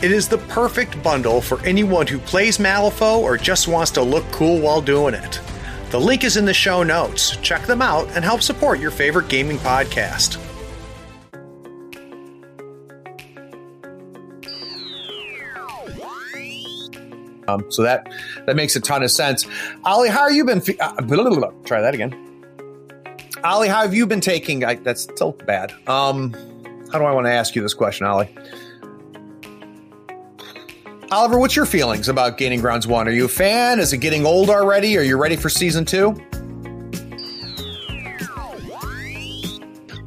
It 0.00 0.12
is 0.12 0.28
the 0.28 0.38
perfect 0.38 1.02
bundle 1.02 1.40
for 1.40 1.60
anyone 1.66 2.06
who 2.06 2.18
plays 2.18 2.58
Malifaux 2.58 3.18
or 3.18 3.36
just 3.36 3.66
wants 3.66 3.90
to 3.92 4.02
look 4.02 4.24
cool 4.30 4.60
while 4.60 4.80
doing 4.80 5.14
it. 5.14 5.40
The 5.90 6.00
link 6.00 6.22
is 6.22 6.36
in 6.36 6.44
the 6.44 6.54
show 6.54 6.82
notes. 6.82 7.36
Check 7.38 7.66
them 7.66 7.82
out 7.82 8.08
and 8.14 8.24
help 8.24 8.42
support 8.42 8.78
your 8.78 8.90
favorite 8.90 9.28
gaming 9.28 9.58
podcast. 9.58 10.47
Um, 17.48 17.70
so 17.70 17.82
that 17.82 18.06
that 18.46 18.56
makes 18.56 18.76
a 18.76 18.80
ton 18.80 19.02
of 19.02 19.10
sense. 19.10 19.46
Ollie, 19.84 20.10
how 20.10 20.28
have 20.28 20.36
you 20.36 20.44
been? 20.44 20.60
Fe- 20.60 20.78
uh. 20.78 20.92
Try 21.64 21.80
that 21.80 21.94
again. 21.94 22.14
Ollie, 23.42 23.68
how 23.68 23.82
have 23.82 23.94
you 23.94 24.06
been 24.06 24.20
taking? 24.20 24.64
I, 24.64 24.74
that's 24.74 25.02
still 25.02 25.32
bad. 25.32 25.72
Um, 25.86 26.32
how 26.92 26.98
do 26.98 27.04
I 27.04 27.12
want 27.12 27.26
to 27.26 27.32
ask 27.32 27.54
you 27.54 27.62
this 27.62 27.74
question, 27.74 28.06
Ollie? 28.06 28.34
Oliver, 31.10 31.38
what's 31.38 31.56
your 31.56 31.64
feelings 31.64 32.08
about 32.08 32.36
Gaining 32.36 32.60
Grounds 32.60 32.86
One? 32.86 33.08
Are 33.08 33.12
you 33.12 33.24
a 33.24 33.28
fan? 33.28 33.80
Is 33.80 33.94
it 33.94 33.98
getting 33.98 34.26
old 34.26 34.50
already? 34.50 34.98
Are 34.98 35.02
you 35.02 35.16
ready 35.16 35.36
for 35.36 35.48
season 35.48 35.86
two? 35.86 36.14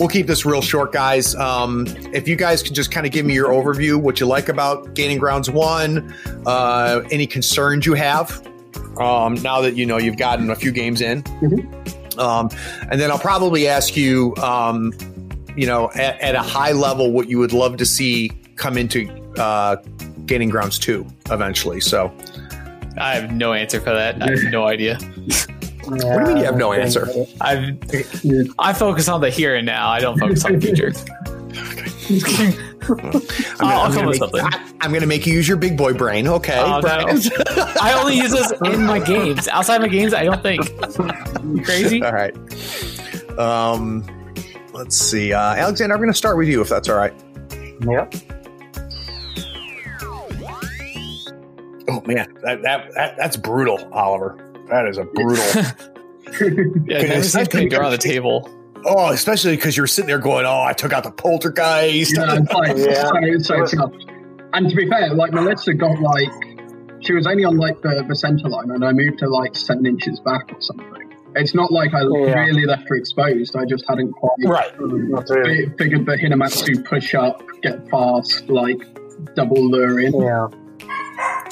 We'll 0.02 0.10
keep 0.10 0.26
this 0.26 0.48
real 0.48 0.64
short, 0.64 0.92
guys. 0.92 1.36
Um, 1.36 1.86
if 2.12 2.28
you 2.28 2.36
guys 2.36 2.64
can 2.64 2.74
just 2.74 2.92
kind 2.92 3.06
of 3.06 3.12
give 3.12 3.24
me 3.24 3.36
your 3.36 3.50
overview, 3.50 4.02
what 4.02 4.20
you 4.20 4.26
like 4.26 4.50
about 4.50 4.96
Gaining 4.96 5.20
Grounds 5.20 5.48
One, 5.48 6.12
uh, 6.48 7.04
any 7.12 7.28
concerns 7.28 7.86
you 7.86 7.94
have 7.94 8.44
um, 9.00 9.36
now 9.36 9.62
that 9.62 9.76
you 9.76 9.86
know 9.86 10.00
you've 10.00 10.18
gotten 10.18 10.50
a 10.50 10.56
few 10.56 10.72
games 10.72 11.02
in, 11.02 11.24
um, 12.18 12.50
and 12.90 13.00
then 13.00 13.12
I'll 13.12 13.20
probably 13.20 13.68
ask 13.68 13.96
you, 13.96 14.34
um, 14.38 14.92
you 15.56 15.68
know, 15.68 15.92
at, 15.92 16.20
at, 16.20 16.34
a 16.34 16.42
high 16.42 16.72
level, 16.72 17.12
what 17.12 17.30
you 17.30 17.38
would 17.38 17.54
love 17.54 17.78
to 17.78 17.86
see 17.86 18.32
come 18.56 18.80
into 18.80 19.08
uh, 19.38 19.76
Gaining 20.26 20.50
Grounds 20.50 20.80
Two 20.80 21.06
eventually. 21.30 21.80
So, 21.80 22.12
I 22.98 23.14
have 23.14 23.32
no 23.32 23.54
answer 23.54 23.80
for 23.80 23.94
that. 23.94 24.20
I 24.20 24.32
have 24.32 24.52
no 24.52 24.66
idea. 24.66 24.98
what 25.86 26.00
do 26.00 26.08
you 26.08 26.26
mean 26.28 26.38
you 26.38 26.44
have 26.44 26.58
no 26.58 26.74
answer? 26.74 27.08
I've 27.40 27.78
I 28.60 28.74
focus 28.74 29.08
on 29.08 29.22
the 29.22 29.30
here 29.30 29.56
and 29.56 29.66
now. 29.66 29.90
I 29.90 30.00
don't 30.00 30.20
focus 30.20 30.46
on 30.46 30.60
the 30.60 30.62
future. 30.62 30.92
I'm 32.90 33.68
I'll 33.68 33.94
gonna 33.94 34.08
with 34.08 34.20
make, 34.20 34.32
something. 34.32 34.42
I, 34.42 34.86
am 34.86 34.92
going 34.92 35.02
to 35.02 35.08
make 35.08 35.26
you 35.26 35.34
use 35.34 35.48
your 35.48 35.58
big 35.58 35.78
boy 35.78 35.94
brain. 35.94 36.28
Okay, 36.28 36.60
Oh, 36.60 36.80
no. 36.80 36.90
I 37.82 37.94
only 38.00 38.18
use 38.18 38.32
this 38.32 38.52
in 38.66 38.84
my 38.84 39.00
games. 39.00 39.48
Outside 39.48 39.82
my 39.82 39.88
games, 39.88 40.14
I 40.14 40.24
don't 40.24 40.42
think. 40.42 40.68
You 41.44 41.64
crazy? 41.64 42.04
all 42.04 42.12
right. 42.12 42.36
Um, 43.38 44.06
let's 44.74 44.98
see, 44.98 45.34
uh, 45.34 45.40
Alexander. 45.56 45.94
I'm 45.96 46.02
going 46.02 46.12
to 46.12 46.18
start 46.18 46.38
with 46.38 46.48
you 46.48 46.62
if 46.62 46.70
that's 46.70 46.90
all 46.90 46.98
right. 46.98 47.14
Yep. 47.82 48.16
Oh 51.88 52.02
man, 52.06 52.34
that, 52.44 52.62
that, 52.62 52.94
that 52.94 53.18
that's 53.18 53.36
brutal, 53.36 53.78
Oliver. 53.92 54.51
That 54.72 54.88
is 54.88 54.98
a 54.98 55.04
brutal. 55.04 55.44
Yeah, 56.40 57.00
it 57.00 57.10
never 57.10 57.24
seems 57.24 57.48
to 57.50 57.66
go 57.68 57.82
on 57.82 57.92
the 57.92 57.98
table. 57.98 58.48
oh, 58.86 59.12
especially 59.12 59.56
because 59.58 59.76
you're 59.76 59.88
sitting 59.88 60.08
there 60.08 60.18
going, 60.20 60.46
"Oh, 60.46 60.62
I 60.64 60.72
took 60.72 60.94
out 60.94 61.04
the 61.04 61.12
poltergeist." 61.12 62.16
Yeah, 62.16 62.38
it's 62.40 62.54
like, 62.54 62.78
Yeah. 62.78 63.38
so, 63.40 63.66
so 63.66 63.78
tough. 63.78 63.94
And 64.54 64.70
to 64.70 64.76
be 64.76 64.88
fair, 64.88 65.14
like 65.14 65.34
Melissa 65.34 65.74
got 65.74 66.00
like 66.00 66.30
she 67.02 67.12
was 67.14 67.28
only 67.28 67.44
on 67.44 67.58
like 67.58 67.82
the, 67.82 68.06
the 68.08 68.16
center 68.16 68.48
line, 68.48 68.70
and 68.72 68.86
I 68.86 68.94
moved 68.94 69.20
her 69.22 69.28
like 69.28 69.56
seven 69.58 69.86
inches 69.86 70.20
back 70.22 70.54
or 70.54 70.62
something. 70.62 71.12
It's 71.36 71.54
not 71.54 71.72
like 71.72 71.94
I 71.94 72.02
Yeah. 72.02 72.40
really 72.46 72.66
left 72.66 72.88
her 72.88 72.96
exposed. 72.96 73.56
I 73.58 73.66
just 73.66 73.84
hadn't 73.90 74.12
quite 74.14 74.32
Right. 74.46 74.72
Not 74.80 75.28
really. 75.30 75.66
fi- 75.66 75.74
figured 75.78 76.06
the 76.06 76.16
Hinamatsu 76.16 76.86
push 76.86 77.14
up, 77.14 77.44
get 77.62 77.90
fast, 77.90 78.48
like 78.48 78.80
double 79.36 79.70
lure 79.70 80.00
in. 80.00 80.14
Yeah. 80.22 80.48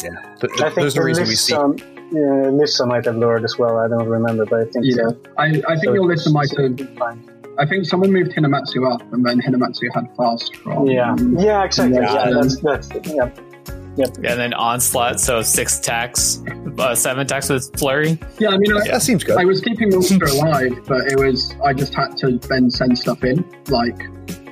Yeah, 0.04 0.36
Th- 0.40 0.54
I 0.62 0.70
think 0.70 0.76
there's 0.76 0.96
no 0.96 1.02
reason 1.04 1.28
we 1.28 1.36
see. 1.36 1.56
Lissa, 1.56 1.86
yeah, 2.11 2.49
Lissa 2.49 2.86
might 2.86 3.06
have 3.06 3.15
lured 3.18 3.44
as 3.44 3.57
well. 3.57 3.77
I 3.77 3.88
don't 3.88 4.07
remember, 4.07 4.45
but 4.45 4.61
I 4.61 4.65
think 4.65 4.86
Yeah, 4.86 4.95
so. 4.95 5.18
I, 5.38 5.45
I 5.45 5.52
think 5.52 5.84
So 5.86 5.94
your 5.94 6.11
it's- 6.11 6.27
listener 6.27 6.34
might 6.34 6.57
have. 6.57 7.19
I 7.57 7.65
think 7.65 7.86
someone 7.86 8.14
moved 8.14 8.31
Hinamatsu 8.31 8.90
up, 8.90 9.02
and 9.11 9.26
then 9.26 9.41
Hinamatsu 9.41 9.94
had 9.94 10.07
fast 10.15 10.56
from. 10.57 10.88
Yeah. 10.88 11.14
Yeah, 11.38 11.65
exactly. 11.65 11.98
Yeah. 11.98 12.14
Yeah, 12.14 12.30
that's 12.31 12.60
that's 12.61 12.90
yeah. 13.06 13.30
Yeah, 13.98 14.06
and 14.31 14.40
then 14.40 14.53
onslaught, 14.53 15.19
so 15.19 15.41
six 15.41 15.77
attacks, 15.80 16.41
uh, 16.77 16.95
seven 16.95 17.22
attacks 17.23 17.49
with 17.49 17.69
flurry. 17.77 18.18
Yeah, 18.40 18.49
I 18.52 18.57
mean, 18.57 18.72
I, 18.77 18.88
that 18.88 19.02
seems 19.02 19.26
good. 19.26 19.36
I 19.38 19.44
was 19.44 19.60
keeping 19.60 19.90
Monster 19.90 20.23
alive, 20.26 20.72
but 20.88 21.11
it 21.11 21.19
was 21.19 21.53
I 21.65 21.73
just 21.73 21.94
had 21.94 22.15
to 22.19 22.38
then 22.48 22.72
send 22.72 22.98
stuff 22.98 23.26
in. 23.26 23.44
Like 23.68 24.02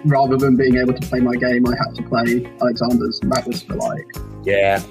rather 0.03 0.35
than 0.35 0.57
being 0.57 0.75
able 0.77 0.91
to 0.93 1.07
play 1.07 1.21
my 1.21 1.35
game, 1.37 1.65
I 1.65 1.77
had 1.77 1.95
to 1.95 2.03
play 2.03 2.45
Alexander's, 2.61 3.21
and 3.21 3.31
that 3.31 3.47
was 3.47 3.63
for 3.63 3.75
like 3.75 4.05
yeah. 4.43 4.81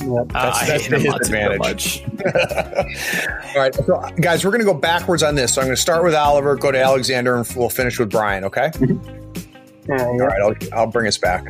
Yeah. 0.00 0.06
Uh, 0.20 0.24
That's- 0.24 0.62
I 0.62 0.66
that's 0.66 0.82
hate 0.86 0.90
to 0.90 0.98
his 0.98 1.14
advantage. 1.14 1.58
much. 1.58 2.02
All 3.56 3.62
right, 3.62 3.74
so, 3.74 4.00
guys, 4.20 4.44
we're 4.44 4.50
going 4.50 4.60
to 4.60 4.66
go 4.66 4.74
backwards 4.74 5.22
on 5.22 5.34
this. 5.34 5.54
So 5.54 5.60
I'm 5.62 5.66
going 5.68 5.76
to 5.76 5.80
start 5.80 6.04
with 6.04 6.14
Oliver, 6.14 6.54
go 6.56 6.70
to 6.70 6.80
Alexander, 6.82 7.36
and 7.36 7.46
we'll 7.56 7.70
finish 7.70 7.98
with 7.98 8.10
Brian. 8.10 8.44
Okay. 8.44 8.70
Yeah, 8.80 8.88
All 10.04 10.16
yeah. 10.16 10.22
right, 10.24 10.42
I'll, 10.42 10.54
I'll 10.80 10.86
bring 10.86 11.06
us 11.06 11.16
back. 11.18 11.44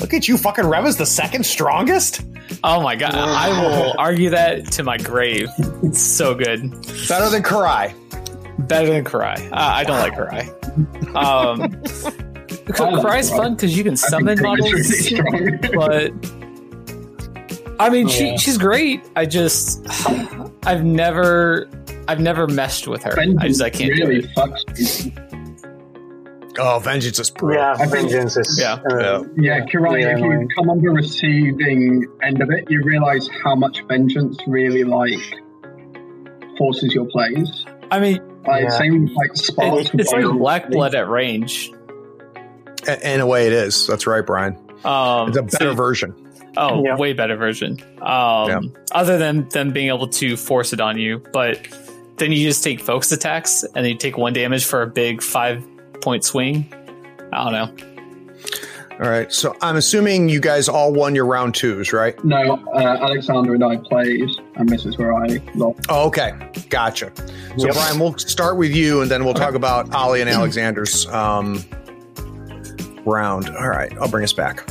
Look 0.00 0.12
at 0.12 0.28
you, 0.28 0.36
fucking 0.36 0.66
Reva's 0.66 0.96
the 0.98 1.06
second 1.06 1.46
strongest. 1.46 2.22
Oh 2.62 2.80
my 2.82 2.94
god, 2.96 3.14
I 3.14 3.48
will 3.62 3.94
argue 3.98 4.30
that 4.30 4.66
to 4.72 4.82
my 4.82 4.98
grave. 4.98 5.48
It's 5.82 6.00
so 6.00 6.34
good, 6.34 6.70
Better 7.08 7.30
than 7.30 7.42
Kirai. 7.42 7.94
better 8.68 8.88
than 8.90 9.04
Kirai. 9.04 9.46
Uh, 9.50 9.56
I 9.56 9.84
don't 9.84 9.98
like 9.98 10.12
Kirai. 10.14 11.14
Um, 11.14 12.33
I 12.66 12.90
like 12.90 13.04
Kirai's 13.04 13.30
fun 13.30 13.54
because 13.54 13.76
you 13.76 13.84
can 13.84 13.96
summon 13.96 14.38
Kirai's 14.38 15.10
really 15.12 15.22
models, 15.22 15.72
but 15.74 16.12
I 17.80 17.90
mean, 17.90 18.08
she 18.08 18.28
Yeah. 18.28 18.36
she's 18.36 18.56
great. 18.58 19.02
I 19.16 19.26
just 19.26 19.86
I've 20.66 20.84
never 20.84 21.68
I've 22.08 22.20
never 22.20 22.46
messed 22.46 22.86
with 22.88 23.02
her. 23.02 23.18
I 23.18 23.48
just 23.48 23.60
I 23.62 23.70
can't 23.70 23.90
really 23.92 24.22
do 24.22 24.28
it. 24.28 24.34
fucks. 24.36 25.20
Oh, 26.56 26.78
vengeance 26.78 27.18
is 27.18 27.30
brutal. 27.30 27.60
Yeah, 27.60 27.74
vengeance 27.86 28.36
is. 28.36 28.58
Yeah. 28.60 28.74
uh, 28.88 29.24
Yeah, 29.36 29.64
Kirai, 29.66 30.02
Yeah, 30.02 30.12
if 30.14 30.20
you 30.20 30.48
come 30.56 30.70
on 30.70 30.80
the 30.80 30.88
receiving 30.90 32.06
end 32.22 32.40
of 32.40 32.50
it, 32.50 32.70
you 32.70 32.80
realize 32.84 33.28
how 33.42 33.56
much 33.56 33.82
vengeance 33.88 34.38
really 34.46 34.84
like 34.84 35.18
forces 36.56 36.94
your 36.94 37.06
plays. 37.06 37.66
I 37.90 37.98
mean, 37.98 38.20
Like 38.46 38.62
Yeah. 38.64 38.68
same 38.70 39.06
like 39.14 39.34
sparks. 39.34 39.86
it's, 39.86 39.94
it's 39.94 40.12
like 40.12 40.24
Black 40.38 40.70
Blood 40.70 40.94
at 40.94 41.08
range. 41.08 41.72
A- 42.86 43.14
In 43.14 43.20
a 43.20 43.26
way, 43.26 43.46
it 43.46 43.52
is. 43.52 43.86
That's 43.86 44.06
right, 44.06 44.24
Brian. 44.24 44.56
Um, 44.84 45.28
It's 45.28 45.38
a 45.38 45.42
better 45.42 45.70
so- 45.70 45.74
version. 45.74 46.14
Oh, 46.56 46.84
Yeah. 46.84 46.96
way 46.96 47.12
better 47.14 47.36
version. 47.36 47.78
Um, 48.00 48.48
Yeah. 48.48 48.58
Other 48.92 49.18
than 49.18 49.48
them 49.48 49.70
being 49.72 49.88
able 49.88 50.06
to 50.08 50.36
force 50.36 50.72
it 50.72 50.80
on 50.80 50.98
you, 50.98 51.20
but 51.32 51.58
then 52.18 52.30
you 52.30 52.46
just 52.46 52.62
take 52.62 52.80
focus 52.80 53.10
attacks 53.10 53.64
and 53.74 53.84
you 53.86 53.96
take 53.96 54.16
one 54.16 54.32
damage 54.32 54.64
for 54.64 54.82
a 54.82 54.86
big 54.86 55.20
five 55.20 55.64
point 56.00 56.22
swing. 56.24 56.66
I 57.32 57.42
don't 57.44 57.52
know. 57.52 57.70
All 59.02 59.10
right. 59.10 59.32
So 59.32 59.56
I'm 59.60 59.74
assuming 59.74 60.28
you 60.28 60.38
guys 60.38 60.68
all 60.68 60.92
won 60.92 61.16
your 61.16 61.26
round 61.26 61.56
twos, 61.56 61.92
right? 61.92 62.22
No, 62.24 62.60
uh, 62.72 62.78
Alexander 62.78 63.54
and 63.54 63.64
I 63.64 63.76
played, 63.78 64.30
and 64.54 64.68
this 64.68 64.84
is 64.86 64.96
where 64.96 65.12
I 65.12 65.40
lost. 65.56 65.80
Oh, 65.88 66.06
okay. 66.06 66.34
Gotcha. 66.70 67.10
So, 67.16 67.66
Yep. 67.66 67.74
Brian, 67.74 67.98
we'll 67.98 68.16
start 68.18 68.56
with 68.56 68.70
you, 68.70 69.00
and 69.02 69.10
then 69.10 69.24
we'll 69.24 69.34
talk 69.34 69.54
about 69.54 69.92
Ollie 69.92 70.20
and 70.20 70.30
Alexander's 70.30 71.08
um, 71.08 71.64
round. 73.06 73.48
All 73.50 73.68
right. 73.68 73.92
I'll 73.98 74.08
bring 74.08 74.24
us 74.24 74.32
back. 74.32 74.68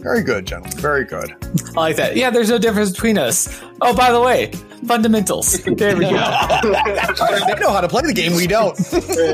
Very 0.00 0.22
good, 0.22 0.46
gentlemen. 0.46 0.78
Very 0.78 1.04
good. 1.04 1.32
I 1.76 1.80
like 1.80 1.96
that. 1.96 2.16
Yeah, 2.16 2.30
there's 2.30 2.48
no 2.48 2.58
difference 2.58 2.92
between 2.92 3.18
us. 3.18 3.60
Oh, 3.80 3.94
by 3.94 4.12
the 4.12 4.20
way, 4.20 4.52
fundamentals. 4.86 5.60
There 5.64 5.96
we 5.96 6.04
go. 6.08 6.16
uh, 6.16 6.60
they 7.46 7.60
know 7.60 7.70
how 7.72 7.80
to 7.80 7.88
play 7.88 8.02
the 8.02 8.12
game. 8.14 8.34
We 8.36 8.46
don't. 8.46 8.78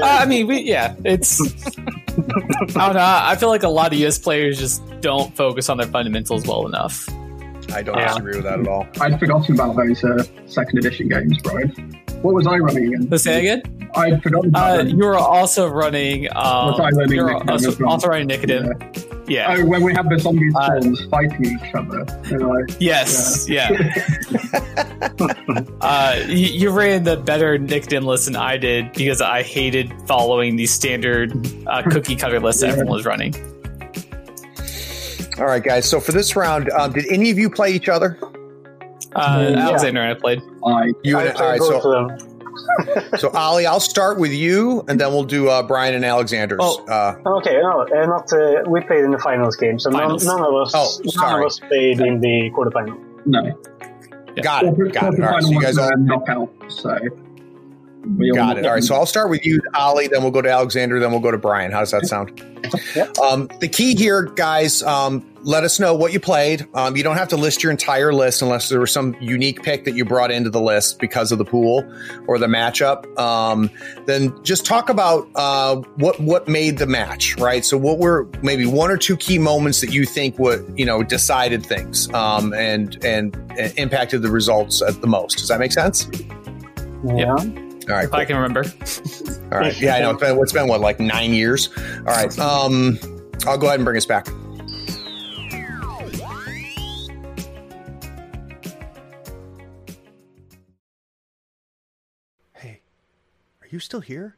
I 0.02 0.24
mean, 0.24 0.46
we, 0.46 0.60
yeah, 0.62 0.96
it's. 1.04 1.38
I 1.38 2.86
don't 2.86 2.94
know. 2.94 3.02
I 3.04 3.36
feel 3.36 3.50
like 3.50 3.62
a 3.62 3.68
lot 3.68 3.92
of 3.92 3.98
US 4.00 4.18
players 4.18 4.58
just 4.58 4.82
don't 5.00 5.36
focus 5.36 5.68
on 5.68 5.76
their 5.76 5.86
fundamentals 5.86 6.46
well 6.46 6.66
enough. 6.66 7.08
I 7.72 7.82
don't 7.82 7.96
Yeah. 7.98 8.08
disagree 8.08 8.36
with 8.36 8.44
that 8.44 8.58
at 8.60 8.66
all. 8.66 8.86
I'd 9.00 9.18
forgotten 9.20 9.54
about 9.54 9.76
those 9.76 10.02
uh, 10.02 10.24
second 10.46 10.78
edition 10.78 11.08
games, 11.08 11.38
Brian. 11.42 11.68
What 12.22 12.34
was 12.34 12.46
I 12.46 12.56
running 12.56 12.86
again? 12.94 13.08
Let's 13.10 13.24
say 13.24 13.40
again. 13.40 13.83
I'd 13.96 14.22
forgotten 14.22 14.50
about 14.50 14.80
Uh, 14.80 14.82
you 14.84 15.04
were 15.04 15.16
also 15.16 15.68
running. 15.68 16.26
Um, 16.28 16.34
Was 16.72 16.80
I 16.80 16.90
running 16.90 17.16
you're 17.16 17.28
Nicodem 17.28 17.50
also, 17.50 17.76
well? 17.80 17.88
also 17.90 18.08
running 18.08 18.28
Nicodem. 18.28 19.28
Yeah. 19.28 19.56
Oh, 19.58 19.64
when 19.64 19.82
we 19.82 19.94
have 19.94 20.08
the 20.10 20.18
zombie 20.18 20.50
Uh, 20.54 20.80
swarms 20.80 21.04
fighting 21.06 21.44
each 21.46 21.74
other. 21.74 22.04
And 22.30 22.44
I, 22.44 22.74
Yes. 22.78 23.48
Yeah. 23.48 23.70
uh, 25.80 26.20
you, 26.26 26.36
you 26.36 26.70
ran 26.70 27.04
the 27.04 27.16
better 27.16 27.58
Nicodem 27.58 28.04
list 28.04 28.26
than 28.26 28.36
I 28.36 28.56
did 28.56 28.92
because 28.92 29.20
I 29.20 29.42
hated 29.42 29.92
following 30.06 30.56
the 30.56 30.66
standard 30.66 31.32
uh, 31.66 31.82
cookie 31.82 32.16
cutter 32.16 32.40
list 32.40 32.60
that 32.60 32.70
everyone 32.70 32.94
was 32.96 33.06
running. 33.06 33.34
All 35.38 35.46
right, 35.46 35.62
guys. 35.62 35.88
So 35.88 36.00
for 36.00 36.12
this 36.12 36.36
round, 36.36 36.70
um, 36.70 36.92
did 36.92 37.06
any 37.10 37.30
of 37.30 37.38
you 37.38 37.50
play 37.50 37.72
each 37.72 37.88
other? 37.88 38.18
Uh, 39.16 39.48
Yeah. 39.50 39.58
Alexander 39.68 40.00
and 40.02 40.16
I 40.16 40.20
played. 40.20 40.40
I 40.66 40.92
You 41.02 41.18
I 41.18 41.24
and 41.24 41.36
all 41.38 41.46
right. 41.48 41.58
both 41.60 41.82
So, 41.82 41.92
of 41.92 42.18
them. 42.18 42.33
so 43.18 43.30
Ollie, 43.30 43.66
I'll 43.66 43.80
start 43.80 44.18
with 44.18 44.32
you, 44.32 44.84
and 44.88 45.00
then 45.00 45.08
we'll 45.12 45.24
do 45.24 45.48
uh, 45.48 45.62
Brian 45.62 45.94
and 45.94 46.04
Alexander's. 46.04 46.60
Oh. 46.62 46.84
Uh, 46.86 47.14
Okay, 47.38 47.60
no, 47.60 47.82
uh, 47.82 48.06
not. 48.06 48.32
Uh, 48.32 48.62
we 48.68 48.80
played 48.80 49.04
in 49.04 49.10
the 49.10 49.18
finals 49.18 49.56
game, 49.56 49.78
so 49.78 49.90
none, 49.90 50.00
Finals. 50.02 50.26
none 50.26 50.40
of 50.40 50.54
us. 50.54 50.72
Oh, 50.74 51.00
none 51.16 51.40
of 51.40 51.46
us 51.46 51.58
played 51.60 52.00
in 52.00 52.20
the 52.20 52.50
quarterfinal. 52.54 52.98
no. 53.26 53.42
got 54.42 54.64
it. 54.64 54.92
Got 54.92 55.14
it. 55.14 55.20
All 55.22 55.30
right. 55.30 55.42
So 55.42 55.50
you 55.50 55.60
guys 55.60 55.78
all 55.78 55.90
knockout. 55.96 56.50
So 56.68 56.96
we 57.02 57.08
all 57.08 57.23
Got 58.34 58.58
it. 58.58 58.66
All 58.66 58.72
right. 58.72 58.82
So 58.82 58.94
I'll 58.94 59.06
start 59.06 59.30
with 59.30 59.44
you, 59.44 59.60
Ollie. 59.74 60.08
Then 60.08 60.22
we'll 60.22 60.30
go 60.30 60.42
to 60.42 60.50
Alexander. 60.50 61.00
Then 61.00 61.10
we'll 61.10 61.20
go 61.20 61.30
to 61.30 61.38
Brian. 61.38 61.72
How 61.72 61.80
does 61.80 61.90
that 61.92 62.06
sound? 62.06 62.40
Um, 63.22 63.48
the 63.60 63.68
key 63.68 63.94
here, 63.94 64.22
guys, 64.22 64.82
um, 64.82 65.24
let 65.42 65.64
us 65.64 65.78
know 65.78 65.94
what 65.94 66.12
you 66.12 66.20
played. 66.20 66.66
Um, 66.74 66.96
you 66.96 67.02
don't 67.02 67.16
have 67.16 67.28
to 67.28 67.36
list 67.36 67.62
your 67.62 67.70
entire 67.70 68.12
list 68.12 68.40
unless 68.40 68.68
there 68.68 68.80
was 68.80 68.90
some 68.90 69.14
unique 69.20 69.62
pick 69.62 69.84
that 69.84 69.94
you 69.94 70.04
brought 70.04 70.30
into 70.30 70.50
the 70.50 70.60
list 70.60 70.98
because 70.98 71.30
of 71.30 71.38
the 71.38 71.44
pool 71.44 71.84
or 72.26 72.38
the 72.38 72.46
matchup. 72.46 73.18
Um, 73.18 73.70
then 74.06 74.34
just 74.42 74.64
talk 74.64 74.88
about 74.88 75.28
uh, 75.34 75.76
what 75.96 76.18
what 76.20 76.48
made 76.48 76.78
the 76.78 76.86
match, 76.86 77.36
right? 77.36 77.64
So 77.64 77.76
what 77.76 77.98
were 77.98 78.28
maybe 78.42 78.66
one 78.66 78.90
or 78.90 78.96
two 78.96 79.16
key 79.16 79.38
moments 79.38 79.80
that 79.82 79.92
you 79.92 80.06
think 80.06 80.38
would 80.38 80.72
you 80.76 80.86
know 80.86 81.02
decided 81.02 81.64
things 81.64 82.12
um, 82.14 82.54
and 82.54 83.02
and 83.04 83.36
uh, 83.58 83.68
impacted 83.76 84.22
the 84.22 84.30
results 84.30 84.80
at 84.82 85.00
the 85.00 85.06
most. 85.06 85.38
Does 85.38 85.48
that 85.48 85.60
make 85.60 85.72
sense? 85.72 86.08
Yeah. 87.04 87.36
All 87.88 87.96
right. 87.96 88.04
If 88.04 88.14
I 88.14 88.24
can 88.24 88.36
remember. 88.36 88.64
All 89.52 89.58
right. 89.58 89.78
Yeah, 89.78 89.96
I 89.96 90.00
know. 90.00 90.10
It's 90.10 90.20
been, 90.20 90.38
it's 90.38 90.52
been 90.52 90.68
what, 90.68 90.80
like 90.80 91.00
nine 91.00 91.32
years? 91.32 91.68
All 91.98 92.04
right. 92.04 92.38
Um, 92.44 92.98
I'll 93.46 93.58
go 93.58 93.66
ahead 93.66 93.78
and 93.78 93.84
bring 93.84 93.96
us 93.96 94.06
back. 94.06 94.26
Hey, 102.54 102.80
are 103.60 103.68
you 103.70 103.78
still 103.78 104.00
here? 104.00 104.36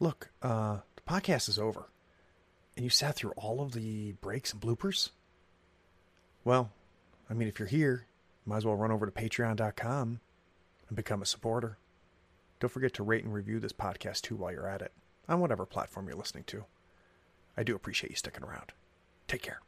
Look, 0.00 0.30
uh, 0.42 0.78
the 0.96 1.02
podcast 1.06 1.48
is 1.48 1.58
over. 1.58 1.88
And 2.76 2.84
you 2.84 2.90
sat 2.90 3.16
through 3.16 3.32
all 3.32 3.60
of 3.60 3.72
the 3.72 4.12
breaks 4.12 4.52
and 4.52 4.62
bloopers? 4.62 5.10
Well, 6.44 6.70
I 7.28 7.34
mean, 7.34 7.48
if 7.48 7.58
you're 7.58 7.68
here, 7.68 8.06
you 8.46 8.50
might 8.50 8.58
as 8.58 8.64
well 8.64 8.76
run 8.76 8.92
over 8.92 9.04
to 9.04 9.12
patreon.com 9.12 10.20
and 10.88 10.96
become 10.96 11.20
a 11.20 11.26
supporter. 11.26 11.76
Don't 12.60 12.70
forget 12.70 12.94
to 12.94 13.02
rate 13.02 13.24
and 13.24 13.32
review 13.32 13.60
this 13.60 13.72
podcast 13.72 14.22
too 14.22 14.36
while 14.36 14.52
you're 14.52 14.68
at 14.68 14.82
it, 14.82 14.92
on 15.28 15.40
whatever 15.40 15.66
platform 15.66 16.08
you're 16.08 16.16
listening 16.16 16.44
to. 16.44 16.64
I 17.56 17.62
do 17.62 17.74
appreciate 17.74 18.10
you 18.10 18.16
sticking 18.16 18.44
around. 18.44 18.72
Take 19.26 19.42
care. 19.42 19.60